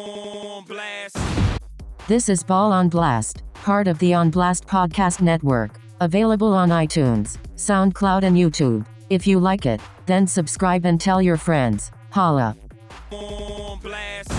On 0.00 0.64
blast. 0.64 1.18
This 2.08 2.30
is 2.30 2.42
Ball 2.42 2.72
on 2.72 2.88
Blast, 2.88 3.42
part 3.52 3.86
of 3.86 3.98
the 3.98 4.14
On 4.14 4.30
Blast 4.30 4.66
Podcast 4.66 5.20
Network, 5.20 5.78
available 6.00 6.54
on 6.54 6.70
iTunes, 6.70 7.36
SoundCloud, 7.56 8.22
and 8.22 8.34
YouTube. 8.34 8.86
If 9.10 9.26
you 9.26 9.38
like 9.38 9.66
it, 9.66 9.78
then 10.06 10.26
subscribe 10.26 10.86
and 10.86 10.98
tell 10.98 11.20
your 11.20 11.36
friends. 11.36 11.90
Holla. 12.08 12.56
On 13.10 13.78
blast. 13.80 14.32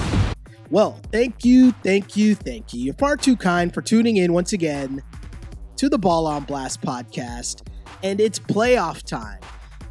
Well, 0.71 0.99
thank 1.11 1.45
you, 1.45 1.73
thank 1.83 2.17
you, 2.17 2.33
thank 2.33 2.73
you. 2.73 2.81
You're 2.85 2.95
far 2.95 3.15
too 3.15 3.35
kind 3.35 3.71
for 3.71 3.83
tuning 3.83 4.17
in 4.17 4.33
once 4.33 4.53
again 4.53 5.03
to 5.75 5.89
the 5.89 5.99
Ball 5.99 6.25
on 6.25 6.43
Blast 6.43 6.81
podcast. 6.81 7.67
And 8.01 8.19
it's 8.19 8.39
playoff 8.39 9.03
time, 9.03 9.39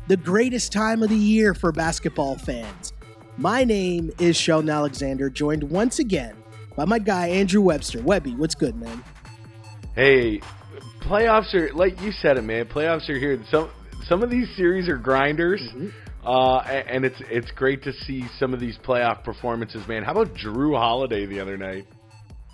the 0.08 0.16
greatest 0.16 0.72
time 0.72 1.04
of 1.04 1.10
the 1.10 1.16
year 1.16 1.54
for 1.54 1.70
basketball 1.70 2.36
fans. 2.36 2.92
My 3.40 3.64
name 3.64 4.10
is 4.18 4.36
Sheldon 4.36 4.68
Alexander, 4.68 5.30
joined 5.30 5.62
once 5.62 5.98
again 5.98 6.36
by 6.76 6.84
my 6.84 6.98
guy, 6.98 7.28
Andrew 7.28 7.62
Webster. 7.62 8.02
Webby, 8.02 8.34
what's 8.34 8.54
good, 8.54 8.76
man? 8.76 9.02
Hey, 9.94 10.42
playoffs 11.00 11.54
are 11.54 11.72
like 11.72 11.98
you 12.02 12.12
said 12.12 12.36
it, 12.36 12.42
man. 12.42 12.66
Playoffs 12.66 13.08
are 13.08 13.18
here. 13.18 13.42
Some 13.50 13.70
some 14.06 14.22
of 14.22 14.28
these 14.28 14.46
series 14.58 14.90
are 14.90 14.98
grinders, 14.98 15.62
uh, 16.22 16.58
and 16.58 17.06
it's 17.06 17.16
it's 17.30 17.50
great 17.52 17.82
to 17.84 17.94
see 17.94 18.26
some 18.38 18.52
of 18.52 18.60
these 18.60 18.76
playoff 18.76 19.24
performances, 19.24 19.88
man. 19.88 20.02
How 20.02 20.12
about 20.12 20.34
Jrue 20.34 20.76
Holiday 20.76 21.24
the 21.24 21.40
other 21.40 21.56
night? 21.56 21.86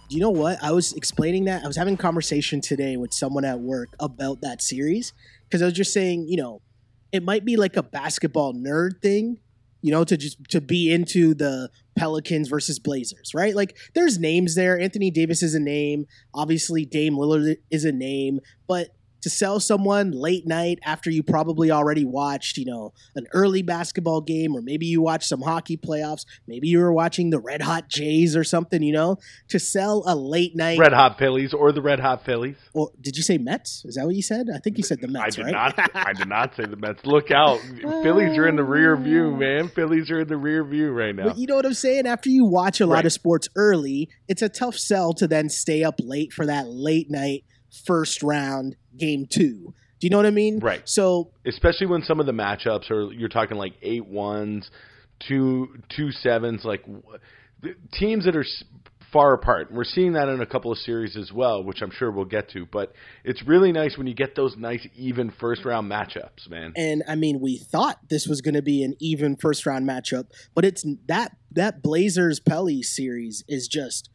You 0.09 0.21
know 0.21 0.31
what? 0.31 0.63
I 0.63 0.71
was 0.71 0.93
explaining 0.93 1.47
that. 1.47 1.65
I 1.65 1.67
was 1.67 1.77
having 1.77 1.95
a 1.95 1.99
conversation 1.99 2.61
today 2.61 2.97
with 2.97 3.13
someone 3.13 3.45
at 3.45 3.59
work 3.59 3.89
about 3.99 4.43
that 4.43 4.63
series 4.63 5.13
because 5.49 5.63
I 5.63 5.65
was 5.65 5.75
just 5.75 5.93
saying, 5.93 6.29
you 6.29 6.37
know, 6.37 6.63
it 7.11 7.25
might 7.25 7.45
be 7.45 7.57
like 7.57 7.77
a 7.77 7.83
basketball 7.83 8.55
nerd 8.55 9.03
thing, 9.03 9.41
you 9.87 9.93
know, 9.93 10.03
to 10.03 10.17
just 10.17 10.43
to 10.51 10.61
be 10.61 10.93
into 10.93 11.33
the 11.33 11.71
Pelicans 11.97 12.49
versus 12.49 12.81
Blazers, 12.81 13.33
right? 13.35 13.55
Like 13.55 13.77
there's 13.95 14.19
names 14.19 14.57
there. 14.57 14.77
Anthony 14.77 15.13
Davis 15.13 15.45
is 15.45 15.55
a 15.55 15.61
name. 15.61 16.07
Obviously 16.35 16.85
Dame 16.85 17.15
Lillard 17.15 17.59
is 17.71 17.85
a 17.85 17.93
name, 17.93 18.41
but 18.67 18.96
to 19.27 19.31
sell 19.31 19.59
someone 19.59 20.13
late 20.13 20.47
night 20.47 20.79
after 20.85 21.11
you 21.11 21.21
probably 21.21 21.69
already 21.69 22.05
watched, 22.05 22.57
you 22.57 22.65
know, 22.65 22.93
an 23.17 23.27
early 23.33 23.61
basketball 23.61 24.21
game, 24.21 24.55
or 24.55 24.63
maybe 24.63 24.87
you 24.87 25.03
watched 25.03 25.29
some 25.29 25.41
hockey 25.43 25.77
playoffs, 25.77 26.25
maybe 26.47 26.69
you 26.69 26.79
were 26.79 26.93
watching 26.93 27.31
the 27.31 27.41
Red 27.41 27.61
Hot 27.61 27.89
Jays 27.89 28.37
or 28.37 28.45
something, 28.45 28.85
you 28.85 28.93
know, 28.93 29.19
to 29.49 29.59
sell 29.59 30.05
a 30.07 30.15
late 30.15 30.55
night. 30.55 30.79
Red 30.79 30.93
Hot 30.93 31.19
Phillies 31.19 31.53
or 31.53 31.73
the 31.73 31.83
Red 31.83 31.99
Hot 31.99 32.25
Phillies? 32.25 32.55
or 32.73 32.93
did 33.01 33.17
you 33.17 33.23
say 33.25 33.37
Mets? 33.37 33.85
Is 33.85 33.97
that 33.97 34.07
what 34.07 34.15
you 34.15 34.23
said? 34.23 34.47
I 34.55 34.59
think 34.59 34.79
you 34.79 34.85
said 34.85 35.01
the 35.01 35.09
Mets, 35.09 35.25
I 35.25 35.43
did 35.43 35.53
right? 35.53 35.75
not. 35.77 35.91
I 35.97 36.13
did 36.13 36.29
not 36.29 36.55
say 36.55 36.65
the 36.67 36.77
Mets. 36.77 37.05
Look 37.05 37.33
out! 37.33 37.59
Phillies 37.81 38.39
are 38.39 38.47
in 38.47 38.55
the 38.55 38.63
rear 38.63 38.97
view, 38.97 39.33
man. 39.37 39.71
Phillies 39.71 40.09
are 40.13 40.21
in 40.21 40.29
the 40.29 40.37
rear 40.37 40.63
view 40.63 40.93
right 40.93 41.17
now. 41.17 41.25
But 41.31 41.39
you 41.39 41.49
know 41.49 41.57
what 41.57 41.67
I'm 41.67 41.75
saying? 41.75 42.07
After 42.07 42.29
you 42.31 42.45
watch 42.45 42.81
a 42.81 42.87
lot 42.87 42.95
Right. 42.97 43.07
of 43.07 43.13
sports 43.13 43.49
early, 43.57 44.09
it's 44.29 44.43
a 44.43 44.49
tough 44.49 44.77
sell 44.79 45.13
to 45.15 45.27
then 45.27 45.49
stay 45.49 45.83
up 45.83 45.97
late 45.99 46.33
for 46.33 46.47
that 46.47 46.69
late 46.69 47.11
night 47.11 47.43
first 47.85 48.23
round 48.23 48.77
game 48.99 49.27
two. 49.31 49.75
Do 49.99 50.07
you 50.07 50.11
know 50.11 50.19
what 50.19 50.27
I 50.27 50.31
mean? 50.31 50.59
Right. 50.59 50.83
So 50.85 51.31
especially 51.47 51.87
when 51.87 52.03
some 52.03 52.21
of 52.21 52.27
the 52.27 52.33
matchups 52.33 52.91
are 52.91 53.13
you're 53.13 53.29
talking 53.29 53.57
like 53.57 53.75
eight 53.83 54.07
ones, 54.07 54.71
two 55.27 55.69
two 55.89 56.11
sevens, 56.13 56.65
like 56.65 56.85
the 57.63 57.75
teams 57.93 58.25
that 58.27 58.37
are 58.37 58.45
far 59.13 59.33
apart. 59.33 59.73
We're 59.73 59.85
seeing 59.85 60.13
that 60.15 60.29
in 60.29 60.41
a 60.41 60.47
couple 60.47 60.73
of 60.73 60.79
series 60.79 61.17
as 61.17 61.33
well, 61.33 61.63
which 61.63 61.81
I'm 61.81 61.91
sure 61.91 62.11
we'll 62.11 62.25
get 62.25 62.51
to. 62.51 62.67
But 62.67 62.93
it's 63.25 63.43
really 63.47 63.73
nice 63.73 63.97
when 63.97 64.07
you 64.07 64.15
get 64.15 64.35
those 64.35 64.57
nice 64.57 64.87
even 64.95 65.31
first 65.31 65.65
round 65.65 65.91
matchups, 65.91 66.51
man. 66.51 66.73
and 66.77 67.03
I 67.09 67.15
mean, 67.15 67.41
we 67.41 67.57
thought 67.57 67.99
this 68.11 68.27
was 68.27 68.41
going 68.41 68.55
to 68.55 68.63
be 68.63 68.83
an 68.83 68.95
even 69.01 69.37
first 69.37 69.65
round 69.65 69.89
matchup, 69.89 70.27
but 70.55 70.65
it's 70.65 70.85
that 71.09 71.37
that 71.53 71.83
Blazers 71.83 72.41
Pelly 72.41 72.83
series 72.83 73.45
is 73.49 73.69
just 73.69 74.11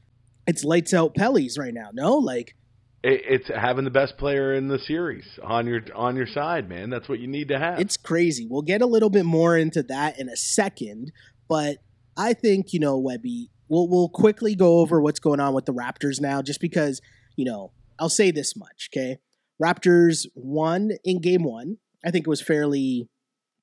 it's 0.46 0.64
lights 0.64 0.94
out 0.94 1.16
Pellies 1.16 1.58
right 1.58 1.74
now. 1.74 1.90
No, 1.94 2.16
like 2.16 2.56
it's 3.04 3.48
having 3.48 3.84
the 3.84 3.92
best 3.92 4.18
player 4.18 4.54
in 4.54 4.68
the 4.68 4.80
series 4.80 5.26
on 5.44 5.66
your 5.66 5.82
on 5.96 6.16
your 6.16 6.28
side, 6.28 6.70
man. 6.70 6.90
That's 6.90 7.10
what 7.10 7.20
you 7.20 7.28
need 7.28 7.48
to 7.48 7.58
have. 7.58 7.80
It's 7.80 7.98
crazy. 7.98 8.48
We'll 8.50 8.62
get 8.62 8.82
a 8.82 8.86
little 8.86 9.10
bit 9.10 9.26
more 9.26 9.58
into 9.58 9.84
that 9.84 10.20
in 10.20 10.30
a 10.30 10.38
second, 10.38 11.12
but 11.48 11.78
I 12.16 12.34
think 12.34 12.74
you 12.74 12.80
know, 12.80 12.98
Webby. 12.98 13.50
We'll 13.70 13.88
we'll 13.88 14.10
quickly 14.10 14.54
go 14.54 14.80
over 14.80 15.00
what's 15.02 15.20
going 15.20 15.40
on 15.40 15.54
with 15.54 15.66
the 15.66 15.74
Raptors 15.74 16.20
now, 16.20 16.42
just 16.42 16.60
because 16.62 17.02
you 17.36 17.46
know. 17.46 17.72
I'll 18.02 18.10
say 18.10 18.32
this 18.32 18.56
much, 18.58 18.90
okay? 18.92 19.20
Raptors 19.62 20.26
won 20.34 20.94
in 21.04 21.22
Game 21.22 21.44
One. 21.44 21.78
I 22.04 22.10
think 22.10 22.26
it 22.26 22.30
was 22.30 22.42
fairly 22.42 23.08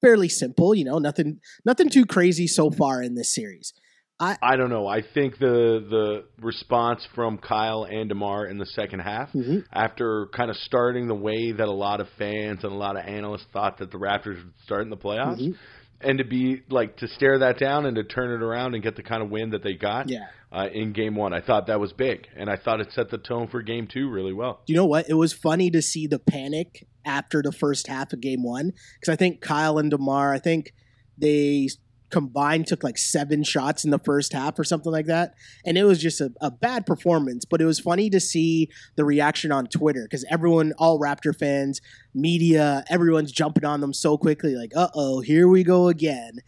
fairly 0.01 0.29
simple. 0.29 0.77
You 0.77 0.85
know, 0.85 0.99
nothing 0.99 1.41
nothing 1.65 1.91
too 1.91 2.07
crazy 2.07 2.47
so 2.47 2.71
far 2.71 3.03
in 3.03 3.17
this 3.17 3.35
series. 3.35 3.75
I 4.21 4.57
don't 4.57 4.71
know. 4.71 4.87
I 4.87 5.03
think 5.15 5.39
the 5.39 5.85
the 5.89 6.25
response 6.45 7.07
from 7.15 7.39
Kyle 7.39 7.85
and 7.85 8.09
Demar 8.09 8.47
in 8.47 8.59
the 8.59 8.67
second 8.67 9.01
half, 9.01 9.33
Mhm. 9.33 9.65
after 9.73 10.27
kind 10.33 10.51
of 10.51 10.57
starting 10.57 11.07
the 11.07 11.15
way 11.15 11.53
that 11.53 11.69
a 11.69 11.73
lot 11.73 12.01
of 12.01 12.09
fans 12.19 12.65
and 12.65 12.73
a 12.73 12.77
lot 12.77 12.97
of 12.97 13.05
analysts 13.07 13.47
thought 13.53 13.79
that 13.79 13.91
the 13.93 13.99
Raptors 13.99 14.37
would 14.45 14.53
start 14.65 14.83
in 14.83 14.91
the 14.91 14.97
playoffs, 14.97 15.41
Mhm. 15.41 15.55
and 16.01 16.19
to 16.19 16.25
be 16.25 16.63
like 16.69 16.97
to 16.97 17.07
stare 17.09 17.39
that 17.39 17.59
down 17.59 17.87
and 17.87 17.95
to 17.97 18.03
turn 18.03 18.33
it 18.33 18.43
around 18.43 18.75
and 18.75 18.83
get 18.83 18.97
the 18.97 19.03
kind 19.05 19.23
of 19.23 19.31
win 19.31 19.51
that 19.51 19.63
they 19.63 19.75
got 19.75 20.11
Yeah. 20.11 20.27
uh, 20.51 20.69
in 20.73 20.93
Game 20.93 21.15
One, 21.15 21.33
I 21.33 21.41
thought 21.41 21.69
that 21.69 21.79
was 21.79 21.93
big, 21.93 22.27
and 22.37 22.51
I 22.51 22.57
thought 22.57 22.81
it 22.81 22.91
set 22.93 23.11
the 23.11 23.19
tone 23.19 23.47
for 23.47 23.63
Game 23.63 23.87
Two 23.87 24.09
really 24.11 24.33
well. 24.33 24.63
You 24.67 24.75
know 24.75 24.87
what? 24.87 25.09
It 25.09 25.15
was 25.15 25.33
funny 25.33 25.71
to 25.71 25.81
see 25.81 26.09
the 26.09 26.19
panic 26.19 26.89
after 27.05 27.41
the 27.41 27.53
first 27.53 27.87
half 27.87 28.13
of 28.13 28.21
game 28.21 28.43
one 28.43 28.73
because 28.99 29.13
I 29.13 29.17
think 29.17 29.41
Kyle 29.41 29.79
and 29.79 29.91
DeMar, 29.93 30.33
I 30.33 30.39
think 30.41 30.73
they 31.17 31.69
combined 32.11 32.67
took 32.67 32.83
like 32.83 32.99
seven 32.99 33.43
shots 33.43 33.85
in 33.85 33.91
the 33.91 33.99
first 33.99 34.33
half 34.33 34.59
or 34.59 34.65
something 34.65 34.93
like 34.93 35.07
that. 35.07 35.35
And 35.65 35.77
it 35.77 35.85
was 35.85 36.01
just 36.01 36.21
a, 36.21 36.33
a 36.41 36.51
bad 36.51 36.87
performance, 36.87 37.45
but 37.45 37.61
it 37.61 37.67
was 37.67 37.79
funny 37.79 38.11
to 38.11 38.21
see 38.21 38.69
the 38.97 39.05
reaction 39.05 39.53
on 39.53 39.67
Twitter 39.67 40.03
because 40.03 40.25
everyone, 40.31 40.73
all 40.79 41.01
Raptor 41.01 41.37
fans, 41.37 41.81
media, 42.15 42.85
everyone's 42.89 43.33
jumping 43.33 43.65
on 43.65 43.81
them 43.81 43.93
so 43.93 44.17
quickly, 44.17 44.55
like, 44.55 44.73
uh 44.75 44.89
oh, 44.95 45.21
here 45.21 45.49
we 45.49 45.65
go 45.65 45.89
again. 45.89 46.39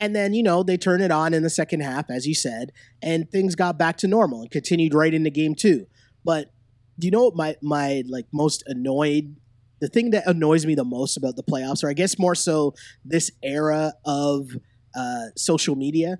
And 0.00 0.14
then, 0.14 0.32
you 0.32 0.44
know, 0.44 0.62
they 0.62 0.76
turn 0.76 1.00
it 1.00 1.10
on 1.10 1.34
in 1.34 1.42
the 1.42 1.50
second 1.50 1.80
half, 1.80 2.08
as 2.08 2.26
you 2.26 2.34
said, 2.34 2.70
and 3.02 3.28
things 3.30 3.56
got 3.56 3.78
back 3.78 3.96
to 3.98 4.06
normal 4.06 4.42
and 4.42 4.50
continued 4.50 4.94
right 4.94 5.12
into 5.12 5.30
game 5.30 5.56
two. 5.56 5.86
But 6.24 6.52
do 6.98 7.06
you 7.06 7.10
know 7.10 7.24
what 7.24 7.36
my 7.36 7.56
my 7.62 8.02
like 8.08 8.26
most 8.32 8.62
annoyed 8.66 9.36
the 9.80 9.88
thing 9.88 10.10
that 10.10 10.26
annoys 10.26 10.66
me 10.66 10.74
the 10.74 10.84
most 10.84 11.16
about 11.16 11.36
the 11.36 11.42
playoffs 11.42 11.84
or 11.84 11.88
i 11.88 11.92
guess 11.92 12.18
more 12.18 12.34
so 12.34 12.74
this 13.04 13.30
era 13.42 13.92
of 14.04 14.50
uh 14.98 15.26
social 15.36 15.76
media 15.76 16.18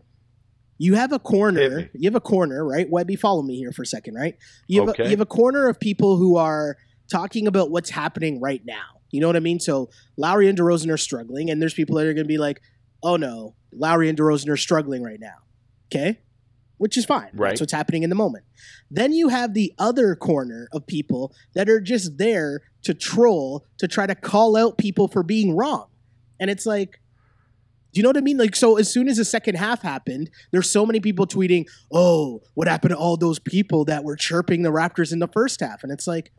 you 0.79 0.95
have 0.95 1.13
a 1.13 1.19
corner 1.19 1.91
you 1.93 2.09
have 2.09 2.15
a 2.15 2.21
corner 2.21 2.65
right? 2.65 2.89
Webby 2.89 3.17
follow 3.17 3.43
me 3.43 3.57
here 3.57 3.73
for 3.73 3.83
a 3.83 3.87
second 3.87 4.15
right? 4.15 4.37
You 4.69 4.87
have, 4.87 4.95
a, 4.99 5.03
you 5.05 5.11
have 5.11 5.21
a 5.21 5.27
corner 5.27 5.69
of 5.69 5.79
people 5.81 6.17
who 6.17 6.37
are 6.37 6.77
talking 7.11 7.47
about 7.47 7.71
what's 7.71 7.91
happening 7.91 8.41
right 8.41 8.63
now. 8.65 9.01
You 9.11 9.21
know 9.21 9.27
what 9.27 9.37
i 9.37 9.41
mean? 9.41 9.59
So 9.59 9.91
lowry 10.17 10.49
and 10.49 10.59
DeRozan 10.59 10.93
are 10.93 10.99
struggling 10.99 11.51
and 11.51 11.61
there's 11.61 11.75
people 11.75 11.97
that 11.97 12.07
are 12.07 12.15
going 12.15 12.25
to 12.25 12.29
be 12.29 12.39
like 12.39 12.63
oh 13.03 13.17
no 13.17 13.55
lowry 13.73 14.09
and 14.09 14.17
DeRozan 14.17 14.49
are 14.49 14.57
struggling 14.57 15.03
right 15.03 15.21
now. 15.21 15.39
Okay? 15.91 16.21
Which 16.77 16.97
is 16.97 17.05
fine. 17.05 17.31
Right. 17.35 17.51
that's 17.51 17.61
what's 17.61 17.73
happening 17.73 18.05
in 18.05 18.11
the 18.11 18.17
moment. 18.17 18.45
Then 18.91 19.13
you 19.13 19.29
have 19.29 19.55
the 19.55 19.75
other 19.79 20.15
corner 20.15 20.69
of 20.73 20.87
people 20.87 21.35
that 21.55 21.69
are 21.69 21.81
just 21.81 22.19
there 22.19 22.63
to 22.83 22.95
troll, 22.95 23.67
to 23.79 23.89
try 23.89 24.07
to 24.07 24.15
call 24.15 24.57
out 24.57 24.79
people 24.79 25.09
for 25.09 25.25
being 25.25 25.57
wrong. 25.57 25.89
And 26.39 26.51
it's 26.51 26.67
like, 26.67 27.01
do 27.93 27.99
you 27.99 28.03
know 28.03 28.11
what 28.11 28.17
I 28.17 28.21
mean? 28.21 28.37
Like, 28.37 28.55
so 28.55 28.77
as 28.77 28.93
soon 28.93 29.09
as 29.09 29.17
the 29.17 29.25
second 29.25 29.57
half 29.57 29.83
happened, 29.83 30.31
there's 30.53 30.71
so 30.71 30.85
many 30.85 31.01
people 31.01 31.27
tweeting, 31.27 31.67
oh, 31.93 32.43
what 32.55 32.69
happened 32.69 32.91
to 32.91 32.97
all 32.97 33.17
those 33.17 33.39
people 33.39 33.85
that 33.87 34.05
were 34.05 34.17
chirping 34.17 34.63
the 34.63 34.71
Raptors 34.71 35.13
in 35.13 35.21
the 35.21 35.29
first 35.29 35.61
half? 35.61 35.83
And 35.83 35.91
it's 35.91 36.07
like, 36.07 36.33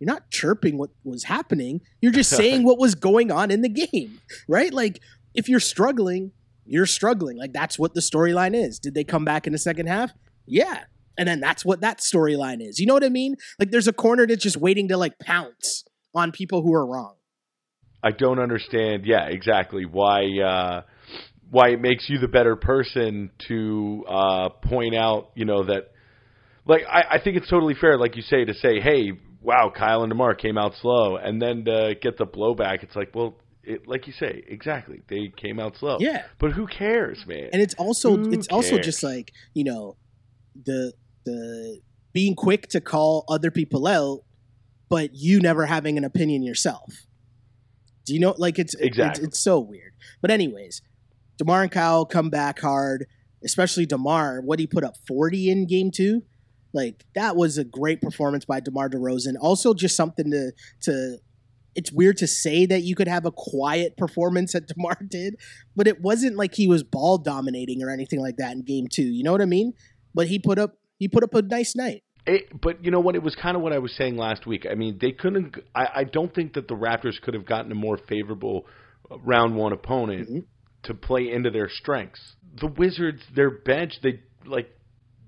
you're 0.00 0.06
not 0.06 0.30
chirping 0.30 0.78
what 0.78 0.90
was 1.04 1.24
happening. 1.24 1.80
You're 2.00 2.12
just 2.12 2.30
saying 2.36 2.64
what 2.64 2.78
was 2.78 2.94
going 2.94 3.30
on 3.30 3.50
in 3.50 3.60
the 3.62 3.68
game, 3.68 4.20
right? 4.48 4.72
Like, 4.72 5.00
if 5.34 5.48
you're 5.48 5.60
struggling, 5.60 6.32
you're 6.64 6.86
struggling. 6.86 7.36
Like, 7.36 7.52
that's 7.52 7.78
what 7.78 7.94
the 7.94 8.00
storyline 8.00 8.54
is. 8.54 8.78
Did 8.78 8.94
they 8.94 9.04
come 9.04 9.24
back 9.24 9.46
in 9.46 9.52
the 9.52 9.58
second 9.58 9.86
half? 9.86 10.12
Yeah. 10.46 10.84
And 11.16 11.28
then 11.28 11.40
that's 11.40 11.64
what 11.64 11.80
that 11.82 11.98
storyline 11.98 12.66
is. 12.66 12.78
You 12.78 12.86
know 12.86 12.94
what 12.94 13.04
I 13.04 13.08
mean? 13.08 13.36
Like 13.58 13.70
there's 13.70 13.88
a 13.88 13.92
corner 13.92 14.26
that's 14.26 14.42
just 14.42 14.56
waiting 14.56 14.88
to 14.88 14.96
like 14.96 15.18
pounce 15.18 15.84
on 16.14 16.32
people 16.32 16.62
who 16.62 16.74
are 16.74 16.86
wrong. 16.86 17.14
I 18.04 18.10
don't 18.10 18.38
understand. 18.38 19.06
Yeah, 19.06 19.24
exactly. 19.28 19.86
Why 19.86 20.24
uh, 20.38 20.82
why 21.50 21.70
it 21.70 21.80
makes 21.80 22.08
you 22.08 22.18
the 22.18 22.28
better 22.28 22.54
person 22.54 23.30
to 23.48 24.04
uh, 24.06 24.48
point 24.50 24.94
out, 24.94 25.30
you 25.34 25.46
know, 25.46 25.64
that 25.64 25.92
like 26.66 26.82
I, 26.86 27.16
I 27.16 27.20
think 27.22 27.38
it's 27.38 27.48
totally 27.48 27.74
fair, 27.74 27.96
like 27.96 28.16
you 28.16 28.22
say, 28.22 28.44
to 28.44 28.52
say, 28.52 28.78
hey, 28.80 29.12
wow, 29.40 29.72
Kyle 29.74 30.02
and 30.02 30.10
Demar 30.10 30.34
came 30.34 30.58
out 30.58 30.74
slow, 30.82 31.16
and 31.16 31.40
then 31.40 31.64
to 31.64 31.94
get 32.00 32.18
the 32.18 32.26
blowback. 32.26 32.82
It's 32.82 32.94
like, 32.94 33.14
well, 33.14 33.36
it, 33.62 33.88
like 33.88 34.06
you 34.06 34.12
say, 34.12 34.44
exactly, 34.46 35.00
they 35.08 35.32
came 35.34 35.58
out 35.58 35.76
slow. 35.78 35.96
Yeah. 35.98 36.24
but 36.38 36.52
who 36.52 36.66
cares, 36.66 37.24
man? 37.26 37.48
And 37.54 37.62
it's 37.62 37.74
also 37.74 38.16
Who 38.16 38.32
it's 38.32 38.48
also 38.48 38.78
just 38.78 39.02
like, 39.02 39.32
you 39.54 39.64
know, 39.64 39.96
the 40.62 40.92
the 41.24 41.80
being 42.12 42.34
quick 42.34 42.68
to 42.68 42.82
call 42.82 43.24
other 43.28 43.50
people 43.50 43.86
out, 43.86 44.20
but 44.90 45.14
you 45.14 45.40
never 45.40 45.64
having 45.64 45.96
an 45.96 46.04
opinion 46.04 46.42
yourself. 46.42 46.92
Do 48.04 48.14
you 48.14 48.20
know 48.20 48.34
like 48.38 48.58
it's 48.58 48.74
it's, 48.74 48.82
Exactly. 48.84 49.24
it's 49.24 49.38
so 49.38 49.58
weird. 49.60 49.92
But 50.20 50.30
anyways, 50.30 50.82
DeMar 51.38 51.62
and 51.62 51.70
Kyle 51.70 52.04
come 52.04 52.30
back 52.30 52.60
hard. 52.60 53.06
especially 53.44 53.84
DeMar, 53.86 54.40
what 54.40 54.58
he 54.58 54.66
put 54.66 54.84
up 54.84 54.94
40 55.06 55.50
in 55.50 55.66
game 55.66 55.90
two. 55.90 56.22
Like 56.72 57.04
that 57.14 57.36
was 57.36 57.58
a 57.58 57.64
great 57.64 58.00
performance 58.00 58.44
by 58.44 58.60
DeMar 58.60 58.88
DeRozan. 58.88 59.34
Also 59.40 59.74
just 59.74 59.94
something 59.96 60.30
to 60.30 60.52
to 60.82 61.18
it's 61.76 61.90
weird 61.92 62.16
to 62.18 62.26
say 62.26 62.66
that 62.66 62.82
you 62.82 62.94
could 62.94 63.08
have 63.08 63.26
a 63.26 63.32
quiet 63.32 63.96
performance 63.96 64.52
that 64.52 64.66
DeMar 64.74 64.96
did, 65.08 65.36
but 65.76 65.86
it 65.86 66.00
wasn't 66.00 66.36
like 66.36 66.54
he 66.54 66.66
was 66.66 66.82
ball 66.82 67.18
dominating 67.18 67.82
or 67.82 67.90
anything 67.90 68.20
like 68.20 68.36
that 68.36 68.52
in 68.52 68.62
game 68.62 68.86
two. 68.88 69.02
You 69.04 69.22
know 69.24 69.32
what 69.32 69.42
I 69.42 69.46
mean? 69.46 69.74
But 70.14 70.28
he 70.28 70.38
put 70.38 70.58
up 70.58 70.78
he 70.98 71.06
put 71.08 71.22
up 71.24 71.34
a 71.34 71.42
nice 71.42 71.74
night. 71.76 72.02
It, 72.26 72.58
but 72.60 72.82
you 72.84 72.90
know 72.90 73.00
what? 73.00 73.14
It 73.14 73.22
was 73.22 73.34
kind 73.34 73.56
of 73.56 73.62
what 73.62 73.72
I 73.72 73.78
was 73.78 73.92
saying 73.96 74.16
last 74.16 74.46
week. 74.46 74.66
I 74.70 74.74
mean, 74.74 74.98
they 75.00 75.12
couldn't. 75.12 75.56
I, 75.74 75.88
I 75.96 76.04
don't 76.04 76.34
think 76.34 76.54
that 76.54 76.68
the 76.68 76.74
Raptors 76.74 77.20
could 77.20 77.34
have 77.34 77.44
gotten 77.44 77.70
a 77.70 77.74
more 77.74 77.98
favorable 78.08 78.66
uh, 79.10 79.18
round 79.18 79.56
one 79.56 79.72
opponent 79.72 80.28
Mm-hmm. 80.28 80.38
to 80.84 80.94
play 80.94 81.30
into 81.30 81.50
their 81.50 81.68
strengths. 81.68 82.20
The 82.60 82.66
Wizards, 82.68 83.20
their 83.34 83.50
bench, 83.50 83.94
they 84.02 84.20
like 84.46 84.70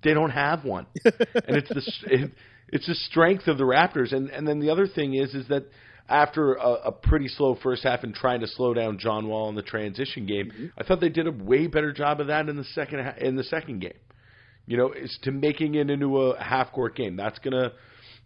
they 0.02 0.14
don't 0.14 0.30
have 0.30 0.64
one, 0.64 0.86
and 1.04 1.56
it's 1.56 1.68
the 1.68 1.82
it, 2.06 2.30
it's 2.68 2.86
the 2.86 2.94
strength 2.94 3.46
of 3.46 3.58
the 3.58 3.64
Raptors. 3.64 4.12
And 4.14 4.30
and 4.30 4.46
then 4.48 4.60
the 4.60 4.70
other 4.70 4.86
thing 4.86 5.14
is 5.14 5.34
is 5.34 5.48
that 5.48 5.64
after 6.08 6.54
a, 6.54 6.72
a 6.86 6.92
pretty 6.92 7.28
slow 7.28 7.58
first 7.62 7.82
half 7.82 8.04
and 8.04 8.14
trying 8.14 8.40
to 8.40 8.46
slow 8.46 8.72
down 8.72 8.98
John 8.98 9.26
Wall 9.28 9.48
in 9.48 9.54
the 9.54 9.62
transition 9.62 10.24
game, 10.24 10.72
I 10.78 10.84
thought 10.84 11.00
they 11.00 11.08
did 11.08 11.26
a 11.26 11.32
way 11.32 11.66
better 11.66 11.92
job 11.92 12.20
of 12.20 12.28
that 12.28 12.48
in 12.48 12.56
the 12.56 12.64
second 12.64 13.00
in 13.20 13.36
the 13.36 13.44
second 13.44 13.80
game. 13.80 13.98
You 14.66 14.76
know, 14.76 14.92
is 14.92 15.16
to 15.22 15.30
making 15.30 15.74
it 15.76 15.90
into 15.90 16.20
a 16.20 16.42
half 16.42 16.72
court 16.72 16.96
game. 16.96 17.16
That's 17.16 17.38
gonna 17.38 17.72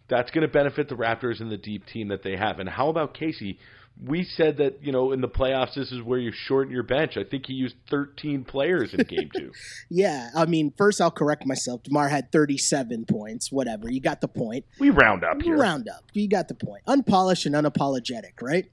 that's 0.09 0.31
gonna 0.31 0.47
benefit 0.47 0.89
the 0.89 0.95
Raptors 0.95 1.39
and 1.39 1.51
the 1.51 1.57
deep 1.57 1.85
team 1.85 2.07
that 2.09 2.23
they 2.23 2.35
have. 2.35 2.59
And 2.59 2.67
how 2.67 2.89
about 2.89 3.13
Casey? 3.13 3.59
We 4.03 4.23
said 4.23 4.57
that 4.57 4.81
you 4.83 4.91
know 4.91 5.11
in 5.11 5.21
the 5.21 5.27
playoffs 5.27 5.75
this 5.75 5.91
is 5.91 6.01
where 6.01 6.17
you 6.17 6.31
shorten 6.33 6.73
your 6.73 6.81
bench. 6.83 7.17
I 7.17 7.23
think 7.23 7.45
he 7.45 7.53
used 7.53 7.75
13 7.91 8.43
players 8.45 8.93
in 8.93 9.01
game 9.05 9.29
two. 9.37 9.51
Yeah, 9.89 10.29
I 10.35 10.45
mean, 10.45 10.73
first 10.77 10.99
I'll 11.01 11.11
correct 11.11 11.45
myself. 11.45 11.83
DeMar 11.83 12.07
had 12.07 12.31
37 12.31 13.05
points. 13.05 13.51
Whatever, 13.51 13.91
you 13.91 13.99
got 14.01 14.21
the 14.21 14.27
point. 14.29 14.65
We 14.79 14.89
round 14.89 15.23
up 15.25 15.39
You 15.39 15.51
here. 15.51 15.57
round 15.57 15.89
up. 15.89 16.05
You 16.13 16.27
got 16.29 16.47
the 16.47 16.55
point. 16.55 16.81
Unpolished 16.87 17.45
and 17.45 17.53
unapologetic, 17.53 18.41
right? 18.41 18.65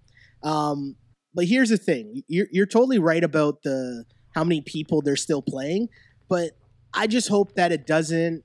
Um, 0.43 0.97
but 1.35 1.45
here's 1.47 1.69
the 1.69 1.77
thing: 1.77 2.23
you're 2.29 2.47
you're 2.51 2.67
totally 2.67 2.99
right 3.01 3.23
about 3.25 3.63
the 3.65 4.05
how 4.35 4.45
many 4.45 4.61
people 4.61 5.03
they're 5.03 5.17
still 5.17 5.43
playing, 5.43 5.89
but 6.29 6.53
I 6.99 7.07
just 7.07 7.29
hope 7.29 7.55
that 7.55 7.71
it 7.71 7.87
doesn't 7.87 8.45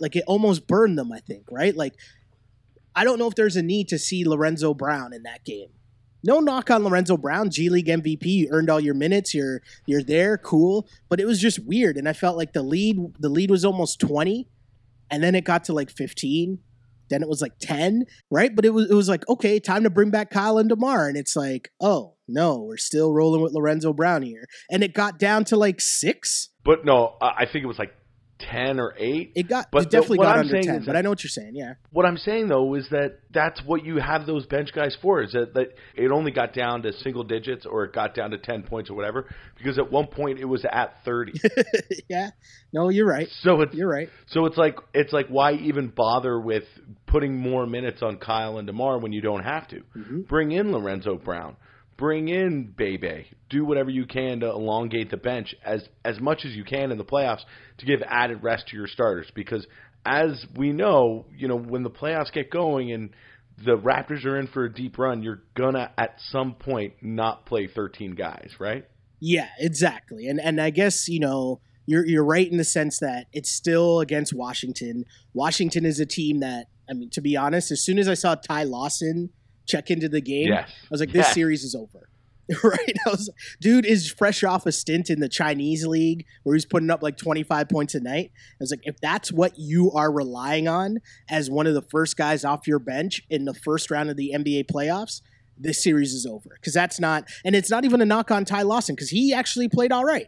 like 0.00 0.16
it 0.16 0.24
almost 0.26 0.66
burned 0.66 0.98
them. 0.98 1.12
I 1.12 1.20
think, 1.20 1.44
right? 1.50 1.76
Like, 1.76 1.94
I 2.94 3.04
don't 3.04 3.20
know 3.20 3.28
if 3.28 3.36
there's 3.36 3.56
a 3.56 3.62
need 3.62 3.88
to 3.88 3.98
see 3.98 4.24
Lorenzo 4.24 4.74
Brown 4.74 5.12
in 5.12 5.22
that 5.22 5.44
game. 5.44 5.68
No 6.24 6.40
knock 6.40 6.70
on 6.70 6.82
Lorenzo 6.82 7.16
Brown, 7.16 7.50
G 7.50 7.68
League 7.68 7.86
MVP. 7.86 8.24
You 8.24 8.48
earned 8.50 8.68
all 8.68 8.80
your 8.80 8.94
minutes. 8.94 9.32
You're 9.32 9.62
you're 9.86 10.02
there, 10.02 10.36
cool. 10.36 10.88
But 11.08 11.20
it 11.20 11.26
was 11.26 11.40
just 11.40 11.64
weird, 11.64 11.96
and 11.96 12.08
I 12.08 12.14
felt 12.14 12.36
like 12.36 12.52
the 12.52 12.62
lead 12.62 12.98
the 13.20 13.28
lead 13.28 13.50
was 13.50 13.64
almost 13.64 14.00
twenty, 14.00 14.48
and 15.08 15.22
then 15.22 15.36
it 15.36 15.44
got 15.44 15.62
to 15.64 15.72
like 15.72 15.90
fifteen, 15.90 16.58
then 17.10 17.22
it 17.22 17.28
was 17.28 17.42
like 17.42 17.58
10 17.60 18.04
right 18.30 18.54
but 18.56 18.64
it 18.64 18.70
was 18.70 18.90
it 18.90 18.94
was 18.94 19.08
like 19.08 19.28
okay 19.28 19.60
time 19.60 19.82
to 19.84 19.90
bring 19.90 20.10
back 20.10 20.30
kyle 20.30 20.58
and 20.58 20.68
demar 20.68 21.06
and 21.08 21.16
it's 21.16 21.36
like 21.36 21.70
oh 21.80 22.13
no 22.28 22.58
we're 22.62 22.76
still 22.76 23.12
rolling 23.12 23.40
with 23.42 23.52
lorenzo 23.52 23.92
brown 23.92 24.22
here 24.22 24.46
and 24.70 24.82
it 24.82 24.94
got 24.94 25.18
down 25.18 25.44
to 25.44 25.56
like 25.56 25.80
six 25.80 26.48
But 26.64 26.84
no, 26.84 27.16
I 27.20 27.44
I 27.44 27.46
think 27.50 27.64
it 27.64 27.68
was 27.68 27.78
like 27.78 27.92
10 28.40 28.80
or 28.80 28.92
8. 28.98 29.32
it 29.36 29.48
got 29.48 29.70
But 29.70 29.82
it 29.84 29.90
definitely 29.90 30.18
the- 30.18 30.22
got 30.24 30.36
I'm 30.36 30.40
under 30.46 30.60
10 30.60 30.74
is 30.74 30.78
but 30.80 30.86
that- 30.92 30.96
i 30.96 31.02
know 31.02 31.10
what 31.10 31.22
you're 31.22 31.30
saying 31.30 31.52
yeah 31.54 31.74
What 31.92 32.04
I'm 32.04 32.16
saying 32.18 32.48
though 32.48 32.74
is 32.74 32.86
that 32.90 33.20
that's 33.30 33.60
what 33.64 33.84
you 33.84 33.96
have 33.98 34.26
those 34.26 34.44
bench 34.46 34.70
guys 34.74 34.96
for. 35.00 35.22
Is 35.22 35.32
that, 35.32 35.54
that 35.54 35.68
it 35.96 36.10
only 36.10 36.30
got 36.30 36.52
down 36.52 36.82
to 36.82 36.92
single 36.92 37.22
digits 37.24 37.64
or 37.64 37.84
it 37.84 37.92
got 37.92 38.14
down 38.14 38.30
to 38.30 38.38
10 38.38 38.64
points 38.64 38.90
or 38.90 38.94
whatever 38.94 39.26
because 39.56 39.78
at 39.78 39.90
one 39.90 40.06
point 40.08 40.38
it 40.40 40.44
was 40.46 40.64
at 40.70 40.96
30. 41.04 41.32
yeah 42.08 42.30
no 42.72 42.88
you're 42.90 43.06
right 43.08 43.28
so 43.42 43.60
it's 43.62 43.74
you're 43.74 43.88
right 43.90 44.08
So 44.26 44.46
it's 44.46 44.56
like 44.56 44.76
it's 44.92 45.12
like 45.12 45.28
why 45.28 45.52
even 45.54 45.88
bother 45.88 46.38
with 46.40 46.64
putting 47.06 47.36
more 47.38 47.66
minutes 47.66 48.02
on 48.02 48.16
Kyle 48.18 48.58
and 48.58 48.66
Demar 48.66 48.98
when 48.98 49.12
you 49.12 49.20
don't 49.20 49.44
have 49.44 49.68
to? 49.68 49.76
Mm-hmm. 49.96 50.20
Bring 50.22 50.50
in 50.52 50.72
Lorenzo 50.72 51.16
Brown, 51.16 51.56
bring 51.96 52.28
in 52.28 52.72
Bebe, 52.76 53.26
do 53.50 53.64
whatever 53.64 53.90
you 53.90 54.06
can 54.06 54.40
to 54.40 54.50
elongate 54.50 55.10
the 55.10 55.16
bench 55.16 55.54
as 55.64 55.88
as 56.04 56.20
much 56.20 56.44
as 56.44 56.52
you 56.52 56.64
can 56.64 56.90
in 56.90 56.98
the 56.98 57.04
playoffs 57.04 57.42
to 57.78 57.86
give 57.86 58.00
added 58.06 58.42
rest 58.42 58.68
to 58.68 58.76
your 58.76 58.86
starters 58.86 59.30
because 59.34 59.66
as 60.06 60.44
we 60.56 60.72
know, 60.72 61.26
you 61.34 61.48
know 61.48 61.56
when 61.56 61.82
the 61.82 61.90
playoffs 61.90 62.32
get 62.32 62.50
going 62.50 62.92
and 62.92 63.10
the 63.56 63.76
Raptors 63.76 64.24
are 64.24 64.38
in 64.38 64.48
for 64.48 64.64
a 64.64 64.72
deep 64.72 64.98
run, 64.98 65.22
you're 65.22 65.42
gonna 65.54 65.90
at 65.96 66.20
some 66.30 66.54
point 66.54 66.94
not 67.00 67.46
play 67.46 67.66
13 67.66 68.14
guys, 68.14 68.50
right? 68.58 68.84
Yeah, 69.20 69.48
exactly. 69.58 70.26
And 70.26 70.40
and 70.40 70.60
I 70.60 70.70
guess, 70.70 71.08
you 71.08 71.20
know, 71.20 71.60
you're 71.86 72.04
you're 72.04 72.24
right 72.24 72.50
in 72.50 72.58
the 72.58 72.64
sense 72.64 72.98
that 72.98 73.26
it's 73.32 73.50
still 73.50 74.00
against 74.00 74.34
Washington. 74.34 75.04
Washington 75.32 75.86
is 75.86 76.00
a 76.00 76.06
team 76.06 76.40
that 76.40 76.66
I 76.88 76.94
mean, 76.94 77.10
to 77.10 77.20
be 77.20 77.36
honest, 77.36 77.70
as 77.70 77.84
soon 77.84 77.98
as 77.98 78.08
I 78.08 78.14
saw 78.14 78.34
Ty 78.34 78.64
Lawson 78.64 79.30
check 79.66 79.90
into 79.90 80.08
the 80.08 80.20
game, 80.20 80.48
Yes. 80.48 80.70
I 80.70 80.86
was 80.90 81.00
like, 81.00 81.12
this 81.12 81.26
Yes. 81.26 81.34
series 81.34 81.64
is 81.64 81.74
over. 81.74 82.08
right? 82.62 82.94
I 83.06 83.10
was 83.10 83.30
dude 83.62 83.86
is 83.86 84.10
fresh 84.12 84.44
off 84.44 84.66
a 84.66 84.72
stint 84.72 85.08
in 85.08 85.20
the 85.20 85.30
Chinese 85.30 85.86
league 85.86 86.26
where 86.42 86.54
he's 86.54 86.66
putting 86.66 86.90
up 86.90 87.02
like 87.02 87.16
25 87.16 87.70
points 87.70 87.94
a 87.94 88.00
night. 88.00 88.32
I 88.34 88.56
was 88.60 88.70
like, 88.70 88.82
if 88.82 89.00
that's 89.00 89.32
what 89.32 89.58
you 89.58 89.90
are 89.92 90.12
relying 90.12 90.68
on 90.68 90.98
as 91.30 91.48
one 91.50 91.66
of 91.66 91.72
the 91.72 91.80
first 91.80 92.18
guys 92.18 92.44
off 92.44 92.66
your 92.66 92.78
bench 92.78 93.22
in 93.30 93.46
the 93.46 93.54
first 93.54 93.90
round 93.90 94.10
of 94.10 94.18
the 94.18 94.32
NBA 94.34 94.66
playoffs, 94.66 95.22
this 95.56 95.82
series 95.82 96.12
is 96.12 96.26
over. 96.26 96.50
Because 96.60 96.74
that's 96.74 97.00
not, 97.00 97.26
and 97.46 97.56
it's 97.56 97.70
not 97.70 97.86
even 97.86 98.02
a 98.02 98.04
knock 98.04 98.30
on 98.30 98.44
Ty 98.44 98.60
Lawson 98.62 98.94
because 98.94 99.08
he 99.08 99.32
actually 99.32 99.70
played 99.70 99.90
all 99.90 100.04
right. 100.04 100.26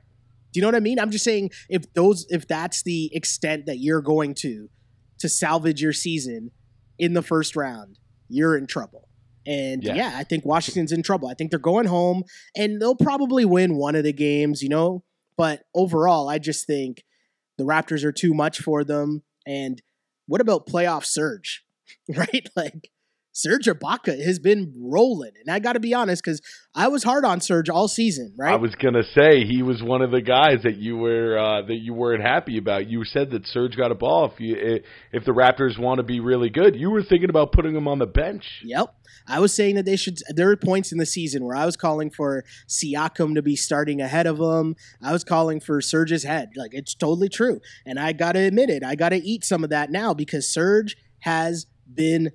Do 0.53 0.59
you 0.59 0.62
know 0.62 0.69
what 0.69 0.75
I 0.77 0.81
mean? 0.81 0.99
I'm 0.99 1.11
just 1.11 1.25
saying 1.25 1.50
if 1.69 1.93
those, 1.93 2.25
if 2.31 2.49
that's 2.49 2.82
the 2.82 3.11
extent 3.15 3.67
that 3.67 3.77
you're 3.77 4.00
going 4.00 4.35
to 4.37 4.71
to 5.19 5.29
salvage 5.29 5.82
your 5.82 5.93
season 5.93 6.50
in 6.99 7.12
the 7.12 7.21
first 7.23 7.56
round, 7.56 7.99
you're 8.31 8.56
in 8.56 8.67
trouble. 8.67 9.06
And 9.46 9.82
Yeah. 9.84 9.94
yeah. 9.94 10.12
I 10.16 10.25
think 10.25 10.44
Washington's 10.44 10.93
in 10.93 11.02
trouble. 11.02 11.28
I 11.28 11.34
think 11.34 11.50
they're 11.50 11.58
going 11.60 11.87
home 11.87 12.25
and 12.56 12.81
they'll 12.81 12.96
probably 12.96 13.44
win 13.44 13.76
one 13.76 13.94
of 13.94 14.04
the 14.04 14.12
games, 14.12 14.62
you 14.62 14.69
know. 14.69 15.04
But 15.37 15.62
overall, 15.75 16.28
I 16.28 16.38
just 16.38 16.66
think 16.66 17.04
the 17.58 17.64
Raptors 17.64 18.04
are 18.04 18.12
too 18.12 18.34
much 18.34 18.58
for 18.58 18.84
them. 18.84 19.22
And 19.46 19.81
what 20.26 20.40
about 20.40 20.66
playoff 20.66 21.04
Surge? 21.04 21.62
Right? 22.14 22.48
Like 22.56 22.90
Serge 23.37 23.67
Ibaka 23.67 24.25
has 24.25 24.38
been 24.38 24.73
rolling. 24.79 25.33
And 25.38 25.55
I 25.55 25.59
got 25.59 25.75
to 25.75 25.81
be 25.81 25.93
honest 25.93 26.25
because 26.25 26.41
I 26.75 26.88
was 26.88 27.05
hard 27.05 27.27
on 27.27 27.43
Serge 27.43 27.69
all 27.69 27.87
season, 27.87 28.35
right? 28.38 28.55
I 28.55 28.56
was 28.56 28.75
gonna 28.77 29.03
say 29.15 29.44
he 29.44 29.62
was 29.62 29.83
one 29.83 30.00
of 30.00 30.11
the 30.11 30.23
guys 30.23 30.62
that 30.65 30.77
you 30.77 30.97
were 30.97 31.38
uh, 31.38 31.61
that 31.67 31.77
you 31.77 31.93
weren't 31.93 32.23
happy 32.23 32.56
about. 32.56 32.88
You 32.88 33.05
said 33.05 33.31
that 33.33 33.47
Serge 33.47 33.77
got 33.77 33.93
a 33.93 33.94
ball. 33.94 34.33
If 34.33 34.41
you 34.41 34.81
if 35.12 35.27
the 35.27 35.33
Raptors 35.33 35.79
want 35.79 35.99
to 35.99 36.03
be 36.03 36.19
really 36.19 36.49
good, 36.49 36.77
you 36.77 36.91
were 36.91 37.03
thinking 37.03 37.29
about 37.29 37.53
putting 37.53 37.77
him 37.77 37.87
on 37.87 37.99
the 37.99 38.06
bench. 38.06 38.44
Yep. 38.65 38.94
I 39.29 39.41
was 39.41 39.53
saying 39.53 39.75
that 39.75 39.84
they 39.84 39.96
should. 39.96 40.19
There 40.31 40.46
were 40.46 40.56
points 40.56 40.91
in 40.91 40.96
the 40.96 41.05
season 41.05 41.44
where 41.44 41.56
I 41.56 41.67
was 41.67 41.77
calling 41.77 42.08
for 42.08 42.43
Siakam 42.67 43.34
to 43.34 43.43
be 43.43 43.55
starting 43.55 44.01
ahead 44.01 44.27
of 44.27 44.39
him. 44.39 44.77
I 45.03 45.13
was 45.13 45.25
calling 45.25 45.60
for 45.60 45.82
Serge's 45.82 46.22
head. 46.22 46.53
Like, 46.56 46.72
it's 46.72 46.94
totally 46.94 47.29
true. 47.29 47.60
And 47.84 47.99
I 47.99 48.15
got 48.15 48.32
to 48.32 48.39
admit 48.39 48.70
it. 48.70 48.82
I 48.82 48.94
got 48.94 49.10
to 49.10 49.17
eat 49.17 49.44
some 49.44 49.63
of 49.63 49.69
that 49.69 49.91
now 49.91 50.15
because 50.15 50.49
Serge 50.49 50.96
has 51.20 51.67
been 51.93 52.32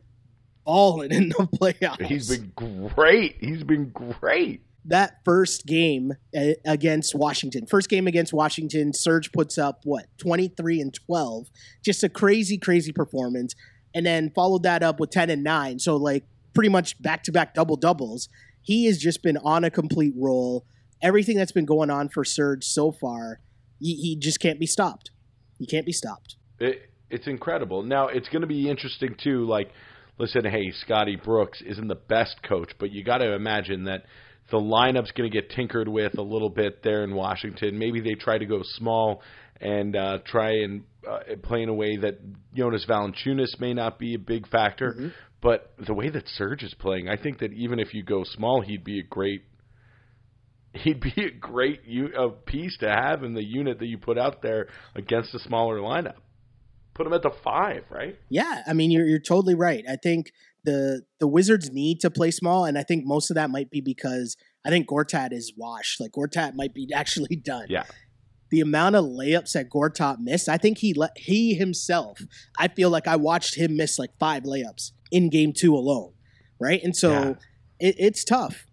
balling 0.66 1.12
in 1.12 1.30
the 1.30 1.36
playoffs. 1.60 2.06
He's 2.06 2.30
been 2.30 2.52
great. 2.96 3.38
He's 3.40 3.64
been 3.64 3.90
great. 3.90 4.62
that 4.86 5.24
first 5.24 5.66
game 5.66 6.14
uh, 6.36 6.54
against 6.66 7.14
Washington. 7.16 7.66
First 7.68 7.90
game 7.90 8.08
against 8.08 8.34
Washington, 8.34 8.94
Serge 8.94 9.32
puts 9.32 9.58
up 9.58 9.82
what, 9.84 10.08
23 10.18 10.82
and 10.82 10.94
12. 10.94 11.48
Just 11.84 12.04
a 12.04 12.10
crazy 12.10 12.58
crazy 12.58 12.92
performance 12.92 13.56
and 13.94 14.06
then 14.06 14.32
followed 14.32 14.64
that 14.64 14.84
up 14.84 15.00
with 15.00 15.12
10 15.12 15.30
and 15.30 15.44
9. 15.44 15.80
So 15.80 15.98
like 15.98 16.24
pretty 16.54 16.70
much 16.70 17.02
back-to-back 17.02 17.54
double 17.54 17.76
doubles. 17.76 18.30
He 18.62 18.86
has 18.86 18.98
just 18.98 19.22
been 19.24 19.38
on 19.38 19.64
a 19.64 19.70
complete 19.70 20.14
roll. 20.18 20.66
Everything 21.02 21.38
that's 21.38 21.52
been 21.52 21.66
going 21.66 21.90
on 21.90 22.10
for 22.10 22.24
Serge 22.24 22.64
so 22.64 22.92
far, 22.92 23.40
he, 23.80 23.96
he 23.96 24.16
just 24.16 24.40
can't 24.40 24.60
be 24.60 24.68
stopped. 24.68 25.12
He 25.58 25.66
can't 25.66 25.86
be 25.86 25.92
stopped. 25.92 26.36
It, 26.60 26.90
it's 27.10 27.28
incredible. 27.28 27.84
Now 27.84 28.08
it's 28.08 28.30
going 28.30 28.42
to 28.42 28.48
be 28.48 28.70
interesting 28.70 29.16
too. 29.22 29.46
Like, 29.46 29.72
listen, 30.18 30.46
hey, 30.46 30.72
Scotty 30.72 31.16
Brooks 31.16 31.62
isn't 31.66 31.88
the 31.88 31.96
best 31.96 32.42
coach, 32.44 32.72
but 32.80 32.92
you 32.92 33.04
got 33.04 33.20
to 33.20 33.34
imagine 33.34 33.86
that 33.86 34.04
the 34.50 34.58
lineup's 34.58 35.12
going 35.12 35.30
to 35.30 35.34
get 35.34 35.50
tinkered 35.52 35.88
with 35.88 36.18
a 36.18 36.22
little 36.22 36.50
bit 36.50 36.84
there 36.84 37.04
in 37.04 37.16
Washington. 37.16 37.78
Maybe 37.80 38.02
they 38.02 38.14
try 38.16 38.38
to 38.38 38.46
go 38.46 38.62
small 38.64 39.22
and 39.60 39.96
uh, 39.96 40.20
try 40.26 40.52
and 40.64 40.84
uh, 41.10 41.20
play 41.44 41.64
in 41.64 41.70
a 41.70 41.74
way 41.74 41.98
that 41.98 42.20
Jonas 42.56 42.86
Valanciunas 42.88 43.60
may 43.60 43.74
not 43.74 44.00
be 44.00 44.16
a 44.16 44.20
big 44.20 44.48
factor. 44.50 44.94
But 45.42 45.74
the 45.86 45.94
way 45.94 46.10
that 46.10 46.28
Serge 46.28 46.64
is 46.64 46.74
playing, 46.76 47.10
I 47.10 47.18
think 47.18 47.40
that 47.40 47.52
even 47.54 47.80
if 47.80 47.94
you 47.94 48.04
go 48.04 48.24
small, 48.24 48.62
he'd 48.62 48.84
be 48.84 49.00
a 49.00 49.04
great 49.04 49.44
he'd 50.74 51.02
be 51.02 51.14
a 51.18 51.32
great 51.32 51.82
u- 51.86 52.14
uh, 52.18 52.30
piece 52.46 52.78
to 52.80 52.88
have 52.88 53.24
in 53.24 53.34
the 53.34 53.44
unit 53.44 53.80
that 53.80 53.88
you 53.88 53.98
put 53.98 54.18
out 54.18 54.42
there 54.42 54.68
against 54.96 55.34
a 55.34 55.40
smaller 55.40 55.80
lineup. 55.80 56.16
Put 57.02 57.08
him 57.08 57.14
at 57.14 57.22
the 57.24 57.32
five, 57.32 57.84
right? 57.90 58.18
Yeah, 58.30 58.62
I 58.68 58.74
mean 58.74 58.92
you're 58.92 59.06
you're 59.06 59.20
totally 59.20 59.56
right. 59.56 59.84
I 59.90 59.96
think 59.96 60.32
the 60.64 61.02
the 61.20 61.28
Wizards 61.28 61.72
need 61.72 62.00
to 62.02 62.12
play 62.12 62.30
small, 62.32 62.66
and 62.66 62.78
I 62.78 62.84
think 62.84 63.06
most 63.06 63.32
of 63.32 63.36
that 63.36 63.50
might 63.50 63.70
be 63.72 63.82
because 63.82 64.38
I 64.66 64.70
think 64.70 64.88
Gortat 64.88 65.34
is 65.34 65.54
washed. 65.58 66.00
Like 66.00 66.12
Gortat 66.12 66.54
might 66.56 66.74
be 66.74 66.88
actually 66.96 67.36
done. 67.36 67.66
Yeah. 67.70 67.84
the 68.52 68.60
amount 68.62 68.96
of 68.98 69.06
layups 69.06 69.54
that 69.54 69.70
Gortat 69.70 70.18
missed, 70.20 70.48
I 70.50 70.58
think 70.58 70.78
he 70.80 70.94
let 70.94 71.12
he 71.18 71.56
himself. 71.56 72.20
I 72.60 72.68
feel 72.68 72.90
like 72.90 73.08
I 73.08 73.16
watched 73.16 73.56
him 73.56 73.78
miss 73.78 73.98
like 73.98 74.12
five 74.20 74.44
layups 74.44 74.92
in 75.12 75.30
game 75.30 75.54
two 75.56 75.74
alone, 75.74 76.14
right? 76.60 76.82
And 76.84 76.96
so 76.96 77.12
Yeah. 77.12 77.34
it, 77.90 77.96
it's 77.98 78.24
tough. 78.24 78.66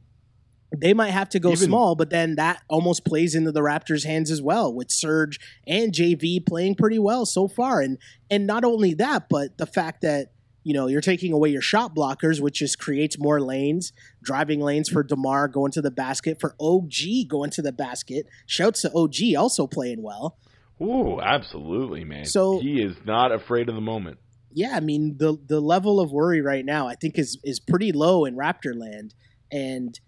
They 0.76 0.92
might 0.92 1.10
have 1.10 1.28
to 1.30 1.40
go 1.40 1.52
Even- 1.52 1.68
small, 1.68 1.94
but 1.94 2.10
then 2.10 2.36
that 2.36 2.62
almost 2.68 3.04
plays 3.04 3.34
into 3.34 3.50
the 3.52 3.60
Raptors' 3.62 4.04
hands 4.04 4.30
as 4.30 4.42
well, 4.42 4.72
with 4.72 4.90
Serge 4.90 5.40
and 5.66 5.92
JV 5.92 6.40
playing 6.44 6.74
pretty 6.74 6.98
well 6.98 7.24
so 7.24 7.48
far. 7.48 7.80
And 7.80 7.98
and 8.30 8.46
not 8.46 8.64
only 8.64 8.92
that, 8.94 9.28
but 9.30 9.56
the 9.56 9.66
fact 9.66 10.02
that 10.02 10.32
you 10.64 10.74
know 10.74 10.86
you're 10.86 11.00
taking 11.00 11.32
away 11.32 11.48
your 11.48 11.62
shot 11.62 11.94
blockers, 11.96 12.40
which 12.40 12.58
just 12.58 12.78
creates 12.78 13.18
more 13.18 13.40
lanes, 13.40 13.92
driving 14.22 14.60
lanes 14.60 14.90
for 14.90 15.02
Demar 15.02 15.48
going 15.48 15.72
to 15.72 15.80
the 15.80 15.90
basket, 15.90 16.38
for 16.38 16.54
OG 16.60 17.26
going 17.28 17.50
to 17.50 17.62
the 17.62 17.72
basket. 17.72 18.26
Shouts 18.44 18.82
to 18.82 18.92
OG 18.94 19.34
also 19.36 19.66
playing 19.66 20.02
well. 20.02 20.36
Ooh, 20.82 21.18
absolutely, 21.20 22.04
man. 22.04 22.26
So- 22.26 22.60
he 22.60 22.82
is 22.82 22.94
not 23.06 23.32
afraid 23.32 23.68
of 23.70 23.74
the 23.74 23.80
moment. 23.80 24.18
yeah, 24.52 24.72
I 24.76 24.80
mean 24.80 25.16
the 25.16 25.38
the 25.46 25.60
level 25.60 25.98
of 25.98 26.12
worry 26.12 26.42
right 26.42 26.64
now 26.64 26.86
I 26.88 26.94
think 26.94 27.18
is 27.18 27.38
is 27.42 27.58
pretty 27.58 27.90
low 27.90 28.26
in 28.26 28.36
Raptor 28.36 28.78
land, 28.78 29.14
and 29.50 29.98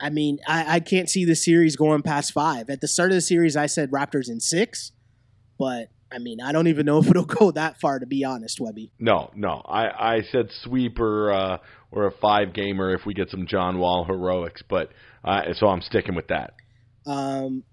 I 0.00 0.10
mean 0.10 0.38
I, 0.46 0.76
I 0.76 0.80
can't 0.80 1.08
see 1.08 1.24
the 1.24 1.36
series 1.36 1.76
going 1.76 2.02
past 2.02 2.32
five. 2.32 2.70
At 2.70 2.80
the 2.80 2.88
start 2.88 3.10
of 3.10 3.16
the 3.16 3.20
series, 3.20 3.56
I 3.56 3.66
said 3.66 3.90
Raptors 3.90 4.28
in 4.28 4.40
six, 4.40 4.92
but 5.58 5.88
I 6.12 6.18
mean 6.18 6.40
I 6.40 6.52
don't 6.52 6.66
even 6.68 6.86
know 6.86 6.98
if 7.02 7.08
it'll 7.08 7.24
go 7.24 7.50
that 7.52 7.80
far 7.80 7.98
to 7.98 8.06
be 8.06 8.24
honest, 8.24 8.60
Webby. 8.60 8.92
No, 8.98 9.30
no. 9.34 9.62
I, 9.66 10.16
I 10.16 10.22
said 10.30 10.50
sweeper 10.62 11.30
or 11.30 11.32
uh, 11.32 11.58
or 11.90 12.06
a 12.06 12.12
five 12.12 12.52
gamer 12.52 12.94
if 12.94 13.06
we 13.06 13.14
get 13.14 13.30
some 13.30 13.46
John 13.46 13.78
Wall 13.78 14.04
heroics, 14.04 14.62
but 14.68 14.90
uh, 15.24 15.40
so 15.54 15.66
I'm 15.68 15.80
sticking 15.82 16.14
with 16.14 16.28
that. 16.28 16.54
Um, 17.06 17.64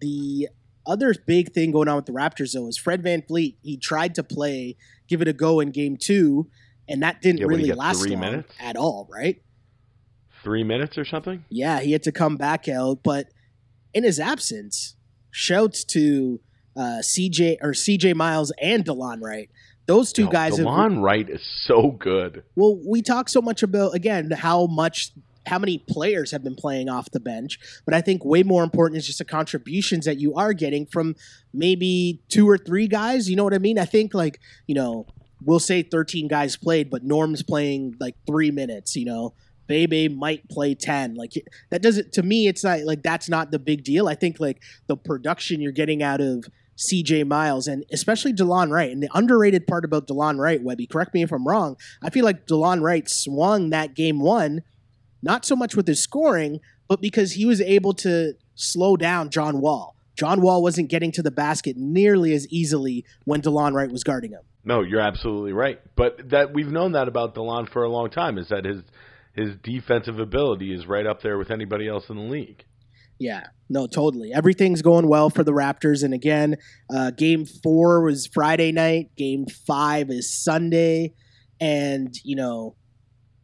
the 0.00 0.48
other 0.86 1.14
big 1.26 1.52
thing 1.52 1.70
going 1.70 1.88
on 1.88 1.96
with 1.96 2.06
the 2.06 2.12
Raptors 2.12 2.52
though 2.52 2.66
is 2.66 2.76
Fred 2.76 3.02
VanVleet. 3.02 3.56
He 3.62 3.76
tried 3.76 4.14
to 4.16 4.22
play, 4.24 4.76
give 5.08 5.22
it 5.22 5.28
a 5.28 5.32
go 5.32 5.60
in 5.60 5.70
Game 5.70 5.96
Two, 5.96 6.50
and 6.88 7.02
that 7.02 7.22
didn't 7.22 7.40
Yeah, 7.40 7.46
really 7.46 7.72
last 7.72 8.04
long 8.06 8.18
minutes? 8.18 8.52
at 8.58 8.76
all, 8.76 9.08
right? 9.10 9.40
Three 10.42 10.64
minutes 10.64 10.96
or 10.98 11.04
something. 11.04 11.44
Yeah, 11.50 11.80
he 11.80 11.92
had 11.92 12.02
to 12.04 12.12
come 12.12 12.36
back 12.36 12.68
out, 12.68 13.02
but 13.02 13.28
in 13.92 14.04
his 14.04 14.18
absence, 14.18 14.96
shouts 15.30 15.84
to 15.84 16.40
uh, 16.76 17.00
CJ 17.02 17.58
or 17.60 17.72
CJ 17.72 18.14
Miles 18.14 18.52
and 18.60 18.84
Delon 18.84 19.20
Wright. 19.22 19.50
Those 19.86 20.12
two 20.12 20.24
No, 20.26 20.30
guys 20.30 20.56
have 20.56 20.66
Delon 20.66 21.02
Wright 21.02 21.28
is 21.28 21.42
so 21.66 21.90
good. 21.90 22.44
well, 22.56 22.80
we 22.86 23.02
talk 23.02 23.28
so 23.28 23.42
much 23.42 23.62
about 23.62 23.94
again 23.94 24.30
how 24.30 24.66
much 24.66 25.10
how 25.46 25.58
many 25.58 25.78
players 25.78 26.30
have 26.30 26.44
been 26.44 26.54
playing 26.54 26.88
off 26.88 27.10
the 27.10 27.18
bench, 27.18 27.58
but 27.84 27.92
I 27.94 28.00
think 28.00 28.24
way 28.24 28.42
more 28.42 28.62
important 28.62 28.98
is 28.98 29.06
just 29.06 29.18
the 29.18 29.24
contributions 29.24 30.04
that 30.04 30.18
you 30.20 30.34
are 30.34 30.52
getting 30.52 30.86
from 30.86 31.16
maybe 31.52 32.20
two 32.28 32.48
or 32.48 32.56
three 32.56 32.86
guys. 32.86 33.28
You 33.28 33.36
know 33.36 33.44
what 33.44 33.54
I 33.54 33.58
mean? 33.58 33.78
I 33.78 33.84
think 33.84 34.14
like 34.14 34.38
you 34.66 34.74
know 34.74 35.06
we'll 35.44 35.58
say 35.60 35.82
thirteen 35.82 36.28
guys 36.28 36.56
played, 36.56 36.88
but 36.88 37.02
Norm's 37.04 37.42
playing 37.42 37.96
like 38.00 38.14
three 38.26 38.50
minutes. 38.50 38.96
You 38.96 39.04
know. 39.06 39.34
Bebe 39.70 40.08
might 40.08 40.48
play 40.48 40.74
10 40.74 41.14
like 41.14 41.32
that 41.70 41.80
doesn't 41.80 42.12
to 42.12 42.22
me 42.22 42.48
it's 42.48 42.64
not 42.64 42.80
like 42.80 43.02
that's 43.02 43.28
not 43.28 43.50
the 43.50 43.58
big 43.58 43.84
deal 43.84 44.08
i 44.08 44.14
think 44.14 44.40
like 44.40 44.60
the 44.88 44.96
production 44.96 45.60
you're 45.60 45.72
getting 45.72 46.02
out 46.02 46.20
of 46.20 46.44
CJ 46.76 47.26
Miles 47.26 47.66
and 47.68 47.84
especially 47.92 48.32
Delon 48.32 48.70
Wright. 48.70 48.90
And 48.90 49.02
the 49.02 49.10
underrated 49.12 49.66
part 49.66 49.84
about 49.84 50.06
Delon 50.08 50.38
Wright, 50.38 50.62
Webby, 50.62 50.86
correct 50.86 51.12
me 51.12 51.22
if 51.22 51.30
I'm 51.30 51.46
wrong, 51.46 51.76
I 52.02 52.08
feel 52.08 52.24
like 52.24 52.46
Delon 52.46 52.80
Wright 52.80 53.06
swung 53.06 53.68
that 53.68 53.94
game 53.94 54.18
one, 54.18 54.62
not 55.22 55.44
so 55.44 55.54
much 55.54 55.76
with 55.76 55.86
his 55.86 56.02
scoring, 56.02 56.60
but 56.88 57.02
because 57.02 57.32
he 57.32 57.44
was 57.44 57.60
able 57.60 57.92
to 57.94 58.32
slow 58.54 58.96
down 58.96 59.28
John 59.28 59.60
Wall. 59.60 59.94
John 60.16 60.40
Wall 60.40 60.62
wasn't 60.62 60.88
getting 60.88 61.12
to 61.12 61.22
the 61.22 61.30
basket 61.30 61.76
nearly 61.76 62.34
as 62.34 62.48
easily 62.48 63.04
when 63.24 63.42
Delon 63.42 63.74
Wright 63.74 63.90
was 63.90 64.02
guarding 64.02 64.32
him. 64.32 64.42
No, 64.64 64.82
you're 64.82 65.00
absolutely 65.00 65.52
right. 65.52 65.80
But 65.96 66.30
that 66.30 66.52
we've 66.52 66.70
known 66.70 66.92
that 66.92 67.08
about 67.08 67.34
Delon 67.34 67.70
for 67.70 67.82
a 67.82 67.88
long 67.88 68.10
time 68.10 68.36
is 68.36 68.48
that 68.48 68.64
his 68.64 68.82
his 69.32 69.56
defensive 69.62 70.18
ability 70.18 70.72
is 70.74 70.86
right 70.86 71.06
up 71.06 71.22
there 71.22 71.38
with 71.38 71.50
anybody 71.50 71.88
else 71.88 72.08
in 72.08 72.16
the 72.16 72.22
league. 72.22 72.64
Yeah, 73.18 73.48
no, 73.68 73.86
totally. 73.86 74.32
Everything's 74.32 74.80
going 74.80 75.06
well 75.06 75.28
for 75.28 75.44
the 75.44 75.52
Raptors. 75.52 76.02
And 76.02 76.14
again, 76.14 76.56
uh, 76.92 77.10
game 77.10 77.44
four 77.44 78.02
was 78.02 78.26
Friday 78.26 78.72
night. 78.72 79.10
Game 79.16 79.46
five 79.66 80.08
is 80.10 80.32
Sunday. 80.32 81.12
And, 81.60 82.14
you 82.24 82.34
know, 82.34 82.76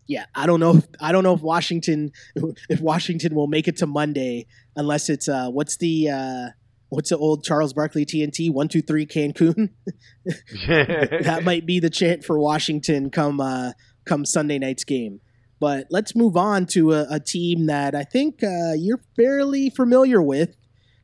yeah, 0.06 0.24
I 0.34 0.46
don't 0.46 0.60
know. 0.60 0.76
If, 0.76 0.86
I 1.00 1.12
don't 1.12 1.24
know 1.24 1.34
if 1.34 1.42
Washington, 1.42 2.12
if 2.70 2.80
Washington 2.80 3.34
will 3.34 3.48
make 3.48 3.68
it 3.68 3.76
to 3.78 3.86
Monday, 3.86 4.46
unless 4.76 5.08
it's 5.08 5.28
uh, 5.28 5.50
what's 5.50 5.76
the 5.76 6.08
uh, 6.10 6.46
what's 6.88 7.10
the 7.10 7.18
old 7.18 7.44
Charles 7.44 7.72
Barkley 7.72 8.06
TNT 8.06 8.50
one 8.52 8.68
two 8.68 8.82
three 8.82 9.06
Cancun. 9.06 9.70
that 10.24 11.42
might 11.44 11.66
be 11.66 11.80
the 11.80 11.90
chant 11.90 12.24
for 12.24 12.38
Washington 12.38 13.10
come 13.10 13.40
uh, 13.40 13.72
come 14.04 14.24
Sunday 14.24 14.58
night's 14.58 14.84
game. 14.84 15.20
But 15.58 15.86
let's 15.90 16.14
move 16.14 16.36
on 16.36 16.66
to 16.66 16.92
a, 16.92 17.06
a 17.10 17.20
team 17.20 17.66
that 17.66 17.94
I 17.94 18.04
think 18.04 18.42
uh, 18.42 18.72
you're 18.76 19.00
fairly 19.16 19.70
familiar 19.70 20.20
with, 20.20 20.54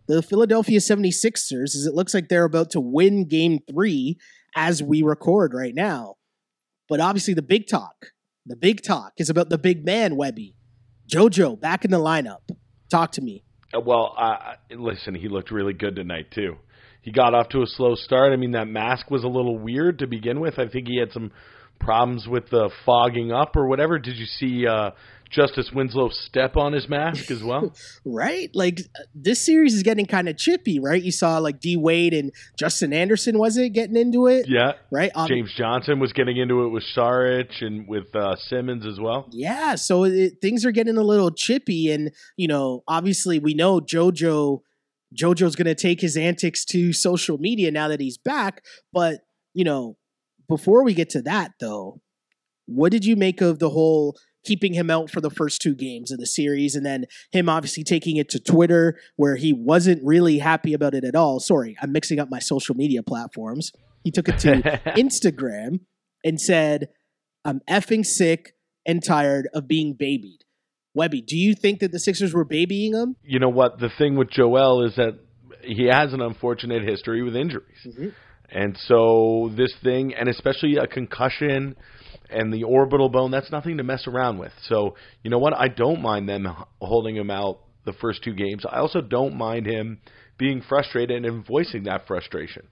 the 0.09 0.23
Philadelphia 0.23 0.79
76ers, 0.79 1.75
as 1.75 1.87
it 1.87 1.95
looks 1.95 2.13
like 2.13 2.29
they're 2.29 2.45
about 2.45 2.71
to 2.71 2.81
win 2.81 3.27
game 3.27 3.61
three 3.71 4.19
as 4.55 4.83
we 4.83 5.03
record 5.03 5.55
right 5.55 5.75
now. 5.75 6.17
But 6.89 7.01
obviously, 7.01 7.35
the 7.35 7.43
big 7.43 7.67
talk, 7.67 8.09
the 8.45 8.57
big 8.57 8.83
talk 8.83 9.13
is 9.17 9.31
about 9.31 9.49
the 9.49 9.59
big 9.59 9.85
man, 9.85 10.17
Webby. 10.17 10.55
JoJo 11.11 11.61
back 11.61 11.85
in 11.85 11.91
the 11.91 11.99
lineup. 11.99 12.41
Talk 12.91 13.13
to 13.13 13.23
me. 13.23 13.45
Uh, 13.75 13.81
Well, 13.81 14.15
uh, 14.19 14.55
listen, 14.71 15.15
he 15.15 15.29
looked 15.29 15.51
really 15.51 15.73
good 15.73 15.97
tonight 15.97 16.31
too. 16.35 16.57
He 17.01 17.11
got 17.11 17.35
off 17.35 17.49
to 17.51 17.63
a 17.63 17.67
slow 17.67 17.95
start. 17.95 18.33
I 18.33 18.37
mean, 18.37 18.53
that 18.53 18.69
mask 18.69 19.11
was 19.11 19.25
a 19.25 19.29
little 19.29 19.59
weird 19.59 20.01
to 20.01 20.07
begin 20.07 20.41
with. 20.41 20.59
I 20.59 20.69
think 20.69 20.87
he 20.87 20.99
had 20.99 21.13
some 21.13 21.33
problems 21.83 22.27
with 22.27 22.49
the 22.51 22.71
fogging 22.85 23.33
up 23.33 23.57
or 23.57 23.67
whatever. 23.67 23.99
Did 23.99 24.17
you 24.17 24.27
see 24.27 24.67
uh, 24.67 24.93
Justice 25.33 25.71
Winslow 25.73 26.11
step 26.11 26.57
on 26.57 26.73
his 26.73 26.89
mask 26.89 27.31
as 27.31 27.43
well? 27.43 27.75
right? 28.05 28.51
Like 28.55 28.81
this 29.15 29.41
series 29.41 29.75
is 29.75 29.83
getting 29.83 30.07
kind 30.07 30.29
of 30.29 30.37
chippy, 30.37 30.79
right? 30.79 31.03
You 31.03 31.11
saw 31.11 31.39
like 31.39 31.59
D 31.59 31.77
Wade 31.77 32.15
and 32.15 32.33
Justin 32.59 32.93
Anderson, 32.93 33.39
was 33.39 33.57
it 33.57 33.71
getting 33.71 33.97
into 33.97 34.27
it? 34.27 34.47
yeah. 34.49 34.73
Right? 34.91 35.11
Um, 35.15 35.29
James 35.29 35.53
Johnson 35.57 35.99
was 35.99 36.13
getting 36.13 36.37
into 36.37 36.65
it 36.65 36.69
with 36.69 36.85
Saric 36.97 37.63
and 37.63 37.89
with 37.89 38.15
uh, 38.15 38.37
Simmons 38.37 38.87
as 38.87 39.01
well. 39.01 39.29
Yeah, 39.31 39.75
so 39.75 40.05
it, 40.05 40.35
things 40.41 40.65
are 40.65 40.73
getting 40.73 40.97
a 40.97 41.03
little 41.03 41.31
chippy, 41.31 41.91
and 41.91 42.13
you 42.37 42.47
know, 42.47 42.85
obviously, 42.87 43.39
we 43.39 43.55
know 43.55 43.81
JoJo. 43.81 44.61
JoJo's 45.15 45.57
going 45.57 45.67
to 45.67 45.75
take 45.75 46.01
his 46.01 46.17
antics 46.17 46.65
to 46.65 46.93
social 46.95 47.37
media 47.37 47.71
now 47.71 47.89
that 47.89 48.01
he's 48.01 48.17
back. 48.17 48.65
But 48.95 49.21
you 49.53 49.65
know, 49.65 49.97
before 50.57 50.85
we 50.85 50.93
get 50.95 51.09
to 51.11 51.23
that, 51.23 51.53
though, 51.61 52.01
what 52.67 52.93
did 52.93 53.05
you 53.05 53.17
make 53.17 53.41
of 53.41 53.59
the 53.59 53.71
whole 53.71 54.17
keeping 54.45 54.75
him 54.75 54.91
out 54.91 55.09
for 55.09 55.21
the 55.21 55.31
first 55.31 55.63
two 55.63 55.75
games 55.75 56.11
of 56.11 56.19
the 56.19 56.27
series, 56.27 56.75
and 56.75 56.85
then 56.85 57.05
him 57.31 57.49
obviously 57.49 57.85
taking 57.85 58.17
it 58.17 58.29
to 58.29 58.41
Twitter 58.41 58.99
where 59.17 59.37
he 59.37 59.53
wasn't 59.53 60.01
really 60.05 60.39
happy 60.39 60.75
about 60.75 60.95
it 60.95 61.05
at 61.05 61.15
all? 61.15 61.41
Sorry, 61.41 61.77
I'm 61.81 61.93
mixing 61.93 62.19
up 62.19 62.29
my 62.31 62.39
social 62.41 62.75
media 62.75 63.03
platforms. 63.03 63.73
He 64.05 64.11
took 64.11 64.29
it 64.29 64.39
to 64.41 64.53
Instagram 64.97 65.81
and 66.25 66.41
said, 66.41 66.89
I'm 67.45 67.61
effing 67.71 68.05
sick 68.05 68.55
and 68.85 69.03
tired 69.03 69.49
of 69.55 69.67
being 69.69 69.95
babied. 69.99 70.41
Webby, 70.95 71.23
do 71.23 71.37
you 71.39 71.55
think 71.55 71.81
that 71.81 71.93
the 71.93 71.99
Sixers 72.01 72.35
were 72.35 72.45
babying 72.45 72.95
him? 72.95 73.17
you 73.23 73.39
know 73.39 73.49
what? 73.49 73.79
The 73.79 73.89
thing 73.97 74.17
with 74.17 74.31
Joel 74.31 74.85
is 74.85 74.97
that 74.97 75.19
he 75.63 75.85
has 75.91 76.13
an 76.13 76.21
unfortunate 76.21 76.83
history 76.83 77.23
with 77.23 77.37
injuries. 77.37 77.79
Mhm. 77.87 78.13
And 78.55 78.77
so 78.87 79.51
this 79.57 79.75
thing, 79.83 80.15
and 80.15 80.29
especially 80.29 80.77
a 80.77 80.87
concussion 80.87 81.75
and 82.29 82.53
the 82.53 82.65
orbital 82.65 83.09
bone, 83.09 83.31
that's 83.31 83.51
nothing 83.51 83.79
to 83.79 83.83
mess 83.83 84.07
around 84.07 84.39
with. 84.39 84.53
So, 84.69 84.97
you 85.23 85.31
know 85.31 85.39
what? 85.39 85.55
I 85.55 85.69
don't 85.69 86.03
mind 86.03 86.29
them 86.29 86.47
holding 86.81 87.17
him 87.17 87.31
out 87.31 87.61
the 87.85 87.95
first 87.95 88.23
two 88.23 88.35
games. 88.35 88.65
I 88.71 88.79
also 88.79 89.01
don't 89.01 89.37
mind 89.37 89.67
him 89.67 90.01
being 90.39 90.63
frustrated 90.69 91.25
and 91.25 91.47
voicing 91.47 91.85
that 91.85 92.07
frustration. 92.07 92.69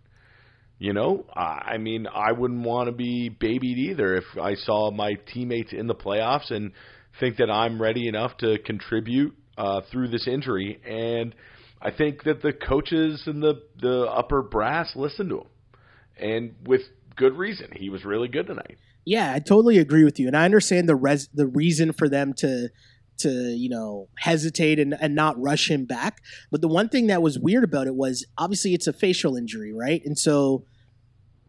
You 0.78 0.94
know, 0.94 1.26
I 1.34 1.76
mean, 1.76 2.06
I 2.06 2.32
wouldn't 2.32 2.64
want 2.64 2.88
to 2.88 2.92
be 2.92 3.28
babied 3.28 3.76
either 3.76 4.16
if 4.16 4.24
I 4.40 4.54
saw 4.54 4.90
my 4.90 5.12
teammates 5.30 5.74
in 5.74 5.86
the 5.86 5.94
playoffs 5.94 6.50
and 6.50 6.72
think 7.18 7.36
that 7.36 7.50
I'm 7.50 7.80
ready 7.80 8.08
enough 8.08 8.38
to 8.38 8.58
contribute 8.58 9.36
uh, 9.58 9.82
through 9.92 10.08
this 10.08 10.26
injury. 10.26 10.80
And 10.86 11.34
I 11.82 11.90
think 11.90 12.24
that 12.24 12.40
the 12.40 12.54
coaches 12.54 13.22
and 13.26 13.42
the 13.42 13.62
the 13.78 14.04
upper 14.04 14.40
brass 14.42 14.92
listen 14.96 15.28
to 15.28 15.40
him, 15.40 15.46
and 16.20 16.54
with 16.66 16.82
good 17.16 17.36
reason. 17.36 17.70
He 17.74 17.90
was 17.90 18.04
really 18.04 18.28
good 18.28 18.46
tonight. 18.46 18.78
Yeah, 19.04 19.32
I 19.34 19.38
totally 19.38 19.78
agree 19.78 20.04
with 20.04 20.18
you, 20.18 20.26
and 20.26 20.36
I 20.36 20.44
understand 20.44 20.88
the 20.88 20.94
res- 20.94 21.28
the 21.32 21.46
reason 21.46 21.92
for 21.92 22.08
them 22.08 22.32
to 22.34 22.68
to 23.18 23.30
you 23.30 23.68
know 23.68 24.08
hesitate 24.18 24.78
and, 24.78 24.96
and 25.00 25.14
not 25.14 25.40
rush 25.40 25.70
him 25.70 25.84
back. 25.84 26.18
But 26.50 26.60
the 26.60 26.68
one 26.68 26.88
thing 26.88 27.06
that 27.08 27.22
was 27.22 27.38
weird 27.38 27.64
about 27.64 27.86
it 27.86 27.94
was 27.94 28.26
obviously 28.38 28.74
it's 28.74 28.86
a 28.86 28.92
facial 28.92 29.36
injury, 29.36 29.72
right? 29.72 30.02
And 30.04 30.18
so 30.18 30.64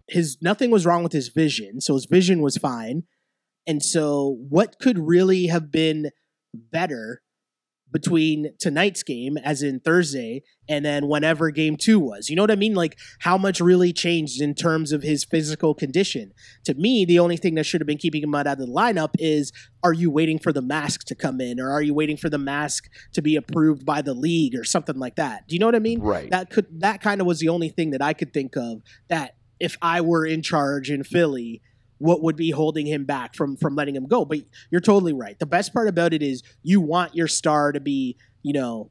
his 0.07 0.37
nothing 0.41 0.71
was 0.71 0.85
wrong 0.85 1.03
with 1.03 1.13
his 1.13 1.29
vision, 1.29 1.81
so 1.81 1.93
his 1.93 2.05
vision 2.05 2.41
was 2.41 2.57
fine. 2.57 3.03
And 3.67 3.83
so 3.83 4.37
what 4.49 4.79
could 4.79 4.97
really 4.97 5.47
have 5.47 5.71
been 5.71 6.09
better 6.53 7.21
between 7.91 8.51
tonight's 8.59 9.03
game, 9.03 9.37
as 9.37 9.61
in 9.61 9.79
Thursday, 9.79 10.43
and 10.69 10.85
then 10.85 11.07
whenever 11.07 11.49
game 11.51 11.75
two 11.75 11.99
was. 11.99 12.29
You 12.29 12.35
know 12.35 12.43
what 12.43 12.51
I 12.51 12.55
mean? 12.55 12.73
Like 12.73 12.97
how 13.19 13.37
much 13.37 13.59
really 13.59 13.91
changed 13.93 14.41
in 14.41 14.55
terms 14.55 14.91
of 14.91 15.03
his 15.03 15.23
physical 15.23 15.73
condition. 15.73 16.33
To 16.65 16.73
me, 16.73 17.05
the 17.05 17.19
only 17.19 17.37
thing 17.37 17.55
that 17.55 17.65
should 17.65 17.81
have 17.81 17.87
been 17.87 17.97
keeping 17.97 18.23
him 18.23 18.33
out 18.33 18.47
of 18.47 18.57
the 18.57 18.65
lineup 18.65 19.11
is 19.19 19.51
are 19.83 19.93
you 19.93 20.09
waiting 20.09 20.39
for 20.39 20.53
the 20.53 20.61
mask 20.61 21.05
to 21.05 21.15
come 21.15 21.41
in 21.41 21.59
or 21.59 21.71
are 21.71 21.81
you 21.81 21.93
waiting 21.93 22.17
for 22.17 22.29
the 22.29 22.37
mask 22.37 22.89
to 23.13 23.21
be 23.21 23.35
approved 23.35 23.85
by 23.85 24.01
the 24.01 24.13
league 24.13 24.55
or 24.55 24.63
something 24.63 24.97
like 24.97 25.15
that? 25.15 25.47
Do 25.47 25.55
you 25.55 25.59
know 25.59 25.65
what 25.65 25.75
I 25.75 25.79
mean? 25.79 26.01
Right. 26.01 26.29
That 26.29 26.49
could 26.49 26.67
that 26.81 27.01
kind 27.01 27.21
of 27.21 27.27
was 27.27 27.39
the 27.39 27.49
only 27.49 27.69
thing 27.69 27.91
that 27.91 28.01
I 28.01 28.13
could 28.13 28.33
think 28.33 28.55
of 28.55 28.81
that 29.09 29.35
if 29.59 29.77
I 29.81 30.01
were 30.01 30.25
in 30.25 30.41
charge 30.41 30.89
in 30.89 31.03
Philly, 31.03 31.61
what 32.01 32.21
would 32.23 32.35
be 32.35 32.51
holding 32.51 32.85
him 32.87 33.05
back 33.05 33.35
from 33.35 33.55
from 33.55 33.75
letting 33.75 33.95
him 33.95 34.07
go. 34.07 34.25
But 34.25 34.39
you're 34.69 34.81
totally 34.81 35.13
right. 35.13 35.37
The 35.39 35.45
best 35.45 35.73
part 35.73 35.87
about 35.87 36.13
it 36.13 36.21
is 36.23 36.43
you 36.63 36.81
want 36.81 37.15
your 37.15 37.27
star 37.27 37.71
to 37.71 37.79
be, 37.79 38.17
you 38.43 38.53
know, 38.53 38.89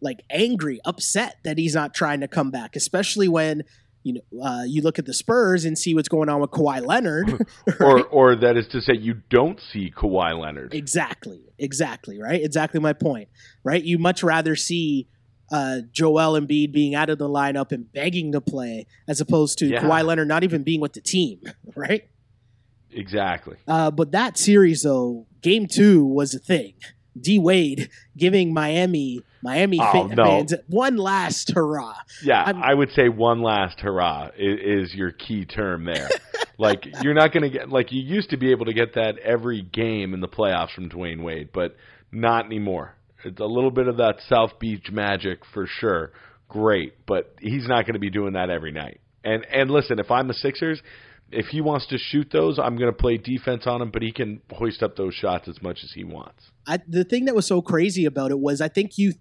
like 0.00 0.20
angry, 0.30 0.80
upset 0.84 1.36
that 1.44 1.58
he's 1.58 1.74
not 1.74 1.94
trying 1.94 2.20
to 2.20 2.28
come 2.28 2.50
back, 2.50 2.76
especially 2.76 3.28
when 3.28 3.62
you 4.04 4.14
know 4.14 4.42
uh, 4.44 4.64
you 4.64 4.82
look 4.82 4.98
at 4.98 5.06
the 5.06 5.14
Spurs 5.14 5.64
and 5.64 5.78
see 5.78 5.94
what's 5.94 6.08
going 6.08 6.28
on 6.28 6.40
with 6.40 6.50
Kawhi 6.50 6.84
Leonard. 6.84 7.46
Or 7.80 8.04
or 8.06 8.36
that 8.36 8.56
is 8.56 8.66
to 8.72 8.80
say 8.80 8.94
you 8.94 9.14
don't 9.30 9.60
see 9.72 9.92
Kawhi 9.96 10.38
Leonard. 10.38 10.74
exactly, 10.74 11.40
exactly, 11.58 12.20
right? 12.20 12.42
Exactly 12.42 12.80
my 12.80 12.92
point, 12.92 13.28
right? 13.64 13.82
You 13.82 13.98
much 13.98 14.22
rather 14.22 14.56
see. 14.56 15.08
Uh, 15.50 15.82
Joel 15.92 16.40
Embiid 16.40 16.72
being 16.72 16.94
out 16.94 17.10
of 17.10 17.18
the 17.18 17.28
lineup 17.28 17.72
and 17.72 17.92
begging 17.92 18.32
to 18.32 18.40
play, 18.40 18.86
as 19.06 19.20
opposed 19.20 19.58
to 19.58 19.66
Yeah. 19.66 19.82
Kawhi 19.82 20.02
Leonard 20.02 20.26
not 20.26 20.44
even 20.44 20.62
being 20.62 20.80
with 20.80 20.94
the 20.94 21.02
team, 21.02 21.42
right? 21.76 22.08
Exactly. 22.94 23.56
Uh, 23.66 23.90
but 23.90 24.12
that 24.12 24.38
series, 24.38 24.82
though, 24.82 25.26
game 25.40 25.66
two 25.66 26.04
was 26.04 26.34
a 26.34 26.38
thing. 26.38 26.74
D 27.20 27.38
Wade 27.38 27.90
giving 28.16 28.54
Miami 28.54 29.20
Miami 29.42 29.78
Oh, 29.80 30.06
no. 30.06 30.24
fans 30.24 30.54
one 30.68 30.96
last 30.96 31.50
hurrah. 31.54 31.94
Yeah, 32.22 32.42
I'm- 32.42 32.62
I 32.62 32.72
would 32.72 32.90
say 32.92 33.08
one 33.08 33.42
last 33.42 33.80
hurrah 33.80 34.30
is, 34.38 34.88
is 34.90 34.94
your 34.94 35.10
key 35.10 35.44
term 35.44 35.84
there. 35.84 36.08
like 36.58 36.86
you're 37.02 37.12
not 37.14 37.32
going 37.32 37.42
to 37.42 37.50
get 37.50 37.68
like 37.68 37.92
you 37.92 38.00
used 38.00 38.30
to 38.30 38.36
be 38.38 38.50
able 38.52 38.64
to 38.66 38.72
get 38.72 38.94
that 38.94 39.18
every 39.18 39.60
game 39.62 40.14
in 40.14 40.20
the 40.20 40.28
playoffs 40.28 40.70
from 40.74 40.88
Dwyane 40.88 41.22
Wade, 41.22 41.50
but 41.52 41.76
not 42.12 42.46
anymore. 42.46 42.94
It's 43.24 43.40
a 43.40 43.44
little 43.44 43.70
bit 43.70 43.88
of 43.88 43.98
that 43.98 44.16
South 44.28 44.58
Beach 44.58 44.90
magic 44.90 45.40
for 45.52 45.66
sure. 45.66 46.12
Great, 46.48 46.94
but 47.06 47.34
he's 47.40 47.66
not 47.68 47.84
going 47.84 47.94
to 47.94 48.00
be 48.00 48.10
doing 48.10 48.34
that 48.34 48.48
every 48.50 48.72
night. 48.72 49.00
And 49.24 49.44
and 49.52 49.70
listen, 49.70 49.98
if 49.98 50.10
I'm 50.10 50.28
the 50.28 50.34
Sixers, 50.34 50.80
if 51.32 51.46
he 51.46 51.60
wants 51.60 51.86
to 51.86 51.98
shoot 51.98 52.30
those, 52.30 52.58
I'm 52.58 52.76
going 52.76 52.90
to 52.90 52.96
play 52.96 53.16
defense 53.16 53.66
on 53.66 53.82
him, 53.82 53.90
but 53.90 54.02
he 54.02 54.12
can 54.12 54.40
hoist 54.52 54.82
up 54.82 54.96
those 54.96 55.14
shots 55.14 55.48
as 55.48 55.62
much 55.62 55.82
as 55.82 55.92
he 55.92 56.04
wants. 56.04 56.50
I, 56.66 56.80
the 56.86 57.04
thing 57.04 57.24
that 57.24 57.34
was 57.34 57.46
so 57.46 57.62
crazy 57.62 58.04
about 58.04 58.30
it 58.30 58.38
was 58.38 58.60
I 58.60 58.68
think 58.68 58.98
you, 58.98 59.14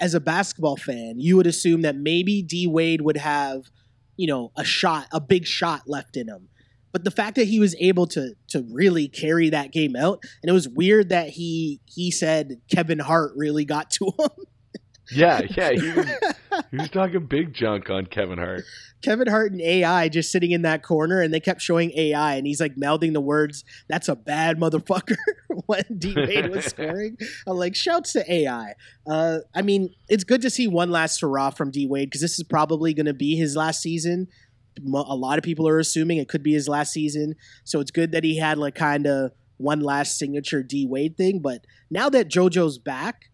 as 0.00 0.14
a 0.14 0.20
basketball 0.20 0.76
fan, 0.76 1.18
you 1.18 1.36
would 1.36 1.46
assume 1.46 1.82
that 1.82 1.96
maybe 1.96 2.42
D 2.42 2.66
Wade 2.66 3.00
would 3.00 3.16
have, 3.16 3.70
you 4.16 4.26
know, 4.26 4.52
a 4.56 4.64
shot, 4.64 5.06
a 5.12 5.20
big 5.20 5.44
shot 5.44 5.82
left 5.86 6.16
in 6.16 6.28
him. 6.28 6.48
But 6.92 7.04
the 7.04 7.10
fact 7.10 7.36
that 7.36 7.46
he 7.46 7.60
was 7.60 7.76
able 7.78 8.06
to 8.08 8.34
to 8.48 8.66
really 8.70 9.08
carry 9.08 9.50
that 9.50 9.72
game 9.72 9.94
out, 9.94 10.22
and 10.42 10.48
it 10.48 10.52
was 10.52 10.68
weird 10.68 11.10
that 11.10 11.30
he 11.30 11.80
he 11.84 12.10
said 12.10 12.60
Kevin 12.70 12.98
Hart 12.98 13.32
really 13.36 13.64
got 13.64 13.90
to 13.92 14.06
him. 14.18 14.46
Yeah, 15.10 15.40
yeah, 15.56 15.70
he 15.72 15.92
was, 15.92 16.06
he 16.70 16.76
was 16.76 16.90
talking 16.90 17.26
big 17.26 17.54
junk 17.54 17.90
on 17.90 18.06
Kevin 18.06 18.38
Hart. 18.38 18.64
Kevin 19.00 19.28
Hart 19.28 19.52
and 19.52 19.60
AI 19.60 20.08
just 20.08 20.32
sitting 20.32 20.50
in 20.50 20.62
that 20.62 20.82
corner, 20.82 21.20
and 21.20 21.32
they 21.32 21.40
kept 21.40 21.60
showing 21.60 21.92
AI, 21.96 22.34
and 22.34 22.46
he's 22.46 22.60
like 22.60 22.76
mouthing 22.76 23.12
the 23.12 23.20
words, 23.20 23.64
"That's 23.88 24.08
a 24.08 24.16
bad 24.16 24.58
motherfucker." 24.58 25.16
when 25.66 25.84
D 25.98 26.14
Wade 26.16 26.50
was 26.50 26.64
scoring, 26.66 27.16
I'm 27.46 27.56
like, 27.56 27.74
shouts 27.74 28.12
to 28.14 28.32
AI. 28.32 28.74
Uh, 29.06 29.38
I 29.54 29.62
mean, 29.62 29.94
it's 30.08 30.24
good 30.24 30.42
to 30.42 30.50
see 30.50 30.66
one 30.66 30.90
last 30.90 31.20
hurrah 31.20 31.50
from 31.50 31.70
D 31.70 31.86
Wade 31.86 32.08
because 32.08 32.20
this 32.20 32.38
is 32.38 32.44
probably 32.44 32.92
going 32.92 33.06
to 33.06 33.14
be 33.14 33.36
his 33.36 33.56
last 33.56 33.80
season. 33.80 34.28
A 34.78 35.16
lot 35.16 35.38
of 35.38 35.44
people 35.44 35.66
are 35.68 35.78
assuming 35.78 36.18
it 36.18 36.28
could 36.28 36.42
be 36.42 36.52
his 36.52 36.68
last 36.68 36.92
season, 36.92 37.34
so 37.64 37.80
it's 37.80 37.90
good 37.90 38.12
that 38.12 38.24
he 38.24 38.38
had 38.38 38.58
like 38.58 38.74
kind 38.74 39.06
of 39.06 39.32
one 39.58 39.80
last 39.80 40.18
signature 40.18 40.62
D 40.62 40.86
Wade 40.86 41.16
thing. 41.16 41.40
But 41.40 41.64
now 41.90 42.08
that 42.10 42.28
JoJo's 42.28 42.78
back, 42.78 43.30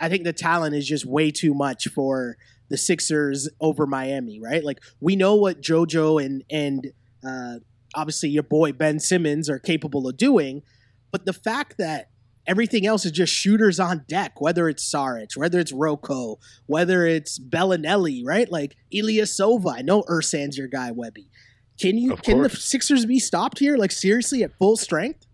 I 0.00 0.08
think 0.08 0.24
the 0.24 0.32
talent 0.32 0.74
is 0.74 0.86
just 0.86 1.04
way 1.04 1.30
too 1.30 1.54
much 1.54 1.88
for 1.88 2.36
the 2.68 2.76
Sixers 2.76 3.48
over 3.60 3.86
Miami, 3.86 4.40
right? 4.40 4.62
Like 4.62 4.80
we 5.00 5.16
know 5.16 5.34
what 5.34 5.60
JoJo 5.60 6.24
and 6.24 6.44
and 6.50 6.92
uh, 7.24 7.60
obviously 7.94 8.28
your 8.28 8.42
boy 8.42 8.72
Ben 8.72 9.00
Simmons 9.00 9.48
are 9.48 9.58
capable 9.58 10.06
of 10.08 10.16
doing, 10.16 10.62
but 11.10 11.24
the 11.24 11.32
fact 11.32 11.76
that 11.78 12.10
everything 12.46 12.86
else 12.86 13.04
is 13.04 13.12
just 13.12 13.32
shooters 13.32 13.78
on 13.78 14.04
deck, 14.08 14.40
whether 14.40 14.68
it's 14.68 14.90
Saric, 14.90 15.36
whether 15.36 15.60
it's 15.60 15.72
Rocco, 15.72 16.38
whether 16.66 17.06
it's 17.06 17.38
Belinelli, 17.38 18.22
right? 18.24 18.50
Like 18.50 18.76
Ilyasova. 18.92 19.78
I 19.78 19.82
know 19.82 20.02
Ersan's 20.08 20.56
your 20.56 20.68
guy, 20.68 20.90
Webby. 20.90 21.30
Can 21.78 21.96
you 21.96 22.14
Of 22.14 22.22
can 22.22 22.42
the. 22.42 22.50
Sixers 22.50 23.06
be 23.06 23.20
stopped 23.20 23.58
here? 23.58 23.76
Like 23.76 23.92
seriously 23.92 24.42
at 24.42 24.56
full 24.58 24.76
strength? 24.76 25.26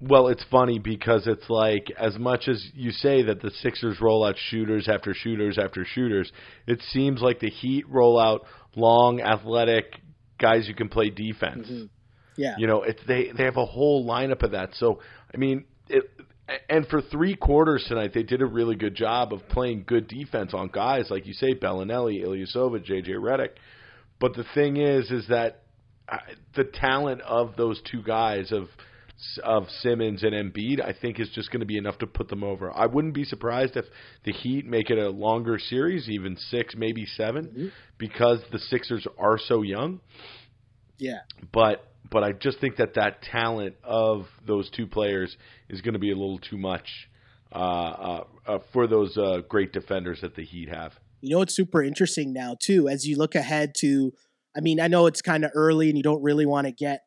Well, 0.00 0.28
it's 0.28 0.44
funny 0.48 0.78
because 0.78 1.26
it's 1.26 1.50
like 1.50 1.90
as 1.98 2.16
much 2.18 2.46
as 2.46 2.64
you 2.74 2.92
say 2.92 3.22
that 3.24 3.42
the 3.42 3.50
Sixers 3.62 4.00
roll 4.00 4.24
out 4.24 4.36
shooters 4.38 4.88
after 4.88 5.12
shooters 5.12 5.58
after 5.58 5.84
shooters, 5.84 6.30
it 6.66 6.80
seems 6.90 7.20
like 7.20 7.40
the 7.40 7.50
Heat 7.50 7.88
roll 7.88 8.18
out 8.18 8.44
long, 8.76 9.20
athletic 9.20 9.94
guys 10.38 10.68
who 10.68 10.74
can 10.74 10.88
play 10.88 11.10
defense. 11.10 11.68
Yeah. 12.36 12.54
You 12.58 12.68
know, 12.68 12.82
it's 12.84 13.00
they 13.08 13.32
they 13.36 13.42
have 13.42 13.56
a 13.56 13.66
whole 13.66 14.06
lineup 14.06 14.44
of 14.44 14.52
that. 14.52 14.70
So 14.74 15.00
I 15.34 15.36
mean, 15.36 15.64
it, 15.88 16.04
and 16.68 16.86
for 16.86 17.02
three 17.02 17.34
quarters 17.34 17.84
tonight, 17.88 18.12
they 18.14 18.22
did 18.22 18.40
a 18.40 18.46
really 18.46 18.76
good 18.76 18.94
job 18.94 19.32
of 19.32 19.48
playing 19.48 19.82
good 19.84 20.06
defense 20.06 20.54
on 20.54 20.68
guys 20.68 21.10
like 21.10 21.26
you 21.26 21.34
say, 21.34 21.54
Belinelli, 21.54 22.24
Ilyasova, 22.24 22.88
JJ 22.88 23.10
Redick. 23.16 23.50
But 24.20 24.34
the 24.34 24.44
thing 24.54 24.76
is, 24.76 25.10
is 25.10 25.26
that 25.28 25.62
uh, 26.08 26.18
the 26.54 26.64
talent 26.64 27.20
of 27.22 27.56
those 27.56 27.80
two 27.90 28.02
guys 28.02 28.52
of 28.52 28.68
of 29.42 29.68
Simmons 29.82 30.22
and 30.22 30.32
Embiid, 30.32 30.80
I 30.80 30.92
think, 30.92 31.18
is 31.18 31.28
just 31.34 31.50
going 31.50 31.60
to 31.60 31.66
be 31.66 31.76
enough 31.76 31.98
to 31.98 32.06
put 32.06 32.28
them 32.28 32.44
over. 32.44 32.70
I 32.74 32.86
wouldn't 32.86 33.14
be 33.14 33.24
surprised 33.24 33.76
if 33.76 33.84
the 34.24 34.32
Heat 34.32 34.64
make 34.66 34.90
it 34.90 34.98
a 34.98 35.10
longer 35.10 35.58
series, 35.58 36.08
even 36.08 36.36
six, 36.36 36.74
maybe 36.76 37.04
7 37.04 37.72
because 37.98 38.40
the 38.52 38.58
Sixers 38.58 39.06
are 39.18 39.38
so 39.38 39.62
young 39.62 40.00
Yeah. 40.98 41.18
but 41.52 41.84
but 42.10 42.24
I 42.24 42.32
just 42.32 42.58
think 42.60 42.76
that 42.76 42.94
that 42.94 43.20
talent 43.22 43.74
of 43.84 44.26
those 44.46 44.70
two 44.70 44.86
players 44.86 45.36
is 45.68 45.82
going 45.82 45.92
to 45.92 45.98
be 45.98 46.10
a 46.10 46.14
little 46.16 46.38
too 46.38 46.56
much 46.56 46.88
uh, 47.52 47.58
uh, 47.58 48.24
uh, 48.46 48.58
for 48.72 48.86
those 48.86 49.14
uh, 49.18 49.42
great 49.46 49.72
defenders 49.74 50.20
that 50.22 50.34
the 50.34 50.42
Heat 50.44 50.70
have. 50.70 50.92
You 51.20 51.34
know, 51.36 51.42
it's 51.42 51.54
super 51.54 51.82
interesting 51.82 52.32
now 52.32 52.56
too 52.58 52.88
as 52.88 53.04
you 53.06 53.16
look 53.16 53.34
ahead 53.34 53.74
to. 53.80 54.12
I 54.56 54.60
mean, 54.60 54.80
I 54.80 54.86
know 54.88 55.06
it's 55.06 55.20
kind 55.20 55.44
of 55.44 55.50
early, 55.54 55.88
and 55.88 55.96
you 55.98 56.02
don't 56.02 56.22
really 56.22 56.46
want 56.46 56.66
to 56.66 56.72
get 56.72 57.02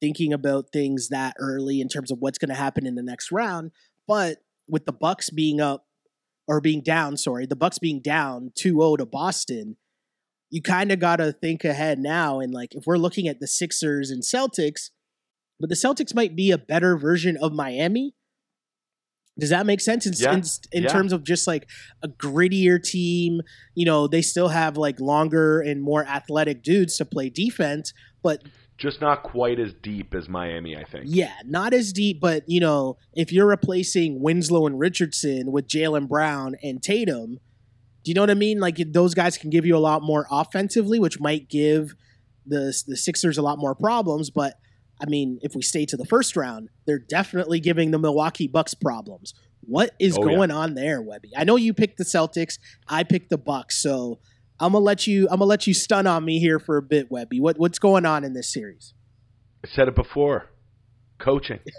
thinking 0.00 0.32
about 0.32 0.66
things 0.72 1.08
that 1.08 1.34
early 1.38 1.80
in 1.80 1.88
terms 1.88 2.10
of 2.10 2.18
what's 2.20 2.38
going 2.38 2.48
to 2.50 2.54
happen 2.54 2.86
in 2.86 2.94
the 2.94 3.02
next 3.02 3.32
round. 3.32 3.70
But 4.06 4.38
with 4.68 4.84
the 4.84 4.92
Bucks 4.92 5.30
being 5.30 5.60
up 5.60 5.86
or 6.46 6.60
being 6.60 6.82
down, 6.82 7.16
sorry, 7.16 7.46
the 7.46 7.56
Bucks 7.56 7.78
being 7.78 8.00
down 8.00 8.52
2-0 8.58 8.98
to 8.98 9.06
Boston, 9.06 9.76
you 10.50 10.62
kind 10.62 10.92
of 10.92 11.00
got 11.00 11.16
to 11.16 11.32
think 11.32 11.64
ahead 11.64 11.98
now. 11.98 12.40
And 12.40 12.52
like, 12.52 12.74
if 12.74 12.84
we're 12.86 12.98
looking 12.98 13.26
at 13.26 13.40
the 13.40 13.48
Sixers 13.48 14.10
and 14.10 14.22
Celtics, 14.22 14.90
but 15.58 15.68
the 15.70 15.74
Celtics 15.74 16.14
might 16.14 16.36
be 16.36 16.50
a 16.50 16.58
better 16.58 16.96
version 16.98 17.36
of 17.40 17.52
Miami. 17.52 18.14
Does 19.38 19.50
that 19.50 19.66
make 19.66 19.80
sense 19.80 20.06
in, 20.06 20.14
Yeah. 20.18 20.34
in, 20.34 20.42
in 20.72 20.82
Yeah. 20.84 20.88
terms 20.88 21.12
of 21.12 21.24
just 21.24 21.46
like 21.46 21.68
a 22.02 22.08
grittier 22.08 22.82
team? 22.82 23.40
You 23.74 23.84
know, 23.84 24.06
they 24.06 24.22
still 24.22 24.48
have 24.48 24.76
like 24.76 24.98
longer 25.00 25.60
and 25.60 25.82
more 25.82 26.06
athletic 26.06 26.62
dudes 26.62 26.96
to 26.98 27.04
play 27.04 27.28
defense, 27.28 27.92
but 28.22 28.42
Just 28.78 29.00
not 29.00 29.22
quite 29.22 29.58
as 29.58 29.72
deep 29.72 30.14
as 30.14 30.28
Miami, 30.28 30.76
I 30.76 30.84
think. 30.84 31.04
yeah, 31.08 31.32
not 31.44 31.72
as 31.72 31.92
deep. 31.92 32.20
But 32.20 32.44
you 32.46 32.60
know, 32.60 32.98
if 33.14 33.32
you're 33.32 33.46
replacing 33.46 34.20
Winslow 34.20 34.66
and 34.66 34.78
Richardson 34.78 35.50
with 35.50 35.66
Jaylen 35.66 36.08
Brown 36.08 36.56
and 36.62 36.82
Tatum, 36.82 37.38
do 38.04 38.10
you 38.10 38.14
know 38.14 38.20
what 38.22 38.30
I 38.30 38.34
mean? 38.34 38.60
Like 38.60 38.76
those 38.92 39.14
guys 39.14 39.38
can 39.38 39.50
give 39.50 39.64
you 39.64 39.76
a 39.76 39.78
lot 39.80 40.02
more 40.02 40.26
offensively, 40.30 40.98
which 40.98 41.18
might 41.20 41.48
give 41.48 41.94
the 42.44 42.72
the 42.86 42.96
Sixers 42.96 43.38
a 43.38 43.42
lot 43.42 43.58
more 43.58 43.74
problems. 43.74 44.30
But 44.30 44.54
I 45.02 45.06
mean, 45.06 45.38
if 45.42 45.54
we 45.54 45.62
stay 45.62 45.84
to 45.86 45.96
the 45.96 46.04
first 46.06 46.36
round, 46.36 46.68
they're 46.86 46.98
definitely 46.98 47.60
giving 47.60 47.90
the 47.90 47.98
Milwaukee 47.98 48.46
Bucks 48.46 48.74
problems. 48.74 49.34
What 49.62 49.90
is 49.98 50.16
Oh, 50.16 50.20
yeah. 50.28 50.36
going 50.36 50.50
on 50.50 50.74
there, 50.74 51.02
Webby? 51.02 51.32
I 51.36 51.44
know 51.44 51.56
you 51.56 51.74
picked 51.74 51.98
the 51.98 52.04
Celtics. 52.04 52.58
I 52.88 53.02
picked 53.02 53.30
the 53.30 53.38
Bucks. 53.38 53.78
So 53.82 54.20
I'm 54.58 54.72
gonna 54.72 54.84
let 54.84 55.06
you. 55.06 55.24
I'm 55.30 55.38
gonna 55.38 55.44
let 55.44 55.66
you 55.66 55.74
stun 55.74 56.06
on 56.06 56.24
me 56.24 56.38
here 56.38 56.58
for 56.58 56.76
a 56.76 56.82
bit, 56.82 57.10
Webby. 57.10 57.40
What 57.40 57.58
what's 57.58 57.78
going 57.78 58.06
on 58.06 58.24
in 58.24 58.32
this 58.32 58.52
series? 58.52 58.94
I 59.64 59.68
said 59.68 59.88
it 59.88 59.94
before. 59.94 60.46
Coaching. 61.18 61.60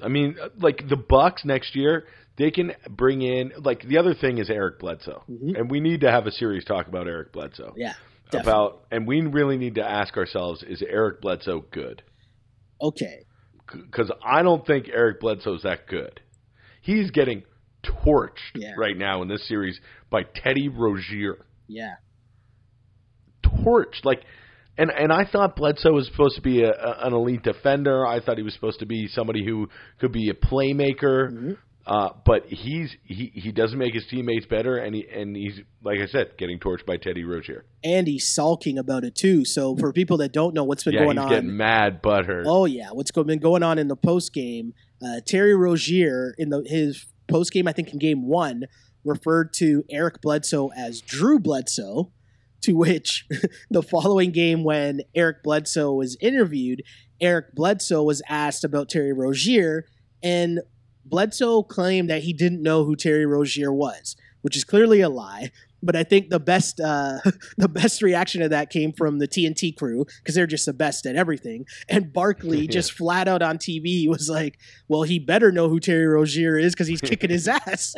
I 0.00 0.08
mean, 0.08 0.36
like 0.58 0.88
the 0.88 0.96
Bucks 0.96 1.44
next 1.44 1.76
year, 1.76 2.04
they 2.36 2.50
can 2.50 2.72
bring 2.90 3.22
in 3.22 3.52
like 3.58 3.82
the 3.86 3.98
other 3.98 4.14
thing 4.14 4.38
is 4.38 4.50
Eric 4.50 4.80
Bledsoe, 4.80 5.22
Mhm. 5.30 5.58
and 5.58 5.70
we 5.70 5.80
need 5.80 6.00
to 6.00 6.10
have 6.10 6.26
a 6.26 6.32
serious 6.32 6.64
talk 6.64 6.88
about 6.88 7.06
Eric 7.06 7.32
Bledsoe. 7.32 7.72
Yeah, 7.76 7.94
definitely. 8.30 8.50
about, 8.52 8.84
and 8.90 9.06
we 9.06 9.20
really 9.22 9.56
need 9.56 9.76
to 9.76 9.88
ask 9.88 10.16
ourselves: 10.16 10.62
Is 10.64 10.82
Eric 10.82 11.20
Bledsoe 11.20 11.64
good? 11.70 12.02
okay. 12.80 13.24
because 13.72 14.10
I 14.22 14.42
don't 14.42 14.66
think 14.66 14.88
Eric 14.92 15.20
Bledsoe's 15.20 15.62
that 15.62 15.86
good. 15.86 16.20
He's 16.82 17.10
getting 17.10 17.44
torched 17.84 18.54
Yeah. 18.54 18.72
right 18.76 18.96
now 18.96 19.22
in 19.22 19.28
this 19.28 19.46
series 19.46 19.78
by 20.10 20.22
Teddy 20.22 20.68
Rozier. 20.68 21.38
Yeah. 21.68 21.94
Torched 23.42 24.04
like. 24.04 24.22
And 24.76 24.90
and 24.90 25.12
I 25.12 25.24
thought 25.24 25.54
Bledsoe 25.54 25.92
was 25.92 26.06
supposed 26.06 26.34
to 26.34 26.42
be 26.42 26.62
a, 26.64 26.70
a, 26.70 27.06
an 27.06 27.12
elite 27.12 27.44
defender. 27.44 28.04
I 28.04 28.18
thought 28.18 28.38
he 28.38 28.42
was 28.42 28.54
supposed 28.54 28.80
to 28.80 28.86
be 28.86 29.06
somebody 29.06 29.44
who 29.44 29.68
could 30.00 30.10
be 30.10 30.30
a 30.30 30.34
playmaker. 30.34 31.30
Mm-hmm. 31.30 31.52
Uh, 31.86 32.08
but 32.24 32.46
he's 32.46 32.90
he, 33.04 33.30
he 33.34 33.52
doesn't 33.52 33.78
make 33.78 33.92
his 33.92 34.06
teammates 34.10 34.46
better, 34.46 34.78
and 34.78 34.94
he 34.94 35.06
and 35.06 35.36
he's 35.36 35.60
like 35.82 35.98
I 36.00 36.06
said, 36.06 36.32
getting 36.38 36.58
torched 36.58 36.86
by 36.86 36.96
Teddy 36.96 37.24
Rozier. 37.24 37.66
And 37.84 38.08
he's 38.08 38.26
sulking 38.34 38.78
about 38.78 39.04
it 39.04 39.14
too. 39.14 39.44
So 39.44 39.76
for 39.76 39.92
people 39.92 40.16
that 40.16 40.32
don't 40.32 40.54
know 40.54 40.64
what's 40.64 40.82
been 40.82 40.94
yeah, 40.94 41.04
going 41.04 41.18
he's 41.18 41.24
on, 41.24 41.28
getting 41.28 41.56
mad, 41.56 42.02
butthurt. 42.02 42.44
Oh 42.46 42.64
yeah, 42.64 42.88
what's 42.90 43.12
been 43.12 43.38
going 43.38 43.62
on 43.62 43.78
in 43.78 43.88
the 43.88 43.96
post 43.96 44.32
game? 44.32 44.72
Uh, 45.00 45.20
Terry 45.26 45.54
Rozier 45.54 46.34
in 46.38 46.48
the 46.48 46.64
his 46.66 47.04
post 47.28 47.52
game, 47.52 47.68
I 47.68 47.72
think 47.72 47.92
in 47.92 47.98
game 47.98 48.26
one, 48.26 48.64
referred 49.04 49.52
to 49.54 49.84
Eric 49.90 50.20
Bledsoe 50.20 50.70
as 50.76 51.00
Drew 51.00 51.38
Bledsoe. 51.38 52.10
To 52.62 52.72
which 52.72 53.26
the 53.70 53.82
following 53.82 54.32
game, 54.32 54.64
when 54.64 55.02
Eric 55.14 55.42
Bledsoe 55.42 55.92
was 55.92 56.16
interviewed, 56.22 56.82
Eric 57.20 57.54
Bledsoe 57.54 58.02
was 58.02 58.22
asked 58.26 58.64
about 58.64 58.88
Terry 58.88 59.12
Rozier, 59.12 59.84
and 60.22 60.60
Bledsoe 61.04 61.62
claimed 61.62 62.08
that 62.08 62.22
he 62.22 62.32
didn't 62.32 62.62
know 62.62 62.84
who 62.84 62.96
Terry 62.96 63.26
Rozier 63.26 63.72
was, 63.72 64.16
which 64.40 64.56
is 64.56 64.64
clearly 64.64 65.02
a 65.02 65.10
lie. 65.10 65.50
But 65.84 65.96
I 65.96 66.02
think 66.04 66.30
the 66.30 66.40
best 66.40 66.80
uh, 66.80 67.18
the 67.58 67.68
best 67.68 68.02
reaction 68.02 68.40
to 68.42 68.48
that 68.48 68.70
came 68.70 68.92
from 68.92 69.18
the 69.18 69.28
TNT 69.28 69.76
crew 69.76 70.06
because 70.22 70.34
they're 70.34 70.46
just 70.46 70.66
the 70.66 70.72
best 70.72 71.06
at 71.06 71.14
everything. 71.16 71.66
And 71.88 72.12
Barkley 72.12 72.60
Yeah. 72.64 72.70
just 72.70 72.92
flat 72.92 73.28
out 73.28 73.42
on 73.42 73.58
TV 73.58 74.08
was 74.08 74.28
like, 74.30 74.58
"Well, 74.88 75.02
he 75.02 75.18
better 75.18 75.52
know 75.52 75.68
who 75.68 75.78
Terry 75.80 76.06
Rozier 76.06 76.56
is 76.58 76.72
because 76.74 76.88
he's 76.88 77.00
kicking 77.10 77.30
his 77.30 77.46
ass 77.48 77.94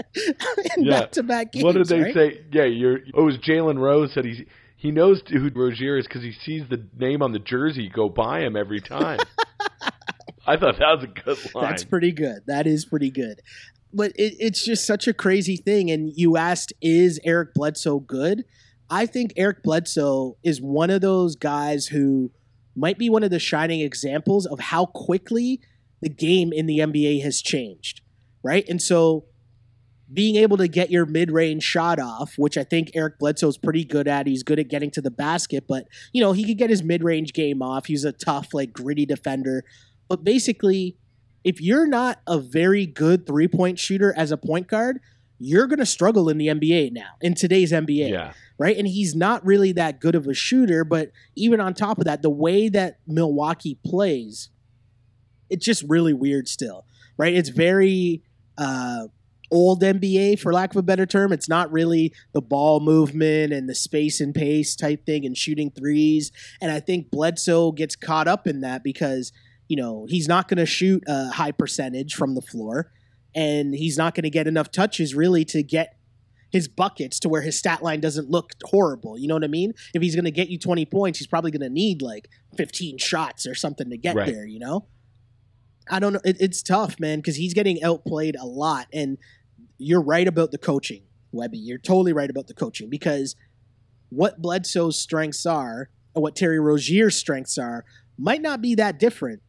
in 0.76 0.84
Yeah. 0.84 1.00
back 1.00 1.12
to 1.12 1.22
back 1.22 1.52
games." 1.52 1.64
what 1.64 1.74
did 1.76 1.86
they 1.88 2.00
right? 2.00 2.14
say? 2.14 2.40
Yeah, 2.52 2.64
you're. 2.64 2.98
Oh, 3.14 3.22
it 3.22 3.24
was 3.24 3.38
Jalen 3.38 3.78
Rose 3.78 4.12
said 4.12 4.24
he 4.24 4.46
he 4.76 4.90
knows 4.90 5.22
who 5.28 5.48
Rozier 5.54 5.96
is 5.98 6.06
because 6.06 6.22
he 6.22 6.32
sees 6.44 6.62
the 6.68 6.86
name 6.98 7.22
on 7.22 7.32
the 7.32 7.38
jersey 7.38 7.88
go 7.88 8.08
by 8.08 8.40
him 8.40 8.56
every 8.56 8.80
time. 8.80 9.18
I 10.48 10.56
thought 10.56 10.78
that 10.78 10.94
was 10.94 11.04
a 11.04 11.06
good 11.08 11.54
line. 11.54 11.64
That's 11.70 11.84
pretty 11.84 12.12
good. 12.12 12.42
That 12.46 12.66
is 12.66 12.84
pretty 12.84 13.10
good. 13.10 13.40
But 13.92 14.12
it, 14.16 14.34
it's 14.38 14.64
just 14.64 14.86
such 14.86 15.06
a 15.08 15.14
crazy 15.14 15.56
thing. 15.56 15.90
And 15.90 16.12
you 16.14 16.36
asked, 16.36 16.72
is 16.80 17.20
Eric 17.24 17.54
Bledsoe 17.54 18.00
good? 18.00 18.44
I 18.88 19.06
think 19.06 19.32
Eric 19.36 19.62
Bledsoe 19.62 20.36
is 20.42 20.60
one 20.60 20.90
of 20.90 21.00
those 21.00 21.36
guys 21.36 21.86
who 21.86 22.30
might 22.74 22.98
be 22.98 23.08
one 23.08 23.22
of 23.22 23.30
the 23.30 23.38
shining 23.38 23.80
examples 23.80 24.46
of 24.46 24.60
how 24.60 24.86
quickly 24.86 25.60
the 26.02 26.08
game 26.08 26.52
in 26.52 26.66
the 26.66 26.78
NBA 26.78 27.22
has 27.22 27.40
changed, 27.40 28.02
right? 28.42 28.68
And 28.68 28.80
so 28.80 29.24
being 30.12 30.36
able 30.36 30.56
to 30.58 30.68
get 30.68 30.90
your 30.90 31.04
mid-range 31.04 31.62
shot 31.62 31.98
off, 31.98 32.34
which 32.38 32.56
I 32.56 32.64
think 32.64 32.90
Eric 32.94 33.18
Bledsoe's 33.18 33.58
pretty 33.58 33.84
good 33.84 34.06
at. 34.06 34.26
He's 34.26 34.42
good 34.42 34.60
at 34.60 34.68
getting 34.68 34.90
to 34.92 35.00
the 35.00 35.10
basket, 35.10 35.64
but 35.66 35.88
you 36.12 36.22
know, 36.22 36.32
he 36.32 36.44
could 36.44 36.58
get 36.58 36.70
his 36.70 36.82
mid-range 36.82 37.32
game 37.32 37.60
off. 37.60 37.86
He's 37.86 38.04
a 38.04 38.12
tough, 38.12 38.54
like 38.54 38.72
gritty 38.72 39.06
defender. 39.06 39.64
But 40.08 40.22
basically, 40.22 40.96
if 41.46 41.60
you're 41.60 41.86
not 41.86 42.20
a 42.26 42.40
very 42.40 42.86
good 42.86 43.24
three-point 43.24 43.78
shooter 43.78 44.12
as 44.16 44.32
a 44.32 44.36
point 44.36 44.66
guard, 44.66 44.98
you're 45.38 45.68
going 45.68 45.78
to 45.78 45.86
struggle 45.86 46.28
in 46.28 46.38
the 46.38 46.48
NBA 46.48 46.90
now, 46.92 47.10
in 47.20 47.34
today's 47.34 47.70
NBA 47.70 48.10
yeah. 48.10 48.32
right? 48.58 48.76
And 48.76 48.88
he's 48.88 49.14
not 49.14 49.46
really 49.46 49.70
that 49.72 50.00
good 50.00 50.16
of 50.16 50.26
a 50.26 50.34
shooter, 50.34 50.82
but 50.82 51.12
even 51.36 51.60
on 51.60 51.72
top 51.72 51.98
of 51.98 52.04
that, 52.06 52.22
the 52.22 52.30
way 52.30 52.68
that 52.70 52.98
Milwaukee 53.06 53.78
plays, 53.86 54.48
it's 55.48 55.64
just 55.64 55.84
really 55.88 56.12
weird 56.12 56.48
still, 56.48 56.84
right? 57.16 57.32
It's 57.32 57.50
very 57.50 58.24
uh, 58.58 59.06
old 59.52 59.82
NBA, 59.82 60.40
for 60.40 60.52
lack 60.52 60.70
of 60.70 60.78
a 60.78 60.82
better 60.82 61.06
term. 61.06 61.32
It's 61.32 61.48
not 61.48 61.70
really 61.70 62.12
the 62.32 62.42
ball 62.42 62.80
movement 62.80 63.52
and 63.52 63.68
the 63.68 63.74
space 63.76 64.20
and 64.20 64.34
pace 64.34 64.74
type 64.74 65.06
thing 65.06 65.24
and 65.24 65.38
shooting 65.38 65.70
threes. 65.70 66.32
And 66.60 66.72
I 66.72 66.80
think 66.80 67.12
Bledsoe 67.12 67.70
gets 67.70 67.94
caught 67.94 68.26
up 68.26 68.48
in 68.48 68.62
that 68.62 68.82
because, 68.82 69.30
you 69.68 69.76
know, 69.76 70.06
he's 70.08 70.28
not 70.28 70.48
going 70.48 70.58
to 70.58 70.66
shoot 70.66 71.02
a 71.06 71.30
high 71.30 71.52
percentage 71.52 72.14
from 72.14 72.34
the 72.34 72.42
floor. 72.42 72.92
And 73.34 73.74
he's 73.74 73.98
not 73.98 74.14
going 74.14 74.22
to 74.24 74.30
get 74.30 74.46
enough 74.46 74.70
touches 74.70 75.14
really 75.14 75.44
to 75.46 75.62
get 75.62 75.98
his 76.50 76.68
buckets 76.68 77.20
to 77.20 77.28
where 77.28 77.42
his 77.42 77.58
stat 77.58 77.82
line 77.82 78.00
doesn't 78.00 78.30
look 78.30 78.52
horrible. 78.64 79.18
You 79.18 79.28
know 79.28 79.34
what 79.34 79.44
I 79.44 79.48
mean? 79.48 79.72
If 79.92 80.00
he's 80.00 80.14
going 80.14 80.24
to 80.24 80.30
get 80.30 80.48
you 80.48 80.58
20 80.58 80.86
points, 80.86 81.18
he's 81.18 81.26
probably 81.26 81.50
going 81.50 81.60
to 81.60 81.68
need 81.68 82.00
like 82.00 82.28
15 82.56 82.98
shots 82.98 83.46
or 83.46 83.54
something 83.54 83.90
to 83.90 83.98
get 83.98 84.16
Right. 84.16 84.32
there, 84.32 84.46
you 84.46 84.58
know? 84.58 84.86
I 85.90 85.98
don't 85.98 86.12
know. 86.14 86.20
It, 86.24 86.36
it's 86.40 86.62
tough, 86.62 86.98
man, 86.98 87.18
because 87.18 87.36
he's 87.36 87.52
getting 87.52 87.82
outplayed 87.82 88.36
a 88.36 88.46
lot. 88.46 88.86
And 88.92 89.18
you're 89.78 90.02
right 90.02 90.26
about 90.26 90.50
the 90.50 90.58
coaching, 90.58 91.02
Webby. 91.32 91.58
You're 91.58 91.78
totally 91.78 92.12
right 92.12 92.30
about 92.30 92.46
the 92.46 92.54
coaching 92.54 92.88
because 92.88 93.36
what 94.08 94.40
Bledsoe's 94.40 94.98
strengths 94.98 95.44
are 95.44 95.90
and 96.14 96.22
what 96.22 96.36
Terry 96.36 96.58
Rozier's 96.58 97.16
strengths 97.16 97.58
are 97.58 97.84
might 98.16 98.40
not 98.40 98.62
be 98.62 98.74
that 98.76 98.98
different. 98.98 99.42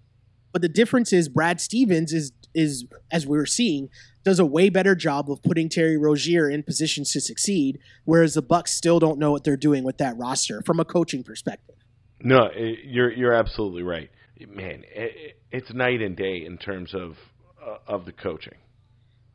But 0.51 0.61
the 0.61 0.69
difference 0.69 1.13
is 1.13 1.29
Brad 1.29 1.61
Stevens 1.61 2.13
is 2.13 2.31
is 2.53 2.85
as 3.11 3.27
we 3.27 3.37
were 3.37 3.45
seeing 3.45 3.89
does 4.23 4.39
a 4.39 4.45
way 4.45 4.69
better 4.69 4.95
job 4.95 5.31
of 5.31 5.41
putting 5.43 5.69
Terry 5.69 5.95
Rozier 5.95 6.49
in 6.49 6.63
positions 6.63 7.11
to 7.13 7.21
succeed, 7.21 7.79
whereas 8.03 8.33
the 8.33 8.41
Bucks 8.41 8.73
still 8.73 8.99
don't 8.99 9.19
know 9.19 9.31
what 9.31 9.43
they're 9.43 9.55
doing 9.55 9.83
with 9.83 9.99
that 9.99 10.17
roster 10.17 10.61
from 10.65 10.79
a 10.79 10.85
coaching 10.85 11.23
perspective. 11.23 11.75
No, 12.21 12.47
eh, 12.47 12.75
you're 12.83 13.11
you're 13.11 13.33
absolutely 13.33 13.83
right, 13.83 14.09
man. 14.49 14.83
It, 14.93 15.39
it's 15.51 15.71
night 15.73 16.01
and 16.01 16.15
day 16.15 16.43
in 16.45 16.57
terms 16.57 16.93
of 16.93 17.17
uh, 17.65 17.77
of 17.87 18.05
the 18.05 18.11
coaching. 18.11 18.55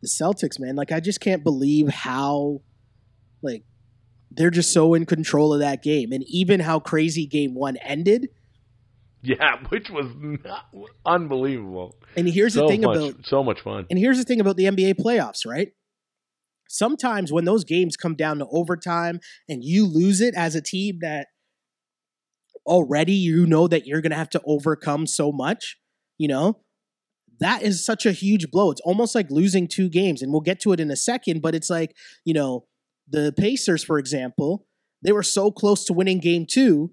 The 0.02 0.08
Celtics, 0.08 0.58
man, 0.58 0.74
like 0.74 0.92
I 0.92 1.00
just 1.00 1.20
can't 1.20 1.44
believe 1.44 1.88
how 1.88 2.60
like 3.40 3.62
they're 4.30 4.50
just 4.50 4.72
so 4.72 4.94
in 4.94 5.06
control 5.06 5.54
of 5.54 5.60
that 5.60 5.82
game, 5.82 6.12
and 6.12 6.24
even 6.26 6.60
how 6.60 6.80
crazy 6.80 7.26
Game 7.26 7.54
One 7.54 7.76
ended. 7.78 8.28
Yeah, 9.24 9.58
which 9.68 9.88
was 9.88 10.06
not, 10.16 10.66
unbelievable. 11.06 11.96
And 12.16 12.28
here's 12.28 12.54
so 12.54 12.62
the 12.62 12.68
thing 12.68 12.80
much, 12.80 12.96
about 12.96 13.24
so 13.24 13.44
much 13.44 13.60
fun. 13.60 13.86
And 13.88 13.96
here's 13.96 14.18
the 14.18 14.24
thing 14.24 14.40
about 14.40 14.56
the 14.56 14.64
NBA 14.64 14.94
playoffs, 14.94 15.46
right? 15.46 15.68
Sometimes 16.68 17.30
when 17.32 17.44
those 17.44 17.62
games 17.62 17.96
come 17.96 18.16
down 18.16 18.38
to 18.38 18.46
overtime 18.50 19.20
and 19.48 19.62
you 19.62 19.86
lose 19.86 20.20
it 20.20 20.34
as 20.34 20.56
a 20.56 20.60
team 20.60 20.98
that 21.02 21.28
already 22.66 23.12
you 23.12 23.46
know 23.46 23.68
that 23.68 23.86
you're 23.86 24.00
going 24.00 24.10
to 24.10 24.16
have 24.16 24.30
to 24.30 24.42
overcome 24.44 25.06
so 25.06 25.30
much, 25.30 25.76
you 26.18 26.26
know, 26.26 26.60
that 27.38 27.62
is 27.62 27.84
such 27.84 28.06
a 28.06 28.12
huge 28.12 28.50
blow. 28.50 28.70
It's 28.70 28.80
almost 28.80 29.14
like 29.14 29.30
losing 29.30 29.68
two 29.68 29.88
games. 29.88 30.22
And 30.22 30.32
we'll 30.32 30.40
get 30.40 30.60
to 30.60 30.72
it 30.72 30.80
in 30.80 30.90
a 30.90 30.96
second, 30.96 31.42
but 31.42 31.54
it's 31.54 31.70
like, 31.70 31.94
you 32.24 32.34
know, 32.34 32.66
the 33.08 33.32
Pacers, 33.36 33.84
for 33.84 33.98
example, 33.98 34.66
they 35.02 35.12
were 35.12 35.22
so 35.22 35.50
close 35.50 35.84
to 35.84 35.92
winning 35.92 36.18
game 36.18 36.46
two. 36.48 36.92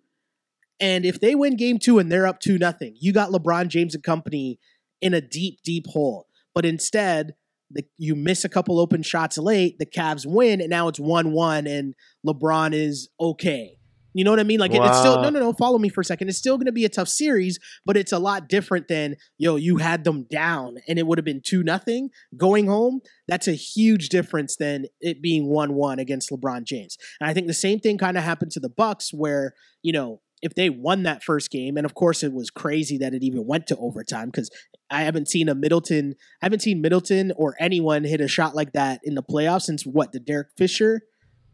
And 0.79 1.05
if 1.05 1.19
they 1.19 1.35
win 1.35 1.55
game 1.55 1.77
two 1.77 1.99
and 1.99 2.11
they're 2.11 2.27
up 2.27 2.39
two 2.39 2.57
nothing, 2.57 2.95
you 2.99 3.11
got 3.13 3.31
LeBron 3.31 3.67
James 3.67 3.95
and 3.95 4.03
company 4.03 4.59
in 5.01 5.13
a 5.13 5.21
deep, 5.21 5.59
deep 5.63 5.85
hole. 5.87 6.27
But 6.55 6.65
instead, 6.65 7.33
the, 7.71 7.83
you 7.97 8.15
miss 8.15 8.43
a 8.43 8.49
couple 8.49 8.79
open 8.79 9.03
shots 9.03 9.37
late, 9.37 9.77
the 9.77 9.85
Cavs 9.85 10.25
win, 10.25 10.59
and 10.61 10.69
now 10.69 10.87
it's 10.87 10.99
1 10.99 11.31
1, 11.31 11.67
and 11.67 11.93
LeBron 12.25 12.73
is 12.73 13.09
okay. 13.19 13.75
You 14.15 14.23
know 14.23 14.31
what 14.31 14.39
I 14.39 14.43
mean? 14.43 14.59
Like, 14.59 14.73
it- 14.73 14.81
it's 14.89 14.97
still, 14.99 15.21
no, 15.21 15.29
no, 15.29 15.39
no, 15.39 15.53
follow 15.53 15.77
me 15.77 15.87
for 15.87 16.01
a 16.01 16.03
second. 16.05 16.29
It's 16.29 16.37
still 16.39 16.57
going 16.57 16.65
to 16.65 16.71
be 16.71 16.83
a 16.83 16.89
tough 16.89 17.07
series, 17.07 17.59
but 17.85 17.95
it's 17.95 18.11
a 18.11 18.17
lot 18.17 18.49
different 18.49 18.87
than, 18.87 19.15
yo, 19.37 19.55
you 19.55 19.77
had 19.77 20.03
them 20.03 20.25
down 20.31 20.77
and 20.87 20.97
it 20.97 21.05
would 21.05 21.19
have 21.19 21.25
been 21.25 21.41
2 21.45 21.61
nothing 21.61 22.09
going 22.35 22.65
home. 22.65 23.01
That's 23.27 23.47
a 23.47 23.53
huge 23.53 24.09
difference 24.09 24.55
than 24.55 24.85
it 24.99 25.21
being 25.21 25.47
1 25.47 25.75
1 25.75 25.99
against 25.99 26.31
LeBron 26.31 26.63
James. 26.63 26.97
And 27.21 27.29
I 27.29 27.33
think 27.35 27.45
the 27.45 27.53
same 27.53 27.79
thing 27.79 27.99
kind 27.99 28.17
of 28.17 28.23
happened 28.23 28.51
to 28.53 28.59
the 28.59 28.69
Bucks, 28.69 29.13
where, 29.13 29.53
you 29.83 29.93
know, 29.93 30.21
if 30.41 30.53
they 30.55 30.69
won 30.69 31.03
that 31.03 31.23
first 31.23 31.51
game, 31.51 31.75
and 31.77 31.85
of 31.85 31.93
course 31.95 32.23
it 32.23 32.31
was 32.33 32.49
crazy 32.49 32.97
that 32.99 33.13
it 33.13 33.23
even 33.23 33.45
went 33.45 33.67
to 33.67 33.77
overtime 33.77 34.27
because 34.29 34.49
I 34.89 35.01
haven't 35.03 35.27
seen 35.27 35.49
a 35.49 35.55
Middleton, 35.55 36.15
I 36.41 36.45
haven't 36.45 36.61
seen 36.61 36.81
Middleton 36.81 37.31
or 37.35 37.55
anyone 37.59 38.03
hit 38.03 38.21
a 38.21 38.27
shot 38.27 38.55
like 38.55 38.73
that 38.73 39.01
in 39.03 39.15
the 39.15 39.23
playoffs 39.23 39.63
since 39.63 39.83
what 39.85 40.11
the 40.13 40.19
Derek 40.19 40.47
Fisher, 40.57 41.01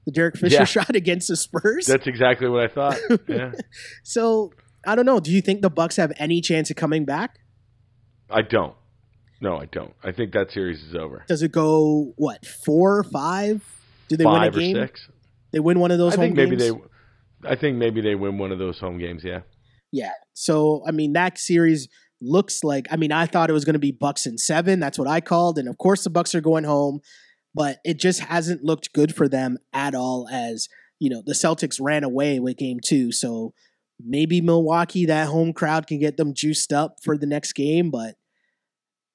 the 0.05 0.11
Derek 0.11 0.37
Fisher 0.37 0.55
Yeah. 0.57 0.63
shot 0.65 0.95
against 0.95 1.27
the 1.27 1.35
Spurs. 1.35 1.85
That's 1.87 2.07
exactly 2.07 2.47
what 2.47 2.63
I 2.63 2.67
thought. 2.67 2.99
Yeah, 3.27 3.51
so 4.03 4.51
I 4.85 4.95
don't 4.95 5.05
know. 5.05 5.19
Do 5.19 5.31
you 5.31 5.41
think 5.41 5.61
the 5.61 5.69
Bucks 5.69 5.95
have 5.95 6.13
any 6.17 6.39
chance 6.41 6.69
of 6.69 6.75
coming 6.75 7.05
back? 7.05 7.39
I 8.29 8.41
don't. 8.43 8.75
No, 9.41 9.57
I 9.57 9.65
don't. 9.65 9.93
I 10.03 10.11
think 10.11 10.31
that 10.33 10.51
series 10.51 10.81
is 10.83 10.95
over. 10.95 11.25
Does 11.27 11.41
it 11.43 11.51
go 11.51 12.13
what 12.17 12.45
four, 12.45 12.97
or 12.99 13.03
five? 13.03 13.63
Do 14.07 14.15
they 14.17 14.23
Five 14.23 14.53
win 14.55 14.63
a 14.63 14.65
game? 14.67 14.77
or 14.77 14.87
six. 14.87 15.09
They 15.51 15.59
win 15.59 15.79
one 15.79 15.91
of 15.91 15.97
those 15.97 16.13
I 16.13 16.17
home 16.17 16.25
think 16.25 16.35
maybe 16.35 16.55
games. 16.55 16.73
they. 16.73 16.81
I 17.47 17.55
think 17.55 17.77
maybe 17.77 18.01
they 18.01 18.15
win 18.15 18.37
one 18.37 18.51
of 18.51 18.59
those 18.59 18.79
home 18.79 18.97
games. 18.97 19.23
Yeah. 19.23 19.41
Yeah. 19.91 20.11
So 20.33 20.83
I 20.87 20.91
mean 20.91 21.13
that 21.13 21.37
series 21.37 21.87
looks 22.21 22.63
like 22.63 22.87
I 22.91 22.95
mean 22.95 23.11
I 23.11 23.25
thought 23.25 23.49
it 23.49 23.53
was 23.53 23.65
going 23.65 23.73
to 23.73 23.79
be 23.79 23.91
Bucks 23.91 24.25
and 24.25 24.39
7, 24.39 24.79
that's 24.79 24.99
what 24.99 25.07
I 25.07 25.21
called 25.21 25.57
and 25.57 25.67
of 25.67 25.77
course 25.77 26.03
the 26.03 26.09
Bucks 26.09 26.35
are 26.35 26.41
going 26.41 26.63
home, 26.63 26.99
but 27.53 27.79
it 27.85 27.99
just 27.99 28.21
hasn't 28.21 28.63
looked 28.63 28.93
good 28.93 29.15
for 29.15 29.27
them 29.27 29.57
at 29.73 29.95
all 29.95 30.27
as, 30.31 30.67
you 30.99 31.09
know, 31.09 31.21
the 31.25 31.33
Celtics 31.33 31.79
ran 31.79 32.03
away 32.03 32.39
with 32.39 32.57
game 32.57 32.79
2. 32.83 33.11
So 33.11 33.53
maybe 34.03 34.41
Milwaukee 34.41 35.05
that 35.05 35.27
home 35.27 35.53
crowd 35.53 35.87
can 35.87 35.99
get 35.99 36.17
them 36.17 36.33
juiced 36.33 36.73
up 36.73 36.97
for 37.03 37.17
the 37.17 37.27
next 37.27 37.53
game, 37.53 37.91
but 37.91 38.15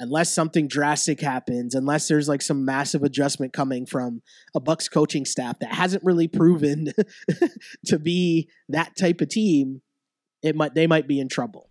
unless 0.00 0.32
something 0.32 0.66
drastic 0.66 1.20
happens, 1.20 1.74
unless 1.74 2.08
there's 2.08 2.28
like 2.28 2.42
some 2.42 2.64
massive 2.64 3.02
adjustment 3.02 3.52
coming 3.52 3.86
from 3.86 4.22
a 4.54 4.60
Bucks 4.60 4.88
coaching 4.88 5.24
staff 5.26 5.58
that 5.60 5.72
hasn't 5.72 6.02
really 6.02 6.26
proven 6.26 6.92
to 7.86 7.98
be 7.98 8.48
that 8.70 8.96
type 8.98 9.20
of 9.20 9.28
team, 9.28 9.82
it 10.42 10.56
might 10.56 10.74
they 10.74 10.86
might 10.86 11.06
be 11.06 11.20
in 11.20 11.28
trouble. 11.28 11.68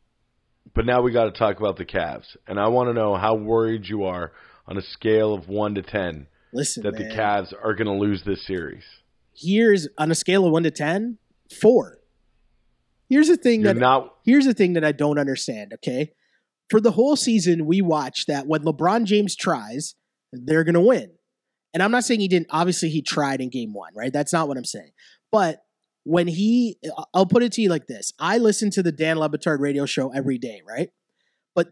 But 0.76 0.86
now 0.86 1.02
we 1.02 1.12
got 1.12 1.26
to 1.26 1.32
talk 1.32 1.60
about 1.60 1.78
the 1.78 1.86
Cavs, 1.86 2.38
and 2.48 2.60
I 2.60 2.70
want 2.70 2.90
to 2.90 2.94
know 2.94 3.16
how 3.16 3.36
worried 3.36 3.88
you 3.88 4.04
are 4.04 4.32
on 4.68 4.78
a 4.78 4.82
scale 4.82 5.34
of 5.34 5.50
one 5.50 5.76
to 5.76 5.82
ten 5.82 6.28
Listen, 6.54 6.84
that 6.84 6.94
man, 6.94 7.10
the 7.10 7.16
Cavs 7.16 7.52
are 7.64 7.74
going 7.74 7.88
to 7.88 7.94
lose 8.00 8.24
this 8.24 8.46
series. 8.46 8.84
here's 9.36 9.88
on 9.98 10.12
a 10.12 10.16
scale 10.16 10.46
of 10.46 10.52
one 10.52 10.64
to 10.64 10.72
ten, 10.72 11.18
four. 11.60 11.98
Here's 13.10 13.28
the 13.28 13.38
thing 13.38 13.62
You're 13.62 13.74
that 13.74 13.80
not. 13.80 14.18
here's 14.24 14.46
the 14.46 14.54
thing 14.54 14.74
that 14.74 14.86
I 14.86 14.92
don't 14.92 15.18
understand, 15.18 15.74
okay? 15.74 16.12
For 16.70 16.80
the 16.80 16.92
whole 16.92 17.16
season, 17.16 17.66
we 17.66 17.82
watched 17.82 18.28
that 18.28 18.48
when 18.48 18.62
LeBron 18.62 19.06
James 19.06 19.36
tries, 19.36 19.96
they're 20.32 20.64
going 20.64 20.76
to 20.76 20.82
win. 20.82 21.12
And 21.74 21.84
I'm 21.84 21.92
not 21.92 22.04
saying 22.04 22.20
he 22.20 22.28
didn't, 22.28 22.48
obviously, 22.50 22.90
he 22.90 23.02
tried 23.02 23.42
in 23.42 23.50
game 23.50 23.74
one, 23.74 23.94
right? 23.96 24.14
That's 24.14 24.34
not 24.34 24.48
what 24.48 24.58
I'm 24.58 24.66
saying. 24.66 24.92
But 25.32 25.60
when 26.04 26.28
he, 26.28 26.78
I'll 27.14 27.26
put 27.26 27.44
it 27.44 27.52
to 27.54 27.62
you 27.62 27.70
like 27.70 27.88
this 27.88 28.14
I 28.20 28.38
listen 28.38 28.72
to 28.72 28.84
the 28.84 28.92
Dan 28.92 29.18
Le 29.18 29.30
Batard 29.30 29.60
radio 29.60 29.86
show 29.86 30.10
every 30.12 30.38
day, 30.38 30.62
right? 30.68 30.90
But 31.56 31.72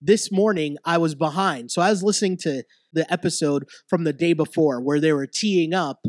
this 0.00 0.30
morning, 0.32 0.76
I 0.84 0.98
was 0.98 1.14
behind. 1.14 1.70
So 1.70 1.80
I 1.80 1.90
was 1.90 2.02
listening 2.02 2.36
to 2.38 2.64
the 2.92 3.10
episode 3.12 3.68
from 3.88 4.04
the 4.04 4.12
day 4.12 4.32
before 4.32 4.80
where 4.80 5.00
they 5.00 5.12
were 5.12 5.26
teeing 5.26 5.72
up 5.72 6.04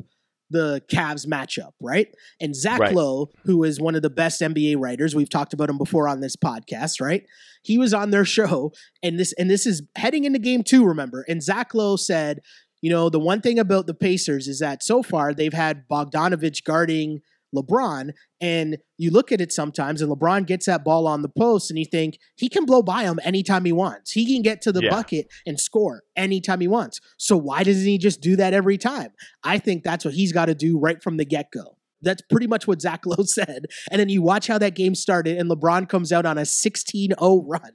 the 0.52 0.82
Cavs 0.92 1.26
matchup, 1.26 1.72
right? 1.80 2.08
And 2.40 2.56
Zach 2.56 2.80
Right. 2.80 2.94
Lowe, 2.94 3.30
who 3.46 3.64
is 3.64 3.80
one 3.80 3.96
of 3.96 4.02
the 4.02 4.10
best 4.10 4.42
NBA 4.42 4.78
writers, 4.78 5.16
we've 5.16 5.30
talked 5.30 5.54
about 5.54 5.70
him 5.70 5.78
before 5.78 6.08
on 6.08 6.20
this 6.20 6.36
podcast, 6.36 7.02
right? 7.02 7.26
He 7.64 7.78
was 7.78 7.94
on 7.94 8.12
their 8.12 8.26
show, 8.38 8.72
and 9.02 9.20
this 9.20 9.34
and 9.34 9.50
this 9.50 9.66
is 9.66 9.84
heading 9.96 10.26
into 10.26 10.40
game 10.40 10.64
two, 10.64 10.86
remember? 10.86 11.26
And 11.28 11.42
Zach 11.42 11.74
Lowe 11.74 11.96
said, 11.96 12.42
you 12.82 12.90
know, 12.90 13.10
the 13.10 13.20
one 13.20 13.42
thing 13.42 13.60
about 13.60 13.88
the 13.88 13.94
Pacers 13.94 14.48
is 14.48 14.60
that 14.60 14.84
so 14.84 15.04
far 15.04 15.34
they've 15.34 15.54
had 15.54 15.88
Bogdanovich 15.88 16.64
guarding 16.64 17.22
LeBron, 17.56 18.12
and 18.40 18.78
you 18.98 19.12
look 19.12 19.32
at 19.32 19.42
it 19.42 19.52
sometimes, 19.52 20.02
and 20.02 20.12
LeBron 20.12 20.46
gets 20.46 20.66
that 20.68 20.84
ball 20.84 21.08
on 21.08 21.22
the 21.22 21.30
post, 21.30 21.70
and 21.70 21.78
you 21.78 21.86
think 21.86 22.18
he 22.36 22.48
can 22.50 22.66
blow 22.66 22.82
by 22.82 23.04
him 23.04 23.20
anytime 23.24 23.66
he 23.66 23.72
wants. 23.72 24.12
He 24.12 24.26
can 24.32 24.42
get 24.42 24.62
to 24.64 24.72
the 24.72 24.84
Yeah. 24.84 24.90
bucket 24.90 25.28
and 25.46 25.60
score 25.60 26.04
anytime 26.16 26.62
he 26.62 26.68
wants. 26.68 27.00
So 27.18 27.36
why 27.38 27.64
doesn't 27.64 27.86
he 27.86 27.98
just 27.98 28.22
do 28.22 28.36
that 28.38 28.54
every 28.54 28.78
time? 28.78 29.12
I 29.44 29.58
think 29.58 29.84
that's 29.84 30.06
what 30.06 30.14
he's 30.14 30.32
got 30.32 30.46
to 30.46 30.56
do 30.56 30.78
right 30.80 31.02
from 31.04 31.18
the 31.18 31.26
get 31.26 31.52
go. 31.52 31.78
That's 32.02 32.22
pretty 32.30 32.48
much 32.48 32.68
what 32.68 32.82
Zach 32.82 33.06
Lowe 33.06 33.24
said. 33.26 33.66
And 33.92 34.00
then 34.00 34.10
you 34.10 34.22
watch 34.22 34.48
how 34.48 34.58
that 34.58 34.74
game 34.76 34.96
started, 34.96 35.38
and 35.38 35.50
LeBron 35.50 35.88
comes 35.90 36.12
out 36.12 36.26
on 36.26 36.38
a 36.38 36.46
16 36.46 37.12
0 37.20 37.44
run. 37.48 37.72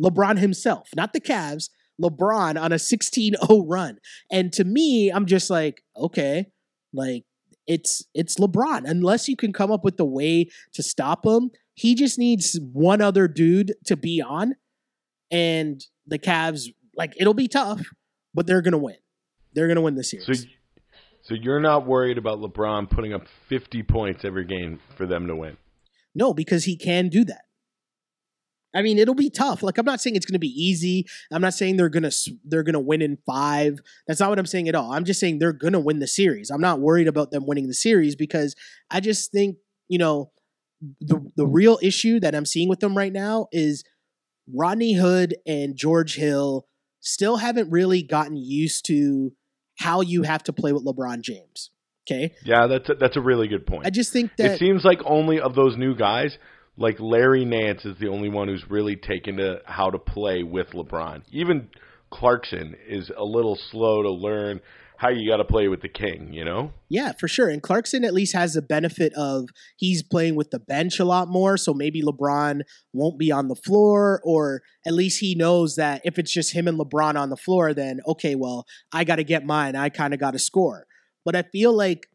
LeBron 0.00 0.38
himself, 0.38 0.90
not 0.94 1.12
the 1.12 1.20
Cavs, 1.20 1.70
LeBron 2.00 2.60
on 2.60 2.70
a 2.72 2.78
16 2.78 3.34
0 3.48 3.64
run. 3.66 3.98
And 4.30 4.52
to 4.52 4.64
me, 4.64 5.10
I'm 5.10 5.26
just 5.26 5.50
like, 5.50 5.82
okay, 5.96 6.46
like 6.92 7.24
it's 7.68 8.02
it's 8.14 8.36
LeBron. 8.38 8.88
Unless 8.88 9.28
you 9.28 9.36
can 9.36 9.52
come 9.52 9.70
up 9.70 9.84
with 9.84 9.96
the 9.96 10.04
way 10.04 10.48
to 10.72 10.82
stop 10.82 11.24
him, 11.24 11.50
he 11.74 11.94
just 11.94 12.18
needs 12.18 12.58
one 12.72 13.00
other 13.00 13.28
dude 13.28 13.74
to 13.86 13.96
be 13.96 14.20
on. 14.20 14.56
And 15.30 15.84
the 16.06 16.18
Cavs, 16.18 16.72
like, 16.96 17.12
it'll 17.20 17.34
be 17.34 17.46
tough, 17.46 17.82
but 18.34 18.46
they're 18.46 18.62
gonna 18.62 18.78
win. 18.78 18.96
They're 19.52 19.68
gonna 19.68 19.82
win 19.82 19.94
the 19.94 20.02
series. 20.02 20.26
So, 20.26 20.48
so 21.22 21.34
you're 21.34 21.60
not 21.60 21.86
worried 21.86 22.18
about 22.18 22.40
LeBron 22.40 22.90
putting 22.90 23.12
up 23.12 23.28
50 23.48 23.82
points 23.84 24.24
every 24.24 24.46
game 24.46 24.80
for 24.96 25.06
them 25.06 25.26
to 25.26 25.36
win. 25.36 25.58
No, 26.14 26.32
because 26.32 26.64
he 26.64 26.76
can 26.76 27.08
do 27.08 27.24
that. 27.26 27.42
I 28.74 28.82
mean, 28.82 28.98
it'll 28.98 29.14
be 29.14 29.30
tough. 29.30 29.62
Like 29.62 29.78
I'm 29.78 29.86
not 29.86 30.00
saying 30.00 30.16
it's 30.16 30.26
going 30.26 30.34
to 30.34 30.38
be 30.38 30.48
easy. 30.48 31.06
I'm 31.32 31.40
not 31.40 31.54
saying 31.54 31.76
they're 31.76 31.88
going 31.88 32.08
to 32.08 32.32
they're 32.44 32.62
going 32.62 32.74
to 32.74 32.80
win 32.80 33.02
in 33.02 33.18
5. 33.26 33.78
That's 34.06 34.20
not 34.20 34.28
what 34.30 34.38
I'm 34.38 34.46
saying 34.46 34.68
at 34.68 34.74
all. 34.74 34.92
I'm 34.92 35.04
just 35.04 35.20
saying 35.20 35.38
they're 35.38 35.52
going 35.52 35.72
to 35.72 35.80
win 35.80 36.00
the 36.00 36.06
series. 36.06 36.50
I'm 36.50 36.60
not 36.60 36.80
worried 36.80 37.08
about 37.08 37.30
them 37.30 37.46
winning 37.46 37.68
the 37.68 37.74
series 37.74 38.14
because 38.14 38.54
I 38.90 39.00
just 39.00 39.32
think, 39.32 39.56
you 39.88 39.98
know, 39.98 40.30
the 41.00 41.20
the 41.36 41.46
real 41.46 41.78
issue 41.82 42.20
that 42.20 42.34
I'm 42.34 42.46
seeing 42.46 42.68
with 42.68 42.80
them 42.80 42.96
right 42.96 43.12
now 43.12 43.48
is 43.52 43.84
Rodney 44.54 44.94
Hood 44.94 45.36
and 45.46 45.76
George 45.76 46.14
Hill 46.16 46.66
still 47.00 47.36
haven't 47.36 47.70
really 47.70 48.02
gotten 48.02 48.36
used 48.36 48.86
to 48.86 49.32
how 49.78 50.00
you 50.00 50.22
have 50.22 50.42
to 50.44 50.52
play 50.52 50.72
with 50.72 50.84
LeBron 50.84 51.20
James. 51.20 51.70
Okay? 52.06 52.34
Yeah, 52.44 52.66
that's 52.66 52.88
a, 52.88 52.94
that's 52.94 53.16
a 53.16 53.20
really 53.20 53.48
good 53.48 53.66
point. 53.66 53.86
I 53.86 53.90
just 53.90 54.12
think 54.12 54.32
that 54.38 54.52
it 54.52 54.58
seems 54.58 54.84
like 54.84 55.00
only 55.04 55.40
of 55.40 55.54
those 55.54 55.76
new 55.76 55.94
guys, 55.94 56.38
like 56.78 57.00
Larry 57.00 57.44
Nance 57.44 57.84
is 57.84 57.98
the 57.98 58.08
only 58.08 58.28
one 58.28 58.48
who's 58.48 58.70
really 58.70 58.96
taken 58.96 59.36
to 59.38 59.60
how 59.64 59.90
to 59.90 59.98
play 59.98 60.42
with 60.42 60.68
LeBron. 60.68 61.22
Even 61.30 61.68
Clarkson 62.10 62.76
is 62.86 63.10
a 63.14 63.24
little 63.24 63.58
slow 63.70 64.02
to 64.02 64.10
learn 64.10 64.60
how 64.96 65.10
you 65.10 65.30
got 65.30 65.36
to 65.36 65.44
play 65.44 65.68
with 65.68 65.80
the 65.80 65.88
king, 65.88 66.32
you 66.32 66.44
know? 66.44 66.72
Yeah, 66.88 67.12
for 67.12 67.28
sure. 67.28 67.48
And 67.48 67.62
Clarkson 67.62 68.04
at 68.04 68.12
least 68.12 68.34
has 68.34 68.54
the 68.54 68.62
benefit 68.62 69.12
of 69.14 69.48
he's 69.76 70.02
playing 70.02 70.34
with 70.34 70.50
the 70.50 70.58
bench 70.58 70.98
a 70.98 71.04
lot 71.04 71.28
more. 71.28 71.56
So 71.56 71.72
maybe 71.72 72.02
LeBron 72.02 72.62
won't 72.92 73.16
be 73.16 73.30
on 73.30 73.46
the 73.46 73.54
floor, 73.54 74.20
or 74.24 74.62
at 74.84 74.92
least 74.92 75.20
he 75.20 75.36
knows 75.36 75.76
that 75.76 76.02
if 76.04 76.18
it's 76.18 76.32
just 76.32 76.52
him 76.52 76.66
and 76.66 76.78
LeBron 76.78 77.14
on 77.14 77.30
the 77.30 77.36
floor, 77.36 77.74
then 77.74 78.00
okay, 78.08 78.34
well, 78.34 78.66
I 78.92 79.04
got 79.04 79.16
to 79.16 79.24
get 79.24 79.46
mine. 79.46 79.76
I 79.76 79.88
kind 79.88 80.14
of 80.14 80.20
got 80.20 80.32
to 80.32 80.38
score. 80.38 80.86
But 81.24 81.36
I 81.36 81.42
feel 81.42 81.72
like 81.72 82.08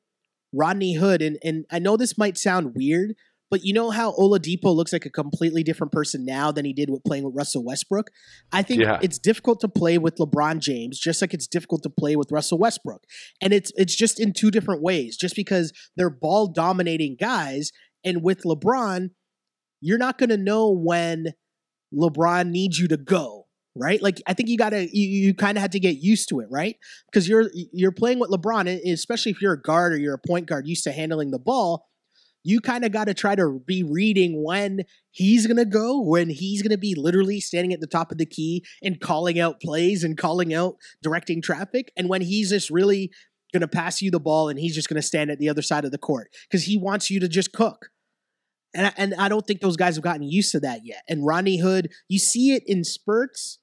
Rodney 0.53 0.95
Hood, 0.95 1.21
and, 1.21 1.37
and 1.41 1.65
I 1.71 1.79
know 1.79 1.95
this 1.95 2.17
might 2.17 2.37
sound 2.37 2.75
weird, 2.75 3.15
but 3.53 3.63
you 3.63 3.71
know 3.71 3.91
how 3.91 4.13
Oladipo 4.13 4.75
looks 4.75 4.91
like 4.91 5.05
a 5.05 5.11
completely 5.11 5.61
different 5.61 5.93
person 5.93 6.25
now 6.25 6.51
than 6.51 6.65
he 6.65 6.73
did 6.73 6.89
with 6.89 7.03
playing 7.03 7.23
with 7.23 7.35
Russell 7.35 7.63
Westbrook? 7.63 8.09
I 8.51 8.63
think 8.63 8.81
Yeah. 8.81 8.97
it's 9.03 9.19
difficult 9.19 9.59
to 9.59 9.67
play 9.67 9.99
with 9.99 10.15
LeBron 10.15 10.57
James, 10.57 10.97
just 10.97 11.21
like 11.21 11.35
it's 11.35 11.45
difficult 11.45 11.83
to 11.83 11.91
play 11.91 12.15
with 12.15 12.31
Russell 12.31 12.57
Westbrook. 12.57 13.03
And 13.43 13.53
it's 13.53 13.71
it's 13.75 13.95
just 13.95 14.19
in 14.19 14.33
two 14.33 14.49
different 14.49 14.81
ways, 14.81 15.17
just 15.17 15.35
because 15.35 15.71
they're 15.95 16.09
ball 16.09 16.47
dominating 16.47 17.15
guys. 17.19 17.71
And 18.03 18.23
with 18.23 18.41
LeBron, 18.41 19.11
you're 19.81 19.99
not 19.99 20.17
gonna 20.17 20.35
know 20.35 20.71
when 20.71 21.33
LeBron 21.93 22.49
needs 22.49 22.79
you 22.79 22.87
to 22.87 22.97
go, 22.97 23.45
right? 23.75 24.01
Like 24.01 24.19
I 24.25 24.33
think 24.33 24.49
you 24.49 24.57
gotta 24.57 24.87
you, 24.91 25.07
you 25.27 25.33
kind 25.35 25.59
of 25.59 25.61
had 25.61 25.73
to 25.73 25.79
get 25.79 25.97
used 25.97 26.27
to 26.29 26.39
it, 26.39 26.47
right? 26.49 26.75
Because 27.11 27.29
you're 27.29 27.51
you're 27.71 27.91
playing 27.91 28.17
with 28.17 28.31
LeBron, 28.31 28.67
especially 28.91 29.31
if 29.31 29.43
you're 29.43 29.53
a 29.53 29.61
guard 29.61 29.93
or 29.93 29.97
you're 29.97 30.15
a 30.15 30.27
point 30.27 30.47
guard 30.47 30.67
used 30.67 30.85
to 30.85 30.91
handling 30.91 31.29
the 31.29 31.37
ball, 31.37 31.85
you 32.43 32.59
kind 32.59 32.83
of 32.83 32.91
got 32.91 33.05
to 33.05 33.13
try 33.13 33.35
to 33.35 33.61
be 33.65 33.83
reading 33.83 34.43
when 34.43 34.81
he's 35.11 35.47
going 35.47 35.57
to 35.57 35.65
go, 35.65 35.99
when 36.01 36.29
he's 36.29 36.61
going 36.61 36.71
to 36.71 36.77
be 36.77 36.95
literally 36.95 37.39
standing 37.39 37.73
at 37.73 37.79
the 37.79 37.87
top 37.87 38.11
of 38.11 38.17
the 38.17 38.25
key 38.25 38.63
and 38.81 38.99
calling 38.99 39.39
out 39.39 39.61
plays 39.61 40.03
and 40.03 40.17
calling 40.17 40.53
out 40.53 40.75
directing 41.01 41.41
traffic, 41.41 41.91
and 41.95 42.09
when 42.09 42.21
he's 42.21 42.49
just 42.49 42.69
really 42.69 43.11
going 43.53 43.61
to 43.61 43.67
pass 43.67 44.01
you 44.01 44.11
the 44.11 44.19
ball 44.19 44.49
and 44.49 44.59
he's 44.59 44.75
just 44.75 44.89
going 44.89 45.01
to 45.01 45.07
stand 45.07 45.31
at 45.31 45.39
the 45.39 45.47
other 45.47 45.61
side 45.61 45.85
of 45.85 45.91
the 45.91 45.97
court 45.97 46.29
because 46.49 46.65
he 46.65 46.77
wants 46.77 47.09
you 47.09 47.19
to 47.19 47.27
just 47.27 47.53
cook. 47.53 47.89
And 48.73 48.87
I, 48.87 48.93
and 48.97 49.13
I 49.15 49.29
don't 49.29 49.45
think 49.45 49.61
those 49.61 49.77
guys 49.77 49.95
have 49.95 50.03
gotten 50.03 50.23
used 50.23 50.51
to 50.53 50.59
that 50.61 50.81
yet. 50.83 51.03
And 51.07 51.25
Rodney 51.25 51.59
Hood, 51.59 51.91
you 52.07 52.17
see 52.17 52.53
it 52.53 52.63
in 52.65 52.83
spurts, 52.83 53.59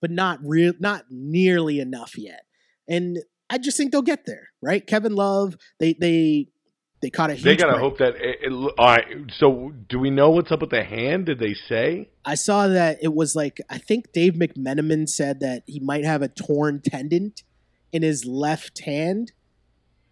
but 0.00 0.10
not 0.10 0.38
real, 0.44 0.74
not 0.78 1.06
nearly 1.10 1.80
enough 1.80 2.18
yet. 2.18 2.42
And 2.86 3.20
I 3.48 3.56
just 3.58 3.78
think 3.78 3.92
they'll 3.92 4.02
get 4.02 4.26
there, 4.26 4.48
right? 4.60 4.86
Kevin 4.86 5.14
Love, 5.14 5.56
they 5.80 5.94
they 5.98 6.48
they 7.02 7.10
caught 7.10 7.30
a 7.30 7.34
huge. 7.34 7.44
They 7.44 7.56
got 7.56 7.66
to 7.66 7.72
break. 7.72 7.82
hope 7.82 7.98
that. 7.98 8.14
It, 8.14 8.38
it, 8.42 8.52
all 8.52 8.86
right. 8.86 9.04
So, 9.36 9.72
do 9.88 9.98
we 9.98 10.08
know 10.08 10.30
what's 10.30 10.52
up 10.52 10.60
with 10.60 10.70
the 10.70 10.84
hand? 10.84 11.26
Did 11.26 11.40
they 11.40 11.54
say? 11.54 12.08
I 12.24 12.36
saw 12.36 12.68
that 12.68 12.98
it 13.02 13.12
was 13.12 13.34
like 13.34 13.60
I 13.68 13.78
think 13.78 14.12
Dave 14.12 14.34
McMenamin 14.34 15.08
said 15.08 15.40
that 15.40 15.64
he 15.66 15.80
might 15.80 16.04
have 16.04 16.22
a 16.22 16.28
torn 16.28 16.80
tendon 16.80 17.34
in 17.92 18.02
his 18.02 18.24
left 18.24 18.80
hand, 18.80 19.32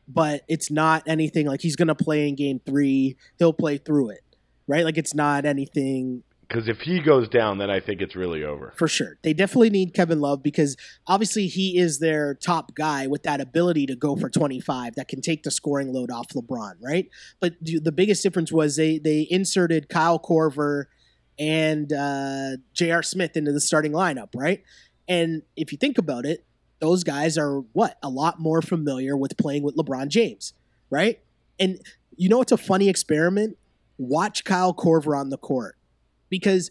but 0.08 0.42
it's 0.48 0.70
not 0.70 1.04
anything 1.06 1.46
like 1.46 1.62
he's 1.62 1.76
going 1.76 1.88
to 1.88 1.94
play 1.94 2.28
in 2.28 2.34
game 2.34 2.60
3. 2.66 3.16
He'll 3.38 3.52
play 3.52 3.78
through 3.78 4.10
it. 4.10 4.24
Right? 4.66 4.84
Like 4.84 4.98
it's 4.98 5.14
not 5.14 5.44
anything 5.44 6.24
Because 6.50 6.66
if 6.66 6.80
he 6.80 6.98
goes 6.98 7.28
down, 7.28 7.58
then 7.58 7.70
I 7.70 7.78
think 7.78 8.00
it's 8.00 8.16
really 8.16 8.42
over. 8.42 8.74
for 8.76 8.88
sure. 8.88 9.18
They 9.22 9.32
definitely 9.32 9.70
need 9.70 9.94
Kevin 9.94 10.20
Love 10.20 10.42
because 10.42 10.76
obviously 11.06 11.46
he 11.46 11.78
is 11.78 12.00
their 12.00 12.34
top 12.34 12.74
guy 12.74 13.06
with 13.06 13.22
that 13.22 13.40
ability 13.40 13.86
to 13.86 13.94
go 13.94 14.16
for 14.16 14.28
25 14.28 14.96
that 14.96 15.06
can 15.06 15.20
take 15.20 15.44
the 15.44 15.52
scoring 15.52 15.92
load 15.92 16.10
off 16.10 16.26
LeBron, 16.30 16.72
right? 16.82 17.08
But 17.38 17.54
the 17.60 17.92
biggest 17.92 18.24
difference 18.24 18.50
was 18.50 18.74
they 18.74 18.98
they 18.98 19.28
inserted 19.30 19.88
Kyle 19.88 20.18
Korver 20.18 20.86
and 21.38 21.92
uh, 21.92 22.56
J.R. 22.74 23.04
Smith 23.04 23.36
into 23.36 23.52
the 23.52 23.60
starting 23.60 23.92
lineup, 23.92 24.30
right? 24.34 24.64
And 25.06 25.42
if 25.56 25.70
you 25.70 25.78
think 25.78 25.98
about 25.98 26.26
it, 26.26 26.44
those 26.80 27.04
guys 27.04 27.38
are 27.38 27.60
what 27.74 27.96
a 28.02 28.08
lot 28.08 28.40
more 28.40 28.60
familiar 28.60 29.16
with 29.16 29.36
playing 29.36 29.62
with 29.62 29.76
LeBron 29.76 30.08
James, 30.08 30.54
right? 30.90 31.20
And 31.60 31.80
you 32.16 32.28
know 32.28 32.38
what's 32.38 32.50
a 32.50 32.58
funny 32.58 32.88
experiment? 32.88 33.56
Watch 33.98 34.42
Kyle 34.42 34.74
Korver 34.74 35.16
on 35.16 35.28
the 35.28 35.38
court 35.38 35.76
because 36.30 36.70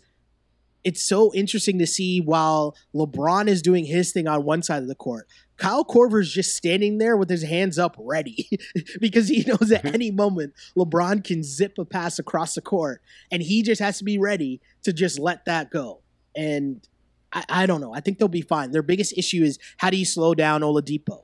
it's 0.84 1.04
so 1.04 1.34
interesting 1.34 1.78
to 1.80 1.86
see 1.86 2.22
while 2.22 2.76
LeBron 2.96 3.48
is 3.48 3.62
doing 3.62 3.86
his 3.86 4.12
thing 4.12 4.28
on 4.28 4.44
one 4.44 4.64
side 4.64 4.82
of 4.82 4.88
the 4.88 4.96
court, 4.96 5.28
Kyle 5.58 5.84
Korver's 5.84 6.32
just 6.32 6.56
standing 6.56 6.98
there 6.98 7.18
with 7.18 7.30
his 7.30 7.44
hands 7.44 7.78
up 7.78 7.96
ready 8.00 8.50
because 9.00 9.28
he 9.28 9.44
knows 9.46 9.72
at 9.72 9.84
mhm. 9.84 9.94
any 9.94 10.10
moment 10.12 10.54
LeBron 10.78 11.24
can 11.24 11.44
zip 11.44 11.78
a 11.78 11.86
pass 11.86 12.18
across 12.18 12.56
the 12.56 12.62
court 12.62 13.02
and 13.30 13.44
he 13.44 13.62
just 13.62 13.82
has 13.82 13.98
to 13.98 14.06
be 14.06 14.18
ready 14.18 14.62
to 14.84 14.94
just 14.94 15.20
let 15.20 15.46
that 15.46 15.70
go. 15.70 16.00
And 16.36 16.88
I, 17.34 17.44
I 17.50 17.66
don't 17.66 17.82
know. 17.82 17.94
I 17.94 18.00
think 18.00 18.18
they'll 18.18 18.30
be 18.30 18.42
fine. 18.42 18.72
Their 18.72 18.82
biggest 18.82 19.18
issue 19.18 19.44
is 19.44 19.60
how 19.78 19.90
do 19.90 19.98
you 19.98 20.06
slow 20.06 20.34
down 20.34 20.62
Oladipo? 20.62 21.24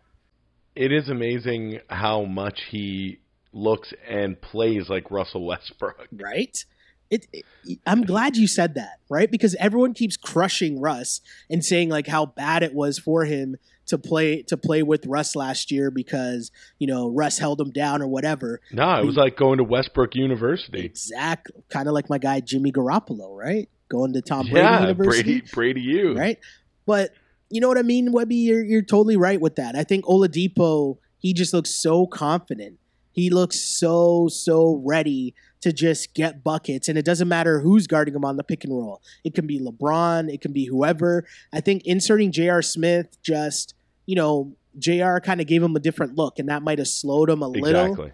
It 0.76 0.92
is 0.92 1.08
amazing 1.08 1.80
how 1.90 2.26
much 2.26 2.60
he 2.70 3.20
looks 3.54 3.94
and 4.06 4.40
plays 4.42 4.90
like 4.90 5.10
Russell 5.10 5.46
Westbrook. 5.46 6.08
right? 6.12 6.66
It, 7.10 7.28
it, 7.32 7.46
I'm 7.86 8.04
glad 8.04 8.36
you 8.36 8.48
said 8.48 8.76
that, 8.76 9.00
right? 9.10 9.30
Because 9.30 9.56
everyone 9.56 9.94
keeps 9.94 10.18
crushing 10.18 10.80
Russ 10.80 11.22
and 11.50 11.64
saying 11.64 11.90
like 11.90 12.08
how 12.08 12.26
bad 12.26 12.64
it 12.64 12.74
was 12.74 12.98
for 12.98 13.26
him 13.26 13.58
to 13.88 13.98
play 13.98 14.42
to 14.44 14.58
play 14.58 14.84
with 14.84 15.06
Russ 15.06 15.36
last 15.36 15.72
year 15.72 15.92
because 15.92 16.52
you 16.80 16.88
know 16.88 17.10
Russ 17.10 17.38
held 17.38 17.60
him 17.62 17.72
down 17.72 18.02
or 18.02 18.08
whatever. 18.08 18.60
No, 18.72 18.96
it 18.96 19.06
was 19.06 19.16
like 19.16 19.38
going 19.38 19.58
to 19.58 19.64
Westbrook 19.64 20.16
University. 20.16 20.86
Exactly, 20.86 21.64
kind 21.70 21.88
of 21.88 21.94
like 21.94 22.10
my 22.10 22.18
guy 22.18 22.40
Jimmy 22.40 22.72
Garoppolo, 22.72 23.36
right? 23.38 23.70
Going 23.90 24.14
to 24.14 24.22
Tom 24.22 24.48
Brady 24.48 24.60
Yeah, 24.60 24.82
University, 24.82 25.42
Brady, 25.42 25.52
Brady, 25.54 25.82
you 25.82 26.14
right? 26.16 26.40
But 26.86 27.12
you 27.50 27.62
know 27.62 27.68
what 27.68 27.78
I 27.78 27.84
mean, 27.84 28.12
Webby. 28.12 28.36
You're 28.36 28.64
you're 28.64 28.82
totally 28.82 29.18
right 29.18 29.40
with 29.40 29.56
that. 29.58 29.76
I 29.76 29.84
think 29.84 30.06
Oladipo, 30.06 30.98
he 31.20 31.34
just 31.34 31.54
looks 31.54 31.70
so 31.70 32.08
confident. 32.08 32.80
He 33.12 33.30
looks 33.30 33.60
so 33.60 34.28
so 34.28 34.82
ready 34.84 35.36
to 35.66 35.74
just 35.74 36.14
get 36.14 36.44
buckets, 36.44 36.88
and 36.88 36.96
it 36.96 37.04
doesn't 37.04 37.28
matter 37.28 37.60
who's 37.60 37.88
guarding 37.88 38.14
him 38.14 38.24
on 38.24 38.38
the 38.38 38.44
pick 38.44 38.64
and 38.64 38.72
roll. 38.72 39.02
It 39.24 39.34
can 39.34 39.48
be 39.48 39.60
LeBron, 39.60 40.32
it 40.32 40.42
can 40.42 40.54
be 40.54 40.66
whoever. 40.66 41.26
I 41.52 41.60
think 41.60 41.82
inserting 41.86 42.32
J.R. 42.32 42.62
Smith 42.62 43.18
just, 43.24 43.74
you 44.06 44.16
know, 44.16 44.56
J.R. 44.78 45.20
kind 45.20 45.42
of 45.42 45.48
gave 45.48 45.64
him 45.64 45.76
a 45.76 45.80
different 45.80 46.16
look, 46.16 46.38
and 46.38 46.50
that 46.50 46.62
might 46.62 46.78
have 46.78 46.88
slowed 46.88 47.32
him 47.32 47.42
a 47.42 47.48
little 47.48 48.12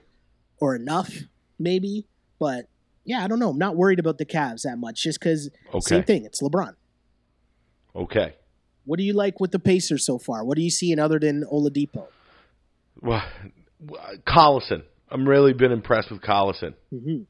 or 0.62 0.76
enough, 0.78 1.14
maybe. 1.60 2.08
But 2.40 2.70
yeah, 3.04 3.22
I 3.22 3.28
don't 3.28 3.40
know. 3.40 3.50
I'm 3.50 3.58
not 3.58 3.76
worried 3.76 4.00
about 4.00 4.18
the 4.18 4.26
Cavs 4.26 4.62
that 4.62 4.78
much, 4.78 5.04
just 5.04 5.20
because 5.20 5.50
same 5.82 6.04
thing. 6.04 6.24
It's 6.24 6.42
LeBron. 6.42 6.76
Okay. 7.94 8.36
What 8.86 8.98
do 8.98 9.04
you 9.04 9.12
like 9.12 9.42
with 9.42 9.52
the 9.52 9.60
Pacers 9.60 10.06
so 10.06 10.18
far? 10.18 10.46
What 10.46 10.56
do 10.56 10.64
you 10.64 10.70
see 10.70 10.94
in 10.94 11.00
other 11.00 11.20
than 11.20 11.44
Oladipo? 11.52 12.08
Well, 13.02 13.24
Collison. 14.26 14.84
I'm 15.14 15.28
really 15.28 15.52
been 15.52 15.74
impressed 15.74 16.10
with 16.10 16.22
Collison. 16.22 16.74
Mm-hmm. 16.94 17.24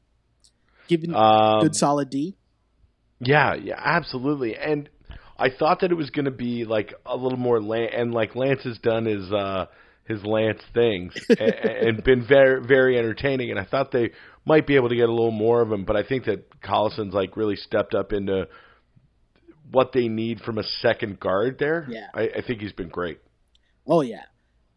Giving 0.88 1.14
Um, 1.14 1.62
good 1.62 1.74
solid 1.76 2.10
D. 2.10 2.36
Yeah, 3.20 3.54
yeah, 3.54 3.80
absolutely. 3.82 4.56
And 4.56 4.88
I 5.38 5.48
thought 5.50 5.80
that 5.80 5.90
it 5.90 5.96
was 5.96 6.10
going 6.10 6.24
to 6.24 6.30
be 6.30 6.64
like 6.64 6.94
a 7.06 7.16
little 7.16 7.38
more 7.38 7.60
Lan- 7.60 7.90
and 7.92 8.12
like 8.12 8.34
Lance 8.34 8.62
has 8.64 8.78
done 8.78 9.04
his 9.04 9.30
uh 9.32 9.66
his 10.04 10.24
Lance 10.24 10.60
things 10.74 11.14
and, 11.28 11.40
and 11.40 12.04
been 12.04 12.26
very 12.26 12.64
very 12.66 12.98
entertaining 12.98 13.50
and 13.50 13.58
I 13.58 13.64
thought 13.64 13.92
they 13.92 14.10
might 14.44 14.66
be 14.66 14.74
able 14.74 14.88
to 14.88 14.96
get 14.96 15.08
a 15.08 15.12
little 15.12 15.30
more 15.30 15.62
of 15.62 15.70
him, 15.70 15.84
but 15.84 15.96
I 15.96 16.02
think 16.02 16.24
that 16.24 16.60
Collison's 16.60 17.14
like 17.14 17.36
really 17.36 17.56
stepped 17.56 17.94
up 17.94 18.12
into 18.12 18.48
what 19.70 19.92
they 19.92 20.08
need 20.08 20.40
from 20.40 20.58
a 20.58 20.64
second 20.80 21.20
guard 21.20 21.58
there. 21.58 21.86
Yeah. 21.88 22.08
I, 22.14 22.22
I 22.22 22.42
think 22.46 22.60
he's 22.60 22.72
been 22.72 22.88
great. 22.88 23.20
Oh 23.86 24.00
yeah, 24.00 24.24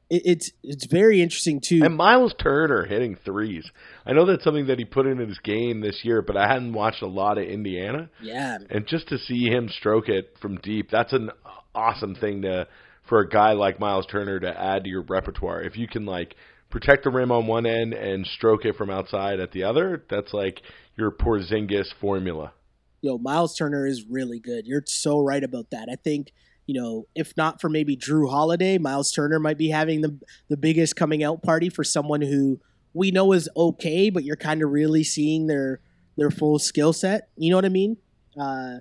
it, 0.09 0.21
it's 0.25 0.51
it's 0.63 0.85
very 0.85 1.21
interesting 1.21 1.61
too. 1.61 1.81
And 1.83 1.95
Miles 1.95 2.33
Turner 2.41 2.85
hitting 2.85 3.17
threes. 3.23 3.69
I 4.05 4.13
know 4.13 4.25
that's 4.25 4.43
something 4.43 4.67
that 4.67 4.79
he 4.79 4.85
put 4.85 5.07
in 5.07 5.17
his 5.17 5.37
game 5.39 5.81
this 5.81 6.01
year, 6.03 6.21
but 6.21 6.37
I 6.37 6.47
hadn't 6.47 6.73
watched 6.73 7.01
a 7.01 7.07
lot 7.07 7.37
of 7.37 7.45
Indiana. 7.45 8.09
yeah, 8.21 8.57
and 8.69 8.87
just 8.87 9.07
to 9.09 9.17
see 9.17 9.45
him 9.47 9.69
stroke 9.69 10.09
it 10.09 10.35
from 10.41 10.57
deep, 10.57 10.89
that's 10.91 11.13
an 11.13 11.31
awesome 11.73 12.15
thing 12.15 12.41
to 12.43 12.67
for 13.07 13.19
a 13.19 13.29
guy 13.29 13.53
like 13.53 13.79
Miles 13.79 14.07
Turner 14.07 14.39
to 14.39 14.59
add 14.59 14.83
to 14.83 14.89
your 14.89 15.03
repertoire. 15.03 15.61
If 15.61 15.77
you 15.77 15.87
can 15.87 16.05
like 16.05 16.35
protect 16.69 17.03
the 17.03 17.09
rim 17.09 17.31
on 17.31 17.47
one 17.47 17.65
end 17.65 17.93
and 17.93 18.25
stroke 18.25 18.65
it 18.65 18.75
from 18.75 18.89
outside 18.89 19.39
at 19.39 19.51
the 19.51 19.63
other, 19.63 20.03
that's 20.09 20.33
like 20.33 20.61
your 20.97 21.11
Porzingis 21.11 21.93
formula. 22.01 22.53
yo, 23.01 23.17
Miles 23.17 23.55
Turner 23.55 23.85
is 23.85 24.05
really 24.09 24.39
good. 24.39 24.65
You're 24.65 24.83
so 24.85 25.19
right 25.19 25.43
about 25.43 25.69
that. 25.71 25.87
I 25.91 25.95
think 25.95 26.31
you 26.65 26.79
know, 26.79 27.07
if 27.15 27.35
not 27.37 27.61
for 27.61 27.69
maybe 27.69 27.95
Jrue 27.95 28.29
Holiday, 28.29 28.77
Miles 28.77 29.11
Turner 29.11 29.39
might 29.39 29.57
be 29.57 29.69
having 29.69 30.01
the 30.01 30.17
the 30.49 30.57
biggest 30.57 30.95
coming 30.95 31.23
out 31.23 31.43
party 31.43 31.69
for 31.69 31.83
someone 31.83 32.21
who 32.21 32.59
we 32.93 33.11
know 33.11 33.33
is 33.33 33.49
okay, 33.55 34.09
but 34.09 34.23
you're 34.23 34.35
kind 34.35 34.61
of 34.61 34.71
really 34.71 35.03
seeing 35.03 35.47
their 35.47 35.79
their 36.17 36.31
full 36.31 36.59
skill 36.59 36.93
set. 36.93 37.29
You 37.37 37.51
know 37.51 37.57
what 37.57 37.65
I 37.65 37.69
mean? 37.69 37.97
Uh, 38.39 38.77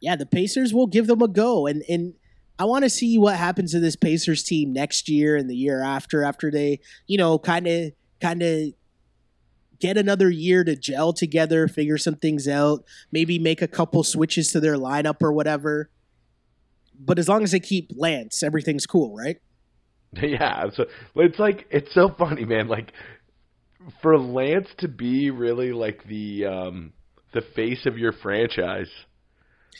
yeah, 0.00 0.16
the 0.16 0.26
Pacers 0.26 0.72
will 0.72 0.86
give 0.86 1.06
them 1.06 1.22
a 1.22 1.28
go, 1.28 1.66
and 1.66 1.82
and 1.88 2.14
I 2.60 2.64
want 2.64 2.84
to 2.84 2.90
see 2.90 3.16
what 3.16 3.36
happens 3.36 3.72
to 3.72 3.80
this 3.80 3.96
Pacers 3.96 4.42
team 4.42 4.74
next 4.74 5.08
year 5.08 5.34
and 5.34 5.48
the 5.48 5.56
year 5.56 5.82
after, 5.82 6.22
after 6.22 6.50
they, 6.50 6.80
you 7.06 7.16
know, 7.16 7.38
kind 7.38 7.66
of 7.66 7.92
kind 8.20 8.42
of 8.42 8.74
get 9.78 9.96
another 9.96 10.28
year 10.28 10.62
to 10.62 10.76
gel 10.76 11.14
together, 11.14 11.68
figure 11.68 11.96
some 11.96 12.16
things 12.16 12.46
out, 12.46 12.84
maybe 13.10 13.38
make 13.38 13.62
a 13.62 13.66
couple 13.66 14.04
switches 14.04 14.52
to 14.52 14.60
their 14.60 14.76
lineup 14.76 15.22
or 15.22 15.32
whatever. 15.32 15.88
But 17.02 17.18
as 17.18 17.28
long 17.28 17.42
as 17.42 17.52
they 17.52 17.60
keep 17.60 17.90
Lance, 17.96 18.42
everything's 18.42 18.86
cool, 18.86 19.16
right? 19.16 19.36
yeah, 20.22 20.64
so 20.74 20.84
it's 21.16 21.38
like 21.38 21.66
it's 21.70 21.92
so 21.94 22.10
funny, 22.18 22.44
man. 22.44 22.68
Like 22.68 22.92
for 24.02 24.18
Lance 24.18 24.68
to 24.78 24.88
be 24.88 25.30
really 25.30 25.72
like 25.72 26.04
the 26.04 26.46
um 26.46 26.92
the 27.32 27.42
face 27.54 27.86
of 27.86 27.96
your 27.96 28.12
franchise. 28.12 28.90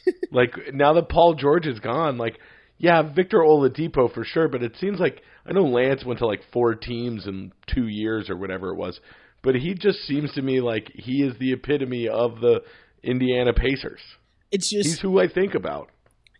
like 0.32 0.52
now 0.72 0.94
that 0.94 1.08
Paul 1.08 1.34
George 1.34 1.66
is 1.66 1.80
gone, 1.80 2.16
like 2.16 2.38
yeah, 2.78 3.02
Victor 3.02 3.38
Oladipo 3.38 4.12
for 4.12 4.24
sure, 4.24 4.48
but 4.48 4.62
it 4.62 4.76
seems 4.80 4.98
like 4.98 5.20
I 5.44 5.52
know 5.52 5.64
Lance 5.64 6.04
went 6.04 6.20
to 6.20 6.26
like 6.26 6.40
four 6.52 6.74
teams 6.74 7.26
in 7.26 7.52
2 7.74 7.88
years 7.88 8.30
or 8.30 8.36
whatever 8.36 8.70
it 8.70 8.76
was, 8.76 8.98
but 9.42 9.54
he 9.54 9.74
just 9.74 9.98
seems 10.06 10.32
to 10.32 10.42
me 10.42 10.60
like 10.60 10.90
he 10.94 11.22
is 11.22 11.34
the 11.38 11.52
epitome 11.52 12.08
of 12.08 12.40
the 12.40 12.60
Indiana 13.02 13.52
Pacers. 13.52 14.00
It's 14.50 14.70
just 14.70 14.88
He's 14.88 15.00
who 15.00 15.20
I 15.20 15.28
think 15.28 15.54
about. 15.54 15.90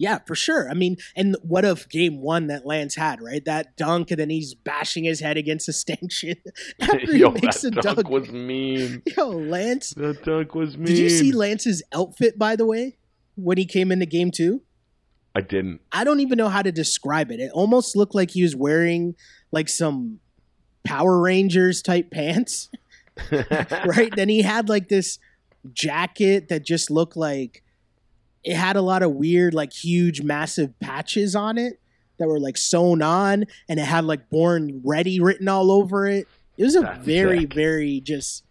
Yeah, 0.01 0.21
for 0.27 0.35
sure. 0.35 0.67
I 0.71 0.73
mean, 0.73 0.97
and 1.15 1.37
what 1.43 1.67
of 1.67 1.87
game 1.91 2.23
one 2.23 2.47
that 2.47 2.65
Lance 2.65 2.95
had, 2.95 3.21
right? 3.21 3.45
That 3.45 3.77
dunk, 3.77 4.11
and 4.11 4.19
then 4.19 4.31
he's 4.31 4.55
bashing 4.55 5.05
his 5.05 5.21
head 5.21 5.37
against 5.37 5.69
a 5.69 5.75
stanchion 5.75 6.37
after 6.81 7.13
he 7.13 7.23
makes 7.29 7.61
that 7.61 7.77
a 7.77 7.83
dunk 7.83 7.97
dunk. 7.97 8.09
was 8.09 8.31
mean. 8.31 9.03
Yo, 9.17 9.29
Lance. 9.29 9.91
That 9.99 10.25
dunk 10.25 10.55
was 10.55 10.79
mean. 10.79 10.87
Did 10.87 10.97
you 10.97 11.11
see 11.11 11.33
Lance's 11.33 11.83
outfit, 11.93 12.39
by 12.39 12.57
the 12.57 12.65
way, 12.65 12.97
when 13.35 13.59
he 13.59 13.67
came 13.67 13.93
into 13.93 14.07
game 14.07 14.31
two? 14.31 14.63
I 15.35 15.43
didn't. 15.43 15.83
I 15.93 16.05
don't 16.05 16.21
even 16.21 16.39
know 16.39 16.49
how 16.49 16.63
to 16.63 16.73
describe 16.73 17.31
it. 17.31 17.39
It 17.39 17.53
almost 17.53 17.95
looked 17.95 18.15
like 18.15 18.31
he 18.31 18.43
was 18.43 18.57
wearing 18.57 19.17
like 19.53 19.69
some 19.69 20.21
Power 20.83 21.21
Rangers 21.21 21.83
type 21.83 22.11
pants, 22.11 22.71
right? 23.85 24.17
then 24.17 24.31
he 24.31 24.41
had 24.41 24.71
like 24.71 24.89
this 24.89 25.19
jacket 25.75 26.49
that 26.49 26.65
just 26.65 26.91
looked 26.91 27.19
like 27.19 27.63
it 28.45 28.57
had 28.57 28.77
a 28.77 28.83
lot 28.83 29.03
of 29.03 29.13
weird, 29.13 29.55
like 29.55 29.73
huge, 29.73 30.23
massive 30.23 30.79
patches 30.81 31.37
on 31.37 31.59
it 31.59 31.81
that 32.19 32.29
were 32.29 32.41
like 32.41 32.57
sewn 32.57 33.03
on, 33.03 33.45
and 33.69 33.81
it 33.81 33.85
had 33.85 34.05
like 34.05 34.31
"Born 34.31 34.81
Ready" 34.85 35.21
written 35.21 35.49
all 35.49 35.71
over 35.71 36.07
it. 36.07 36.27
It 36.57 36.65
was 36.65 36.77
a 36.77 36.81
That's 36.81 37.05
very, 37.05 37.41
sick. 37.41 37.55
very 37.55 38.01
just 38.01 38.45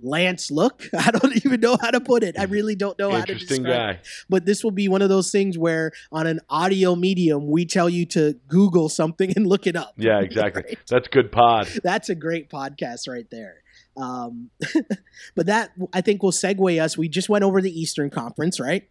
Lance 0.00 0.50
look. 0.50 0.88
I 0.98 1.10
don't 1.10 1.36
even 1.44 1.60
know 1.60 1.76
how 1.80 1.90
to 1.90 2.00
put 2.00 2.22
it. 2.22 2.38
I 2.38 2.44
really 2.44 2.74
don't 2.74 2.98
know 2.98 3.10
how 3.10 3.24
to 3.24 3.34
describe. 3.34 3.96
it. 3.96 4.06
But 4.28 4.46
this 4.46 4.64
will 4.64 4.70
be 4.70 4.88
one 4.88 5.02
of 5.02 5.08
those 5.08 5.30
things 5.30 5.58
where, 5.58 5.92
on 6.10 6.26
an 6.26 6.40
audio 6.48 6.94
medium, 6.94 7.48
we 7.48 7.64
tell 7.64 7.88
you 7.88 8.06
to 8.06 8.34
Google 8.48 8.88
something 8.88 9.32
and 9.36 9.46
look 9.46 9.66
it 9.66 9.76
up. 9.76 9.94
Yeah, 9.96 10.20
exactly. 10.22 10.62
Right? 10.66 10.78
That's 10.88 11.08
good 11.08 11.32
pod. 11.32 11.68
That's 11.82 12.08
a 12.08 12.14
great 12.14 12.50
podcast 12.50 13.08
right 13.08 13.26
there. 13.30 13.56
Um, 13.96 14.50
but 15.34 15.46
that 15.46 15.72
I 15.92 16.00
think 16.00 16.22
will 16.22 16.32
segue 16.32 16.82
us. 16.82 16.96
We 16.96 17.08
just 17.08 17.28
went 17.28 17.44
over 17.44 17.60
the 17.60 17.78
Eastern 17.78 18.08
Conference, 18.10 18.58
right? 18.58 18.88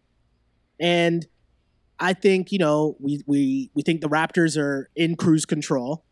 And 0.82 1.24
I 1.98 2.12
think 2.12 2.52
you 2.52 2.58
know 2.58 2.96
we 3.00 3.22
we 3.26 3.70
we 3.74 3.82
think 3.82 4.00
the 4.02 4.08
Raptors 4.08 4.58
are 4.58 4.90
in 4.94 5.16
cruise 5.16 5.46
control. 5.46 6.04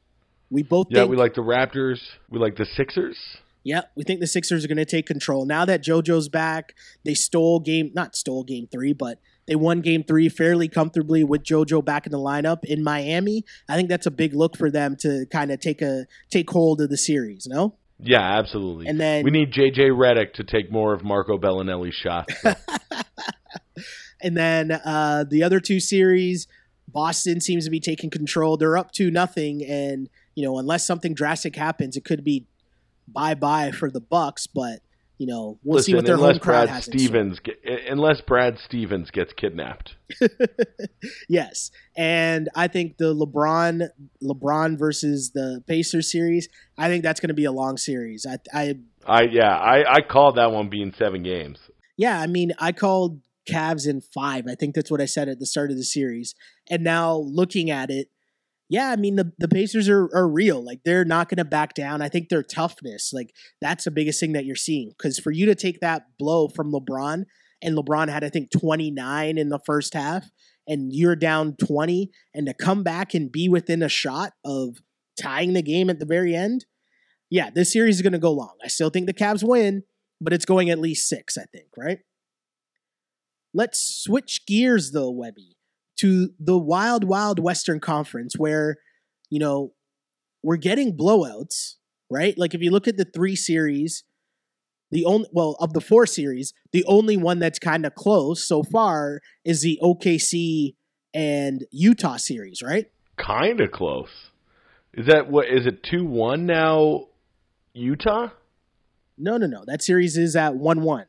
We 0.48 0.62
both 0.62 0.87
Yeah, 0.90 1.00
think, 1.00 1.11
we 1.11 1.16
like 1.16 1.35
the 1.35 1.42
Raptors. 1.42 1.98
We 2.30 2.38
like 2.38 2.56
the 2.56 2.64
Sixers. 2.64 3.16
yeah, 3.64 3.83
we 3.96 4.04
think 4.04 4.20
the 4.20 4.26
Sixers 4.26 4.64
are 4.64 4.68
going 4.68 4.78
to 4.78 4.85
take 4.85 5.06
control 5.06 5.44
now 5.44 5.64
that 5.64 5.83
JoJo's 5.83 6.28
back. 6.28 6.74
They 7.04 7.14
stole 7.14 7.61
game, 7.61 7.90
not 7.94 8.16
stole 8.16 8.42
game 8.44 8.66
three, 8.70 8.92
but 8.92 9.18
they 9.46 9.54
won 9.56 9.80
game 9.80 10.02
three 10.04 10.28
fairly 10.28 10.68
comfortably 10.68 11.22
with 11.24 11.42
JoJo 11.42 11.85
back 11.85 12.06
in 12.06 12.12
the 12.12 12.18
lineup 12.18 12.64
in 12.64 12.83
Miami. 12.85 13.44
I 13.68 13.76
think 13.76 13.88
that's 13.88 14.07
a 14.07 14.11
big 14.12 14.34
look 14.34 14.57
for 14.57 14.70
them 14.70 14.97
to 15.01 15.26
kind 15.26 15.51
of 15.53 15.61
take 15.61 15.82
a 15.82 16.07
take 16.30 16.49
hold 16.51 16.80
of 16.80 16.88
the 16.90 16.97
series. 16.97 17.47
No, 17.49 17.76
Yeah, 17.99 18.20
absolutely. 18.38 18.86
And 18.86 18.99
then- 19.01 19.24
we 19.24 19.30
need 19.32 19.53
JJ 19.53 19.90
Redick 19.90 20.34
to 20.34 20.44
take 20.44 20.70
more 20.70 20.92
of 20.94 21.03
Marco 21.05 21.36
Belinelli's 21.38 21.94
shots. 21.94 22.32
and 24.22 24.36
then 24.36 24.72
uh, 24.72 25.24
the 25.28 25.42
other 25.42 25.60
two 25.60 25.80
series, 25.80 26.46
Boston 26.88 27.40
seems 27.40 27.64
to 27.64 27.70
be 27.70 27.80
taking 27.80 28.10
control. 28.10 28.56
They're 28.56 28.76
up 28.76 28.92
to 28.92 29.10
nothing, 29.10 29.64
and 29.64 30.08
you 30.34 30.44
know 30.44 30.58
unless 30.58 30.86
something 30.86 31.14
drastic 31.14 31.56
happens, 31.56 31.96
it 31.96 32.04
could 32.04 32.24
be 32.24 32.46
bye 33.08 33.34
bye 33.34 33.70
for 33.70 33.90
the 33.90 34.00
Bucks. 34.00 34.46
But 34.46 34.80
you 35.18 35.26
know 35.26 35.58
we'll 35.62 35.76
Listen, 35.76 35.92
see 35.92 35.94
what 35.96 36.06
their 36.06 36.16
home 36.16 36.38
crowd 36.38 36.66
Brad 36.66 36.68
has. 36.68 36.84
Stevens 36.84 37.38
unless 37.88 38.20
Brad 38.20 38.58
Stevens 38.58 39.10
gets 39.10 39.32
kidnapped. 39.32 39.96
yes, 41.28 41.70
and 41.96 42.48
I 42.54 42.68
think 42.68 42.96
the 42.96 43.14
LeBron 43.14 43.88
LeBron 44.22 44.78
versus 44.78 45.30
the 45.30 45.62
Pacers 45.66 46.10
series. 46.10 46.48
I 46.76 46.88
think 46.88 47.02
that's 47.02 47.20
going 47.20 47.28
to 47.28 47.34
be 47.34 47.44
a 47.44 47.52
long 47.52 47.76
series. 47.76 48.26
I, 48.26 48.38
I 48.52 48.74
I 49.06 49.22
yeah, 49.30 49.54
I 49.54 49.96
I 49.96 50.00
called 50.00 50.36
that 50.36 50.50
one 50.50 50.68
being 50.68 50.92
seven 50.98 51.22
games. 51.22 51.58
yeah, 51.96 52.20
I 52.20 52.26
mean, 52.26 52.52
I 52.58 52.72
called 52.72 53.20
Cavs 53.49 53.86
in 53.86 54.01
five. 54.01 54.47
I 54.49 54.55
think 54.55 54.74
that's 54.74 54.91
what 54.91 55.01
I 55.01 55.07
said 55.07 55.28
at 55.28 55.38
the 55.38 55.47
start 55.47 55.70
of 55.70 55.76
the 55.76 55.84
series. 55.84 56.34
And 56.68 56.84
now 56.84 57.16
looking 57.16 57.70
at 57.70 57.91
it, 57.91 58.09
yeah, 58.68 58.91
I 58.91 58.97
mean 58.97 59.16
the, 59.16 59.32
the 59.38 59.49
Pacers 59.49 59.88
are, 59.88 60.09
are 60.14 60.28
real. 60.28 60.64
Like 60.64 60.82
they're 60.84 61.05
not 61.05 61.28
to 61.38 61.45
back 61.45 61.74
down. 61.74 62.03
I 62.03 62.09
think 62.09 62.28
their 62.28 62.45
toughness, 62.45 63.12
like 63.12 63.34
that's 63.61 63.84
the 63.84 63.91
biggest 63.91 64.20
thing 64.20 64.32
that 64.32 64.45
you're 64.45 64.57
seeing. 64.57 64.91
Because 64.97 65.18
for 65.18 65.32
you 65.32 65.47
to 65.47 65.57
take 65.57 65.80
that 65.80 66.07
blow 66.18 66.49
from 66.49 66.72
LeBron, 66.72 67.24
and 67.62 67.76
LeBron 67.76 68.09
had 68.09 68.24
I 68.24 68.28
think 68.28 68.51
29 68.53 69.38
in 69.38 69.49
the 69.49 69.59
first 69.59 69.95
half, 69.95 70.30
and 70.68 70.93
you're 70.93 71.16
down 71.16 71.57
20, 71.57 72.11
and 72.32 72.47
to 72.47 72.55
come 72.55 72.84
back 72.84 73.12
and 73.12 73.32
be 73.32 73.49
within 73.49 73.82
a 73.82 73.88
shot 73.88 74.34
of 74.45 74.78
tying 75.20 75.53
the 75.53 75.62
game 75.62 75.91
at 75.91 75.99
the 75.99 76.07
very 76.07 76.34
end, 76.34 76.64
yeah, 77.28 77.51
this 77.51 77.72
series 77.72 77.97
is 77.97 78.03
to 78.03 78.18
go 78.18 78.32
long. 78.32 78.55
I 78.64 78.68
still 78.68 78.91
think 78.91 79.07
the 79.07 79.14
Cavs 79.14 79.43
win, 79.43 79.82
but 80.20 80.32
it's 80.32 80.45
going 80.45 80.70
at 80.70 80.78
least 80.78 81.09
six. 81.09 81.36
I 81.36 81.45
think, 81.53 81.66
right? 81.76 81.99
Let's 83.53 83.80
switch 83.80 84.46
gears 84.46 84.92
though, 84.92 85.11
Webby 85.11 85.57
to 86.01 86.30
the 86.40 86.57
wild, 86.57 87.05
wild 87.05 87.38
Western 87.38 87.78
Conference 87.78 88.34
where, 88.38 88.78
you 89.28 89.38
know, 89.38 89.74
we're 90.42 90.57
getting 90.57 90.96
blowouts, 90.96 91.74
right? 92.09 92.36
Like 92.38 92.55
if 92.55 92.62
you 92.62 92.70
look 92.70 92.88
at 92.88 92.96
the 92.96 93.05
three 93.05 93.36
series, 93.36 94.05
the 94.90 95.05
only, 95.05 95.28
well, 95.30 95.57
of 95.61 95.74
the 95.74 95.80
four 95.82 96.07
series, 96.07 96.55
the 96.72 96.84
only 96.86 97.18
one 97.18 97.38
that's 97.38 97.59
kind 97.59 97.84
of 97.84 97.94
close 97.94 98.42
so 98.42 98.62
far 98.62 99.20
is 99.44 99.61
the 99.61 99.78
OKC 99.82 100.74
and 101.12 101.66
Utah 101.70 102.16
series, 102.16 102.62
right? 102.62 102.90
Kind 103.18 103.61
of 103.61 103.70
close. 103.70 104.30
Is 104.94 105.07
that 105.07 105.30
what? 105.30 105.48
Is 105.48 105.66
it 105.66 105.82
two 105.82 106.07
one 106.07 106.46
now? 106.46 107.09
Utah. 107.74 108.28
No, 109.18 109.36
no, 109.36 109.46
no. 109.46 109.64
That 109.66 109.82
series 109.82 110.16
is 110.16 110.34
at 110.34 110.57
one 110.57 110.80
one. 110.80 111.05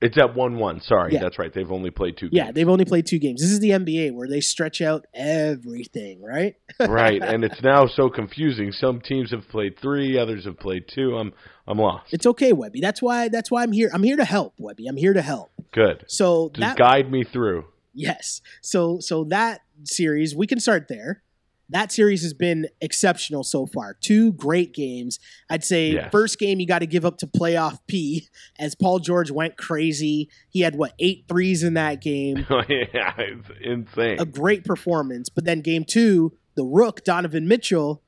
It's 0.00 0.16
at 0.16 0.34
one 0.34 0.56
one. 0.58 0.80
Sorry, 0.80 1.12
Yeah. 1.12 1.20
that's 1.20 1.38
right. 1.38 1.52
They've 1.52 1.70
only 1.70 1.90
played 1.90 2.16
two. 2.16 2.30
Yeah, 2.32 2.44
games. 2.44 2.54
they've 2.54 2.68
only 2.68 2.84
played 2.86 3.06
two 3.06 3.18
games. 3.18 3.40
This 3.42 3.50
is 3.50 3.60
the 3.60 3.70
NBA 3.70 4.12
where 4.14 4.26
they 4.26 4.40
stretch 4.40 4.80
out 4.80 5.06
everything, 5.14 6.22
right? 6.22 6.56
right, 6.80 7.22
and 7.22 7.44
it's 7.44 7.62
now 7.62 7.86
so 7.86 8.08
confusing. 8.08 8.72
Some 8.72 9.00
teams 9.00 9.30
have 9.30 9.46
played 9.48 9.78
three, 9.78 10.18
others 10.18 10.44
have 10.46 10.58
played 10.58 10.84
two. 10.88 11.16
I'm 11.16 11.32
I'm 11.66 11.78
lost. 11.78 12.12
It's 12.12 12.26
okay, 12.26 12.52
Webby. 12.52 12.80
That's 12.80 13.02
why. 13.02 13.28
That's 13.28 13.50
why 13.50 13.62
I'm 13.62 13.72
here. 13.72 13.90
I'm 13.92 14.02
here 14.02 14.16
to 14.16 14.24
help, 14.24 14.54
Webby. 14.58 14.86
I'm 14.86 14.96
here 14.96 15.12
to 15.12 15.22
help. 15.22 15.50
Good. 15.72 16.04
So 16.08 16.50
Just 16.54 16.60
that 16.60 16.76
guide 16.78 17.10
me 17.12 17.22
through. 17.24 17.66
Yes. 17.92 18.40
So 18.62 19.00
so 19.00 19.24
that 19.24 19.60
series, 19.84 20.34
we 20.34 20.46
can 20.46 20.60
start 20.60 20.86
there. 20.88 21.22
That 21.70 21.92
series 21.92 22.22
has 22.22 22.34
been 22.34 22.66
exceptional 22.80 23.44
so 23.44 23.66
far. 23.66 23.94
Two 24.00 24.32
great 24.32 24.74
games. 24.74 25.18
I'd 25.48 25.64
say 25.64 25.92
Yes. 25.92 26.10
first 26.10 26.38
game 26.38 26.58
you 26.60 26.66
got 26.66 26.80
to 26.80 26.86
give 26.86 27.04
up 27.04 27.18
to 27.18 27.26
playoff 27.26 27.78
P 27.86 28.28
as 28.58 28.74
Paul 28.74 28.98
George 28.98 29.30
went 29.30 29.56
crazy. 29.56 30.28
He 30.48 30.60
had 30.60 30.74
what 30.74 30.94
eight 30.98 31.24
threes 31.28 31.62
in 31.62 31.74
that 31.74 32.00
game. 32.02 32.44
yeah, 32.68 33.14
it's 33.18 33.48
insane. 33.62 34.18
A 34.20 34.26
great 34.26 34.64
performance. 34.64 35.28
But 35.28 35.44
then 35.44 35.60
game 35.60 35.84
two, 35.84 36.32
the 36.56 36.64
Rook 36.64 37.04
Donovan 37.04 37.46
Mitchell. 37.46 38.02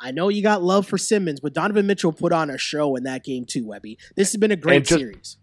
I 0.00 0.10
know 0.10 0.28
you 0.28 0.42
got 0.42 0.62
love 0.62 0.86
for 0.88 0.98
Simmons, 0.98 1.38
but 1.40 1.54
Donovan 1.54 1.86
Mitchell 1.86 2.12
put 2.12 2.32
on 2.32 2.50
a 2.50 2.58
show 2.58 2.96
in 2.96 3.04
that 3.04 3.22
game 3.24 3.44
too, 3.44 3.64
Webby. 3.66 3.96
This 4.16 4.32
has 4.32 4.40
been 4.40 4.50
a 4.50 4.56
great 4.56 4.84
just- 4.84 4.98
series. 4.98 5.36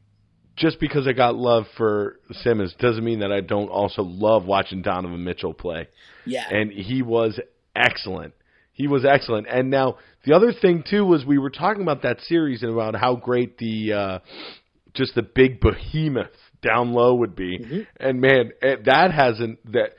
Just 0.58 0.82
because 0.82 1.08
I 1.08 1.14
got 1.14 1.36
love 1.38 1.66
for 1.78 2.20
Simmons 2.44 2.76
doesn't 2.78 3.04
mean 3.04 3.20
that 3.22 3.32
I 3.32 3.40
don't 3.40 3.70
also 3.70 4.04
love 4.04 4.46
watching 4.46 4.82
Donovan 4.82 5.24
Mitchell 5.24 5.54
play. 5.54 5.88
Yeah. 6.26 6.44
and 6.52 6.72
he 6.72 7.02
was 7.02 7.40
excellent. 7.76 8.34
He 8.74 8.88
was 8.88 9.06
excellent. 9.06 9.48
And 9.50 9.70
now 9.70 9.98
the 10.26 10.34
other 10.34 10.54
thing 10.54 10.84
too 10.90 11.06
was 11.06 11.26
we 11.26 11.38
were 11.38 11.50
talking 11.50 11.82
about 11.82 12.04
that 12.04 12.22
series 12.22 12.64
and 12.64 12.72
about 12.72 12.96
how 12.96 13.16
great 13.16 13.58
the 13.58 13.94
uh, 13.94 14.20
just 14.94 15.14
the 15.16 15.22
big 15.22 15.60
behemoth 15.60 16.32
down 16.62 16.94
low 16.94 17.16
would 17.16 17.36
be. 17.36 17.60
Mhm. 17.60 17.88
And 18.00 18.22
man, 18.22 18.52
it, 18.62 18.86
that 18.86 19.12
hasn't 19.12 19.60
that 19.72 19.96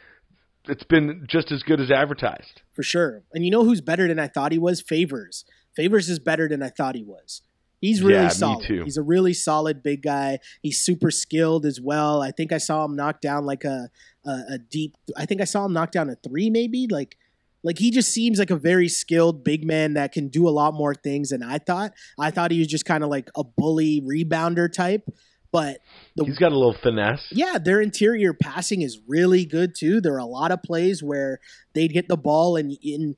it's 0.68 0.84
been 0.84 1.26
just 1.28 1.50
as 1.52 1.62
good 1.62 1.80
as 1.80 1.90
advertised. 1.90 2.62
for 2.72 2.82
sure. 2.82 3.22
And 3.34 3.44
you 3.44 3.50
know 3.50 3.64
who's 3.64 3.80
better 3.80 4.08
than 4.08 4.18
I 4.18 4.28
thought 4.28 4.52
he 4.52 4.58
was? 4.58 4.80
Favors. 4.80 5.44
Favors 5.76 6.08
is 6.08 6.18
better 6.18 6.48
than 6.48 6.62
I 6.62 6.68
thought 6.70 6.94
he 6.94 7.02
was. 7.04 7.42
He's 7.80 8.00
really 8.00 8.22
Yeah, 8.22 8.28
solid. 8.28 8.64
He's 8.84 8.96
a 8.96 9.02
really 9.02 9.34
solid 9.34 9.82
big 9.82 10.02
guy. 10.02 10.38
He's 10.62 10.78
super 10.80 11.10
skilled 11.10 11.66
as 11.66 11.80
well. 11.80 12.22
I 12.22 12.30
think 12.30 12.52
I 12.52 12.58
saw 12.58 12.84
him 12.84 12.94
knock 12.96 13.20
down 13.20 13.44
like 13.44 13.64
a 13.64 13.90
a, 14.24 14.30
a 14.54 14.58
deep. 14.58 14.94
I 15.16 15.26
think 15.26 15.40
I 15.40 15.44
saw 15.44 15.64
him 15.64 15.72
knock 15.72 15.90
down 15.92 16.08
a 16.10 16.14
three, 16.16 16.48
maybe 16.50 16.86
like. 16.88 17.16
Like 17.64 17.78
he 17.78 17.90
just 17.90 18.12
seems 18.12 18.38
like 18.38 18.50
a 18.50 18.56
very 18.56 18.88
skilled 18.88 19.44
big 19.44 19.64
man 19.64 19.94
that 19.94 20.12
can 20.12 20.28
do 20.28 20.48
a 20.48 20.50
lot 20.50 20.74
more 20.74 20.94
things 20.94 21.30
than 21.30 21.42
I 21.42 21.58
thought. 21.58 21.92
I 22.18 22.30
thought 22.30 22.50
he 22.50 22.58
was 22.58 22.68
just 22.68 22.84
kind 22.84 23.04
of 23.04 23.10
like 23.10 23.30
a 23.36 23.44
bully 23.44 24.00
rebounder 24.00 24.72
type, 24.72 25.08
but 25.52 25.78
the 26.16 26.24
He's 26.24 26.38
got 26.38 26.52
a 26.52 26.58
little 26.58 26.76
finesse. 26.82 27.28
yeah, 27.30 27.58
their 27.58 27.80
interior 27.80 28.34
passing 28.34 28.82
is 28.82 28.98
really 29.06 29.44
good 29.44 29.74
too. 29.76 30.00
There 30.00 30.14
are 30.14 30.18
a 30.18 30.24
lot 30.24 30.50
of 30.50 30.62
plays 30.62 31.02
where 31.02 31.38
they'd 31.74 31.92
get 31.92 32.08
the 32.08 32.16
ball 32.16 32.56
and 32.56 32.72
in 32.82 33.14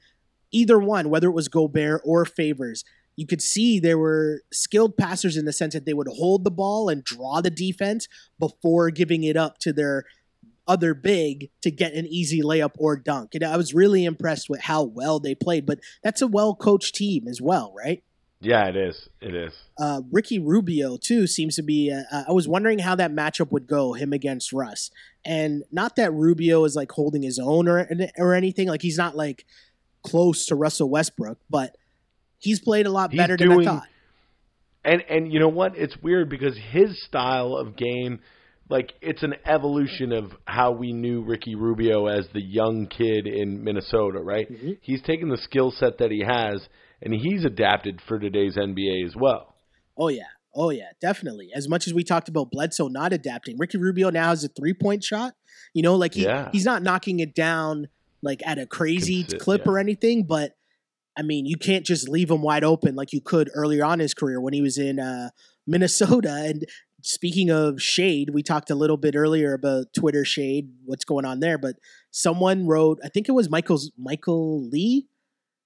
either 0.53 0.79
one, 0.79 1.11
whether 1.11 1.29
it 1.29 1.33
was 1.35 1.49
Gobert 1.49 2.03
or 2.05 2.25
Favors, 2.25 2.85
you 3.17 3.27
could 3.27 3.43
see 3.43 3.79
there 3.79 3.99
were 3.99 4.43
skilled 4.53 4.97
passers 4.97 5.37
in 5.37 5.45
the 5.45 5.53
sense 5.53 5.75
that 5.75 5.87
they 5.87 5.95
would 5.95 6.09
hold 6.09 6.45
the 6.45 6.51
ball 6.51 6.89
and 6.89 7.05
draw 7.05 7.41
the 7.41 7.51
defense 7.51 8.09
before 8.39 8.91
giving 8.91 9.23
it 9.25 9.37
up 9.37 9.59
to 9.59 9.73
their 9.73 10.05
other 10.67 10.95
big 10.95 11.51
to 11.62 11.71
get 11.71 11.95
an 11.95 12.07
easy 12.07 12.43
layup 12.43 12.73
or 12.79 12.97
dunk. 12.97 13.35
And 13.35 13.45
I 13.45 13.57
was 13.57 13.75
really 13.75 14.05
impressed 14.05 14.49
with 14.49 14.61
how 14.61 14.83
well 14.83 15.21
they 15.21 15.35
played, 15.35 15.67
but 15.67 15.81
that's 16.03 16.23
a 16.23 16.27
well 16.27 16.55
coached 16.55 16.95
team 16.95 17.29
as 17.29 17.41
well, 17.41 17.73
right? 17.77 18.03
Yeah, 18.41 18.67
it 18.67 18.77
is. 18.77 19.09
It 19.23 19.35
is. 19.35 19.55
uh, 19.79 20.03
Ricky 20.12 20.39
Rubio 20.39 20.99
too 20.99 21.27
seems 21.27 21.57
to 21.57 21.62
be. 21.62 21.91
Uh, 21.91 22.25
I 22.29 22.33
was 22.33 22.47
wondering 22.47 22.79
how 22.79 22.95
that 22.95 23.11
matchup 23.11 23.51
would 23.53 23.67
go, 23.67 23.95
him 23.95 24.12
against 24.12 24.53
Russ, 24.53 24.91
and 25.25 25.65
not 25.73 25.97
that 25.97 26.12
Rubio 26.12 26.65
is 26.65 26.77
like 26.77 26.93
holding 26.93 27.23
his 27.23 27.39
own 27.39 27.69
or 27.69 27.89
or 28.19 28.35
anything. 28.35 28.69
Like 28.69 28.83
he's 28.83 28.99
not 28.99 29.17
like 29.17 29.47
close 30.03 30.47
to 30.47 30.55
Russell 30.55 30.91
Westbrook, 30.91 31.39
but 31.49 31.79
he's 32.39 32.61
played 32.61 32.87
a 32.87 32.91
lot 32.91 33.12
He's 33.12 33.19
better 33.19 33.37
than 33.37 33.51
I 33.51 33.65
thought. 33.65 33.89
And 34.85 35.03
and 35.09 35.33
you 35.33 35.41
know 35.41 35.49
what? 35.49 35.79
It's 35.79 35.97
weird 35.97 36.29
because 36.29 36.55
his 36.57 37.03
style 37.03 37.57
of 37.57 37.77
game, 37.77 38.21
like 38.75 38.93
it's 39.01 39.22
an 39.22 39.35
evolution 39.47 40.12
of 40.12 40.33
how 40.47 40.72
we 40.72 40.93
knew 40.93 41.22
Ricky 41.22 41.55
Rubio 41.55 42.07
as 42.07 42.27
the 42.35 42.43
young 42.43 42.87
kid 42.89 43.27
in 43.27 43.62
Minnesota, 43.62 44.18
right? 44.18 44.51
Mhm. 44.51 44.79
He's 44.83 45.01
taken 45.03 45.29
the 45.29 45.37
skill 45.37 45.70
set 45.70 45.99
that 45.99 46.11
he 46.11 46.20
has 46.27 46.61
and 47.01 47.14
he's 47.14 47.45
adapted 47.45 48.01
for 48.09 48.18
today's 48.18 48.57
NBA 48.57 49.05
as 49.07 49.14
well. 49.14 49.55
Oh 49.97 50.09
yeah, 50.09 50.25
oh 50.55 50.70
yeah, 50.70 50.91
definitely. 51.01 51.51
As 51.55 51.68
much 51.68 51.87
as 51.87 51.95
we 51.95 52.03
talked 52.03 52.29
about 52.29 52.51
Bledsoe 52.51 52.89
not 52.89 53.12
adapting, 53.12 53.57
Ricky 53.59 53.79
Rubio 53.79 54.11
now 54.11 54.31
has 54.31 54.43
a 54.45 54.49
three 54.49 54.75
point 54.75 55.05
shot. 55.05 55.35
You 55.72 55.83
know, 55.83 55.95
like 55.95 56.14
he, 56.14 56.25
Yeah. 56.25 56.49
he's 56.53 56.64
not 56.64 56.83
knocking 56.83 57.20
it 57.20 57.35
down 57.35 57.89
like 58.22 58.43
at 58.47 58.59
a 58.59 58.66
crazy 58.66 59.22
Consi- 59.25 59.39
clip 59.39 59.62
yeah. 59.66 59.72
or 59.72 59.79
anything, 59.79 60.25
but 60.25 60.57
I 61.16 61.22
mean, 61.22 61.47
you 61.47 61.57
can't 61.57 61.87
just 61.87 62.09
leave 62.09 62.29
him 62.31 62.43
wide 62.43 62.64
open 62.64 62.97
like 62.97 63.12
you 63.12 63.20
could 63.20 63.49
earlier 63.55 63.85
on 63.85 63.95
in 63.95 64.01
his 64.01 64.14
career 64.14 64.41
when 64.41 64.53
he 64.53 64.62
was 64.62 64.79
in 64.79 64.99
uh, 64.99 65.31
Minnesota. 65.64 66.33
And 66.49 66.64
speaking 67.05 67.51
of 67.51 67.81
shade, 67.81 68.31
we 68.33 68.43
talked 68.43 68.71
a 68.71 68.75
little 68.75 68.97
bit 68.97 69.15
earlier 69.15 69.53
about 69.53 69.87
Twitter 69.97 70.25
shade, 70.25 70.71
what's 70.85 71.05
going 71.05 71.25
on 71.25 71.41
there. 71.41 71.59
But 71.59 71.77
someone 72.11 72.67
wrote, 72.67 72.99
I 73.05 73.09
think 73.09 73.29
it 73.29 73.33
was 73.33 73.51
Michael's 73.51 73.93
Michael 73.99 74.69
Lee, 74.69 75.07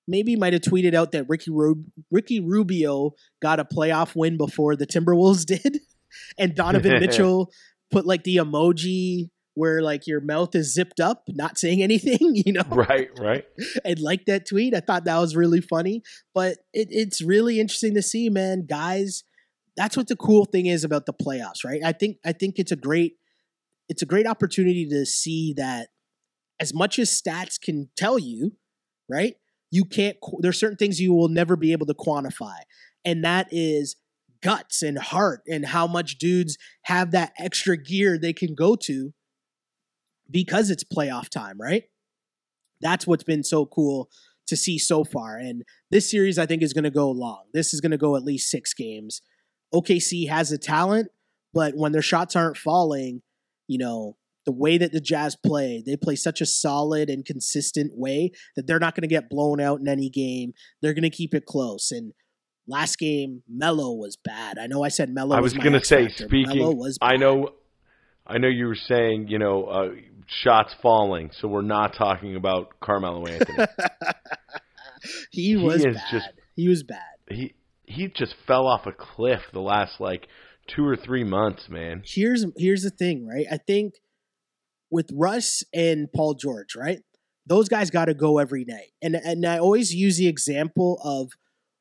maybe 0.06 0.36
might 0.36 0.52
have 0.52 0.62
tweeted 0.62 0.94
out 0.94 1.12
that 1.12 1.28
Ricky 1.28 1.50
Ru- 1.50 1.84
Ricky 2.10 2.40
Rubio 2.40 3.12
got 3.40 3.60
a 3.60 3.64
playoff 3.64 4.16
win 4.16 4.36
before 4.36 4.74
the 4.76 4.86
Timberwolves 4.86 5.46
did, 5.62 5.80
and 6.38 6.54
Donovan 6.54 6.98
Mitchell 7.00 7.50
put 7.90 8.04
like 8.06 8.24
the 8.24 8.36
emoji 8.36 9.30
where 9.54 9.82
like 9.82 10.06
your 10.06 10.20
mouth 10.20 10.54
is 10.54 10.72
zipped 10.72 11.00
up, 11.00 11.24
not 11.28 11.58
saying 11.58 11.82
anything, 11.82 12.18
you 12.34 12.52
know 12.52 12.62
Right, 12.68 13.10
right. 13.18 13.44
and 13.84 13.98
like 14.00 14.26
that 14.26 14.48
tweet. 14.48 14.74
I 14.74 14.80
thought 14.80 15.04
that 15.04 15.18
was 15.18 15.34
really 15.34 15.60
funny. 15.60 16.02
But 16.34 16.58
it, 16.72 16.88
it's 16.90 17.20
really 17.20 17.58
interesting 17.60 17.94
to 17.94 18.02
see, 18.02 18.28
man. 18.28 18.66
Guys, 18.68 19.24
that's 19.78 19.96
what 19.96 20.08
the 20.08 20.16
cool 20.16 20.44
thing 20.44 20.66
is 20.66 20.82
about 20.82 21.06
the 21.06 21.12
playoffs, 21.12 21.64
right? 21.64 21.80
I 21.84 21.92
think 21.92 22.16
I 22.26 22.32
think 22.32 22.58
it's 22.58 22.72
a 22.72 22.76
great 22.76 23.12
it's 23.88 24.02
a 24.02 24.06
great 24.06 24.26
opportunity 24.26 24.86
to 24.88 25.06
see 25.06 25.54
that 25.56 25.88
as 26.58 26.74
much 26.74 26.98
as 26.98 27.10
stats 27.10 27.60
can 27.60 27.88
tell 27.96 28.18
you, 28.18 28.56
right? 29.08 29.36
You 29.70 29.84
can't. 29.84 30.16
There's 30.40 30.58
certain 30.58 30.76
things 30.76 31.00
you 31.00 31.14
will 31.14 31.28
never 31.28 31.54
be 31.54 31.70
able 31.70 31.86
to 31.86 31.94
quantify, 31.94 32.56
and 33.04 33.24
that 33.24 33.46
is 33.52 33.94
guts 34.42 34.82
and 34.82 34.98
heart 34.98 35.42
and 35.46 35.64
how 35.64 35.86
much 35.86 36.18
dudes 36.18 36.58
have 36.82 37.12
that 37.12 37.32
extra 37.38 37.76
gear 37.76 38.18
they 38.18 38.32
can 38.32 38.56
go 38.56 38.74
to 38.74 39.12
because 40.28 40.70
it's 40.70 40.84
playoff 40.84 41.28
time, 41.28 41.56
right? 41.60 41.84
That's 42.80 43.06
what's 43.06 43.24
been 43.24 43.44
so 43.44 43.64
cool 43.64 44.08
to 44.48 44.56
see 44.56 44.78
so 44.78 45.04
far. 45.04 45.36
And 45.36 45.62
this 45.90 46.10
series, 46.10 46.38
I 46.38 46.46
think, 46.46 46.62
is 46.62 46.72
going 46.72 46.84
to 46.84 46.90
go 46.90 47.10
long. 47.10 47.44
This 47.54 47.72
is 47.72 47.80
going 47.80 47.92
to 47.92 47.98
go 47.98 48.16
at 48.16 48.24
least 48.24 48.50
six 48.50 48.74
games. 48.74 49.22
OKC 49.74 50.28
has 50.28 50.50
the 50.50 50.58
talent, 50.58 51.08
but 51.52 51.74
when 51.76 51.92
their 51.92 52.02
shots 52.02 52.34
aren't 52.36 52.56
falling, 52.56 53.22
you 53.66 53.78
know, 53.78 54.16
the 54.46 54.52
way 54.52 54.78
that 54.78 54.92
the 54.92 55.00
Jazz 55.00 55.36
play, 55.36 55.82
they 55.84 55.96
play 55.96 56.16
such 56.16 56.40
a 56.40 56.46
solid 56.46 57.10
and 57.10 57.24
consistent 57.24 57.92
way 57.94 58.30
that 58.56 58.66
they're 58.66 58.78
not 58.78 58.94
going 58.94 59.02
to 59.02 59.08
get 59.08 59.28
blown 59.28 59.60
out 59.60 59.80
in 59.80 59.88
any 59.88 60.08
game. 60.08 60.52
They're 60.80 60.94
going 60.94 61.02
to 61.02 61.10
keep 61.10 61.34
it 61.34 61.44
close. 61.44 61.90
And 61.90 62.14
last 62.66 62.98
game, 62.98 63.42
Melo 63.46 63.92
was 63.94 64.16
bad. 64.16 64.58
I 64.58 64.66
know 64.66 64.82
I 64.82 64.88
said 64.88 65.10
Melo. 65.10 65.36
I 65.36 65.40
was 65.40 65.54
my 65.54 65.62
going 65.62 65.78
to 65.78 65.84
say 65.84 66.08
speaking 66.08 66.78
was 66.78 66.96
I 67.02 67.12
bad. 67.12 67.20
know 67.20 67.50
I 68.26 68.38
know 68.38 68.48
you 68.48 68.66
were 68.66 68.74
saying, 68.74 69.28
you 69.28 69.38
know, 69.38 69.64
uh, 69.64 69.88
shots 70.26 70.74
falling, 70.82 71.30
so 71.38 71.48
we're 71.48 71.62
not 71.62 71.94
talking 71.94 72.36
about 72.36 72.78
Carmelo 72.80 73.26
Anthony. 73.26 73.66
he 75.30 75.56
was 75.56 75.84
is 75.84 75.94
bad. 75.94 76.04
just- 76.10 76.28
he 76.56 76.68
was 76.68 76.82
bad. 76.82 77.02
he 77.30 77.54
he 77.88 78.08
just 78.08 78.34
fell 78.46 78.66
off 78.66 78.86
a 78.86 78.92
cliff 78.92 79.40
the 79.52 79.60
last 79.60 80.00
like 80.00 80.28
two 80.66 80.84
or 80.84 80.96
three 80.96 81.24
months, 81.24 81.68
man. 81.68 82.02
here's 82.04 82.44
here's 82.56 82.82
the 82.82 82.90
thing, 82.90 83.26
right? 83.26 83.46
I 83.50 83.56
think 83.56 83.94
with 84.90 85.10
Russ 85.12 85.64
and 85.74 86.12
Paul 86.12 86.34
George, 86.34 86.76
right? 86.76 87.00
Those 87.46 87.68
guys 87.68 87.90
got 87.90 88.06
to 88.06 88.14
go 88.14 88.38
every 88.38 88.64
night, 88.64 88.92
and 89.02 89.14
and 89.16 89.46
I 89.46 89.58
always 89.58 89.94
use 89.94 90.18
the 90.18 90.28
example 90.28 91.00
of 91.02 91.32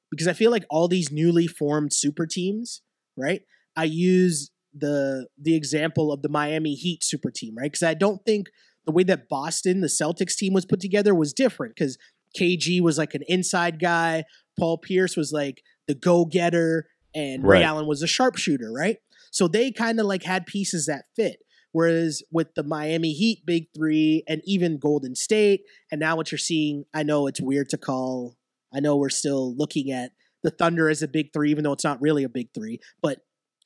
because 0.10 0.28
I 0.28 0.34
feel 0.34 0.49
like 0.49 0.66
all 0.70 0.88
these 0.88 1.12
newly 1.12 1.45
formed 1.45 1.91
super 1.93 2.26
teams, 2.26 2.82
right? 3.18 3.41
I 3.76 3.84
use 3.84 4.49
the 4.74 5.28
the 5.38 5.55
example 5.55 6.12
of 6.12 6.22
the 6.22 6.30
Miami 6.30 6.76
Heat 6.76 7.03
super 7.03 7.32
team, 7.32 7.55
right? 7.58 7.72
Because 7.72 7.84
I 7.84 7.93
don't 7.93 8.24
think 8.26 8.47
the 8.86 8.93
way 8.93 9.03
that 9.03 9.28
Boston, 9.28 9.82
the 9.82 9.88
Celtics 9.88 10.38
team, 10.38 10.53
was 10.53 10.66
put 10.66 10.80
together 10.80 11.14
was 11.14 11.34
different 11.34 11.76
because 11.76 11.97
KG 12.38 12.80
was 12.80 12.97
like 12.97 13.14
an 13.14 13.24
inside 13.28 13.80
guy, 13.80 14.24
Paul 14.58 14.78
Pierce 14.78 15.18
was 15.18 15.34
like 15.34 15.62
the 15.88 15.95
go 15.95 16.25
getter, 16.25 16.88
and 17.15 17.43
Ray 17.43 17.63
Allen 17.63 17.88
was 17.88 18.01
a 18.01 18.07
sharpshooter, 18.07 18.71
right? 18.71 18.97
So 19.31 19.47
they 19.47 19.71
kind 19.71 19.99
of 19.99 20.05
like 20.05 20.23
had 20.23 20.45
pieces 20.45 20.85
that 20.85 21.05
fit. 21.15 21.38
Whereas 21.71 22.23
with 22.31 22.55
the 22.55 22.63
Miami 22.63 23.13
Heat 23.13 23.43
big 23.45 23.65
three 23.75 24.23
and 24.27 24.41
even 24.45 24.79
Golden 24.79 25.15
State, 25.15 25.61
and 25.91 25.99
now 25.99 26.15
what 26.15 26.31
you're 26.31 26.39
seeing, 26.39 26.85
I 26.93 27.03
know 27.03 27.27
it's 27.27 27.41
weird 27.41 27.69
to 27.69 27.77
call. 27.77 28.35
I 28.73 28.79
know 28.79 28.95
we're 28.95 29.09
still 29.09 29.55
looking 29.55 29.91
at 29.91 30.11
the 30.43 30.49
Thunder 30.49 30.89
as 30.89 31.01
a 31.01 31.07
big 31.07 31.33
three, 31.33 31.51
even 31.51 31.63
though 31.63 31.73
it's 31.73 31.83
not 31.83 32.01
really 32.01 32.23
a 32.23 32.29
big 32.29 32.47
three. 32.53 32.79
But 33.01 33.19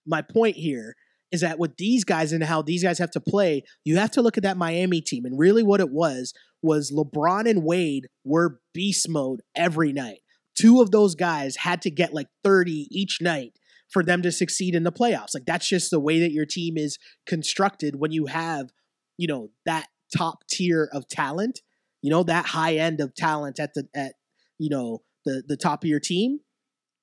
my 0.05 0.21
point 0.21 0.55
here 0.55 0.95
is 1.31 1.41
that 1.41 1.59
with 1.59 1.77
these 1.77 2.03
guys 2.03 2.33
and 2.33 2.43
how 2.43 2.61
these 2.61 2.83
guys 2.83 2.99
have 2.99 3.11
to 3.11 3.21
play, 3.21 3.63
you 3.85 3.97
have 3.97 4.11
to 4.11 4.21
look 4.21 4.37
at 4.37 4.43
that 4.43 4.57
Miami 4.57 5.01
team. 5.01 5.25
And 5.25 5.39
really 5.39 5.63
what 5.63 5.79
it 5.79 5.91
was 5.91 6.33
was 6.61 6.91
LeBron 6.91 7.49
and 7.49 7.63
Wade 7.63 8.07
were 8.23 8.59
beast 8.73 9.07
mode 9.09 9.41
every 9.55 9.93
night. 9.93 10.19
Two 10.57 10.81
of 10.81 10.91
those 10.91 11.15
guys 11.15 11.55
had 11.57 11.81
to 11.83 11.91
get 11.91 12.13
like 12.13 12.27
30 12.43 12.87
each 12.91 13.19
night 13.21 13.53
for 13.91 14.03
them 14.03 14.21
to 14.21 14.31
succeed 14.31 14.73
in 14.75 14.83
the 14.83 14.91
playoffs. 14.91 15.33
Like 15.33 15.45
that's 15.45 15.67
just 15.67 15.91
the 15.91 15.99
way 15.99 16.19
that 16.19 16.31
your 16.31 16.45
team 16.45 16.77
is 16.77 16.97
constructed 17.25 17.95
when 17.97 18.11
you 18.11 18.27
have, 18.27 18.69
you 19.17 19.27
know, 19.27 19.49
that 19.65 19.87
top 20.15 20.47
tier 20.49 20.89
of 20.93 21.07
talent, 21.07 21.59
you 22.01 22.09
know, 22.09 22.23
that 22.23 22.47
high 22.47 22.75
end 22.75 23.01
of 23.01 23.13
talent 23.15 23.59
at 23.59 23.73
the 23.73 23.87
at 23.95 24.13
you 24.57 24.69
know, 24.69 25.01
the 25.25 25.43
the 25.47 25.57
top 25.57 25.83
of 25.83 25.89
your 25.89 25.99
team, 25.99 26.39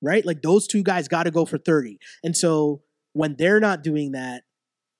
right? 0.02 0.24
Like 0.24 0.42
those 0.42 0.66
two 0.66 0.82
guys 0.82 1.08
got 1.08 1.24
to 1.24 1.30
go 1.30 1.44
for 1.44 1.58
30. 1.58 1.98
And 2.22 2.36
so 2.36 2.82
when 3.12 3.36
they're 3.36 3.60
not 3.60 3.82
doing 3.82 4.12
that 4.12 4.44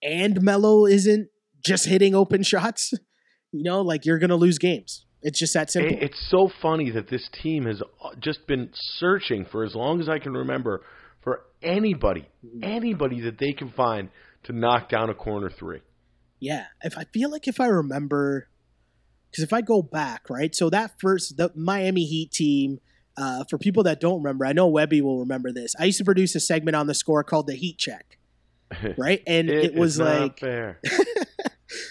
and 0.03 0.43
Melo 0.43 0.87
isn't 0.87 1.29
just 1.65 1.87
hitting 1.87 2.15
open 2.15 2.43
shots, 2.45 2.93
you 3.53 3.63
know, 3.63 3.81
like 3.81 4.05
you're 4.05 4.19
going 4.19 4.31
to 4.31 4.37
lose 4.37 4.59
games. 4.59 5.07
It's 5.23 5.39
just 5.39 5.55
that 5.55 5.71
simple. 5.71 5.97
It's 6.01 6.29
so 6.31 6.51
funny 6.63 6.91
that 6.91 7.09
this 7.11 7.29
team 7.43 7.67
has 7.67 7.83
uh, 7.83 8.11
just 8.21 8.47
been 8.47 8.71
searching 8.73 9.47
for 9.51 9.65
as 9.65 9.75
long 9.75 10.01
as 10.01 10.09
I 10.09 10.19
can 10.19 10.33
remember 10.33 10.83
for 11.23 11.43
anybody, 11.63 12.29
anybody 12.63 13.21
that 13.23 13.39
they 13.39 13.53
can 13.53 13.71
find 13.71 14.11
to 14.45 14.53
knock 14.53 14.89
down 14.89 15.11
a 15.11 15.15
corner 15.15 15.51
three. 15.51 15.81
Yeah, 16.41 16.67
if 16.83 16.97
I 16.97 17.05
feel 17.13 17.31
like 17.31 17.49
if 17.49 17.61
I 17.61 17.67
remember, 17.67 18.49
because 19.31 19.43
if 19.43 19.53
I 19.53 19.61
go 19.61 19.83
back, 19.83 20.31
right? 20.31 20.55
So 20.55 20.71
that 20.71 20.93
first, 21.01 21.37
the 21.37 21.51
Miami 21.57 22.05
Heat 22.05 22.31
team, 22.31 22.79
uh, 23.17 23.43
for 23.51 23.59
people 23.59 23.83
that 23.83 24.01
don't 24.01 24.23
remember, 24.23 24.47
I 24.47 24.53
know 24.53 24.69
Webby 24.69 25.03
will 25.03 25.19
remember 25.19 25.53
this. 25.53 25.75
I 25.81 25.85
used 25.87 25.99
to 25.99 26.05
produce 26.05 26.37
a 26.37 26.41
segment 26.41 26.77
on 26.77 26.87
the 26.87 26.95
score 26.95 27.25
called 27.25 27.49
the 27.49 27.57
Heat 27.57 27.77
Check, 27.77 28.19
right? 28.97 29.21
And 29.27 29.51
it 29.51 29.75
was 29.75 29.99
like, 29.99 30.39
fair. 30.39 30.81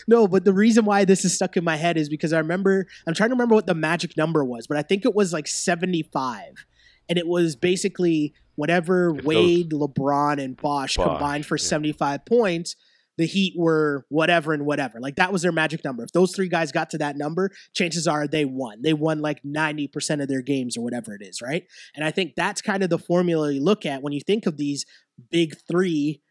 no, 0.07 0.27
but 0.27 0.45
the 0.45 0.53
reason 0.53 0.85
why 0.85 1.05
this 1.05 1.23
is 1.25 1.33
stuck 1.33 1.57
in 1.57 1.63
my 1.63 1.75
head 1.75 1.97
is 1.97 2.09
because 2.09 2.33
I 2.33 2.39
remember, 2.39 2.87
I'm 3.07 3.13
trying 3.13 3.29
to 3.29 3.35
remember 3.35 3.55
what 3.55 3.67
the 3.67 3.75
magic 3.75 4.17
number 4.17 4.43
was, 4.43 4.67
but 4.67 4.77
I 4.77 4.81
think 4.81 5.05
it 5.05 5.13
was 5.15 5.33
like 5.33 5.47
75. 5.47 6.65
And 7.09 7.17
it 7.17 7.27
was 7.27 7.55
basically 7.55 8.33
whatever 8.55 9.09
If 9.11 9.17
those- 9.17 9.25
Wade, 9.25 9.71
LeBron, 9.71 10.43
and 10.43 10.57
Bosh, 10.57 10.97
Bosh, 10.97 11.05
combined 11.05 11.45
for 11.45 11.57
yeah. 11.57 11.63
75 11.63 12.25
points, 12.25 12.75
the 13.17 13.25
Heat 13.25 13.53
were 13.57 14.05
whatever 14.09 14.53
and 14.53 14.63
whatever. 14.65 14.99
Like 14.99 15.15
that 15.15 15.31
was 15.33 15.41
their 15.41 15.51
magic 15.51 15.83
number. 15.83 16.03
If 16.03 16.11
those 16.11 16.35
three 16.35 16.49
guys 16.49 16.71
got 16.71 16.91
to 16.91 16.99
that 16.99 17.17
number, 17.17 17.49
chances 17.73 18.07
are 18.07 18.27
they 18.27 18.45
won. 18.45 18.83
They 18.83 18.93
won 18.93 19.21
like 19.21 19.41
90% 19.43 20.21
of 20.21 20.27
their 20.27 20.43
games 20.43 20.77
or 20.77 20.83
whatever 20.83 21.15
it 21.15 21.21
is, 21.23 21.41
right? 21.41 21.63
And 21.95 22.05
I 22.05 22.11
think 22.11 22.33
that's 22.35 22.61
kind 22.61 22.83
of 22.83 22.89
the 22.91 22.99
formula 22.99 23.51
you 23.51 23.63
look 23.63 23.85
at 23.87 24.03
when 24.03 24.13
you 24.13 24.21
think 24.21 24.45
of 24.45 24.57
these 24.57 24.85
big 25.31 25.55
three 25.67 26.21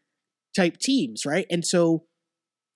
type 0.54 0.76
teams, 0.78 1.26
right? 1.26 1.46
And 1.50 1.66
so 1.66 2.04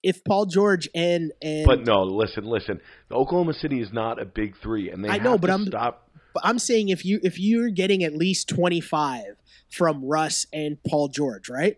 if 0.02 0.24
Paul 0.24 0.46
George 0.46 0.88
and 0.94 1.32
and 1.42 1.66
But 1.66 1.84
no, 1.84 2.02
listen, 2.02 2.44
listen. 2.44 2.80
The 3.08 3.14
Oklahoma 3.16 3.54
City 3.54 3.80
is 3.80 3.92
not 3.92 4.20
a 4.20 4.24
big 4.24 4.56
three, 4.62 4.90
and 4.90 5.04
they 5.04 5.08
I 5.10 5.18
know, 5.18 5.38
but 5.38 5.50
I'm- 5.50 5.66
stop. 5.66 6.06
But 6.32 6.44
I'm 6.46 6.58
saying 6.60 6.90
if 6.90 7.04
you 7.04 7.18
if 7.24 7.40
you're 7.40 7.70
getting 7.70 8.04
at 8.04 8.14
least 8.14 8.48
25 8.48 9.24
from 9.68 10.04
Russ 10.04 10.46
and 10.52 10.80
Paul 10.84 11.08
George, 11.08 11.48
right? 11.48 11.76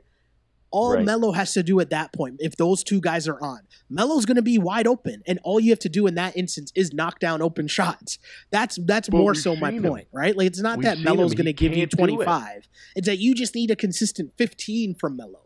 All 0.71 0.95
Right. 0.95 1.05
Melo 1.05 1.33
has 1.33 1.53
to 1.53 1.63
do 1.63 1.81
at 1.81 1.91
that 1.91 2.15
point, 2.15 2.37
if 2.39 2.57
those 2.57 2.83
two 2.83 2.99
guys 3.01 3.29
are 3.29 3.39
on, 3.43 3.61
Melo's 3.91 4.25
going 4.25 4.37
to 4.37 4.43
be 4.43 4.57
wide 4.59 4.87
open, 4.87 5.23
and 5.27 5.39
all 5.45 5.61
you 5.61 5.71
have 5.71 5.79
to 5.81 5.89
do 5.91 6.07
in 6.07 6.15
that 6.15 6.35
instance 6.35 6.73
is 6.75 6.93
knock 6.95 7.19
down 7.19 7.43
open 7.43 7.67
shots. 7.67 8.19
That's 8.51 8.77
that's 8.77 9.09
But 9.11 9.19
more 9.19 9.35
so 9.35 9.55
my 9.57 9.71
him. 9.71 9.83
point, 9.83 10.09
right? 10.13 10.35
Like 10.37 10.47
it's 10.47 10.61
not 10.61 10.79
We've 10.79 10.85
that 10.85 10.99
Melo's 10.99 11.35
going 11.35 11.45
to 11.47 11.53
give 11.53 11.73
you 11.73 11.87
can't 11.87 11.91
do 11.91 12.05
it. 12.05 12.07
25. 12.17 12.69
It's 12.97 13.07
that 13.07 13.19
you 13.19 13.35
just 13.35 13.55
need 13.55 13.71
a 13.71 13.77
consistent 13.77 14.33
15 14.39 14.95
from 14.95 15.17
Melo. 15.17 15.42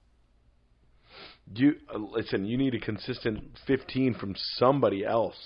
You 1.55 1.77
uh, 1.93 1.99
listen. 1.99 2.45
You 2.45 2.57
need 2.57 2.75
a 2.75 2.81
consistent 2.81 3.59
fifteen 3.67 4.15
from 4.15 4.35
somebody 4.59 5.05
else. 5.05 5.37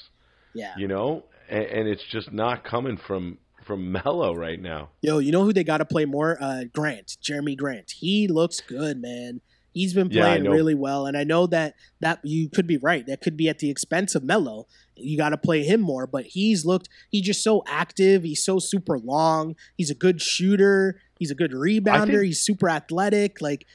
Yeah. 0.55 0.75
You 0.77 0.89
know, 0.89 1.25
and, 1.49 1.65
and 1.65 1.89
it's 1.89 2.05
just 2.11 2.33
not 2.33 2.65
coming 2.65 2.99
from 3.07 3.39
from 3.67 3.93
Melo 3.93 4.35
right 4.35 4.61
now. 4.61 4.91
Yo, 5.03 5.19
you 5.19 5.33
know 5.33 5.45
who 5.45 5.53
they 5.53 5.65
got 5.65 5.79
to 5.79 5.85
play 5.85 6.05
more? 6.05 6.37
Uh, 6.41 6.65
Grant, 6.73 7.17
Jerami 7.23 7.57
Grant. 7.57 7.93
He 7.99 8.29
looks 8.29 8.61
good, 8.61 9.01
man. 9.01 9.41
He's 9.73 9.95
been 9.95 10.09
playing 10.09 10.43
know. 10.43 10.51
really 10.51 10.75
well, 10.75 11.07
and 11.07 11.17
I 11.17 11.23
know 11.23 11.47
that 11.47 11.75
that 12.01 12.19
you 12.25 12.49
could 12.49 12.67
be 12.67 12.77
right. 12.79 13.07
That 13.07 13.21
could 13.21 13.37
be 13.37 13.49
at 13.49 13.61
the 13.61 13.71
expense 13.71 14.17
of 14.17 14.25
Melo. 14.25 14.67
You 14.97 15.17
got 15.17 15.29
to 15.29 15.37
play 15.37 15.63
him 15.63 15.81
more, 15.81 16.09
but 16.09 16.27
he's 16.27 16.67
looked. 16.67 16.89
He's 17.09 17.23
just 17.23 17.45
so 17.45 17.63
active. 17.69 18.25
He's 18.25 18.43
so 18.43 18.59
super 18.59 18.99
long. 18.99 19.55
He's 19.77 19.91
a 19.91 19.95
good 19.95 20.21
shooter. 20.21 21.01
He's 21.19 21.31
a 21.31 21.37
good 21.37 21.53
rebounder. 21.53 22.07
think- 22.07 22.25
he's 22.25 22.43
super 22.43 22.69
athletic. 22.69 23.41
Like 23.41 23.67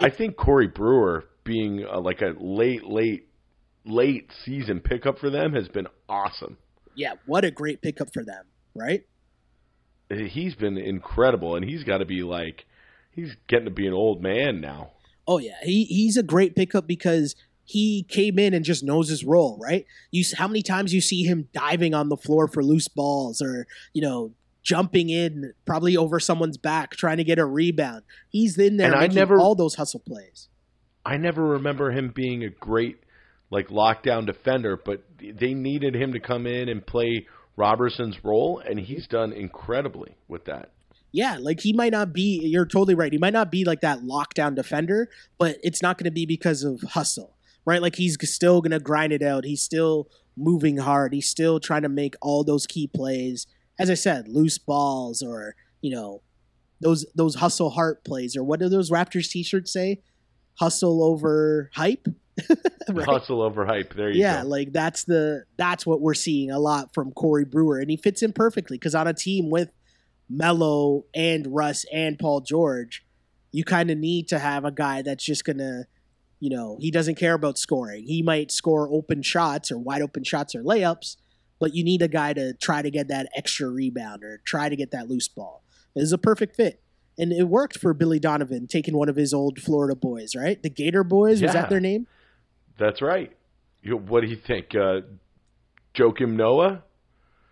I 0.00 0.10
think 0.10 0.36
Corey 0.36 0.66
Brewer 0.66 1.26
being 1.44 1.84
uh, 1.84 2.00
like 2.00 2.20
a 2.22 2.34
late, 2.38 2.84
late, 2.84 3.28
late 3.84 4.30
season 4.44 4.80
pickup 4.80 5.18
for 5.18 5.30
them 5.30 5.52
has 5.54 5.68
been 5.68 5.86
awesome. 6.08 6.56
yeah, 6.96 7.14
what 7.26 7.44
a 7.44 7.50
great 7.50 7.82
pickup 7.82 8.12
for 8.12 8.24
them, 8.24 8.44
right? 8.74 9.04
He's 10.10 10.54
been 10.54 10.76
incredible, 10.76 11.56
and 11.56 11.64
he's 11.64 11.82
got 11.82 11.98
to 11.98 12.04
be 12.04 12.22
like, 12.22 12.66
he's 13.10 13.34
getting 13.48 13.64
to 13.64 13.70
be 13.70 13.86
an 13.86 13.94
old 13.94 14.22
man 14.22 14.60
now. 14.60 14.90
Oh 15.26 15.38
yeah, 15.38 15.54
he 15.62 15.84
he's 15.84 16.16
a 16.18 16.22
great 16.22 16.54
pickup 16.54 16.86
because 16.86 17.34
he 17.64 18.04
came 18.08 18.38
in 18.38 18.52
and 18.52 18.62
just 18.64 18.84
knows 18.84 19.08
his 19.08 19.24
role, 19.24 19.58
right? 19.60 19.86
You 20.10 20.22
how 20.36 20.46
many 20.46 20.62
times 20.62 20.92
you 20.92 21.00
see 21.00 21.22
him 21.24 21.48
diving 21.54 21.94
on 21.94 22.10
the 22.10 22.16
floor 22.18 22.46
for 22.46 22.62
loose 22.62 22.88
balls 22.88 23.40
or, 23.40 23.66
you 23.94 24.02
know, 24.02 24.32
jumping 24.62 25.08
in 25.08 25.54
probably 25.64 25.96
over 25.96 26.20
someone's 26.20 26.58
back 26.58 26.90
trying 26.90 27.16
to 27.16 27.24
get 27.24 27.38
a 27.38 27.46
rebound. 27.46 28.02
He's 28.28 28.58
in 28.58 28.76
there 28.76 28.92
And 28.92 28.94
I 29.00 29.06
never- 29.06 29.38
all 29.38 29.54
those 29.54 29.76
hustle 29.76 30.00
plays. 30.06 30.48
I 31.04 31.16
never 31.16 31.42
remember 31.42 31.90
him 31.90 32.12
being 32.14 32.44
a 32.44 32.50
great 32.50 32.98
like 33.50 33.68
lockdown 33.68 34.26
defender, 34.26 34.76
but 34.82 35.04
they 35.18 35.54
needed 35.54 35.94
him 35.94 36.12
to 36.12 36.20
come 36.20 36.46
in 36.46 36.68
and 36.68 36.84
play 36.84 37.26
Roberson's 37.56 38.24
role, 38.24 38.58
and 38.58 38.80
he's 38.80 39.06
done 39.06 39.32
incredibly 39.32 40.16
with 40.28 40.46
that. 40.46 40.70
Yeah, 41.12 41.36
like 41.40 41.60
he 41.60 41.72
might 41.72 41.92
not 41.92 42.12
be 42.12 42.40
you're 42.44 42.66
totally 42.66 42.94
right. 42.94 43.12
He 43.12 43.18
might 43.18 43.32
not 43.32 43.52
be 43.52 43.64
like 43.64 43.82
that 43.82 44.00
lockdown 44.00 44.56
defender, 44.56 45.08
but 45.38 45.58
it's 45.62 45.80
not 45.80 45.96
going 45.96 46.06
to 46.06 46.10
be 46.10 46.26
because 46.26 46.64
of 46.64 46.80
hustle. 46.82 47.36
Right? 47.64 47.80
Like 47.80 47.96
he's 47.96 48.18
still 48.28 48.60
going 48.60 48.72
to 48.72 48.80
grind 48.80 49.12
it 49.12 49.22
out. 49.22 49.44
He's 49.44 49.62
still 49.62 50.08
moving 50.36 50.78
hard. 50.78 51.14
He's 51.14 51.30
still 51.30 51.60
trying 51.60 51.82
to 51.82 51.88
make 51.88 52.14
all 52.20 52.44
those 52.44 52.66
key 52.66 52.88
plays. 52.88 53.46
As 53.78 53.88
I 53.88 53.94
said, 53.94 54.28
loose 54.28 54.58
balls 54.58 55.22
or, 55.22 55.54
you 55.80 55.94
know, 55.94 56.22
those 56.80 57.06
those 57.14 57.36
hustle 57.36 57.70
heart 57.70 58.04
plays 58.04 58.36
or 58.36 58.42
what 58.44 58.60
do 58.60 58.68
those 58.68 58.90
Raptors 58.90 59.30
t-shirts 59.30 59.72
say? 59.72 60.00
Hustle 60.58 61.02
over 61.02 61.70
hype. 61.74 62.08
Right? 62.86 63.06
Hustle 63.06 63.40
over 63.40 63.64
hype. 63.64 63.94
There 63.94 64.10
you 64.10 64.20
yeah, 64.20 64.34
go. 64.34 64.38
Yeah, 64.40 64.42
like 64.42 64.72
that's 64.74 65.04
the 65.04 65.44
that's 65.56 65.86
what 65.86 66.02
we're 66.02 66.12
seeing 66.12 66.50
a 66.50 66.58
lot 66.58 66.92
from 66.92 67.12
Corey 67.12 67.46
Brewer, 67.46 67.78
and 67.78 67.90
he 67.90 67.96
fits 67.96 68.22
in 68.22 68.34
perfectly 68.34 68.76
because 68.76 68.94
on 68.94 69.06
a 69.06 69.14
team 69.14 69.48
with 69.48 69.70
Melo 70.28 71.06
and 71.14 71.46
Russ 71.46 71.86
and 71.90 72.18
Paul 72.18 72.42
George, 72.42 73.02
you 73.52 73.64
kind 73.64 73.90
of 73.90 73.96
need 73.96 74.28
to 74.28 74.38
have 74.38 74.66
a 74.66 74.70
guy 74.70 75.00
that's 75.00 75.24
just 75.24 75.46
gonna, 75.46 75.86
you 76.40 76.50
know, 76.50 76.76
he 76.78 76.90
doesn't 76.90 77.14
care 77.14 77.32
about 77.32 77.56
scoring. 77.56 78.04
He 78.04 78.20
might 78.20 78.50
score 78.50 78.86
open 78.92 79.22
shots 79.22 79.72
or 79.72 79.78
wide 79.78 80.02
open 80.02 80.24
shots 80.24 80.54
or 80.54 80.62
layups, 80.62 81.16
but 81.58 81.74
you 81.74 81.84
need 81.84 82.02
a 82.02 82.08
guy 82.08 82.34
to 82.34 82.52
try 82.52 82.82
to 82.82 82.90
get 82.90 83.08
that 83.08 83.30
extra 83.34 83.70
rebound 83.70 84.22
or 84.24 84.42
try 84.44 84.68
to 84.68 84.76
get 84.76 84.90
that 84.90 85.08
loose 85.08 85.28
ball. 85.28 85.64
This 85.94 86.04
is 86.04 86.12
a 86.12 86.18
perfect 86.18 86.56
fit. 86.56 86.82
And 87.18 87.32
it 87.32 87.44
worked 87.44 87.78
for 87.78 87.94
Billy 87.94 88.18
Donovan 88.18 88.66
taking 88.66 88.96
one 88.96 89.08
of 89.08 89.16
his 89.16 89.32
old 89.32 89.60
Florida 89.60 89.94
boys, 89.94 90.34
right? 90.34 90.60
The 90.62 90.70
Gator 90.70 91.04
boys, 91.04 91.40
was 91.42 91.52
that 91.52 91.68
their 91.68 91.80
name? 91.80 92.06
That's 92.78 93.00
right. 93.00 93.32
You, 93.82 93.96
what 93.96 94.22
do 94.22 94.26
you 94.28 94.36
think, 94.36 94.74
uh, 94.74 95.02
Joakim 95.94 96.32
Noah? 96.32 96.82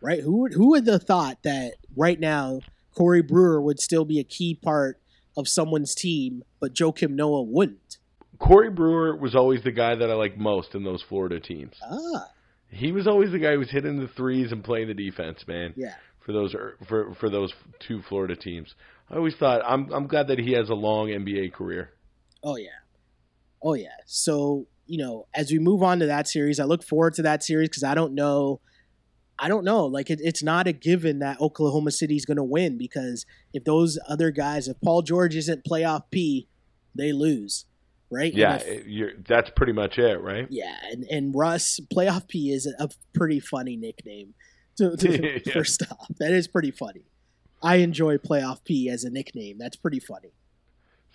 right? 0.00 0.20
Who 0.20 0.38
would 0.38 0.54
who 0.54 0.70
would 0.70 0.86
have 0.88 1.04
thought 1.04 1.44
that 1.44 1.74
right 1.96 2.18
now 2.18 2.58
Corey 2.96 3.22
Brewer 3.22 3.60
would 3.62 3.78
still 3.78 4.04
be 4.04 4.18
a 4.18 4.24
key 4.24 4.54
part 4.54 4.98
of 5.36 5.46
someone's 5.46 5.94
team, 5.94 6.42
but 6.60 6.74
Joakim 6.74 7.10
Noah 7.10 7.42
wouldn't? 7.42 7.98
Corey 8.38 8.70
Brewer 8.70 9.14
was 9.16 9.36
always 9.36 9.62
the 9.62 9.70
guy 9.70 9.94
that 9.94 10.10
I 10.10 10.14
like 10.14 10.36
most 10.36 10.74
in 10.74 10.82
those 10.82 11.02
Florida 11.08 11.38
teams. 11.38 11.74
Ah, 11.88 12.26
He 12.68 12.90
was 12.90 13.06
always 13.06 13.30
the 13.30 13.38
guy 13.38 13.52
who 13.52 13.60
was 13.60 13.70
hitting 13.70 14.00
the 14.00 14.08
threes 14.08 14.50
and 14.50 14.64
playing 14.64 14.88
the 14.88 14.94
defense, 14.94 15.46
man. 15.46 15.72
yeah. 15.76 15.94
For 16.26 16.32
those 16.32 16.54
for 16.88 17.14
for 17.14 17.30
those 17.30 17.52
two 17.80 18.02
Florida 18.08 18.34
teams, 18.36 18.74
I 19.11 19.16
always 19.16 19.34
thought 19.34 19.62
I'm 19.64 19.92
I'm 19.92 20.07
glad 20.07 20.28
that 20.28 20.38
he 20.38 20.53
has 20.53 20.70
a 20.70 20.74
long 20.74 21.09
NBA 21.09 21.53
career. 21.53 21.90
Oh 22.42 22.57
yeah. 22.57 22.70
Oh 23.62 23.74
yeah. 23.74 23.88
So, 24.07 24.66
you 24.86 24.98
know, 24.98 25.26
as 25.34 25.50
we 25.50 25.59
move 25.59 25.82
on 25.82 25.98
to 26.00 26.07
that 26.07 26.26
series, 26.28 26.59
I 26.59 26.64
look 26.64 26.82
forward 26.82 27.14
to 27.14 27.22
that 27.22 27.42
series 27.44 27.68
because 27.68 27.84
I 27.84 27.94
don't 27.94 28.14
know 28.14 28.61
I 29.38 29.48
don't 29.48 29.64
know. 29.64 29.86
Like 29.86 30.09
it, 30.11 30.20
it's 30.22 30.42
not 30.42 30.66
a 30.68 30.72
given 30.72 31.18
that 31.18 31.40
Oklahoma 31.40 31.90
City's 31.90 32.24
going 32.24 32.36
to 32.36 32.44
win 32.44 32.78
because 32.78 33.26
if 33.53 33.64
those 33.64 33.98
other 34.09 34.30
guys, 34.30 34.68
if 34.68 34.80
Paul 34.80 35.03
George 35.03 35.34
isn't 35.34 35.64
playoff 35.64 36.05
P, 36.12 36.46
they 36.94 37.12
lose, 37.12 37.64
right? 38.11 38.32
Yeah, 38.32 38.57
if- 38.57 38.86
you're, 38.86 39.11
that's 39.26 39.50
pretty 39.50 39.72
much 39.72 39.98
it, 39.98 40.20
right? 40.20 40.46
yeah, 40.50 40.76
and 40.90 41.05
and 41.11 41.34
Russ 41.34 41.80
playoff 41.92 42.28
P 42.28 42.53
is 42.53 42.66
a 42.78 42.88
pretty 43.14 43.40
funny 43.40 43.76
nickname. 43.76 44.34
To, 44.76 44.96
to, 44.96 45.40
Yeah. 45.46 45.53
First 45.53 45.82
off, 45.90 46.07
that 46.18 46.32
is 46.32 46.46
pretty 46.46 46.70
funny. 46.70 47.03
I 47.62 47.76
enjoy 47.76 48.16
playoff 48.18 48.64
P 48.64 48.88
as 48.88 49.04
a 49.04 49.10
nickname. 49.10 49.58
That's 49.58 49.76
pretty 49.76 50.00
funny. 50.00 50.32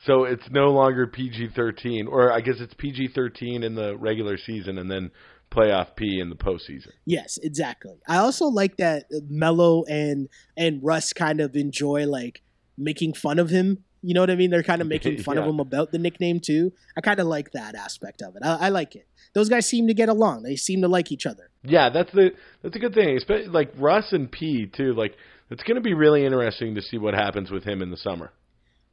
So 0.06 0.26
it's 0.26 0.50
no 0.52 0.68
longer 0.68 1.08
PG 1.08 1.50
thirteen, 1.56 2.08
or 2.08 2.32
I 2.32 2.42
guess 2.42 2.56
it's 2.60 2.74
PG 2.76 3.10
thirteen 3.16 3.64
in 3.64 3.76
the 3.76 3.98
regular 3.98 4.38
season, 4.38 4.78
and 4.78 4.90
then 4.92 5.12
playoff 5.52 5.96
P 5.96 6.20
in 6.20 6.30
the 6.30 6.36
postseason. 6.36 6.92
Yes, 7.06 7.40
exactly. 7.42 7.96
I 8.08 8.18
also 8.18 8.46
like 8.46 8.78
that 8.78 9.06
Melo 9.28 9.84
and 9.86 10.30
and 10.56 10.84
Russ 10.84 11.14
kind 11.14 11.42
of 11.42 11.56
enjoy 11.56 12.06
like 12.06 12.42
making 12.78 13.14
fun 13.14 13.40
of 13.40 13.50
him. 13.50 13.84
You 14.04 14.14
know 14.14 14.22
what 14.22 14.30
I 14.30 14.36
mean? 14.36 14.52
They're 14.52 14.64
kind 14.64 14.82
of 14.82 14.88
making 14.88 15.18
fun 15.24 15.38
of 15.38 15.46
him 15.46 15.60
about 15.60 15.92
the 15.92 15.98
nickname 15.98 16.40
too. 16.40 16.72
I 16.96 17.02
kind 17.02 17.20
of 17.20 17.28
like 17.28 17.52
that 17.52 17.76
aspect 17.76 18.22
of 18.22 18.36
it. 18.36 18.44
I, 18.46 18.68
I 18.68 18.70
like 18.70 18.96
it. 18.96 19.08
Those 19.34 19.50
guys 19.50 19.66
seem 19.66 19.88
to 19.88 19.94
get 19.94 20.10
along. 20.10 20.44
They 20.44 20.56
seem 20.56 20.82
to 20.82 20.88
like 20.88 21.12
each 21.12 21.26
other. 21.26 21.50
Yeah, 21.64 21.90
that's 21.90 22.12
the 22.12 22.32
that's 22.62 22.76
a 22.76 22.80
good 22.80 22.94
thing. 22.94 23.18
Especially 23.18 23.48
like 23.48 23.72
Russ 23.78 24.12
and 24.12 24.32
P 24.32 24.68
too. 24.68 24.94
Like 24.94 25.16
it's 25.50 25.64
going 25.64 25.76
to 25.76 25.82
be 25.82 25.94
really 25.94 26.26
interesting 26.26 26.76
to 26.76 26.82
see 26.82 26.98
what 26.98 27.14
happens 27.14 27.52
with 27.52 27.64
him 27.64 27.82
in 27.82 27.92
the 27.92 27.98
summer. 27.98 28.32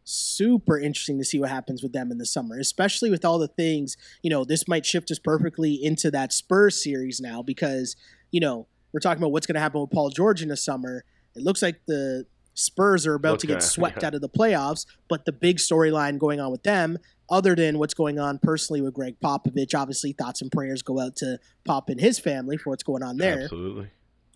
super 0.04 0.78
interesting 0.78 1.18
to 1.18 1.24
see 1.24 1.38
what 1.38 1.48
happens 1.48 1.82
with 1.82 1.92
them 1.92 2.12
in 2.12 2.18
the 2.18 2.26
summer, 2.26 2.58
especially 2.58 3.10
with 3.10 3.24
all 3.24 3.38
the 3.38 3.48
things, 3.48 3.96
you 4.22 4.28
know, 4.28 4.44
this 4.44 4.68
might 4.68 4.84
shift 4.84 5.10
us 5.10 5.18
perfectly 5.18 5.82
into 5.82 6.10
that 6.10 6.32
Spurs 6.32 6.82
series 6.82 7.20
now 7.20 7.42
because, 7.42 7.96
you 8.30 8.38
know, 8.38 8.66
we're 8.92 9.00
talking 9.00 9.22
about 9.22 9.32
what's 9.32 9.46
going 9.46 9.54
to 9.54 9.60
happen 9.60 9.80
with 9.80 9.90
Paul 9.90 10.10
George 10.10 10.42
in 10.42 10.48
the 10.48 10.56
summer. 10.56 11.04
It 11.34 11.42
looks 11.42 11.62
like 11.62 11.80
the 11.86 12.26
Spurs 12.52 13.06
are 13.06 13.14
about 13.14 13.40
to 13.40 13.46
get 13.46 13.62
swept 13.62 14.02
yeah. 14.02 14.06
out 14.08 14.14
of 14.14 14.20
the 14.20 14.28
playoffs, 14.28 14.86
but 15.08 15.24
the 15.24 15.32
big 15.32 15.56
storyline 15.56 16.18
going 16.18 16.38
on 16.38 16.52
with 16.52 16.62
them, 16.62 16.98
other 17.28 17.54
than 17.54 17.78
what's 17.78 17.94
going 17.94 18.18
on 18.18 18.38
personally 18.38 18.80
with 18.80 18.94
Gregg 18.94 19.16
Popovich, 19.20 19.74
obviously 19.74 20.12
thoughts 20.12 20.42
and 20.42 20.52
prayers 20.52 20.82
go 20.82 21.00
out 21.00 21.16
to 21.16 21.38
Pop 21.64 21.88
and 21.88 22.00
his 22.00 22.18
family 22.18 22.56
for 22.56 22.70
what's 22.70 22.82
going 22.82 23.02
on 23.02 23.16
there. 23.16 23.42
Absolutely. 23.42 23.88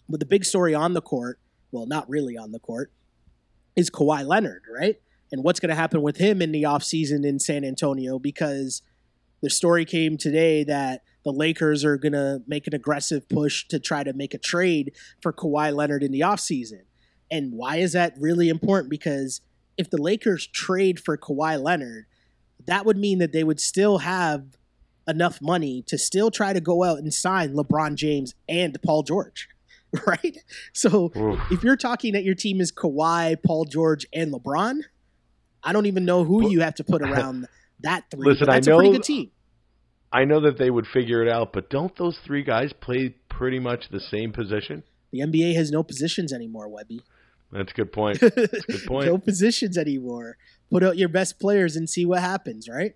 But 0.09 0.21
the 0.21 0.27
big 0.27 0.45
story 0.45 0.75
on 0.75 0.95
the 0.95 1.03
court, 1.03 1.39
well, 1.73 1.87
not 1.87 2.09
really 2.09 2.37
on 2.37 2.53
the 2.53 2.59
court, 2.59 2.93
is 3.77 3.91
Kawhi 3.91 4.27
Leonard, 4.27 4.63
right? 4.73 4.97
And 5.31 5.43
what's 5.43 5.61
going 5.61 5.69
to 5.69 5.75
happen 5.75 6.03
with 6.03 6.17
him 6.17 6.41
in 6.41 6.53
the 6.53 6.63
offseason 6.63 7.25
in 7.25 7.39
San 7.39 7.65
Antonio 7.65 8.19
because 8.19 8.83
the 9.43 9.51
story 9.51 9.85
came 9.85 10.17
today 10.17 10.65
that 10.65 11.03
the 11.25 11.33
Lakers 11.33 11.85
are 11.85 11.97
going 11.97 12.13
to 12.13 12.43
make 12.47 12.67
an 12.67 12.75
aggressive 12.75 13.29
push 13.29 13.67
to 13.69 13.79
try 13.79 14.03
to 14.03 14.13
make 14.13 14.35
a 14.35 14.39
trade 14.39 14.93
for 15.21 15.33
Kawhi 15.33 15.75
Leonard 15.75 16.03
in 16.03 16.13
the 16.13 16.21
offseason. 16.21 16.83
And 17.31 17.53
why 17.53 17.77
is 17.77 17.93
that 17.93 18.15
really 18.19 18.49
important? 18.49 18.91
Because 18.91 19.41
if 19.77 19.91
the 19.91 20.01
Lakers 20.01 20.47
trade 20.47 20.99
for 20.99 21.17
Kawhi 21.17 21.63
Leonard, 21.63 22.07
that 22.67 22.85
would 22.85 22.97
mean 22.97 23.19
that 23.19 23.33
they 23.33 23.45
would 23.45 23.61
still 23.61 23.99
have 23.99 24.57
enough 25.07 25.41
money 25.41 25.83
to 25.87 25.97
still 25.97 26.31
try 26.31 26.53
to 26.53 26.61
go 26.61 26.85
out 26.85 26.99
and 26.99 27.13
sign 27.15 27.55
LeBron 27.55 27.95
James 27.95 28.35
and 28.49 28.77
Paul 28.83 29.03
George, 29.03 29.49
right? 30.07 30.37
So 30.73 31.13
Oof. 31.17 31.41
if 31.51 31.63
you're 31.63 31.77
talking 31.77 32.13
that 32.13 32.25
your 32.25 32.35
team 32.35 32.61
is 32.61 32.71
Kawhi, 32.73 33.37
Paul 33.43 33.65
George, 33.65 34.07
and 34.13 34.33
LeBron, 34.33 34.81
I 35.63 35.73
don't 35.73 35.87
even 35.87 36.05
know 36.05 36.25
who 36.25 36.51
you 36.51 36.61
have 36.61 36.75
to 36.77 36.85
put 36.85 37.03
around 37.09 37.47
that 37.81 38.05
three. 38.11 38.27
Listen, 38.27 38.47
but 38.47 38.53
I 38.53 38.57
that's 38.57 38.67
a 38.69 38.75
pretty 38.75 38.89
know- 38.91 38.97
good 38.97 39.05
team. 39.05 39.31
I 40.11 40.25
know 40.25 40.41
that 40.41 40.57
they 40.57 40.71
would 40.71 40.87
figure 40.87 41.23
it 41.23 41.29
out, 41.29 41.53
but 41.53 41.69
don't 41.69 41.95
those 41.97 42.19
three 42.25 42.43
guys 42.43 42.73
play 42.73 43.15
pretty 43.29 43.59
much 43.59 43.91
the 43.91 44.01
same 44.01 44.33
position? 44.33 44.83
The 45.11 45.21
NBA 45.21 45.55
has 45.55 45.71
no 45.71 45.83
positions 45.83 46.33
anymore, 46.33 46.67
Webby. 46.69 47.03
That's 47.53 47.73
a 47.73 47.75
good 47.75 47.93
point. 47.93 48.21
That's 48.21 48.37
a 48.37 48.73
good 48.73 48.87
point. 48.87 49.07
no 49.07 49.19
positions 49.19 49.77
anymore. 49.77 50.39
Put 50.71 50.83
out 50.83 50.97
your 50.97 51.11
best 51.11 51.39
players 51.39 51.77
and 51.77 51.89
see 51.91 52.07
what 52.07 52.21
happens, 52.21 52.69
right? 52.71 52.95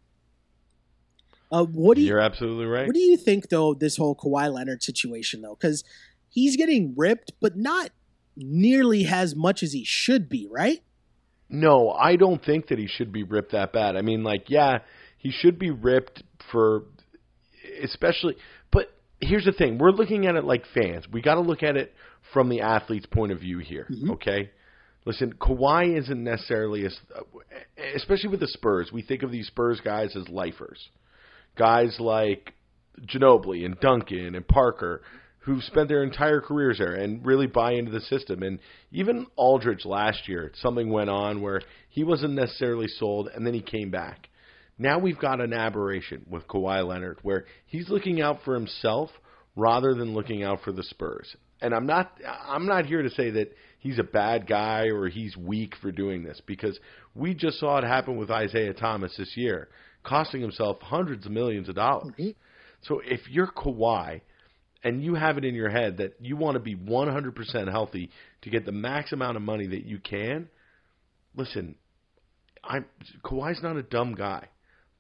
Uh, 1.51 1.65
what 1.65 1.97
do 1.97 2.01
you 2.01 2.09
You're 2.09 2.21
absolutely 2.21 2.65
right. 2.65 2.87
What 2.87 2.95
do 2.95 3.01
you 3.01 3.19
think 3.19 3.51
though 3.51 3.75
this 3.75 3.99
whole 3.99 4.15
Kawhi 4.17 4.51
Leonard 4.51 4.83
situation 4.83 5.43
though? 5.43 5.55
Because 5.55 5.85
he's 6.33 6.57
getting 6.57 6.95
ripped, 6.97 7.33
but 7.41 7.57
not 7.57 7.91
nearly 8.37 9.07
as 9.07 9.37
much 9.37 9.63
as 9.63 9.73
he 9.73 9.85
should 9.85 10.29
be, 10.29 10.49
right? 10.51 10.83
No, 11.49 11.91
I 11.91 12.17
don't 12.17 12.43
think 12.45 12.69
that 12.69 12.79
he 12.79 12.89
should 12.89 13.13
be 13.13 13.23
ripped 13.23 13.53
that 13.53 13.73
bad. 13.73 13.95
I 13.95 14.01
mean, 14.01 14.25
like, 14.25 14.49
yeah, 14.49 14.79
he 15.19 15.31
should 15.31 15.59
be 15.59 15.71
ripped 15.71 16.23
for, 16.51 16.85
especially. 17.83 18.37
But 18.71 18.87
here's 19.21 19.45
the 19.45 19.53
thing: 19.53 19.77
we're 19.79 19.91
looking 19.91 20.27
at 20.27 20.35
it 20.35 20.45
like 20.45 20.65
fans. 20.73 21.05
We 21.13 21.21
got 21.21 21.35
to 21.35 21.43
look 21.43 21.63
at 21.63 21.77
it 21.77 21.93
from 22.33 22.49
the 22.49 22.63
athlete's 22.63 23.07
point 23.07 23.33
of 23.33 23.41
view 23.41 23.59
here. 23.59 23.87
Mhm. 23.91 24.13
Okay, 24.13 24.51
listen, 25.05 25.35
Kawhi 25.35 25.99
isn't 25.99 26.25
necessarily 26.25 26.87
as, 26.87 26.99
especially 27.95 28.31
with 28.31 28.41
the 28.41 28.49
Spurs. 28.49 28.91
We 28.91 29.03
think 29.03 29.23
of 29.23 29.31
these 29.31 29.49
Spurs 29.49 29.79
guys 29.81 30.17
as 30.17 30.31
lifers, 30.31 30.89
guys 31.57 32.01
like 32.01 32.55
Ginobili 33.03 33.67
and 33.67 33.79
Duncan 33.79 34.35
and 34.35 34.49
Parker 34.49 35.03
who 35.43 35.61
spent 35.61 35.89
their 35.89 36.05
entire 36.05 36.41
careers 36.41 36.79
there 36.79 36.95
and 36.95 37.25
really 37.27 37.47
buy 37.49 37.73
into 37.73 37.91
the 37.91 38.01
system. 38.01 38.43
And 38.43 38.61
even 38.93 39.27
Aldridge 39.37 39.85
last 39.85 40.29
year, 40.29 40.53
something 40.55 40.91
went 40.91 41.11
on 41.11 41.43
where 41.43 41.61
he 41.89 42.05
wasn't 42.05 42.35
necessarily 42.35 42.87
sold, 42.87 43.29
and 43.35 43.47
then 43.47 43.55
he 43.55 43.61
came 43.61 43.91
back. 43.91 44.29
Now 44.79 44.99
we've 44.99 45.19
got 45.19 45.41
an 45.41 45.53
aberration 45.53 46.25
with 46.29 46.47
Kawhi 46.47 46.87
Leonard 46.87 47.19
where 47.23 47.45
he's 47.67 47.89
looking 47.89 48.21
out 48.21 48.39
for 48.45 48.55
himself 48.55 49.11
rather 49.57 49.95
than 49.95 50.15
looking 50.15 50.43
out 50.45 50.63
for 50.63 50.73
the 50.73 50.83
Spurs. 50.83 51.37
And 51.61 51.75
I'm 51.75 51.87
not 51.87 52.13
I'm 52.49 52.67
not 52.67 52.87
here 52.87 53.03
to 53.03 53.11
say 53.11 53.31
that 53.31 53.55
he's 53.79 53.99
a 53.99 54.05
bad 54.05 54.47
guy 54.49 54.87
or 54.87 55.09
he's 55.09 55.37
weak 55.37 55.75
for 55.81 55.93
doing 55.93 56.23
this 56.23 56.41
because 56.47 56.79
we 57.15 57.35
just 57.35 57.61
saw 57.61 57.79
it 57.79 57.85
happen 57.85 58.17
with 58.17 58.31
Isaiah 58.31 58.75
Thomas 58.75 59.15
this 59.17 59.37
year, 59.37 59.69
costing 60.03 60.41
himself 60.41 60.81
hundreds 60.81 61.27
of 61.27 61.33
millions 61.33 61.69
of 61.69 61.75
dollars. 61.75 62.13
Mhm. 62.19 62.35
So 62.83 63.01
if 63.05 63.29
you're 63.29 63.47
Kawhi 63.47 64.23
and 64.85 65.03
you 65.03 65.15
have 65.15 65.39
it 65.39 65.45
in 65.45 65.55
your 65.55 65.71
head 65.71 65.99
that 65.99 66.17
you 66.21 66.37
want 66.37 66.55
to 66.55 66.61
be 66.61 66.75
100% 66.75 67.71
healthy 67.71 68.11
to 68.43 68.51
get 68.51 68.65
the 68.65 68.73
max 68.73 69.13
amount 69.13 69.37
of 69.37 69.43
money 69.43 69.67
that 69.67 69.85
you 69.85 69.99
can, 69.99 70.49
listen, 71.37 71.77
I'm 72.65 72.85
Kawhi's 73.25 73.63
not 73.63 73.77
a 73.77 73.83
dumb 73.83 74.15
guy. 74.15 74.49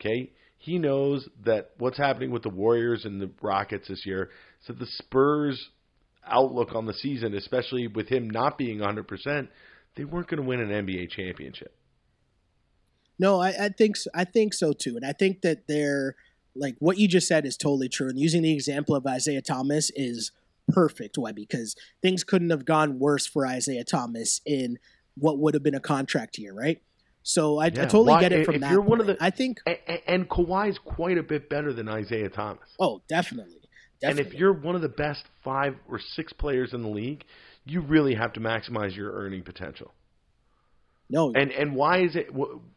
Okay? 0.00 0.30
He 0.58 0.78
knows 0.78 1.28
that 1.44 1.70
what's 1.78 1.98
happening 1.98 2.30
with 2.30 2.42
the 2.42 2.48
Warriors 2.48 3.04
and 3.04 3.20
the 3.20 3.30
Rockets 3.40 3.88
this 3.88 4.06
year, 4.06 4.30
so 4.66 4.72
the 4.72 4.86
Spurs 4.86 5.60
outlook 6.24 6.74
on 6.74 6.86
the 6.86 6.94
season, 6.94 7.34
especially 7.34 7.88
with 7.88 8.08
him 8.08 8.30
not 8.30 8.56
being 8.56 8.78
100%, 8.78 9.48
they 9.96 10.04
weren't 10.04 10.28
going 10.28 10.40
to 10.40 10.46
win 10.46 10.60
an 10.60 10.86
NBA 10.86 11.10
championship. 11.10 11.74
No, 13.18 13.40
I, 13.40 13.66
I 13.66 13.68
think 13.76 13.96
so, 13.96 14.10
I 14.14 14.24
think 14.24 14.54
so 14.54 14.72
too, 14.72 14.96
and 14.96 15.04
I 15.04 15.12
think 15.12 15.42
that 15.42 15.66
they're 15.66 16.14
like 16.54 16.76
what 16.78 16.98
you 16.98 17.08
just 17.08 17.26
said 17.28 17.46
is 17.46 17.56
totally 17.56 17.88
true. 17.88 18.08
And 18.08 18.18
using 18.18 18.42
the 18.42 18.52
example 18.52 18.94
of 18.94 19.06
Isaiah 19.06 19.42
Thomas 19.42 19.90
is 19.94 20.32
perfect, 20.68 21.16
why? 21.18 21.32
Because 21.32 21.74
things 22.02 22.24
couldn't 22.24 22.50
have 22.50 22.64
gone 22.64 22.98
worse 22.98 23.26
for 23.26 23.46
Isaiah 23.46 23.84
Thomas 23.84 24.40
in 24.46 24.78
what 25.16 25.38
would 25.38 25.54
have 25.54 25.62
been 25.62 25.74
a 25.74 25.80
contract 25.80 26.38
year, 26.38 26.52
right? 26.54 26.80
So 27.22 27.58
I, 27.58 27.66
I 27.66 27.70
totally 27.70 28.10
why- 28.14 28.20
get 28.20 28.32
it 28.32 28.44
from 28.46 28.60
that. 28.60 28.70
you're 28.72 28.80
one 28.80 29.00
of 29.00 29.06
the- 29.06 29.16
I 29.20 29.30
think. 29.30 29.58
And, 29.66 29.78
and 30.06 30.28
Kawhi's 30.28 30.78
quite 30.78 31.18
a 31.18 31.22
bit 31.22 31.48
better 31.48 31.72
than 31.72 31.88
Isaiah 31.88 32.28
Thomas. 32.28 32.68
Oh, 32.80 33.00
definitely, 33.08 33.60
And 34.02 34.18
if 34.18 34.34
you're 34.34 34.52
one 34.52 34.74
of 34.74 34.82
the 34.82 34.88
best 34.88 35.24
five 35.44 35.76
or 35.88 35.98
six 36.00 36.32
players 36.32 36.72
in 36.74 36.82
the 36.82 36.88
league, 36.88 37.24
you 37.64 37.80
really 37.80 38.14
have 38.14 38.32
to 38.32 38.40
maximize 38.40 38.96
your 38.96 39.12
earning 39.12 39.42
potential. 39.42 39.92
no, 41.08 41.32
And 41.32 41.52
and 41.52 41.76
why 41.76 42.02
is 42.02 42.16
it 42.16 42.28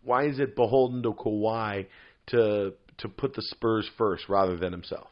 why 0.04 0.26
is 0.26 0.40
it 0.40 0.56
beholden 0.56 1.02
to 1.04 1.14
Kawhi 1.14 1.88
to 2.28 2.74
to 2.98 3.10
put 3.10 3.34
the 3.34 3.42
Spurs 3.42 3.90
first 3.98 4.30
rather 4.30 4.58
than 4.58 4.72
himself? 4.72 5.08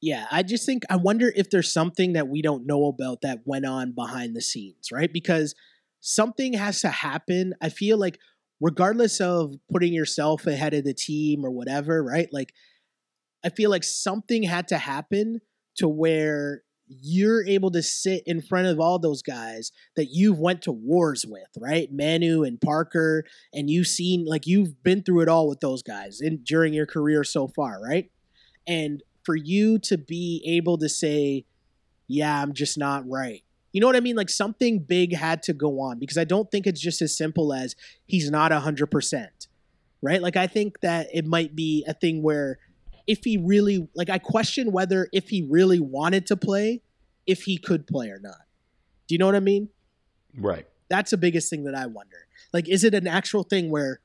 Yeah, 0.00 0.26
I 0.30 0.42
just 0.42 0.66
think 0.66 0.82
I 0.90 0.96
wonder 0.96 1.32
if 1.34 1.50
there's 1.50 1.72
something 1.72 2.14
that 2.14 2.28
we 2.28 2.42
don't 2.42 2.66
know 2.66 2.86
about 2.86 3.20
that 3.22 3.42
went 3.44 3.66
on 3.66 3.92
behind 3.92 4.34
the 4.34 4.42
scenes, 4.42 4.90
right? 4.90 5.12
Because 5.12 5.54
something 6.00 6.54
has 6.54 6.80
to 6.80 6.88
happen. 6.88 7.54
I 7.62 7.68
feel 7.68 7.98
like 7.98 8.18
regardless 8.60 9.20
of 9.20 9.54
putting 9.70 9.92
yourself 9.92 10.46
ahead 10.46 10.74
of 10.74 10.84
the 10.84 10.94
team 10.94 11.44
or 11.44 11.50
whatever, 11.50 12.02
right? 12.02 12.28
Like 12.32 12.52
I 13.44 13.48
feel 13.48 13.70
like 13.70 13.84
something 13.84 14.42
had 14.42 14.68
to 14.68 14.78
happen 14.78 15.40
to 15.76 15.88
where 15.88 16.62
you're 17.00 17.46
able 17.46 17.70
to 17.70 17.82
sit 17.82 18.22
in 18.26 18.42
front 18.42 18.66
of 18.66 18.80
all 18.80 18.98
those 18.98 19.22
guys 19.22 19.72
that 19.96 20.06
you've 20.06 20.38
went 20.38 20.62
to 20.62 20.72
wars 20.72 21.24
with, 21.26 21.48
right? 21.58 21.88
Manu 21.92 22.42
and 22.44 22.60
Parker, 22.60 23.24
and 23.52 23.70
you've 23.70 23.86
seen 23.86 24.24
like 24.24 24.46
you've 24.46 24.82
been 24.82 25.02
through 25.02 25.22
it 25.22 25.28
all 25.28 25.48
with 25.48 25.60
those 25.60 25.82
guys 25.82 26.20
in 26.20 26.38
during 26.44 26.74
your 26.74 26.86
career 26.86 27.24
so 27.24 27.48
far, 27.48 27.80
right? 27.82 28.10
And 28.66 29.02
for 29.24 29.36
you 29.36 29.78
to 29.80 29.98
be 29.98 30.42
able 30.46 30.78
to 30.78 30.88
say, 30.88 31.44
"Yeah, 32.08 32.42
I'm 32.42 32.52
just 32.52 32.76
not 32.78 33.08
right." 33.08 33.42
You 33.72 33.80
know 33.80 33.86
what 33.86 33.96
I 33.96 34.00
mean? 34.00 34.16
Like 34.16 34.28
something 34.28 34.80
big 34.80 35.14
had 35.14 35.42
to 35.44 35.52
go 35.52 35.80
on 35.80 35.98
because 35.98 36.18
I 36.18 36.24
don't 36.24 36.50
think 36.50 36.66
it's 36.66 36.80
just 36.80 37.00
as 37.00 37.16
simple 37.16 37.52
as 37.54 37.74
he's 38.06 38.30
not 38.30 38.52
100%. 38.52 39.48
Right? 40.02 40.20
Like 40.20 40.36
I 40.36 40.46
think 40.46 40.80
that 40.80 41.08
it 41.12 41.26
might 41.26 41.56
be 41.56 41.84
a 41.88 41.94
thing 41.94 42.22
where 42.22 42.58
if 43.06 43.24
he 43.24 43.36
really 43.36 43.88
like 43.94 44.10
I 44.10 44.18
question 44.18 44.72
whether 44.72 45.08
if 45.12 45.28
he 45.28 45.46
really 45.48 45.80
wanted 45.80 46.26
to 46.28 46.36
play, 46.36 46.82
if 47.26 47.42
he 47.44 47.56
could 47.56 47.86
play 47.86 48.08
or 48.08 48.18
not. 48.20 48.40
Do 49.06 49.14
you 49.14 49.18
know 49.18 49.26
what 49.26 49.34
I 49.34 49.40
mean? 49.40 49.68
Right. 50.36 50.66
That's 50.88 51.10
the 51.10 51.16
biggest 51.16 51.50
thing 51.50 51.64
that 51.64 51.74
I 51.74 51.86
wonder. 51.86 52.26
Like, 52.52 52.68
is 52.68 52.84
it 52.84 52.94
an 52.94 53.06
actual 53.06 53.42
thing 53.42 53.70
where 53.70 54.00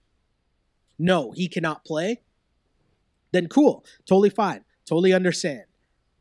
no, 1.00 1.32
he 1.32 1.48
cannot 1.48 1.86
play? 1.86 2.22
Then 3.32 3.48
cool. 3.48 3.86
Totally 4.08 4.30
fine. 4.30 4.64
Totally 4.86 5.14
understand. 5.14 5.64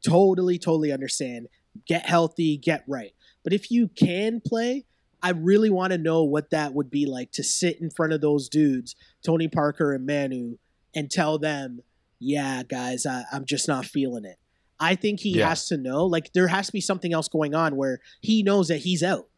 Totally, 0.05 0.59
totally 0.59 0.93
understand. 0.93 1.49
Get 1.87 2.07
healthy, 2.07 2.57
get 2.57 2.85
right. 2.87 3.13
But 3.43 3.53
if 3.53 3.71
you 3.71 3.89
can 3.89 4.41
play, 4.41 4.85
I 5.23 5.31
really 5.31 5.71
want 5.71 5.93
to 5.93 5.99
know 5.99 6.25
what 6.25 6.51
that 6.51 6.75
would 6.75 6.91
be 6.91 7.07
like 7.07 7.33
to 7.33 7.43
sit 7.43 7.81
in 7.81 7.91
front 7.91 8.13
of 8.13 8.21
those 8.21 8.49
dudes, 8.49 8.95
Tony 9.25 9.49
Parker 9.49 9.93
and 9.93 10.07
Manu, 10.07 10.59
and 10.95 11.11
tell 11.11 11.39
them, 11.39 11.81
yeah, 12.19 12.63
guys, 12.63 13.07
I, 13.07 13.25
I'm 13.33 13.45
just 13.45 13.69
not 13.69 13.85
feeling 13.85 14.25
it. 14.25 14.37
I 14.79 14.95
think 14.95 15.21
he 15.21 15.39
Yeah. 15.39 15.49
has 15.49 15.69
to 15.69 15.77
know. 15.77 16.05
Like 16.05 16.33
there 16.33 16.49
has 16.49 16.67
to 16.67 16.73
be 16.73 16.81
something 16.81 17.13
else 17.13 17.29
going 17.29 17.55
on 17.55 17.77
where 17.77 18.01
he 18.21 18.43
knows 18.43 18.69
that 18.69 18.79
he's 18.79 19.03
out 19.03 19.29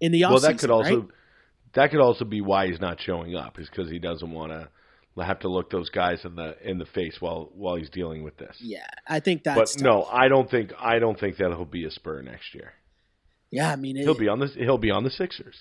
in 0.00 0.12
the 0.12 0.22
offseason. 0.22 0.30
Well, 0.30 0.40
that 0.40 0.58
could 0.58 0.70
also 0.70 1.00
right? 1.00 1.08
that 1.74 1.90
could 1.90 2.00
also 2.00 2.24
be 2.24 2.40
why 2.40 2.66
he's 2.66 2.80
not 2.80 3.00
showing 3.00 3.36
up 3.36 3.58
is 3.58 3.68
because 3.68 3.90
he 3.90 3.98
doesn't 3.98 4.30
want 4.30 4.52
to 4.52 4.68
have 5.24 5.38
to 5.40 5.48
look 5.48 5.70
those 5.70 5.88
guys 5.88 6.24
in 6.24 6.34
the 6.34 6.56
in 6.68 6.78
the 6.78 6.84
face 6.86 7.20
while 7.20 7.50
while 7.54 7.76
he's 7.76 7.90
dealing 7.90 8.22
with 8.22 8.36
this. 8.36 8.56
Yeah, 8.60 8.86
I 9.06 9.20
think 9.20 9.44
that's 9.44 9.76
but 9.76 9.82
no, 9.82 10.02
I 10.04 10.28
don't 10.28 10.50
think 10.50 10.72
I 10.78 10.98
don't 10.98 11.18
think 11.18 11.36
that 11.38 11.48
he'll 11.48 11.64
be 11.64 11.84
a 11.84 11.90
Spur 11.90 12.22
next 12.22 12.54
year. 12.54 12.72
Yeah, 13.50 13.70
I 13.70 13.76
mean, 13.76 13.96
it, 13.96 14.02
He'll 14.02 14.18
be 14.18 14.28
on 14.28 14.40
the 14.40 14.48
he'll 14.48 14.78
be 14.78 14.90
on 14.90 15.04
the 15.04 15.10
Sixers. 15.10 15.56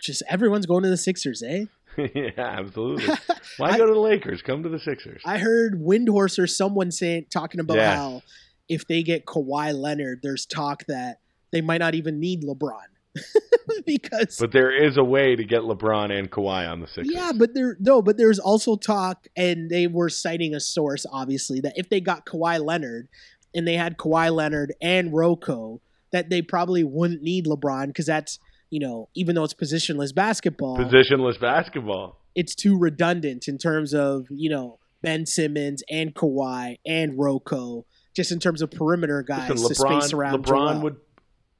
Just 0.00 0.22
everyone's 0.28 0.66
going 0.66 0.82
to 0.84 0.88
the 0.88 0.96
Sixers, 0.96 1.42
eh? 1.42 1.64
yeah, 2.14 2.30
absolutely. 2.38 3.06
Why 3.58 3.70
I- 3.70 3.78
go 3.78 3.86
to 3.86 3.92
the 3.92 3.98
Lakers? 4.00 4.40
Come 4.42 4.62
to 4.62 4.68
the 4.68 4.78
Sixers. 4.80 5.22
I 5.24 5.38
heard 5.38 5.80
Windhorst 5.80 6.38
or 6.38 6.46
someone 6.46 6.90
saying 6.90 7.26
talking 7.30 7.60
about 7.60 7.76
Yeah. 7.76 7.94
how 7.96 8.22
if 8.68 8.86
they 8.86 9.02
get 9.02 9.26
Kawhi 9.26 9.74
Leonard, 9.74 10.20
there's 10.22 10.46
talk 10.46 10.84
that 10.86 11.18
they 11.50 11.60
might 11.60 11.78
not 11.78 11.94
even 11.94 12.18
need 12.20 12.42
LeBron 12.44 12.80
because 13.86 14.38
but 14.38 14.52
there 14.52 14.70
is 14.70 14.96
a 14.96 15.04
way 15.04 15.36
to 15.36 15.44
get 15.44 15.60
LeBron 15.62 16.16
and 16.16 16.30
Kawhi 16.30 16.70
on 16.70 16.80
the 16.80 16.86
Sixers. 16.86 17.12
yeah, 17.12 17.32
but 17.36 17.54
there 17.54 17.76
no, 17.80 18.00
but 18.02 18.16
there's 18.16 18.38
also 18.38 18.76
talk, 18.76 19.26
and 19.36 19.68
they 19.70 19.86
were 19.86 20.08
citing 20.08 20.54
a 20.54 20.60
source, 20.60 21.04
obviously, 21.12 21.60
that 21.60 21.74
if 21.76 21.88
they 21.90 22.00
got 22.00 22.24
Kawhi 22.24 22.64
Leonard 22.64 23.08
and 23.54 23.66
they 23.68 23.74
had 23.74 23.98
Kawhi 23.98 24.32
Leonard 24.34 24.72
and 24.80 25.12
Rocco, 25.12 25.80
that 26.10 26.30
they 26.30 26.40
probably 26.42 26.84
wouldn't 26.84 27.22
need 27.22 27.46
LeBron 27.46 27.88
because 27.88 28.06
that's 28.06 28.38
you 28.72 28.80
know 28.80 29.08
even 29.14 29.34
though 29.34 29.44
it's 29.44 29.54
positionless 29.54 30.14
basketball, 30.14 30.78
Positionless 30.78 31.38
basketball. 31.38 32.18
it's 32.34 32.54
too 32.54 32.78
redundant 32.78 33.46
in 33.46 33.58
terms 33.58 33.92
of 33.92 34.26
you 34.30 34.48
know 34.48 34.78
Ben 35.02 35.26
Simmons 35.26 35.82
and 35.90 36.14
Kawhi 36.14 36.78
and 36.86 37.18
Rocco, 37.18 37.84
just 38.14 38.32
in 38.32 38.40
terms 38.40 38.62
of 38.62 38.70
perimeter 38.70 39.22
guys 39.22 39.50
Listen, 39.50 39.68
to 39.68 39.74
space 39.74 40.12
around. 40.14 40.42
LeBron 40.42 40.72
Joel. 40.72 40.80
would 40.80 40.96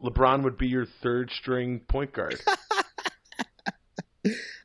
LeBron 0.02 0.42
would 0.42 0.56
be 0.56 0.68
your 0.68 0.86
third 0.86 1.30
string 1.30 1.80
point 1.80 2.14
guard. 2.14 2.40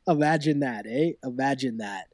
Imagine 0.08 0.60
that, 0.60 0.86
eh? 0.88 1.12
Imagine 1.22 1.76
that. 1.78 2.06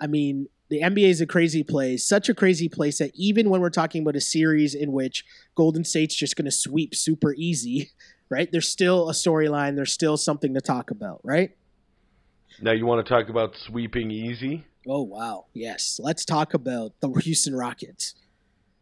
I 0.00 0.06
mean, 0.06 0.46
the 0.70 0.80
NBA 0.80 1.10
is 1.10 1.20
a 1.20 1.26
crazy 1.26 1.62
place, 1.62 2.08
such 2.08 2.30
a 2.30 2.34
crazy 2.34 2.66
place 2.66 2.96
that 2.96 3.10
even 3.14 3.50
when 3.50 3.60
we're 3.60 3.68
talking 3.68 4.00
about 4.00 4.16
a 4.16 4.22
series 4.22 4.74
in 4.74 4.90
which 4.90 5.22
Golden 5.54 5.84
State's 5.84 6.14
just 6.14 6.34
going 6.34 6.46
to 6.46 6.50
sweep 6.50 6.94
super 6.94 7.34
easy, 7.34 7.90
right? 8.32 8.50
There's 8.50 8.68
still 8.68 9.08
a 9.08 9.12
storyline. 9.12 9.76
There's 9.76 9.92
still 9.92 10.16
something 10.16 10.54
to 10.54 10.60
talk 10.60 10.90
about, 10.90 11.20
right? 11.22 11.50
now 12.60 12.72
you 12.72 12.86
want 12.86 13.04
to 13.04 13.08
talk 13.12 13.28
about 13.28 13.54
sweeping 13.56 14.10
easy? 14.10 14.64
Oh 14.86 15.02
wow, 15.02 15.46
yes. 15.54 16.00
Let's 16.02 16.24
talk 16.24 16.54
about 16.54 16.92
the 17.00 17.08
Houston 17.08 17.54
Rockets. 17.54 18.14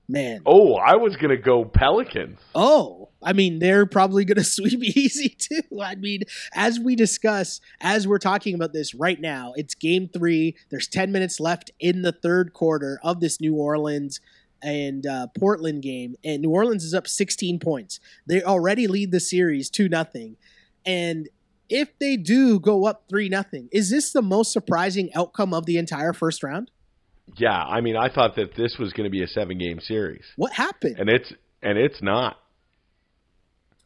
Man, 0.08 0.40
Oh, 0.44 0.74
I 0.74 0.96
was 0.96 1.14
gonna 1.16 1.36
go 1.36 1.64
Pelicans. 1.64 2.40
Oh, 2.54 3.10
I 3.22 3.32
mean, 3.32 3.60
they're 3.60 3.86
probably 3.86 4.24
going 4.24 4.36
to 4.38 4.44
sweep 4.44 4.82
easy 4.82 5.28
too. 5.38 5.80
I 5.80 5.94
mean, 5.94 6.22
as 6.52 6.80
we 6.80 6.96
discuss, 6.96 7.60
as 7.80 8.08
we're 8.08 8.18
talking 8.18 8.54
about 8.56 8.72
this 8.72 8.92
right 8.92 9.20
now, 9.20 9.52
it's 9.56 9.74
game 9.76 10.08
three. 10.12 10.56
There's 10.70 10.88
10 10.88 11.12
minutes 11.12 11.38
left 11.38 11.70
in 11.78 12.02
the 12.02 12.10
third 12.12 12.54
quarter 12.54 12.98
of 13.04 13.20
this 13.20 13.40
New 13.40 13.54
Orleans 13.54 14.20
and 14.62 15.06
uh, 15.06 15.26
Portland 15.38 15.82
game. 15.82 16.16
And 16.24 16.42
New 16.42 16.50
Orleans 16.50 16.84
is 16.84 16.94
up 16.94 17.06
16 17.08 17.58
points. 17.60 18.00
They 18.26 18.42
already 18.42 18.86
lead 18.86 19.10
the 19.12 19.20
series 19.20 19.70
2 19.70 19.88
nothing. 19.88 20.36
And 20.86 21.28
if 21.68 21.88
they 21.98 22.16
do 22.16 22.58
go 22.58 22.84
up 22.86 23.04
3 23.08 23.28
nothing, 23.28 23.68
is 23.72 23.90
this 23.90 24.12
the 24.12 24.22
most 24.22 24.52
surprising 24.52 25.10
outcome 25.14 25.54
of 25.54 25.66
the 25.66 25.78
entire 25.78 26.12
first 26.12 26.42
round? 26.42 26.70
Yeah, 27.36 27.52
I 27.56 27.80
mean, 27.80 27.96
I 27.96 28.08
thought 28.12 28.34
that 28.36 28.56
this 28.56 28.76
was 28.78 28.92
going 28.92 29.04
to 29.04 29.10
be 29.10 29.22
a 29.22 29.28
seven 29.28 29.56
game 29.58 29.78
series, 29.80 30.24
What 30.36 30.52
happened? 30.52 30.96
and 30.98 31.08
it's 31.08 31.32
and 31.62 31.78
it's 31.78 32.02
not. 32.02 32.36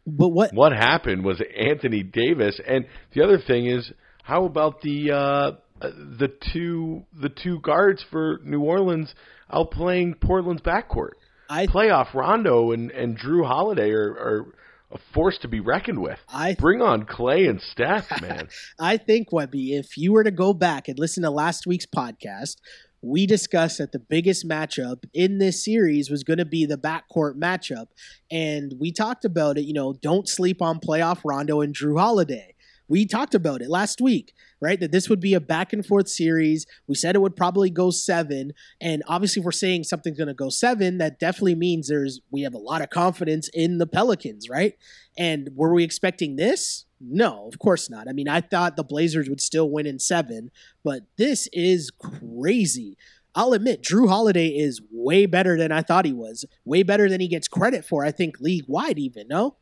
but 0.06 0.28
what 0.28 0.52
What 0.54 0.72
happened 0.72 1.24
was 1.24 1.42
Anthony 1.58 2.02
Davis, 2.02 2.58
and 2.66 2.86
the 3.14 3.22
other 3.22 3.38
thing 3.38 3.66
is, 3.66 3.90
how 4.22 4.44
about 4.46 4.80
the 4.80 5.10
uh, 5.12 5.50
the 5.92 6.32
two 6.52 7.04
the 7.12 7.28
two 7.28 7.60
guards 7.60 8.04
for 8.10 8.40
New 8.44 8.60
Orleans 8.60 9.14
outplaying 9.52 10.20
Portland's 10.20 10.62
backcourt? 10.62 11.12
I 11.48 11.66
Playoff 11.66 12.14
Rondo 12.14 12.72
and 12.72 12.90
and 12.90 13.18
Jrue 13.18 13.46
Holiday 13.46 13.90
are, 13.90 14.10
are 14.10 14.54
a 14.92 14.98
force 15.12 15.38
to 15.38 15.48
be 15.48 15.60
reckoned 15.60 16.00
with. 16.00 16.18
I 16.32 16.54
Bring 16.54 16.80
on 16.80 17.04
Clay 17.04 17.46
and 17.46 17.60
Steph, 17.60 18.08
man. 18.22 18.48
I 18.78 18.96
think, 18.96 19.32
Webby, 19.32 19.74
if 19.74 19.96
you 19.96 20.12
were 20.12 20.24
to 20.24 20.30
go 20.30 20.54
back 20.54 20.88
and 20.88 20.98
listen 20.98 21.22
to 21.24 21.30
last 21.30 21.66
week's 21.66 21.86
podcast, 21.86 22.56
we 23.02 23.26
discussed 23.26 23.78
that 23.78 23.92
the 23.92 23.98
biggest 23.98 24.48
matchup 24.48 25.04
in 25.12 25.38
this 25.38 25.62
series 25.62 26.10
was 26.10 26.24
going 26.24 26.38
to 26.38 26.44
be 26.44 26.64
the 26.64 26.78
backcourt 26.78 27.34
matchup. 27.34 27.88
And 28.30 28.74
we 28.80 28.92
talked 28.92 29.24
about 29.24 29.58
it, 29.58 29.64
you 29.64 29.74
know, 29.74 29.92
don't 29.92 30.28
sleep 30.28 30.62
on 30.62 30.80
playoff 30.80 31.20
Rondo 31.24 31.60
and 31.60 31.74
Jrue 31.74 31.98
Holiday. 31.98 32.53
We 32.88 33.06
talked 33.06 33.34
about 33.34 33.62
it 33.62 33.70
last 33.70 34.00
week, 34.00 34.34
right? 34.60 34.78
That 34.78 34.92
this 34.92 35.08
would 35.08 35.20
be 35.20 35.34
a 35.34 35.40
back 35.40 35.72
and 35.72 35.84
forth 35.84 36.08
series. 36.08 36.66
We 36.86 36.94
said 36.94 37.14
it 37.14 37.22
would 37.22 37.36
probably 37.36 37.70
go 37.70 37.90
seven. 37.90 38.52
And 38.80 39.02
obviously, 39.06 39.40
if 39.40 39.44
we're 39.44 39.52
saying 39.52 39.84
something's 39.84 40.18
going 40.18 40.28
to 40.28 40.34
go 40.34 40.50
seven, 40.50 40.98
that 40.98 41.18
definitely 41.18 41.54
means 41.54 41.88
there's 41.88 42.20
we 42.30 42.42
have 42.42 42.54
a 42.54 42.58
lot 42.58 42.82
of 42.82 42.90
confidence 42.90 43.48
in 43.54 43.78
the 43.78 43.86
Pelicans, 43.86 44.48
right? 44.48 44.74
And 45.16 45.50
were 45.54 45.72
we 45.72 45.84
expecting 45.84 46.36
this? 46.36 46.84
No, 47.00 47.46
of 47.48 47.58
course 47.58 47.90
not. 47.90 48.08
I 48.08 48.12
mean, 48.12 48.28
I 48.28 48.40
thought 48.40 48.76
the 48.76 48.84
Blazers 48.84 49.28
would 49.28 49.40
still 49.40 49.70
win 49.70 49.86
in 49.86 49.98
seven, 49.98 50.50
but 50.82 51.02
this 51.16 51.48
is 51.52 51.90
crazy. 51.90 52.96
I'll 53.34 53.52
admit, 53.52 53.82
Jrue 53.82 54.08
Holiday 54.08 54.48
is 54.48 54.80
way 54.92 55.26
better 55.26 55.58
than 55.58 55.72
I 55.72 55.82
thought 55.82 56.04
he 56.04 56.12
was. 56.12 56.44
Way 56.64 56.82
better 56.84 57.08
than 57.08 57.20
he 57.20 57.28
gets 57.28 57.48
credit 57.48 57.84
for, 57.84 58.04
I 58.04 58.12
think, 58.12 58.40
league 58.40 58.64
wide, 58.68 58.98
even, 58.98 59.26
no? 59.28 59.56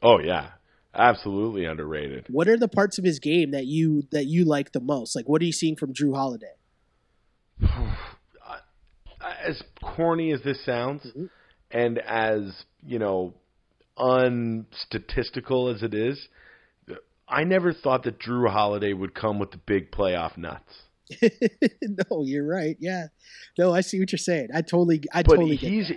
Oh 0.00 0.20
yeah, 0.20 0.50
absolutely 0.94 1.64
underrated. 1.64 2.26
What 2.28 2.48
are 2.48 2.56
the 2.56 2.68
parts 2.68 2.98
of 2.98 3.04
his 3.04 3.18
game 3.18 3.50
that 3.52 3.66
you 3.66 4.02
that 4.12 4.26
you 4.26 4.44
like 4.44 4.72
the 4.72 4.80
most? 4.80 5.14
Like 5.16 5.28
what 5.28 5.42
are 5.42 5.44
you 5.44 5.52
seeing 5.52 5.76
from 5.76 5.92
Jrue 5.92 6.14
Holiday? 6.14 6.54
as 9.46 9.62
corny 9.82 10.32
as 10.32 10.42
this 10.42 10.64
sounds, 10.64 11.02
Mhm. 11.16 11.28
and 11.70 11.98
as 11.98 12.64
you 12.86 12.98
know, 12.98 13.34
unstatistical 13.96 15.74
as 15.74 15.82
it 15.82 15.94
is, 15.94 16.28
I 17.28 17.44
never 17.44 17.72
thought 17.72 18.04
that 18.04 18.18
Jrue 18.20 18.48
Holiday 18.50 18.92
would 18.92 19.14
come 19.14 19.38
with 19.38 19.50
the 19.50 19.58
big 19.58 19.90
playoff 19.90 20.38
nuts. 20.38 20.82
no, 21.82 22.22
you're 22.24 22.46
right. 22.46 22.76
Yeah. 22.80 23.06
No, 23.58 23.72
I 23.74 23.80
see 23.80 23.98
what 23.98 24.12
you're 24.12 24.18
saying. 24.18 24.48
I 24.54 24.62
totally 24.62 25.02
I 25.12 25.22
But 25.22 25.36
totally 25.36 25.56
get 25.56 25.70
he's 25.70 25.92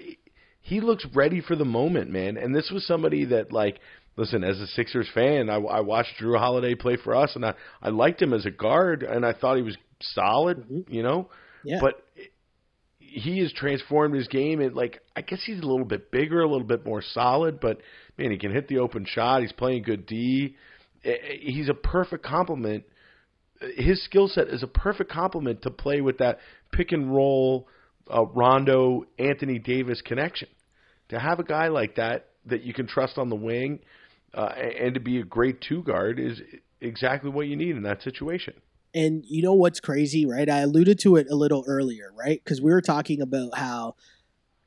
he 0.64 0.80
looks 0.82 1.06
ready 1.14 1.42
for 1.42 1.56
the 1.56 1.66
moment, 1.66 2.12
man. 2.12 2.38
And 2.38 2.54
this 2.56 2.70
was 2.72 2.86
somebody 2.86 3.26
that 3.26 3.52
like. 3.52 3.80
Listen, 4.18 4.44
as 4.44 4.60
a 4.60 4.68
Sixers 4.68 5.10
fan, 5.14 5.50
I, 5.50 5.56
I 5.56 5.80
watched 5.80 6.16
Jrue 6.22 6.38
Holiday 6.38 6.76
play 6.76 6.98
for 6.98 7.16
us, 7.16 7.32
and 7.36 7.46
I, 7.46 7.54
I 7.82 7.90
liked 7.90 8.22
him 8.22 8.34
as 8.34 8.46
a 8.46 8.52
guard, 8.52 9.04
and 9.04 9.26
I 9.26 9.34
thought 9.34 9.56
he 9.58 9.64
was 9.64 9.78
solid, 10.02 10.68
Mhm. 10.70 10.84
you 10.90 11.02
know. 11.04 11.30
Yeah. 11.64 11.78
But 11.80 12.04
he 13.00 13.40
has 13.40 13.52
transformed 13.54 14.16
his 14.16 14.28
game, 14.28 14.62
and 14.62 14.76
like 14.76 15.02
I 15.16 15.22
guess 15.22 15.42
he's 15.46 15.60
a 15.60 15.66
little 15.66 15.86
bit 15.86 16.12
bigger, 16.12 16.42
a 16.42 16.48
little 16.48 16.68
bit 16.68 16.86
more 16.86 17.02
solid. 17.02 17.60
But 17.60 17.80
man, 18.18 18.32
he 18.32 18.38
can 18.38 18.52
hit 18.52 18.68
the 18.68 18.80
open 18.80 19.06
shot. 19.06 19.42
He's 19.42 19.52
playing 19.52 19.84
good 19.84 20.06
D. 20.06 20.56
Eh, 21.04 21.10
eh, 21.12 21.38
He's 21.42 21.70
a 21.70 21.74
perfect 21.74 22.24
complement. 22.24 22.84
His 23.76 24.04
skill 24.06 24.28
set 24.28 24.48
is 24.48 24.64
a 24.64 24.68
perfect 24.68 25.12
complement 25.12 25.62
to 25.64 25.72
play 25.72 26.02
with 26.02 26.18
that 26.18 26.40
pick 26.72 26.92
and 26.92 27.14
roll 27.14 27.68
uh, 28.10 28.26
Rondo 28.26 29.06
Anthony 29.20 29.60
Davis 29.60 30.02
connection. 30.02 30.48
To 31.10 31.20
have 31.20 31.40
a 31.40 31.44
guy 31.44 31.68
like 31.68 31.96
that 31.96 32.28
that 32.48 32.64
you 32.64 32.74
can 32.74 32.88
trust 32.88 33.18
on 33.18 33.30
the 33.30 33.36
wing 33.36 33.80
uh, 34.34 34.54
and 34.56 34.94
to 34.94 35.00
be 35.00 35.20
a 35.20 35.24
great 35.24 35.62
two 35.62 35.84
guard 35.84 36.20
is 36.20 36.42
exactly 36.80 37.30
what 37.30 37.48
you 37.48 37.56
need 37.56 37.76
in 37.76 37.84
that 37.84 38.02
situation. 38.02 38.54
And 38.94 39.24
you 39.26 39.42
know 39.42 39.54
what's 39.54 39.80
crazy, 39.80 40.26
right? 40.26 40.50
I 40.50 40.60
alluded 40.60 41.00
to 41.00 41.16
it 41.16 41.28
a 41.30 41.36
little 41.36 41.64
earlier, 41.68 42.12
right? 42.18 42.42
Because 42.44 42.62
we 42.62 42.72
were 42.72 42.82
talking 42.82 43.22
about 43.22 43.58
how 43.58 43.96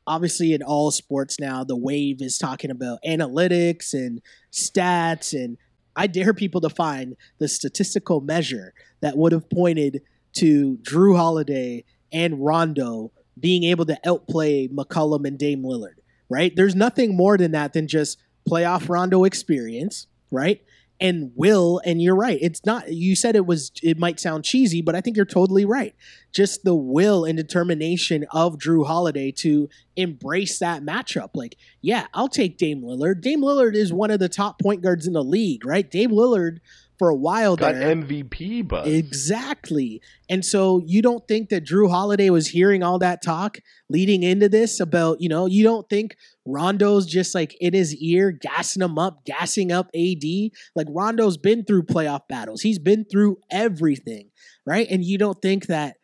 obviously 0.06 0.52
in 0.52 0.62
all 0.62 0.90
sports 0.90 1.40
now 1.40 1.64
the 1.64 1.76
wave 1.76 2.20
is 2.20 2.38
talking 2.38 2.70
about 2.70 2.98
analytics 3.06 3.94
and 3.94 4.20
stats 4.52 5.32
and 5.32 5.56
I 5.96 6.06
dare 6.06 6.34
people 6.34 6.60
to 6.62 6.70
find 6.70 7.16
the 7.38 7.48
statistical 7.48 8.20
measure 8.20 8.74
that 9.00 9.16
would 9.16 9.32
have 9.32 9.48
pointed 9.48 10.02
to 10.34 10.78
Jrue 10.82 11.16
Holiday 11.16 11.84
and 12.12 12.44
Rondo 12.44 13.12
being 13.38 13.64
able 13.64 13.86
to 13.86 13.98
outplay 14.06 14.68
McCollum 14.68 15.26
and 15.26 15.38
Dame 15.38 15.62
Lillard, 15.62 15.96
right? 16.28 16.54
There's 16.54 16.74
nothing 16.74 17.16
more 17.16 17.36
than 17.36 17.52
that 17.52 17.72
than 17.72 17.88
just 17.88 18.18
playoff 18.48 18.88
Rondo 18.88 19.24
experience, 19.24 20.06
right? 20.30 20.62
And 21.00 21.32
will, 21.34 21.80
and 21.84 22.00
you're 22.00 22.14
right. 22.14 22.38
It's 22.40 22.64
not, 22.64 22.92
you 22.92 23.16
said 23.16 23.34
it 23.34 23.46
was, 23.46 23.72
it 23.82 23.98
might 23.98 24.20
sound 24.20 24.44
cheesy, 24.44 24.80
but 24.80 24.94
I 24.94 25.00
think 25.00 25.16
you're 25.16 25.26
totally 25.26 25.64
right. 25.64 25.94
Just 26.32 26.62
the 26.62 26.74
will 26.74 27.24
and 27.24 27.36
determination 27.36 28.24
of 28.30 28.58
Jrue 28.58 28.86
Holiday 28.86 29.32
to 29.38 29.68
embrace 29.96 30.60
that 30.60 30.82
matchup. 30.82 31.30
Like, 31.34 31.56
yeah, 31.82 32.06
I'll 32.14 32.28
take 32.28 32.58
Dame 32.58 32.82
Lillard. 32.82 33.20
Dame 33.20 33.42
Lillard 33.42 33.74
is 33.74 33.92
one 33.92 34.12
of 34.12 34.20
the 34.20 34.28
top 34.28 34.60
point 34.60 34.82
guards 34.82 35.06
in 35.06 35.14
the 35.14 35.24
league, 35.24 35.66
right? 35.66 35.90
Dame 35.90 36.10
Lillard 36.10 36.58
for 36.98 37.08
a 37.08 37.14
while 37.14 37.56
Got 37.56 37.74
there. 37.74 37.94
MVP 37.94 38.66
buzz. 38.66 38.86
Exactly. 38.86 40.00
And 40.28 40.44
so 40.44 40.82
you 40.86 41.02
don't 41.02 41.26
think 41.26 41.48
that 41.48 41.64
Jrue 41.64 41.90
Holiday 41.90 42.30
was 42.30 42.48
hearing 42.48 42.82
all 42.82 42.98
that 43.00 43.22
talk 43.22 43.58
leading 43.88 44.22
into 44.22 44.48
this 44.48 44.80
about, 44.80 45.20
you 45.20 45.28
know, 45.28 45.46
you 45.46 45.64
don't 45.64 45.88
think 45.88 46.16
Rondo's 46.46 47.06
just 47.06 47.34
like 47.34 47.56
in 47.60 47.74
his 47.74 47.94
ear, 47.96 48.30
gassing 48.30 48.82
him 48.82 48.98
up, 48.98 49.24
gassing 49.24 49.72
up 49.72 49.90
AD. 49.94 50.24
Like 50.74 50.86
Rondo's 50.88 51.36
been 51.36 51.64
through 51.64 51.84
playoff 51.84 52.28
battles, 52.28 52.62
he's 52.62 52.78
been 52.78 53.04
through 53.04 53.38
everything, 53.50 54.30
right? 54.64 54.86
And 54.88 55.04
you 55.04 55.18
don't 55.18 55.40
think 55.42 55.66
that 55.66 55.96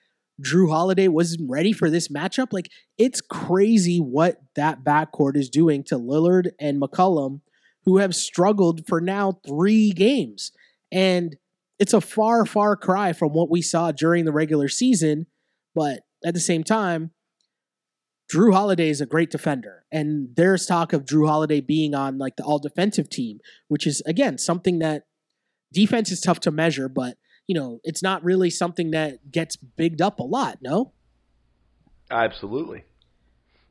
Jrue 0.43 0.71
Holiday 0.71 1.09
wasn't 1.09 1.51
ready 1.51 1.73
for 1.73 1.91
this 1.91 2.09
matchup? 2.09 2.49
Like 2.53 2.71
it's 2.99 3.21
crazy 3.21 3.99
what 3.99 4.41
that 4.57 4.83
backcourt 4.83 5.37
is 5.37 5.51
doing 5.51 5.85
to 5.85 5.97
Lillard 5.97 6.51
and 6.59 6.81
McCollum, 6.81 7.41
who 7.85 7.99
have 7.99 8.15
struggled 8.15 8.87
for 8.87 9.01
now 9.01 9.41
three 9.47 9.91
games. 9.93 10.53
And 10.93 11.37
it's 11.79 11.95
a 11.95 12.01
far, 12.01 12.45
far 12.45 12.77
cry 12.77 13.13
from 13.13 13.33
what 13.33 13.51
we 13.51 13.63
saw 13.63 13.93
during 13.93 14.25
the 14.25 14.33
regular 14.33 14.69
season. 14.69 15.27
But 15.75 16.01
at 16.25 16.35
the 16.35 16.41
same 16.41 16.65
time, 16.65 17.13
Jrue 18.33 18.53
Holiday 18.53 18.91
is 18.91 19.01
a 19.01 19.07
great 19.07 19.31
defender. 19.31 19.85
And 19.91 20.29
there's 20.37 20.67
talk 20.67 20.93
of 20.93 21.05
Jrue 21.05 21.27
Holiday 21.27 21.61
being 21.61 21.95
on 21.95 22.19
like 22.19 22.37
the 22.37 22.45
all 22.45 22.59
defensive 22.59 23.09
team, 23.09 23.41
which 23.69 23.87
is, 23.87 24.03
again, 24.07 24.39
something 24.39 24.79
that 24.81 25.05
defense 25.73 26.11
is 26.13 26.21
tough 26.21 26.41
to 26.41 26.51
measure, 26.51 26.89
but, 26.89 27.17
you 27.47 27.55
know, 27.55 27.81
it's 27.83 28.03
not 28.03 28.23
really 28.23 28.51
something 28.51 28.93
that 28.93 29.33
gets 29.33 29.57
bigged 29.57 30.01
up 30.01 30.21
a 30.21 30.25
lot, 30.25 30.59
no? 30.61 30.93
Absolutely. 32.11 32.85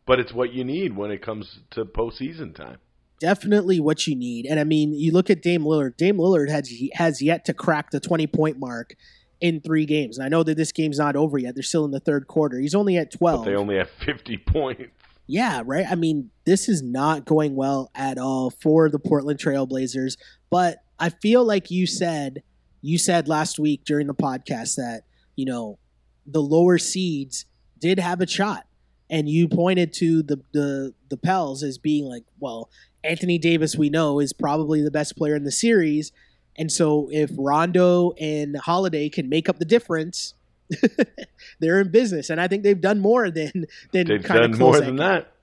But 0.06 0.20
it's 0.20 0.34
what 0.34 0.54
you 0.54 0.64
need 0.64 0.96
when 0.96 1.12
it 1.12 1.22
comes 1.22 1.60
to 1.72 1.86
postseason 1.86 2.56
time. 2.56 2.80
Definitely 3.20 3.80
what 3.80 4.08
you 4.08 4.16
need. 4.16 4.46
And 4.46 4.60
I 4.60 4.64
mean, 4.64 4.94
you 4.94 5.12
look 5.12 5.30
at 5.30 5.42
Dame 5.42 5.64
Lillard. 5.64 5.98
Dame 5.98 6.18
Lillard 6.18 6.50
has 6.50 6.72
has 6.94 7.22
yet 7.22 7.46
to 7.46 7.54
crack 7.54 7.92
the 7.92 8.00
twenty 8.00 8.28
point 8.28 8.60
mark 8.60 8.96
in 9.42 9.62
three 9.62 9.86
games. 9.86 10.18
And 10.18 10.26
I 10.26 10.30
know 10.30 10.44
that 10.44 10.58
this 10.58 10.72
game's 10.72 10.98
not 11.00 11.16
over 11.16 11.38
yet. 11.38 11.54
They're 11.56 11.64
still 11.64 11.86
in 11.86 11.92
the 11.92 12.00
third 12.00 12.28
quarter. 12.28 12.60
He's 12.60 12.76
only 12.76 12.98
at 12.98 13.12
But 13.12 13.18
twelve. 13.18 13.46
they 13.46 13.56
only 13.56 13.78
have 13.78 13.90
50 13.90 14.38
points. 14.40 14.92
Yeah, 15.28 15.62
right. 15.66 15.86
I 15.90 15.96
mean, 15.96 16.32
this 16.46 16.68
is 16.68 16.82
not 16.82 17.24
going 17.26 17.56
well 17.56 17.92
at 17.96 18.18
all 18.18 18.50
for 18.50 18.90
the 18.90 19.00
Portland 19.00 19.40
Trailblazers. 19.40 20.18
But 20.50 20.80
I 21.00 21.10
feel 21.10 21.46
like 21.46 21.70
you 21.72 21.86
said 21.88 22.42
you 22.82 22.98
said 22.98 23.28
last 23.28 23.60
week 23.60 23.84
during 23.86 24.08
the 24.08 24.14
podcast 24.16 24.76
that 24.76 25.04
you 25.36 25.46
know 25.46 25.78
the 26.26 26.42
lower 26.42 26.78
seeds 26.78 27.46
did 27.80 28.00
have 28.00 28.20
a 28.22 28.28
shot, 28.28 28.66
and 29.10 29.30
you 29.30 29.48
pointed 29.48 29.94
to 29.94 30.24
the 30.24 30.42
the 30.52 30.94
the 31.10 31.18
Pels 31.18 31.62
as 31.64 31.78
being 31.78 32.06
like, 32.06 32.24
well, 32.40 32.70
Anthony 33.04 33.38
Davis 33.38 33.76
we 33.76 33.90
know 33.90 34.20
is 34.20 34.34
probably 34.34 34.82
the 34.82 34.92
best 34.92 35.16
player 35.16 35.36
in 35.36 35.44
the 35.44 35.52
series, 35.52 36.12
and 36.58 36.72
so 36.72 37.10
if 37.12 37.32
Rondo 37.38 38.12
and 38.20 38.58
Holiday 38.58 39.10
can 39.10 39.30
make 39.30 39.50
up 39.50 39.60
the 39.60 39.66
difference. 39.66 40.34
they're 41.60 41.82
in 41.82 41.90
business, 41.90 42.30
and 42.30 42.40
I 42.40 42.48
think 42.48 42.62
they've 42.62 42.80
done 42.80 43.00
more 43.00 43.32
than 43.32 43.66
than 43.92 44.06
They've 44.06 44.24
kind 44.24 44.42
done 44.42 44.54
of 44.54 44.60
more 44.60 44.80
than 44.80 44.98
that. 44.98 45.34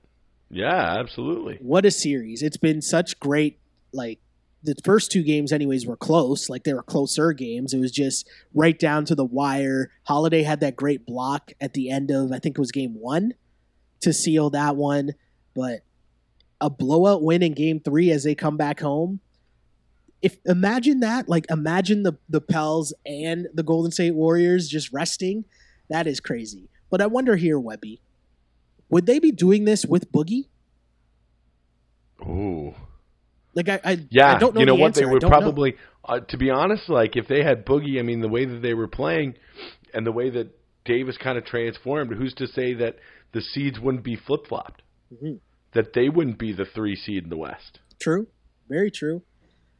Yeah, 0.49 0.97
absolutely. 0.99 1.57
what 1.61 1.85
a 1.85 1.91
series. 1.91 2.41
It's 2.41 2.55
been 2.55 2.81
such 2.81 3.19
great 3.19 3.59
like 3.91 4.19
the 4.63 4.75
first 4.83 5.11
two 5.11 5.23
games 5.23 5.51
anyways 5.51 5.85
were 5.85 5.97
close. 5.97 6.49
Like 6.49 6.63
they 6.63 6.73
were 6.73 6.83
closer 6.83 7.33
games. 7.33 7.73
It 7.73 7.79
was 7.79 7.91
just 7.91 8.29
right 8.53 8.77
down 8.77 9.05
to 9.05 9.15
the 9.15 9.25
wire. 9.25 9.91
Holiday 10.03 10.43
had 10.43 10.59
that 10.61 10.75
great 10.75 11.05
block 11.05 11.51
at 11.61 11.73
the 11.73 11.89
end 11.89 12.11
of 12.11 12.31
i 12.31 12.39
think 12.39 12.57
it 12.57 12.59
was 12.59 12.71
game 12.71 12.99
one 12.99 13.33
to 14.01 14.13
seal 14.13 14.49
that 14.51 14.75
one. 14.75 15.11
But 15.55 15.81
a 16.61 16.69
blowout 16.69 17.21
win 17.23 17.43
in 17.43 17.53
game 17.53 17.79
three 17.79 18.11
as 18.11 18.23
they 18.23 18.35
come 18.35 18.57
back 18.57 18.79
home 18.79 19.19
if 20.21 20.37
imagine 20.45 20.99
that 21.01 21.29
like 21.29 21.45
imagine 21.49 22.03
the 22.03 22.17
the 22.27 22.41
pels 22.41 22.93
and 23.05 23.47
the 23.53 23.63
golden 23.63 23.91
state 23.91 24.15
warriors 24.15 24.67
just 24.67 24.91
resting 24.91 25.45
that 25.89 26.07
is 26.07 26.19
crazy 26.19 26.69
but 26.89 27.01
i 27.01 27.05
wonder 27.05 27.35
here 27.35 27.59
webby 27.59 28.01
would 28.89 29.05
they 29.05 29.19
be 29.19 29.31
doing 29.31 29.65
this 29.65 29.85
with 29.85 30.11
boogie 30.11 30.47
Ooh. 32.21 32.73
like 33.53 33.69
I, 33.69 33.79
I 33.83 33.99
Yeah, 34.09 34.35
I 34.35 34.39
don't 34.39 34.55
know 34.55 34.61
you 34.61 34.65
know 34.65 34.75
the 34.75 34.81
what? 34.81 34.87
answer. 34.87 35.01
They 35.01 35.05
would 35.05 35.21
probably, 35.21 35.75
uh, 36.03 36.19
to 36.21 36.37
be 36.37 36.49
honest, 36.49 36.89
like 36.89 37.15
if 37.15 37.27
they 37.27 37.43
had 37.43 37.65
Boogie, 37.65 37.99
I 37.99 38.01
mean, 38.01 38.21
the 38.21 38.27
way 38.27 38.45
that 38.45 38.61
they 38.61 38.73
were 38.73 38.87
playing 38.87 39.35
and 39.93 40.05
the 40.05 40.11
way 40.11 40.29
that 40.29 40.49
Davis 40.85 41.17
kind 41.17 41.37
of 41.37 41.45
transformed, 41.45 42.13
who's 42.13 42.33
to 42.35 42.47
say 42.47 42.73
that 42.75 42.95
the 43.33 43.41
seeds 43.41 43.79
wouldn't 43.79 44.03
be 44.03 44.15
flip 44.15 44.47
flopped? 44.47 44.81
Mhm. 45.13 45.39
That 45.73 45.93
they 45.93 46.09
wouldn't 46.09 46.37
be 46.37 46.53
the 46.53 46.65
three 46.65 46.95
seed 46.95 47.23
in 47.23 47.29
the 47.29 47.37
West? 47.37 47.79
True, 47.99 48.27
very 48.69 48.89
true. 48.89 49.23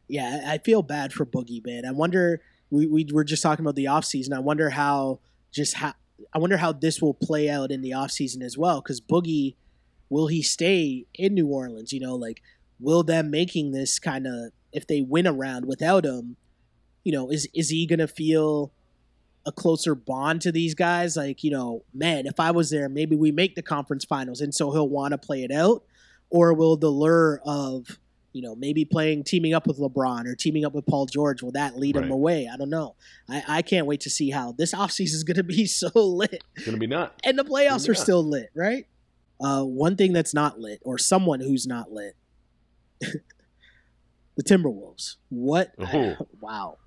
Yeah, 0.08 0.44
I 0.48 0.58
feel 0.60 0.82
bad 0.82 1.14
for 1.14 1.26
Boogie, 1.26 1.66
man. 1.66 1.86
I 1.86 1.92
wonder. 1.92 2.42
We 2.70 2.86
we 2.86 3.08
were 3.12 3.24
just 3.24 3.44
talking 3.44 3.64
about 3.64 3.76
the 3.76 3.86
offseason. 3.86 4.34
I 4.34 4.40
wonder 4.40 4.70
how 4.70 5.20
just 5.52 5.76
how 5.76 5.94
I 6.34 6.40
wonder 6.40 6.58
how 6.58 6.72
this 6.72 7.02
will 7.02 7.14
play 7.14 7.50
out 7.50 7.72
in 7.72 7.82
the 7.82 7.92
offseason 7.92 8.42
as 8.42 8.58
well. 8.58 8.82
Because 8.82 9.02
Boogie, 9.02 9.56
will 10.10 10.28
he 10.28 10.42
stay 10.42 11.06
in 11.14 11.34
New 11.34 11.48
Orleans? 11.48 11.94
You 11.94 12.00
know, 12.00 12.16
like 12.16 12.42
will 12.80 13.04
them 13.04 13.32
making 13.32 13.72
this 13.72 14.00
kind 14.00 14.28
of 14.28 14.52
if 14.72 14.88
they 14.88 15.02
win 15.02 15.28
a 15.28 15.34
round 15.34 15.66
without 15.66 16.06
him, 16.06 16.38
you 17.04 17.12
know, 17.12 17.30
is 17.30 17.48
is 17.54 17.70
he 17.70 17.86
gonna 17.86 18.08
feel 18.08 18.72
a 19.48 19.52
closer 19.52 19.96
bond 19.96 20.42
to 20.42 20.52
these 20.52 20.76
guys? 20.76 21.18
Like, 21.18 21.44
you 21.44 21.50
know, 21.50 21.84
man, 21.94 22.28
if 22.28 22.40
I 22.40 22.52
was 22.52 22.70
there, 22.70 22.88
maybe 22.90 23.16
we 23.16 23.32
make 23.32 23.56
the 23.56 23.64
conference 23.64 24.06
finals, 24.06 24.42
and 24.42 24.54
so 24.54 24.72
he'll 24.72 24.90
want 24.90 25.14
to 25.14 25.18
play 25.18 25.44
it 25.44 25.52
out, 25.52 25.84
or 26.30 26.54
will 26.54 26.78
the 26.78 26.90
lure 26.90 27.42
of 27.46 27.98
you 28.34 28.44
know, 28.44 28.54
maybe 28.56 28.86
playing 28.86 29.24
teaming 29.24 29.56
up 29.56 29.66
with 29.66 29.80
LeBron 29.80 30.28
or 30.28 30.36
teaming 30.36 30.64
up 30.64 30.72
with 30.76 30.86
Paul 30.86 31.08
George, 31.08 31.42
will 31.42 31.54
that 31.54 31.76
lead 31.76 31.96
him 31.96 32.12
away? 32.12 32.48
I 32.54 32.56
don't 32.56 32.70
know. 32.70 32.94
I, 33.28 33.44
I 33.48 33.62
can't 33.64 33.88
wait 33.88 34.02
to 34.02 34.12
see 34.12 34.30
how 34.30 34.52
this 34.52 34.76
offseason 34.76 35.16
is 35.16 35.24
going 35.24 35.38
to 35.38 35.44
be 35.44 35.66
so 35.66 35.90
lit. 35.96 36.44
It's 36.56 36.66
going 36.66 36.76
to 36.76 36.80
be 36.80 36.86
nuts. 36.86 37.16
And 37.24 37.40
the 37.40 37.44
playoffs 37.44 37.90
are 37.90 37.94
Yeah. 37.94 38.00
still 38.00 38.24
lit, 38.24 38.52
right? 38.54 38.86
Uh, 39.44 39.64
one 39.64 39.96
thing 39.96 40.14
that's 40.14 40.36
not 40.36 40.60
lit, 40.60 40.80
or 40.84 41.00
someone 41.00 41.40
who's 41.40 41.66
not 41.66 41.92
lit, 41.92 42.16
the 44.36 44.44
Timberwolves. 44.44 45.16
What? 45.30 45.72
Wow. 46.40 46.78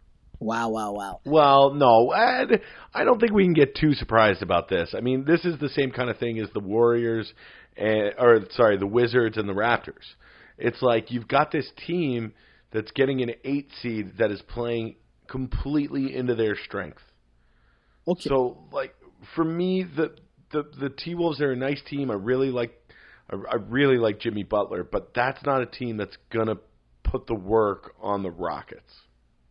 Wow, 0.40 0.70
wow, 0.70 0.92
wow. 0.92 1.20
Well, 1.26 1.74
no, 1.74 2.10
I, 2.12 2.44
I 2.94 3.04
don't 3.04 3.20
think 3.20 3.32
we 3.32 3.44
can 3.44 3.52
get 3.52 3.76
too 3.76 3.92
surprised 3.92 4.40
about 4.40 4.70
this. 4.70 4.94
I 4.96 5.00
mean, 5.00 5.26
this 5.26 5.44
is 5.44 5.60
the 5.60 5.68
same 5.68 5.90
kind 5.90 6.08
of 6.08 6.16
thing 6.16 6.38
as 6.40 6.48
the 6.54 6.60
Warriors, 6.60 7.30
and, 7.76 8.14
or 8.18 8.40
sorry, 8.56 8.78
the 8.78 8.86
Wizards 8.86 9.36
and 9.36 9.46
the 9.46 9.52
Raptors. 9.52 10.04
It's 10.56 10.80
like 10.80 11.10
you've 11.10 11.28
got 11.28 11.52
this 11.52 11.70
team 11.86 12.32
that's 12.72 12.90
getting 12.92 13.20
an 13.20 13.32
eight 13.44 13.68
seed 13.82 14.16
that 14.18 14.30
is 14.30 14.40
playing 14.48 14.96
completely 15.28 16.16
into 16.16 16.34
their 16.34 16.56
strength. 16.56 17.02
Okay. 18.08 18.28
So, 18.28 18.64
like 18.72 18.94
for 19.34 19.44
me, 19.44 19.84
the 19.84 20.16
the 20.52 20.64
the 20.78 20.88
T 20.88 21.14
Wolves 21.14 21.40
are 21.42 21.52
a 21.52 21.56
nice 21.56 21.80
team. 21.86 22.10
I 22.10 22.14
really 22.14 22.50
like, 22.50 22.72
I, 23.30 23.36
I 23.52 23.54
really 23.56 23.98
like 23.98 24.20
Jimmy 24.20 24.42
Butler, 24.42 24.84
but 24.84 25.12
that's 25.14 25.44
not 25.44 25.60
a 25.60 25.66
team 25.66 25.98
that's 25.98 26.16
gonna 26.32 26.56
put 27.04 27.26
the 27.26 27.34
work 27.34 27.94
on 28.00 28.22
the 28.22 28.30
Rockets. 28.30 28.90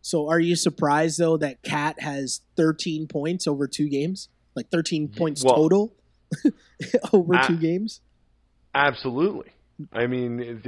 So 0.02 0.28
are 0.30 0.40
you 0.40 0.56
surprised 0.56 1.18
though 1.18 1.36
that 1.38 1.62
KAT 1.62 2.00
has 2.00 2.40
13 2.56 3.06
points 3.06 3.46
over 3.46 3.66
two 3.68 3.88
games? 3.88 4.28
Like 4.56 4.70
13 4.70 5.08
points 5.08 5.44
well- 5.44 5.54
total 5.56 5.94
over 7.12 7.34
I- 7.36 7.46
two 7.46 7.56
games? 7.58 8.00
Absolutely. 8.74 9.50
I 9.92 10.06
mean, 10.06 10.62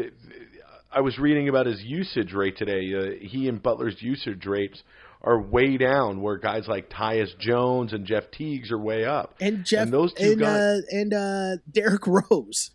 I 0.90 1.00
was 1.02 1.18
reading 1.18 1.48
about 1.48 1.66
his 1.66 1.80
usage 1.82 2.32
rate 2.32 2.56
today. 2.56 2.92
Uh, 2.94 3.26
he 3.26 3.46
and 3.48 3.62
Butler's 3.62 4.00
usage 4.02 4.44
rates 4.46 4.82
are 5.22 5.40
way 5.40 5.76
down, 5.76 6.20
where 6.20 6.36
guys 6.36 6.64
like 6.66 6.90
Tyus 6.90 7.28
Jones 7.38 7.92
and 7.92 8.04
Jeff 8.06 8.24
Teagues 8.32 8.72
are 8.72 8.78
way 8.78 9.04
up. 9.04 9.36
And 9.40 9.64
Jeff 9.64 9.82
And 9.84 9.92
those 9.92 10.12
two 10.14 10.32
and, 10.32 10.40
guys- 10.40 10.58
uh, 10.58 10.80
and 10.90 11.14
uh, 11.14 11.56
Derrick 11.70 12.06
Rose. 12.06 12.70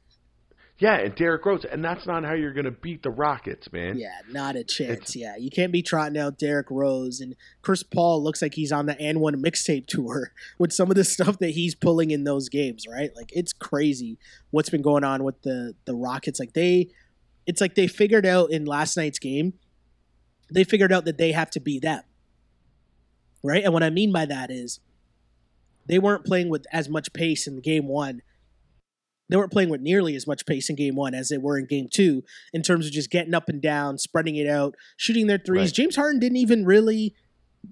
Yeah, 0.80 0.98
and 0.98 1.16
Derrick 1.16 1.44
Rose, 1.44 1.66
and 1.66 1.84
that's 1.84 2.06
not 2.06 2.24
how 2.24 2.34
you're 2.34 2.54
going 2.54 2.66
to 2.66 2.72
beat 2.72 3.02
the 3.02 3.10
Rockets, 3.10 3.72
man. 3.74 3.98
Yeah, 3.98 4.20
not 4.30 4.56
a 4.56 4.64
chance. 4.64 5.16
yeah, 5.16 5.36
you 5.36 5.50
can't 5.50 5.72
be 5.72 5.82
trotting 5.82 6.20
out 6.20 6.38
Derrick 6.38 6.70
Rose 6.70 7.20
and 7.20 7.36
Chris 7.64 7.82
Paul 7.82 8.24
looks 8.24 8.44
like 8.44 8.54
he's 8.54 8.72
on 8.72 8.86
the 8.86 9.00
and 9.02 9.20
one 9.20 9.42
mixtape 9.42 9.88
tour 9.88 10.34
with 10.60 10.72
some 10.72 10.92
of 10.92 10.96
the 10.96 11.04
stuff 11.04 11.40
that 11.40 11.52
he's 11.52 11.74
pulling 11.74 12.12
in 12.12 12.26
those 12.26 12.48
games, 12.48 12.86
right? 12.88 13.10
Like 13.16 13.32
it's 13.34 13.54
crazy 13.54 14.20
what's 14.52 14.70
been 14.70 14.84
going 14.84 15.04
on 15.04 15.24
with 15.24 15.42
the 15.42 15.74
the 15.86 15.96
Rockets. 15.96 16.40
Like 16.40 16.54
they, 16.54 16.90
it's 17.48 17.60
like 17.60 17.74
they 17.74 17.88
figured 17.88 18.26
out 18.26 18.52
in 18.52 18.66
last 18.66 18.96
night's 18.98 19.20
game, 19.20 19.54
they 20.54 20.64
figured 20.64 20.94
out 20.94 21.06
that 21.06 21.18
they 21.18 21.32
have 21.32 21.50
to 21.52 21.60
be 21.60 21.80
them, 21.80 22.04
right? 23.44 23.64
And 23.64 23.74
what 23.74 23.82
I 23.82 23.90
mean 23.90 24.12
by 24.12 24.26
that 24.28 24.52
is 24.52 24.80
they 25.88 25.98
weren't 25.98 26.24
playing 26.24 26.50
with 26.50 26.68
as 26.72 26.88
much 26.88 27.14
pace 27.14 27.48
in 27.48 27.62
game 27.62 27.88
one. 27.88 28.22
They 29.30 29.36
weren't 29.38 29.52
playing 29.52 29.70
with 29.70 29.82
nearly 29.82 30.16
as 30.16 30.26
much 30.28 30.46
pace 30.46 30.70
in 30.70 30.76
game 30.76 30.96
one 30.96 31.14
as 31.14 31.30
they 31.30 31.38
were 31.38 31.58
in 31.58 31.66
game 31.66 31.88
two 31.92 32.24
in 32.54 32.62
terms 32.62 32.86
of 32.86 32.92
just 32.92 33.10
getting 33.10 33.34
up 33.34 33.50
and 33.50 33.62
down, 33.62 33.98
spreading 33.98 34.36
it 34.38 34.48
out, 34.48 34.76
shooting 34.96 35.28
their 35.28 35.38
threes. 35.38 35.70
Right. 35.70 35.74
James 35.74 35.96
Harden 35.98 36.20
didn't 36.20 36.38
even 36.38 36.66
really 36.66 37.14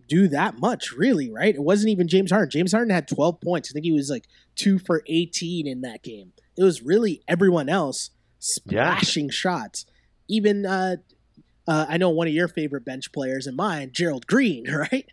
do 0.09 0.27
that 0.27 0.59
much, 0.59 0.91
really, 0.91 1.31
right? 1.31 1.55
It 1.55 1.63
wasn't 1.63 1.91
even 1.91 2.07
James 2.09 2.31
Harden. 2.31 2.49
James 2.49 2.73
Harden 2.73 2.89
had 2.93 3.07
12 3.07 3.39
points. 3.39 3.71
I 3.71 3.73
think 3.73 3.85
he 3.85 3.93
was 3.93 4.09
like 4.09 4.25
two 4.55 4.79
for 4.79 5.03
18 5.07 5.65
in 5.67 5.81
that 5.81 6.03
game. 6.03 6.33
It 6.57 6.63
was 6.63 6.81
really 6.81 7.21
everyone 7.27 7.69
else 7.69 8.09
Yeah. 8.11 8.95
splashing 8.97 9.29
shots. 9.29 9.85
Even, 10.27 10.65
uh, 10.65 10.97
uh, 11.67 11.85
I 11.87 11.97
know 11.97 12.09
one 12.09 12.27
of 12.27 12.33
your 12.33 12.47
favorite 12.49 12.83
bench 12.83 13.11
players 13.13 13.47
and 13.47 13.55
mine, 13.55 13.91
Gerald 13.93 14.27
Green, 14.27 14.65
right? 14.91 15.05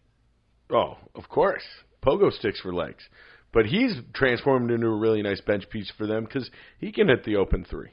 Oh, 0.71 0.97
of 1.15 1.29
course. 1.29 1.63
Pogo 2.03 2.33
sticks 2.33 2.59
for 2.61 2.75
legs. 2.75 3.05
But 3.53 3.67
he's 3.67 3.97
transformed 4.15 4.71
into 4.71 4.87
a 4.87 4.97
really 4.97 5.23
nice 5.23 5.41
bench 5.41 5.69
piece 5.69 5.91
for 5.91 6.07
them 6.07 6.25
because 6.25 6.51
he 6.79 6.91
can 6.91 7.09
hit 7.09 7.25
the 7.25 7.37
open 7.37 7.65
three. 7.65 7.91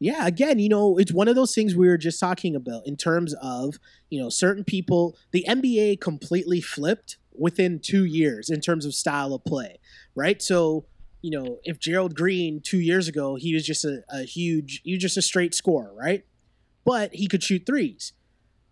Yeah, 0.00 0.26
again, 0.26 0.58
you 0.58 0.70
know, 0.70 0.96
it's 0.96 1.12
one 1.12 1.28
of 1.28 1.36
those 1.36 1.54
things 1.54 1.76
we 1.76 1.86
were 1.86 1.98
just 1.98 2.18
talking 2.18 2.56
about 2.56 2.86
in 2.86 2.96
terms 2.96 3.34
of, 3.34 3.78
you 4.08 4.20
know, 4.20 4.30
certain 4.30 4.64
people, 4.64 5.16
the 5.30 5.44
NBA 5.46 6.00
completely 6.00 6.62
flipped 6.62 7.18
within 7.36 7.78
two 7.78 8.06
years 8.06 8.48
in 8.48 8.62
terms 8.62 8.86
of 8.86 8.94
style 8.94 9.34
of 9.34 9.44
play, 9.44 9.78
right? 10.14 10.40
So, 10.40 10.86
you 11.20 11.30
know, 11.30 11.58
if 11.64 11.78
Gerald 11.78 12.14
Green 12.14 12.62
two 12.64 12.80
years 12.80 13.08
ago, 13.08 13.34
he 13.34 13.52
was 13.52 13.66
just 13.66 13.84
a, 13.84 14.02
a 14.08 14.22
huge, 14.22 14.82
was 14.86 14.98
just 14.98 15.18
a 15.18 15.22
straight 15.22 15.54
scorer, 15.54 15.92
right? 15.94 16.24
But 16.82 17.14
he 17.14 17.26
could 17.26 17.42
shoot 17.42 17.66
threes. 17.66 18.14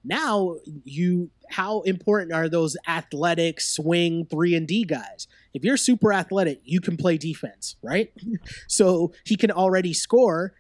Now, 0.02 0.56
you, 0.84 1.30
how 1.50 1.82
important 1.82 2.32
are 2.32 2.48
those 2.48 2.74
athletic 2.86 3.60
swing 3.60 4.26
three 4.30 4.54
and 4.54 4.66
D 4.66 4.84
guys? 4.84 5.26
If 5.58 5.64
you're 5.64 5.76
super 5.76 6.12
athletic, 6.12 6.60
you 6.64 6.80
can 6.80 6.96
play 6.96 7.18
defense, 7.18 7.76
right? 7.82 8.12
so 8.68 9.12
he 9.24 9.36
can 9.36 9.50
already 9.50 9.92
score 9.92 10.54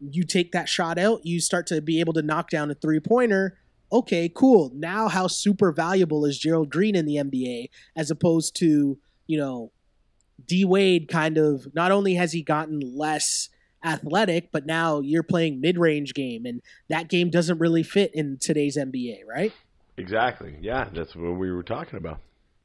you 0.00 0.24
take 0.24 0.52
that 0.52 0.68
shot 0.68 0.98
out, 0.98 1.24
you 1.24 1.40
start 1.40 1.66
to 1.68 1.80
be 1.80 2.00
able 2.00 2.12
to 2.14 2.22
knock 2.22 2.50
down 2.50 2.70
a 2.70 2.74
three 2.74 3.00
pointer. 3.00 3.58
Okay, 3.90 4.30
cool. 4.34 4.70
Now, 4.74 5.08
how 5.08 5.26
super 5.28 5.72
valuable 5.72 6.24
is 6.24 6.38
Gerald 6.38 6.70
Green 6.70 6.94
in 6.94 7.06
the 7.06 7.16
NBA 7.16 7.70
as 7.96 8.10
opposed 8.10 8.54
to, 8.56 8.98
you 9.26 9.38
know, 9.38 9.72
D 10.46 10.64
Wade 10.64 11.08
kind 11.08 11.38
of 11.38 11.74
not 11.74 11.90
only 11.90 12.14
has 12.14 12.32
he 12.32 12.42
gotten 12.42 12.80
less 12.80 13.48
athletic, 13.84 14.52
but 14.52 14.66
now 14.66 15.00
you're 15.00 15.22
playing 15.22 15.60
mid 15.60 15.78
range 15.78 16.14
game, 16.14 16.44
and 16.46 16.60
that 16.88 17.08
game 17.08 17.30
doesn't 17.30 17.58
really 17.58 17.82
fit 17.82 18.14
in 18.14 18.38
today's 18.40 18.76
NBA, 18.76 19.20
right? 19.26 19.52
Exactly. 19.96 20.56
Yeah, 20.60 20.88
that's 20.92 21.16
what 21.16 21.32
we 21.32 21.50
were 21.50 21.62
talking 21.62 21.96
about. 21.96 22.20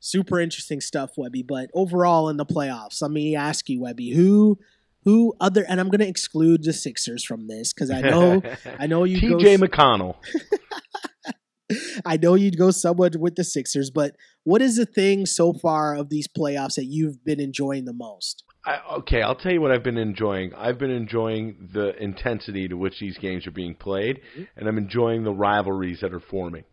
Super 0.06 0.42
interesting 0.42 0.82
stuff, 0.82 1.12
Webby. 1.16 1.44
But 1.44 1.70
overall 1.74 2.28
in 2.28 2.36
the 2.36 2.46
playoffs, 2.46 3.02
let 3.02 3.10
me 3.10 3.38
ask 3.38 3.70
you, 3.70 3.80
Webby, 3.80 4.12
who 4.12 4.60
who 5.06 5.34
other 5.40 5.66
and 5.70 5.80
I'm 5.80 5.88
gonna 5.88 6.04
exclude 6.04 6.62
the 6.64 6.74
Sixers 6.74 7.24
from 7.24 7.48
this 7.48 7.72
because 7.72 7.90
I 7.90 8.02
know 8.02 8.42
I 8.80 8.86
know 8.86 9.06
you 9.06 9.22
go 9.22 9.38
TJ 9.38 9.60
McConnell. 9.60 10.16
I 12.06 12.18
know 12.18 12.36
you'd 12.36 12.58
go 12.58 12.70
somewhat 12.70 13.16
with 13.16 13.36
the 13.36 13.46
Sixers, 13.46 13.92
but 13.92 14.18
what 14.44 14.62
is 14.62 14.76
the 14.76 14.86
thing 14.86 15.26
so 15.26 15.54
far 15.54 15.96
of 15.96 16.10
these 16.10 16.28
playoffs 16.28 16.76
that 16.76 16.86
you've 16.86 17.24
been 17.24 17.40
enjoying 17.40 17.86
the 17.86 17.94
most? 17.94 18.44
I, 18.66 18.80
okay, 18.98 19.22
I'll 19.22 19.36
tell 19.36 19.54
you 19.54 19.62
what 19.62 19.72
I've 19.72 19.84
been 19.84 19.98
enjoying. 19.98 20.54
I've 20.54 20.78
been 20.78 20.92
enjoying 20.92 21.70
the 21.74 21.96
intensity 21.96 22.68
to 22.68 22.76
which 22.76 23.00
these 23.00 23.18
games 23.18 23.48
are 23.48 23.52
being 23.52 23.74
played, 23.74 24.20
mm-hmm. 24.34 24.44
and 24.58 24.68
I'm 24.68 24.78
enjoying 24.78 25.24
the 25.24 25.32
rivalries 25.32 26.02
that 26.02 26.14
are 26.14 26.20
forming. 26.20 26.66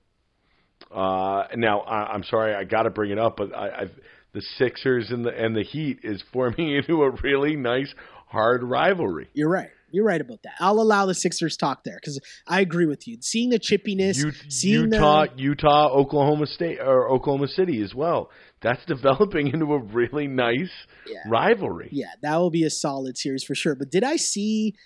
Uh, 0.90 1.44
now, 1.56 1.80
I, 1.80 2.12
I'm 2.12 2.24
sorry, 2.24 2.54
I 2.54 2.64
got 2.64 2.82
to 2.84 2.90
bring 2.90 3.10
it 3.10 3.18
up, 3.18 3.36
but 3.36 3.54
I, 3.54 3.82
I've, 3.82 3.90
the 4.32 4.42
Sixers 4.58 5.10
and 5.10 5.24
the 5.24 5.30
and 5.30 5.56
the 5.56 5.62
Heat 5.64 6.00
is 6.02 6.22
forming 6.32 6.72
into 6.76 7.02
a 7.02 7.10
really 7.22 7.56
nice, 7.56 7.92
hard 8.26 8.62
rivalry. 8.62 9.28
You're 9.34 9.48
right. 9.50 9.68
You're 9.92 10.04
right 10.04 10.20
about 10.20 10.40
that. 10.44 10.52
I'll 10.60 10.80
allow 10.80 11.06
the 11.06 11.14
Sixers 11.14 11.56
talk 11.56 11.82
there 11.82 11.96
because 12.00 12.20
I 12.46 12.60
agree 12.60 12.86
with 12.86 13.08
you. 13.08 13.18
Seeing 13.20 13.50
the 13.50 13.58
chippiness, 13.58 14.18
U- 14.18 14.30
seeing 14.48 14.92
Utah, 14.92 15.26
the 15.26 15.42
Utah, 15.42 15.88
Oklahoma 15.88 16.46
State, 16.46 16.78
or 16.78 17.10
Oklahoma 17.10 17.48
City 17.48 17.82
as 17.82 17.92
well. 17.92 18.30
That's 18.62 18.84
developing 18.86 19.48
into 19.48 19.72
a 19.74 19.78
really 19.78 20.28
nice 20.28 20.70
Yeah. 21.08 21.18
rivalry. 21.28 21.88
yeah, 21.90 22.12
that 22.22 22.36
will 22.36 22.50
be 22.50 22.62
a 22.62 22.70
solid 22.70 23.18
series 23.18 23.42
for 23.42 23.56
sure. 23.56 23.74
But 23.74 23.90
did 23.90 24.04
I 24.04 24.14
see 24.14 24.76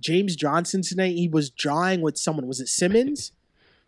James 0.00 0.34
Johnson 0.34 0.80
tonight? 0.82 1.12
He 1.14 1.28
was 1.28 1.50
drawing 1.50 2.00
with 2.00 2.16
someone. 2.16 2.46
Was 2.46 2.60
it 2.60 2.68
Simmons? 2.68 3.32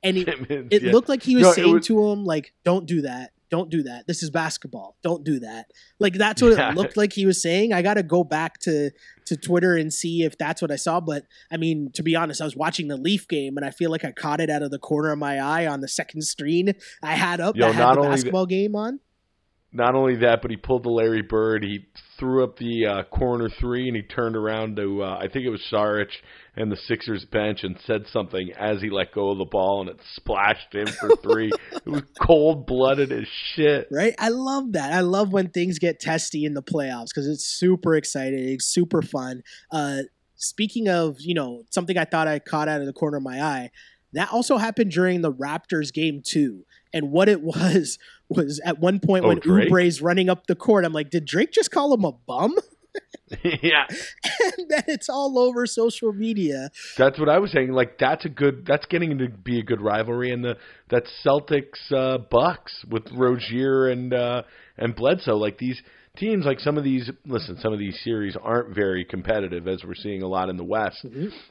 And 0.02 0.16
he, 0.18 0.24
Simmons, 0.24 0.68
it 0.70 0.82
yeah. 0.82 0.92
looked 0.92 1.08
like 1.08 1.22
he 1.22 1.34
was 1.36 1.44
No, 1.44 1.52
saying 1.52 1.72
was- 1.74 1.86
to 1.86 2.08
him 2.10 2.24
like 2.24 2.52
don't 2.64 2.86
do 2.86 3.02
that. 3.02 3.30
Don't 3.48 3.70
do 3.70 3.84
that. 3.84 4.08
This 4.08 4.24
is 4.24 4.30
basketball. 4.30 4.96
Don't 5.04 5.22
do 5.22 5.38
that. 5.38 5.66
Like 6.00 6.14
that's 6.14 6.42
what 6.42 6.52
Yeah. 6.58 6.70
it 6.70 6.74
looked 6.74 6.96
like 6.96 7.12
he 7.12 7.26
was 7.26 7.40
saying. 7.40 7.72
I 7.72 7.80
gotta 7.80 8.02
go 8.02 8.24
back 8.24 8.58
to 8.60 8.90
to 9.26 9.36
twitter 9.36 9.76
and 9.76 9.92
see 9.92 10.22
if 10.22 10.38
that's 10.38 10.62
what 10.62 10.70
i 10.70 10.76
saw 10.76 11.00
but 11.00 11.24
i 11.50 11.56
mean 11.56 11.90
to 11.92 12.04
be 12.04 12.14
honest 12.14 12.40
i 12.40 12.44
was 12.44 12.54
watching 12.54 12.86
the 12.86 12.96
leaf 12.96 13.26
game 13.26 13.56
and 13.56 13.66
i 13.66 13.70
feel 13.72 13.90
like 13.90 14.04
i 14.04 14.12
caught 14.12 14.40
it 14.40 14.48
out 14.48 14.62
of 14.62 14.70
the 14.70 14.78
corner 14.78 15.10
of 15.10 15.18
my 15.18 15.40
eye 15.40 15.66
on 15.66 15.80
the 15.80 15.88
second 15.88 16.22
screen 16.22 16.72
i 17.02 17.14
had 17.16 17.40
up 17.40 17.56
Yo, 17.56 17.66
that 17.66 17.74
had 17.74 17.96
the 17.96 18.02
basketball 18.02 18.46
game 18.46 18.76
on 18.76 19.00
Not 19.76 19.94
only 19.94 20.16
that, 20.16 20.40
but 20.40 20.50
he 20.50 20.56
pulled 20.56 20.84
the 20.84 20.90
Larry 20.90 21.22
Bird. 21.22 21.62
He 21.62 21.86
threw 22.18 22.42
up 22.44 22.56
the 22.56 22.86
uh, 22.86 23.02
corner 23.04 23.50
three, 23.60 23.88
and 23.88 23.96
he 23.96 24.02
turned 24.02 24.34
around 24.36 24.76
to 24.76 25.02
uh, 25.02 25.18
I 25.18 25.28
think 25.28 25.44
it 25.44 25.50
was 25.50 25.62
Saric 25.70 26.08
and 26.56 26.72
the 26.72 26.76
Sixers 26.76 27.26
bench 27.26 27.62
and 27.62 27.76
said 27.86 28.06
something 28.10 28.52
as 28.58 28.80
he 28.80 28.88
let 28.88 29.12
go 29.12 29.30
of 29.30 29.38
the 29.38 29.44
ball, 29.44 29.82
and 29.82 29.90
it 29.90 29.98
splashed 30.14 30.74
him 30.74 30.86
for 30.86 31.10
three. 31.22 31.50
it 31.72 31.86
was 31.86 32.02
cold 32.20 32.66
blooded 32.66 33.12
as 33.12 33.26
shit. 33.54 33.86
right 33.90 34.14
i 34.18 34.28
love 34.28 34.72
that 34.72 34.92
i 34.92 35.00
love 35.00 35.32
when 35.32 35.48
things 35.50 35.78
get 35.78 36.00
testy 36.00 36.44
in 36.44 36.54
the 36.54 36.62
playoffs 36.62 37.08
because 37.08 37.26
it's 37.28 37.44
super 37.44 37.94
exciting 37.94 38.48
it's 38.48 38.64
super 38.66 39.02
fun 39.02 39.42
uh 39.70 39.98
speaking 40.36 40.88
of 40.88 41.16
you 41.20 41.34
know 41.34 41.64
something 41.70 41.98
i 41.98 42.04
thought 42.04 42.26
i 42.28 42.38
caught 42.38 42.68
out 42.68 42.80
of 42.80 42.86
the 42.86 42.92
corner 42.92 43.18
of 43.18 43.22
my 43.22 43.42
eye 43.42 43.70
that 44.12 44.32
also 44.32 44.56
happened 44.56 44.90
during 44.90 45.20
the 45.20 45.32
raptors 45.32 45.92
game 45.92 46.22
two 46.24 46.64
and 46.96 47.12
what 47.12 47.28
it 47.28 47.42
was 47.54 47.98
was 48.28 48.60
at 48.64 48.78
one 48.78 48.98
point 48.98 49.24
Oh, 49.24 49.28
when 49.28 49.38
Drake? 49.40 49.70
Running 50.02 50.28
up 50.28 50.46
the 50.46 50.56
court 50.56 50.84
i'm 50.84 50.92
like 50.92 51.10
did 51.10 51.26
drake 51.26 51.52
just 51.52 51.70
call 51.70 51.92
him 51.94 52.04
a 52.04 52.12
bum 52.12 52.54
yeah, 53.44 53.84
and 53.88 54.70
then 54.70 54.84
it's 54.86 55.08
all 55.08 55.38
over 55.38 55.66
social 55.66 56.12
media 56.12 56.70
that's 56.96 57.18
what 57.18 57.28
I 57.28 57.38
was 57.38 57.50
saying. 57.50 57.72
Like 57.72 57.98
that's 57.98 58.24
a 58.24 58.28
good. 58.28 58.64
That's 58.66 58.86
getting 58.86 59.18
to 59.18 59.28
be 59.28 59.58
a 59.58 59.62
good 59.64 59.80
rivalry, 59.80 60.30
and 60.30 60.44
the 60.44 60.56
that 60.90 61.04
Celtics 61.24 61.92
uh, 61.92 62.18
Bucks 62.18 62.84
with 62.88 63.02
Rozier 63.12 63.88
and 63.88 64.14
uh, 64.14 64.42
and 64.78 64.94
Bledsoe. 64.94 65.36
Like 65.36 65.58
these 65.58 65.80
teams, 66.16 66.46
like 66.46 66.60
some 66.60 66.78
of 66.78 66.84
these. 66.84 67.10
Listen, 67.26 67.58
some 67.60 67.72
of 67.72 67.78
these 67.78 67.98
series 68.04 68.36
aren't 68.40 68.74
very 68.74 69.04
competitive, 69.04 69.66
as 69.66 69.82
we're 69.84 69.94
seeing 69.94 70.22
a 70.22 70.28
lot 70.28 70.48
in 70.48 70.56
the 70.56 70.64
West, 70.64 71.04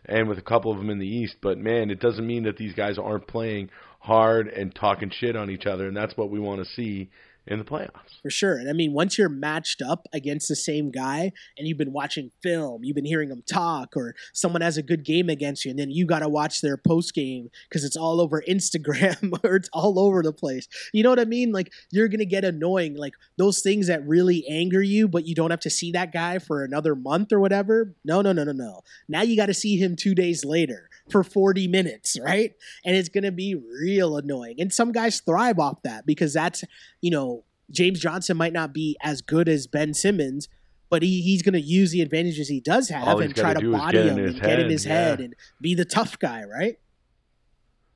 and 0.06 0.30
with 0.30 0.38
a 0.38 0.44
couple 0.44 0.72
of 0.72 0.78
them 0.78 0.90
in 0.90 0.98
the 0.98 1.08
East. 1.08 1.36
But 1.42 1.58
man, 1.58 1.92
it 1.92 2.00
doesn't 2.00 2.26
mean 2.26 2.44
that 2.46 2.58
these 2.58 2.74
guys 2.74 2.98
aren't 2.98 3.28
playing 3.28 3.70
hard 4.06 4.48
and 4.48 4.74
talking 4.74 5.10
shit 5.10 5.36
on 5.36 5.50
each 5.50 5.66
other, 5.66 5.88
and 5.88 5.98
that's 5.98 6.16
what 6.16 6.30
we 6.30 6.40
want 6.40 6.64
to 6.64 6.74
see 6.74 7.10
in 7.48 7.60
the 7.60 7.66
playoffs. 7.66 8.22
for 8.24 8.30
sure. 8.30 8.58
And 8.58 8.70
I 8.70 8.74
mean, 8.74 8.92
once 8.94 9.18
you're 9.18 9.30
matched 9.30 9.82
up 9.82 10.08
against 10.14 10.48
the 10.48 10.56
same 10.56 10.90
guy 10.90 11.32
and 11.58 11.68
you've 11.68 11.78
been 11.78 11.94
watching 11.94 12.32
film, 12.42 12.84
you've 12.84 12.96
been 12.96 13.06
hearing 13.06 13.30
him 13.30 13.44
talk, 13.48 13.96
or 13.96 14.16
someone 14.34 14.62
has 14.62 14.78
a 14.78 14.82
good 14.82 15.06
game 15.06 15.30
against 15.30 15.64
you, 15.64 15.72
and 15.72 15.80
then 15.80 15.92
you 15.92 16.06
got 16.06 16.20
to 16.20 16.30
watch 16.30 16.62
their 16.62 16.78
post 16.78 17.14
game 17.14 17.50
because 17.70 17.84
it's 17.84 17.96
all 17.96 18.20
over 18.20 18.44
Instagram 18.50 19.32
or 19.44 19.56
it's 19.56 19.70
all 19.74 20.00
over 20.00 20.24
the 20.24 20.34
place. 20.34 20.68
You 20.94 21.04
know 21.04 21.10
what 21.10 21.20
I 21.20 21.26
mean? 21.26 21.52
Like, 21.52 21.72
you're 21.92 22.08
going 22.08 22.20
to 22.20 22.26
get 22.26 22.44
annoying. 22.44 22.96
Like, 22.96 23.14
those 23.38 23.62
things 23.62 23.88
that 23.88 24.06
really 24.08 24.46
anger 24.50 24.82
you, 24.82 25.08
but 25.08 25.28
you 25.28 25.36
don't 25.36 25.52
have 25.52 25.60
to 25.62 25.70
see 25.70 25.92
that 25.92 26.12
guy 26.12 26.40
for 26.40 26.64
another 26.64 26.96
month 26.96 27.32
or 27.32 27.40
whatever. 27.40 27.96
No, 28.04 28.22
no, 28.22 28.32
no, 28.32 28.44
no, 28.44 28.54
no. 28.54 28.82
Now 29.08 29.22
you 29.22 29.36
got 29.36 29.48
to 29.48 29.54
see 29.54 29.78
him 29.78 29.96
two 29.96 30.16
days 30.16 30.44
later 30.44 30.90
for 31.10 31.24
40 31.24 31.68
minutes, 31.68 32.18
right? 32.20 32.54
And 32.84 32.96
it's 32.96 33.10
going 33.10 33.24
to 33.24 33.32
be 33.32 33.56
real 33.56 34.18
annoying. 34.18 34.56
And 34.60 34.74
some 34.74 34.92
guys 34.92 35.20
thrive 35.20 35.60
off 35.60 35.82
that 35.84 36.06
because 36.06 36.34
that's, 36.34 36.64
you 37.02 37.12
know, 37.12 37.44
James 37.72 38.00
Johnson 38.00 38.38
might 38.38 38.54
not 38.54 38.74
be 38.74 38.98
as 39.02 39.22
good 39.22 39.50
as 39.50 39.68
Ben 39.68 39.94
Simmons, 39.94 40.48
but 40.90 41.02
he, 41.02 41.22
he's 41.22 41.42
going 41.42 41.54
to 41.54 41.62
use 41.62 41.92
the 41.92 42.02
advantages 42.02 42.48
he 42.48 42.60
does 42.60 42.90
have 42.90 43.20
and 43.20 43.36
try 43.36 43.54
to 43.54 43.72
body 43.72 44.00
him 44.00 44.18
and 44.18 44.28
his 44.28 44.40
get 44.40 44.60
in 44.60 44.70
his 44.70 44.86
yeah. 44.86 44.94
head 44.94 45.20
and 45.20 45.36
be 45.62 45.74
the 45.76 45.86
tough 45.86 46.18
guy, 46.20 46.44
right? 46.44 46.78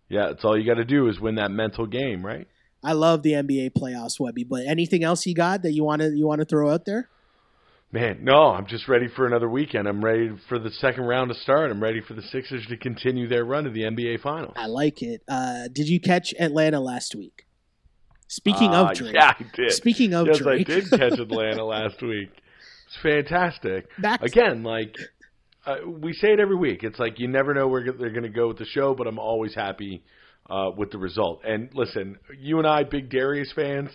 Yeah, 0.08 0.30
it's 0.30 0.44
all 0.44 0.58
you 0.58 0.66
got 0.66 0.76
to 0.76 0.86
do 0.86 1.08
is 1.08 1.20
win 1.20 1.36
that 1.36 1.52
mental 1.52 1.86
game, 1.86 2.26
right? 2.26 2.48
I 2.84 2.94
love 2.94 3.24
the 3.24 3.34
NBA 3.34 3.72
playoffs, 3.72 4.20
Webby. 4.20 4.44
But 4.44 4.66
anything 4.66 5.04
else 5.04 5.26
you 5.26 5.36
got 5.36 5.62
that 5.64 5.74
you 5.74 5.84
want 5.84 6.02
to 6.02 6.10
you 6.16 6.26
want 6.26 6.40
to 6.40 6.46
throw 6.46 6.72
out 6.72 6.86
there? 6.86 7.10
Man, 7.92 8.20
no, 8.24 8.52
I'm 8.52 8.68
just 8.68 8.88
ready 8.88 9.08
for 9.08 9.26
another 9.26 9.50
weekend. 9.50 9.88
I'm 9.88 10.06
ready 10.06 10.30
for 10.48 10.60
the 10.60 10.70
second 10.70 11.06
round 11.06 11.30
to 11.34 11.36
start. 11.40 11.72
I'm 11.72 11.82
ready 11.82 12.02
for 12.02 12.14
the 12.14 12.22
Sixers 12.22 12.66
to 12.68 12.78
continue 12.78 13.28
their 13.28 13.44
run 13.44 13.64
to 13.64 13.72
the 13.72 13.82
NBA 13.82 14.22
Finals. 14.22 14.54
I 14.58 14.68
like 14.68 15.02
it. 15.02 15.24
Uh, 15.28 15.68
did 15.72 15.88
you 15.90 16.00
catch 16.00 16.32
Atlanta 16.40 16.80
last 16.80 17.16
week? 17.16 17.48
Speaking 18.28 18.70
Uh, 18.76 18.84
of 18.90 18.94
Drake, 18.96 19.16
yeah, 19.16 19.34
I 19.40 19.46
did. 19.56 19.72
speaking 19.72 20.14
of 20.14 20.28
yes, 20.28 20.38
Drake, 20.38 20.70
I 20.70 20.72
did 20.72 20.90
catch 20.92 21.14
Atlanta 21.20 21.66
last 21.66 22.00
week. 22.04 22.30
It's 22.86 22.98
fantastic. 23.02 23.88
back 24.00 24.22
Again, 24.22 24.62
like 24.62 24.96
uh, 25.66 25.78
we 25.88 26.14
say 26.14 26.34
it 26.34 26.40
every 26.40 26.56
week. 26.58 26.84
It's 26.84 27.00
like 27.00 27.18
you 27.20 27.28
never 27.28 27.56
know 27.56 27.68
where 27.68 27.84
they're 27.84 28.12
going 28.12 28.22
to 28.22 28.30
go 28.30 28.50
with 28.50 28.60
the 28.60 28.66
show, 28.66 28.94
but 28.94 29.08
I'm 29.08 29.18
always 29.18 29.56
happy 29.56 30.04
uh, 30.48 30.70
with 30.78 30.92
the 30.92 31.00
result. 31.00 31.42
And 31.44 31.70
listen, 31.74 32.18
you 32.40 32.60
and 32.60 32.68
I, 32.68 32.84
big 32.84 33.10
Darius 33.10 33.52
fans, 33.56 33.90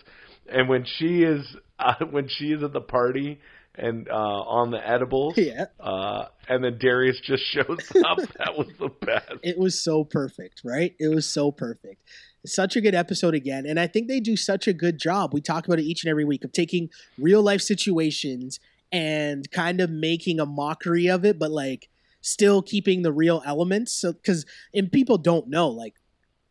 and 0.51 0.67
when 0.67 0.83
she 0.83 1.23
is 1.23 1.45
uh, 1.79 1.93
when 2.11 2.27
she 2.27 2.47
is 2.51 2.61
at 2.61 2.73
the 2.73 2.81
party 2.81 3.39
and 3.77 4.07
uh, 4.09 4.13
on 4.13 4.71
the 4.71 4.87
edibles, 4.87 5.33
yeah, 5.37 5.65
uh, 5.79 6.25
and 6.47 6.63
then 6.63 6.77
Darius 6.77 7.19
just 7.21 7.43
shows 7.43 7.91
up, 8.05 8.17
that 8.37 8.57
was 8.57 8.67
the 8.79 8.89
best. 9.05 9.33
it 9.43 9.57
was 9.57 9.81
so 9.81 10.03
perfect, 10.03 10.61
right? 10.63 10.95
It 10.99 11.09
was 11.09 11.25
so 11.25 11.51
perfect. 11.51 12.01
Such 12.45 12.75
a 12.75 12.81
good 12.81 12.93
episode 12.95 13.33
again, 13.33 13.65
and 13.65 13.79
I 13.79 13.87
think 13.87 14.07
they 14.07 14.19
do 14.19 14.35
such 14.37 14.67
a 14.67 14.73
good 14.73 14.99
job. 14.99 15.33
We 15.33 15.41
talk 15.41 15.65
about 15.65 15.79
it 15.79 15.85
each 15.85 16.03
and 16.03 16.11
every 16.11 16.25
week 16.25 16.43
of 16.43 16.51
taking 16.51 16.89
real 17.17 17.41
life 17.41 17.61
situations 17.61 18.59
and 18.91 19.49
kind 19.51 19.81
of 19.81 19.89
making 19.89 20.39
a 20.39 20.45
mockery 20.45 21.07
of 21.07 21.25
it, 21.25 21.39
but 21.39 21.51
like 21.51 21.89
still 22.21 22.61
keeping 22.61 23.01
the 23.01 23.11
real 23.11 23.41
elements. 23.45 23.91
So, 23.93 24.13
because 24.13 24.45
and 24.73 24.91
people 24.91 25.17
don't 25.17 25.47
know 25.47 25.69
like 25.69 25.95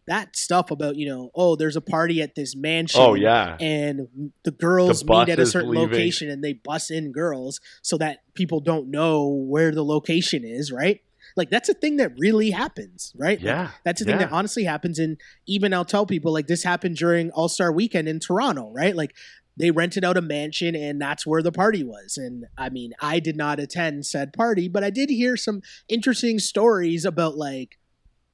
that 0.07 0.37
stuff 0.37 0.71
about 0.71 0.97
you 0.97 1.09
know, 1.09 1.31
oh, 1.35 1.57
there's 1.57 1.77
a 1.77 1.81
party 1.81 2.23
at 2.23 2.35
this 2.35 2.55
mansion. 2.55 3.01
Oh 3.01 3.15
yeah, 3.15 3.57
and 3.61 4.33
the 4.45 4.51
girls 4.51 5.03
The 5.03 5.13
meet 5.13 5.29
at 5.29 5.39
a 5.39 5.47
certain 5.47 5.73
location 5.73 6.31
and 6.31 6.43
they 6.43 6.55
bus 6.55 6.91
in 6.91 7.13
girls 7.13 7.61
so 7.83 7.97
that 7.99 8.21
people 8.35 8.61
don't 8.61 8.91
know 8.91 9.29
where 9.29 9.73
the 9.73 9.85
location 9.85 10.45
is, 10.45 10.71
right? 10.73 11.01
Like 11.37 11.51
that's 11.51 11.69
a 11.69 11.75
thing 11.75 11.97
that 11.97 12.13
really 12.19 12.51
happens, 12.51 13.13
right? 13.17 13.39
Like, 13.39 13.45
yeah. 13.45 13.71
that's 13.85 14.01
a 14.01 14.05
thing 14.05 14.21
yeah. 14.21 14.27
that 14.27 14.33
honestly 14.33 14.65
happens. 14.65 14.99
And 14.99 15.19
even 15.47 15.75
I'll 15.75 15.85
tell 15.85 16.07
people 16.07 16.33
like 16.33 16.47
this 16.47 16.63
happened 16.63 16.97
during 16.97 17.31
All 17.31 17.49
Star 17.49 17.73
Weekend 17.73 18.09
in 18.09 18.21
Toronto, 18.21 18.71
right? 18.73 18.95
Like 18.95 19.15
they 19.57 19.71
rented 19.71 20.05
out 20.05 20.17
a 20.17 20.23
mansion 20.23 20.75
and 20.75 21.01
that's 21.01 21.27
where 21.27 21.43
the 21.43 21.53
party 21.53 21.83
was. 21.83 22.17
And 22.17 22.47
I 22.59 22.71
mean, 22.71 22.93
I 23.01 23.21
did 23.21 23.37
not 23.37 23.61
attend 23.61 24.07
said 24.07 24.33
party, 24.33 24.69
but 24.69 24.85
I 24.85 24.91
did 24.91 25.11
hear 25.11 25.37
some 25.37 25.63
interesting 25.89 26.39
stories 26.39 27.05
about 27.05 27.37
like 27.37 27.79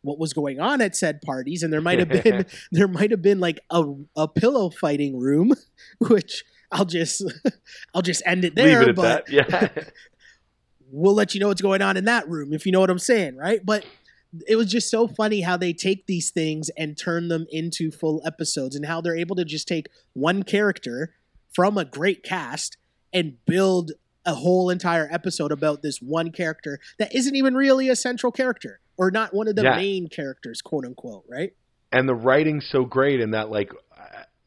what 0.02 0.18
was 0.18 0.32
going 0.32 0.60
on 0.60 0.80
at 0.80 0.96
said 0.96 1.20
parties. 1.22 1.62
And 1.62 1.72
there 1.72 1.80
might 1.80 1.98
have 1.98 2.08
been 2.08 2.46
there 2.72 2.88
might 2.88 3.10
have 3.10 3.22
been 3.22 3.40
like 3.40 3.60
a, 3.70 3.84
a 4.16 4.28
pillow 4.28 4.70
fighting 4.70 5.18
room, 5.18 5.52
which 5.98 6.44
I'll 6.72 6.84
just 6.84 7.22
I'll 7.94 8.02
just 8.02 8.22
end 8.26 8.44
it 8.44 8.54
there. 8.54 8.90
It 8.90 8.96
but. 8.96 9.30
Yeah. 9.30 9.68
we'll 10.92 11.14
let 11.14 11.34
you 11.34 11.40
know 11.40 11.48
what's 11.48 11.62
going 11.62 11.82
on 11.82 11.96
in 11.96 12.04
that 12.06 12.28
room 12.28 12.52
if 12.52 12.66
you 12.66 12.72
know 12.72 12.80
what 12.80 12.90
I'm 12.90 12.98
saying, 12.98 13.36
right? 13.36 13.64
But 13.64 13.86
it 14.46 14.56
was 14.56 14.70
just 14.70 14.90
so 14.90 15.08
funny 15.08 15.40
how 15.40 15.56
they 15.56 15.72
take 15.72 16.06
these 16.06 16.30
things 16.30 16.68
and 16.76 16.96
turn 16.96 17.28
them 17.28 17.46
into 17.50 17.90
full 17.90 18.22
episodes 18.24 18.76
and 18.76 18.86
how 18.86 19.00
they're 19.00 19.16
able 19.16 19.36
to 19.36 19.44
just 19.44 19.66
take 19.66 19.88
one 20.12 20.42
character 20.42 21.14
from 21.52 21.76
a 21.76 21.84
great 21.84 22.22
cast 22.22 22.76
and 23.12 23.44
build 23.44 23.92
a 24.24 24.34
whole 24.34 24.70
entire 24.70 25.08
episode 25.10 25.50
about 25.50 25.82
this 25.82 25.98
one 25.98 26.30
character 26.30 26.78
that 26.98 27.14
isn't 27.14 27.34
even 27.34 27.54
really 27.54 27.88
a 27.88 27.96
central 27.96 28.30
character 28.30 28.80
or 29.00 29.10
not 29.10 29.32
one 29.34 29.48
of 29.48 29.56
the 29.56 29.62
Yeah. 29.64 29.76
main 29.76 30.06
characters, 30.08 30.60
quote 30.62 30.84
unquote, 30.84 31.24
right? 31.28 31.52
and 31.92 32.08
the 32.08 32.14
writing's 32.14 32.64
so 32.70 32.84
great 32.84 33.18
in 33.20 33.32
that 33.32 33.50
like 33.50 33.72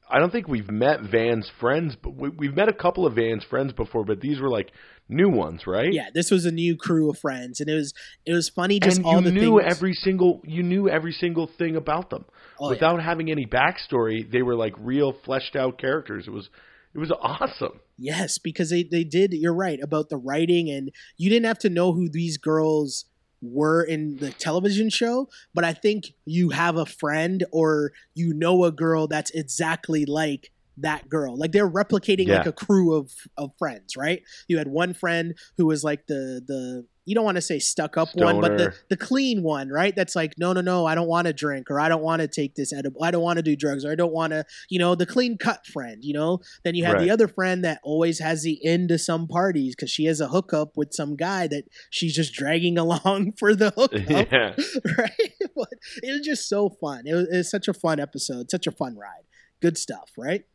I- 0.10 0.20
don't 0.20 0.32
think 0.32 0.48
we've 0.48 0.70
met 0.72 1.02
Van's 1.02 1.50
friends, 1.60 1.96
but 2.02 2.16
we, 2.16 2.30
we've 2.30 2.56
met 2.56 2.70
a 2.70 2.74
couple 2.74 3.06
of 3.08 3.16
Van's 3.16 3.44
friends 3.44 3.74
before, 3.74 4.06
but 4.06 4.22
these 4.22 4.40
were 4.40 4.50
like 4.50 4.72
new 5.10 5.28
ones, 5.28 5.66
right? 5.68 5.92
Yeah, 5.92 6.10
this 6.14 6.30
was 6.32 6.46
a 6.46 6.52
new 6.52 6.78
crew 6.78 7.10
of 7.10 7.18
friends, 7.18 7.60
and 7.60 7.68
it 7.70 7.74
was 7.74 7.94
it 8.26 8.32
was 8.34 8.48
funny 8.48 8.80
just 8.80 8.98
and 8.98 9.06
all 9.06 9.16
you 9.18 9.22
the 9.24 9.32
knew 9.32 9.60
things. 9.60 9.74
every 9.76 9.94
single 9.94 10.40
you 10.46 10.62
knew 10.64 10.88
every 10.88 11.12
single 11.14 11.48
thing 11.48 11.76
about 11.76 12.10
them 12.12 12.24
Oh, 12.60 12.68
yeah. 12.68 12.76
without 12.76 13.02
having 13.02 13.32
any 13.32 13.46
backstory. 13.48 14.30
They 14.32 14.44
were 14.44 14.56
like 14.56 14.74
real 14.78 15.12
fleshed 15.26 15.56
out 15.56 15.80
characters. 15.80 16.28
It 16.28 16.32
was 16.32 16.50
it 16.96 17.00
was 17.00 17.12
awesome. 17.20 17.80
Yes, 17.98 18.38
because 18.38 18.70
they, 18.70 18.84
they 18.84 19.04
did. 19.04 19.34
You're 19.34 19.54
right 19.56 19.80
about 19.82 20.10
the 20.10 20.18
writing, 20.18 20.70
and 20.70 20.92
you 21.18 21.30
didn't 21.32 21.46
have 21.48 21.60
to 21.60 21.70
know 21.70 21.92
who 21.94 22.08
these 22.08 22.38
girls 22.38 23.06
were 23.44 23.84
in 23.84 24.18
the 24.18 24.32
television 24.32 24.90
show, 24.90 25.30
but 25.54 25.64
I 25.64 25.74
think 25.74 26.14
you 26.26 26.50
have 26.50 26.78
a 26.78 26.86
friend 26.86 27.44
or 27.52 27.92
you 28.14 28.34
know 28.34 28.64
a 28.64 28.72
girl 28.72 29.08
that's 29.08 29.32
exactly 29.32 30.06
like 30.06 30.52
that 30.78 31.10
girl. 31.10 31.38
Like 31.38 31.52
they're 31.52 31.70
replicating 31.70 32.28
like 32.30 32.48
a 32.48 32.52
crew 32.52 32.96
of 32.96 33.12
of 33.38 33.52
friends, 33.58 33.96
right? 33.96 34.24
You 34.48 34.58
had 34.58 34.68
one 34.68 34.94
friend 34.94 35.36
who 35.58 35.66
was 35.66 35.84
like 35.84 36.08
the 36.08 36.42
the 36.46 36.86
you 37.06 37.16
don't 37.16 37.26
want 37.26 37.36
to 37.36 37.42
say 37.42 37.60
stuck 37.60 37.98
up 37.98 38.10
one, 38.14 38.40
but 38.40 38.58
the 38.58 38.74
the 38.90 38.98
clean 38.98 39.44
one, 39.44 39.70
right? 39.70 39.96
That's 39.96 40.16
like 40.16 40.36
no 40.38 40.54
no 40.54 40.62
no, 40.62 40.86
I 40.86 40.96
don't 40.96 41.08
want 41.08 41.28
to 41.28 41.34
drink 41.34 41.70
or 41.70 41.80
I 41.80 41.90
don't 41.90 42.02
want 42.02 42.22
to 42.22 42.28
take 42.28 42.56
this 42.56 42.72
edible, 42.72 43.04
I 43.04 43.12
don't 43.12 43.24
want 43.24 43.38
to 43.38 43.44
do 43.44 43.56
drugs 43.56 43.84
or 43.84 43.92
I 43.92 43.96
don't 43.96 44.14
want 44.14 44.32
to, 44.32 44.46
you 44.70 44.80
know, 44.80 44.96
the 44.96 45.06
clean 45.06 45.38
cut 45.38 45.66
friend, 45.68 46.04
you 46.04 46.14
know. 46.14 46.40
Then 46.64 46.76
you 46.76 46.86
have 46.86 47.00
the 47.00 47.10
other 47.10 47.28
friend 47.28 47.64
that 47.66 47.80
always 47.84 48.20
has 48.20 48.44
the 48.44 48.64
end 48.66 48.90
to 48.90 48.98
some 48.98 49.28
parties 49.28 49.76
because 49.76 49.92
she 49.92 50.06
has 50.06 50.22
a 50.22 50.28
hookup 50.28 50.78
with 50.78 50.94
some 50.94 51.16
guy 51.16 51.48
that 51.48 51.66
she's 51.90 52.16
just 52.16 52.34
dragging 52.34 52.78
along 52.84 53.34
for 53.34 53.56
the 53.56 53.70
hookup, 53.76 54.32
yeah. 54.32 54.56
right? 54.98 55.34
But 55.56 55.70
it 56.02 56.12
was 56.12 56.22
just 56.22 56.48
so 56.48 56.70
fun. 56.70 57.04
It 57.06 57.14
was, 57.14 57.28
it 57.28 57.38
was 57.38 57.50
such 57.50 57.68
a 57.68 57.74
fun 57.74 58.00
episode, 58.00 58.50
such 58.50 58.68
a 58.68 58.72
fun 58.72 58.98
ride. 58.98 59.24
Good 59.62 59.78
stuff, 59.78 60.12
right? 60.18 60.46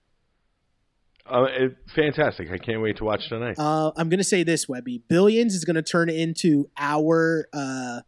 Uh, 1.31 1.47
it, 1.51 1.77
fantastic. 1.95 2.51
I 2.51 2.59
can't 2.59 2.81
wait 2.81 2.97
to 2.99 3.05
watch 3.05 3.29
tonight. 3.29 3.59
Uh, 3.59 3.93
I'm 3.97 4.09
gonna 4.09 4.25
say 4.25 4.43
this, 4.43 4.69
Webby. 4.69 5.03
Billions 5.09 5.55
is 5.55 5.65
gonna 5.65 5.83
turn 5.83 6.09
into 6.09 6.71
our. 6.77 7.49
Uh, 7.53 8.01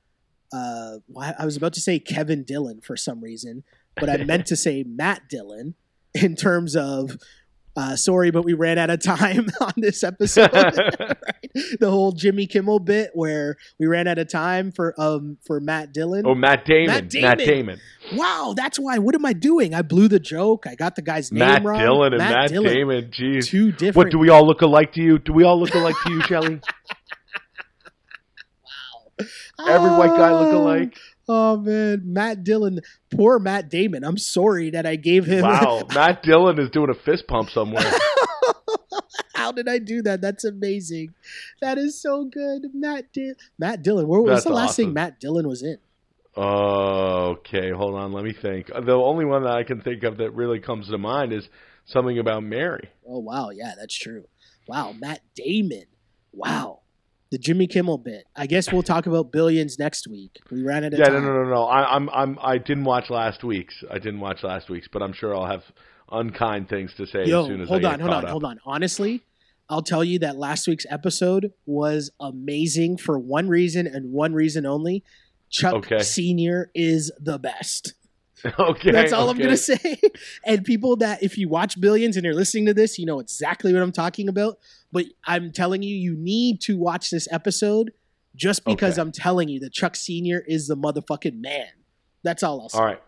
uh, 0.52 0.96
I 1.38 1.44
was 1.44 1.56
about 1.56 1.74
to 1.74 1.80
say 1.80 1.98
Kevin 1.98 2.42
Dillon 2.42 2.80
for 2.80 2.96
some 2.96 3.20
reason, 3.20 3.62
but 3.96 4.08
I 4.08 4.16
meant 4.18 4.46
to 4.46 4.56
say 4.56 4.82
Matt 4.88 5.28
Dillon 5.28 5.74
in 6.14 6.36
terms 6.36 6.76
of. 6.76 7.16
Uh, 7.80 7.96
sorry, 7.96 8.30
but 8.30 8.44
we 8.44 8.52
ran 8.52 8.76
out 8.76 8.90
of 8.90 9.00
time 9.00 9.48
on 9.62 9.72
this 9.78 10.04
episode. 10.04 10.52
right? 10.52 11.48
The 11.80 11.90
whole 11.90 12.12
Jimmy 12.12 12.46
Kimmel 12.46 12.78
bit 12.78 13.12
where 13.14 13.56
we 13.78 13.86
ran 13.86 14.06
out 14.06 14.18
of 14.18 14.28
time 14.28 14.70
for 14.70 14.94
um 15.00 15.38
for 15.46 15.60
Matt 15.60 15.94
Dillon. 15.94 16.26
oh, 16.26 16.34
Matt 16.34 16.66
Damon. 16.66 16.86
Matt 16.88 17.14
Matt 17.14 17.38
Damon. 17.38 17.46
Damon. 17.46 17.80
Wow, 18.14 18.52
that's 18.54 18.78
why. 18.78 18.98
What 18.98 19.14
am 19.14 19.24
I 19.24 19.32
doing? 19.32 19.72
I 19.74 19.80
blew 19.80 20.08
the 20.08 20.20
joke. 20.20 20.66
I 20.66 20.74
got 20.74 20.94
the 20.94 21.00
guy's 21.02 21.32
name 21.32 21.40
wrong. 21.40 21.52
Matt 21.52 21.64
wrong. 21.64 21.78
Dillon 21.80 22.12
and 22.12 22.18
Matt, 22.18 22.50
Damon. 22.50 23.10
Jeez. 23.10 23.46
Two 23.46 23.72
different. 23.72 23.96
What 23.96 24.10
do 24.10 24.18
we 24.18 24.28
all 24.28 24.46
look 24.46 24.60
alike 24.60 24.92
to 24.94 25.00
you? 25.02 25.18
Do 25.18 25.32
we 25.32 25.44
all 25.44 25.58
look 25.58 25.74
alike 25.74 25.96
to 26.06 26.12
you, 26.12 26.20
Shelly? 26.22 26.60
Wow. 29.58 29.68
Every 29.68 29.90
white 29.90 30.16
guy 30.16 30.32
look 30.32 30.54
Oh, 30.54 30.62
alike. 30.62 30.96
Oh 31.32 31.58
man, 31.58 32.02
Matt 32.06 32.42
Dillon, 32.42 32.80
poor 33.14 33.38
Matt 33.38 33.70
Damon. 33.70 34.02
I'm 34.02 34.18
sorry 34.18 34.70
that 34.70 34.84
I 34.84 34.96
gave 34.96 35.26
him. 35.26 35.42
Wow, 35.42 35.86
Matt 35.94 36.24
Dillon 36.24 36.58
is 36.58 36.70
doing 36.70 36.90
a 36.90 36.94
fist 36.94 37.28
pump 37.28 37.50
somewhere. 37.50 37.88
How 39.36 39.52
did 39.52 39.68
I 39.68 39.78
do 39.78 40.02
that? 40.02 40.20
That's 40.20 40.44
amazing. 40.44 41.14
That 41.60 41.78
is 41.78 42.02
so 42.02 42.24
good, 42.24 42.74
Matt. 42.74 43.12
Di- 43.12 43.34
Matt 43.60 43.84
Dillon. 43.84 44.08
Where 44.08 44.20
was 44.20 44.42
the 44.42 44.50
last 44.50 44.74
thing. 44.74 44.92
Matt 44.92 45.20
Dillon 45.20 45.46
was 45.46 45.62
in? 45.62 45.78
Oh, 46.36 47.36
okay, 47.38 47.70
hold 47.70 47.94
on. 47.94 48.12
Let 48.12 48.24
me 48.24 48.32
think. 48.32 48.66
The 48.66 48.92
only 48.92 49.24
one 49.24 49.44
that 49.44 49.52
I 49.52 49.62
can 49.62 49.80
think 49.82 50.02
of 50.02 50.16
that 50.16 50.34
really 50.34 50.58
comes 50.58 50.88
to 50.88 50.98
mind 50.98 51.32
is 51.32 51.48
something 51.86 52.18
about 52.18 52.42
Mary. 52.42 52.90
Oh 53.06 53.20
wow, 53.20 53.50
yeah, 53.50 53.74
that's 53.78 53.96
true. 53.96 54.24
Wow, 54.66 54.94
Matt 54.98 55.20
Damon. 55.36 55.84
Wow, 56.32 56.79
the 57.30 57.38
Jimmy 57.38 57.66
Kimmel 57.66 57.98
bit. 57.98 58.26
I 58.34 58.46
guess 58.46 58.72
we'll 58.72 58.82
talk 58.82 59.06
about 59.06 59.30
billions 59.32 59.78
next 59.78 60.08
week. 60.08 60.38
We 60.50 60.62
ran 60.62 60.84
out 60.84 60.92
of 60.94 60.98
Yeah, 60.98 61.06
time. 61.06 61.14
no, 61.14 61.20
no, 61.32 61.44
no, 61.44 61.50
no. 61.50 61.64
I, 61.64 61.94
I'm, 61.94 62.10
I'm, 62.10 62.38
I 62.42 62.58
didn't 62.58 62.84
watch 62.84 63.08
last 63.10 63.44
week's. 63.44 63.82
I 63.90 63.98
didn't 63.98 64.20
watch 64.20 64.42
last 64.42 64.68
week's, 64.68 64.88
but 64.88 65.00
I'm 65.02 65.12
sure 65.12 65.34
I'll 65.36 65.46
have 65.46 65.62
unkind 66.10 66.68
things 66.68 66.92
to 66.94 67.06
say 67.06 67.24
Yo, 67.26 67.42
as 67.42 67.46
soon 67.46 67.60
as 67.60 67.68
hold 67.68 67.84
I 67.84 67.92
on, 67.94 68.00
hold 68.00 68.12
on, 68.14 68.24
up. 68.24 68.30
hold 68.30 68.44
on. 68.44 68.58
Honestly, 68.66 69.22
I'll 69.68 69.82
tell 69.82 70.02
you 70.02 70.18
that 70.20 70.36
last 70.36 70.66
week's 70.66 70.86
episode 70.90 71.52
was 71.66 72.10
amazing 72.18 72.96
for 72.96 73.16
one 73.18 73.48
reason 73.48 73.86
and 73.86 74.12
one 74.12 74.32
reason 74.32 74.66
only. 74.66 75.04
Chuck 75.50 75.74
Okay. 75.74 76.00
Senior 76.02 76.70
is 76.74 77.12
the 77.20 77.38
best. 77.38 77.94
okay, 78.58 78.90
That's 78.90 79.12
all 79.12 79.28
I'm 79.30 79.38
gonna 79.38 79.56
say. 79.58 80.00
And 80.44 80.64
people 80.64 80.96
that 80.96 81.22
if 81.22 81.36
you 81.38 81.48
watch 81.48 81.80
Billions 81.80 82.16
and 82.16 82.24
you're 82.24 82.34
listening 82.34 82.66
to 82.66 82.74
this, 82.74 82.98
you 82.98 83.06
know 83.06 83.20
exactly 83.20 83.72
what 83.72 83.82
I'm 83.82 83.92
talking 83.92 84.28
about. 84.28 84.58
But 84.92 85.06
I'm 85.26 85.52
telling 85.52 85.82
you, 85.82 85.94
you 85.94 86.16
need 86.16 86.60
to 86.62 86.76
watch 86.78 87.10
this 87.10 87.28
episode 87.30 87.92
just 88.34 88.64
because 88.64 88.94
Okay. 88.94 89.02
I'm 89.02 89.12
telling 89.12 89.48
you 89.48 89.60
that 89.60 89.72
Chuck 89.72 89.96
Senior 89.96 90.42
is 90.46 90.66
the 90.68 90.76
motherfucking 90.76 91.40
man. 91.40 91.66
That's 92.22 92.42
all 92.42 92.60
I'll 92.62 92.68
say. 92.68 92.78
All 92.78 92.84
right. 92.84 93.02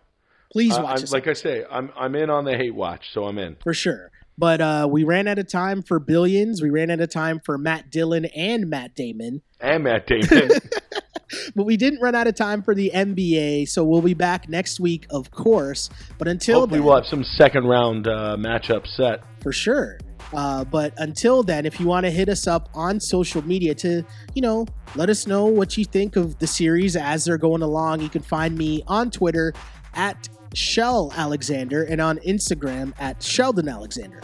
Please 0.53 0.79
watch 0.79 1.01
this 1.01 1.13
like 1.13 1.27
I 1.29 1.33
say, 1.33 1.65
I'm, 1.71 1.91
I'm 1.97 2.15
in 2.15 2.29
on 2.29 2.45
the 2.45 2.55
hate 2.57 2.75
watch, 2.75 3.11
so 3.13 3.25
I'm 3.25 3.39
in. 3.39 3.57
for 3.63 3.73
sure. 3.73 4.11
But 4.37 4.61
uh, 4.61 4.89
we 4.91 5.05
ran 5.05 5.29
out 5.29 5.39
of 5.39 5.49
time 5.49 5.83
for 5.83 5.99
Billions. 5.99 6.61
We 6.63 6.71
ran 6.71 6.91
out 6.91 7.01
of 7.01 7.11
time 7.11 7.41
for 7.45 7.57
Matt 7.57 7.91
Dillon 7.91 8.25
and 8.27 8.69
Matt 8.69 8.95
Damon. 8.95 9.43
And 9.61 9.85
Matt 9.85 10.07
Damon. 10.07 10.51
but 11.55 11.65
we 11.65 11.77
didn't 11.77 12.01
run 12.01 12.15
out 12.15 12.27
of 12.27 12.35
time 12.35 12.63
for 12.63 12.75
the 12.75 12.91
NBA, 12.95 13.69
so 13.69 13.85
we'll 13.85 14.03
be 14.03 14.15
back 14.15 14.49
next 14.49 14.81
week, 14.81 15.07
of 15.11 15.31
course. 15.31 15.91
But 16.19 16.29
until 16.29 16.61
Hopefully, 16.61 16.81
then, 16.81 16.87
we'll 16.87 16.97
have 16.97 17.07
some 17.07 17.25
second 17.25 17.65
round 17.65 18.07
uh, 18.07 18.37
matchup 18.39 18.87
set. 18.87 19.23
for 19.41 19.53
sure. 19.53 19.99
Uh, 20.33 20.65
but 20.65 20.95
until 20.99 21.43
then, 21.43 21.67
if 21.67 21.79
you 21.79 21.87
want 21.87 22.07
to 22.07 22.11
hit 22.11 22.29
us 22.29 22.47
up 22.47 22.69
on 22.75 22.99
social 22.99 23.43
media 23.43 23.75
to, 23.75 24.03
you 24.35 24.43
know, 24.43 24.67
let 24.95 25.11
us 25.11 25.27
know 25.27 25.45
what 25.47 25.77
you 25.77 25.85
think 25.85 26.17
of 26.17 26.39
the 26.39 26.47
series 26.47 26.97
as 26.97 27.25
they're 27.25 27.39
going 27.39 27.63
along, 27.63 28.01
you 28.01 28.09
can 28.09 28.23
find 28.23 28.57
me 28.57 28.83
on 28.87 29.11
Twitter 29.11 29.53
at 29.95 30.29
Shell 30.55 31.13
Alexander 31.17 31.85
and 31.85 32.01
on 32.01 32.19
Instagram 32.19 32.93
at 32.99 33.23
Sheldon 33.23 33.69
Alexander. 33.69 34.21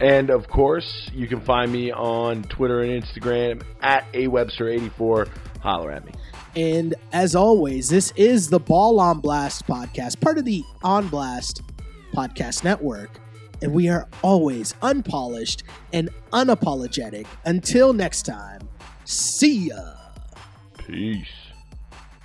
And 0.00 0.30
of 0.30 0.48
course, 0.48 1.08
you 1.12 1.28
can 1.28 1.40
find 1.40 1.70
me 1.70 1.92
on 1.92 2.42
Twitter 2.44 2.80
and 2.80 3.02
Instagram 3.02 3.62
at 3.80 4.10
awebster84. 4.12 5.28
Holler 5.64 5.92
at 5.92 6.04
me. 6.04 6.12
And 6.56 6.94
as 7.14 7.34
always, 7.34 7.88
this 7.88 8.12
is 8.16 8.50
the 8.50 8.60
Ball 8.60 9.00
on 9.00 9.20
Blast 9.20 9.66
podcast, 9.66 10.20
part 10.20 10.36
of 10.36 10.44
the 10.44 10.62
On 10.82 11.08
Blast 11.08 11.62
podcast 12.14 12.64
network. 12.64 13.18
And 13.62 13.72
we 13.72 13.88
are 13.88 14.06
always 14.20 14.74
unpolished 14.82 15.62
and 15.94 16.10
unapologetic. 16.34 17.26
Until 17.46 17.94
next 17.94 18.26
time, 18.26 18.60
see 19.06 19.68
ya. 19.68 19.94
Peace. 20.76 21.28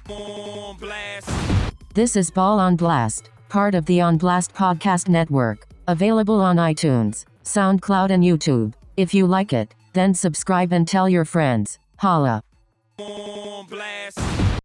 on 0.10 0.76
blast. 0.78 1.30
This 1.94 2.18
is 2.18 2.30
Ball 2.32 2.60
on 2.60 2.76
Blast, 2.76 3.30
part 3.48 3.74
of 3.74 3.86
the 3.86 4.02
On 4.02 4.18
Blast 4.18 4.54
Podcast 4.54 5.08
Network, 5.08 5.66
available 5.88 6.42
on 6.42 6.58
iTunes, 6.58 7.24
SoundCloud, 7.46 8.10
and 8.10 8.22
YouTube. 8.22 8.74
If 8.98 9.14
you 9.14 9.26
like 9.26 9.54
it, 9.54 9.74
then 9.94 10.14
subscribe 10.14 10.74
and 10.74 10.86
tell 10.86 11.08
your 11.08 11.24
friends. 11.24 11.80
Holla. 12.00 12.44
On 13.00 13.66
blast. 13.68 14.49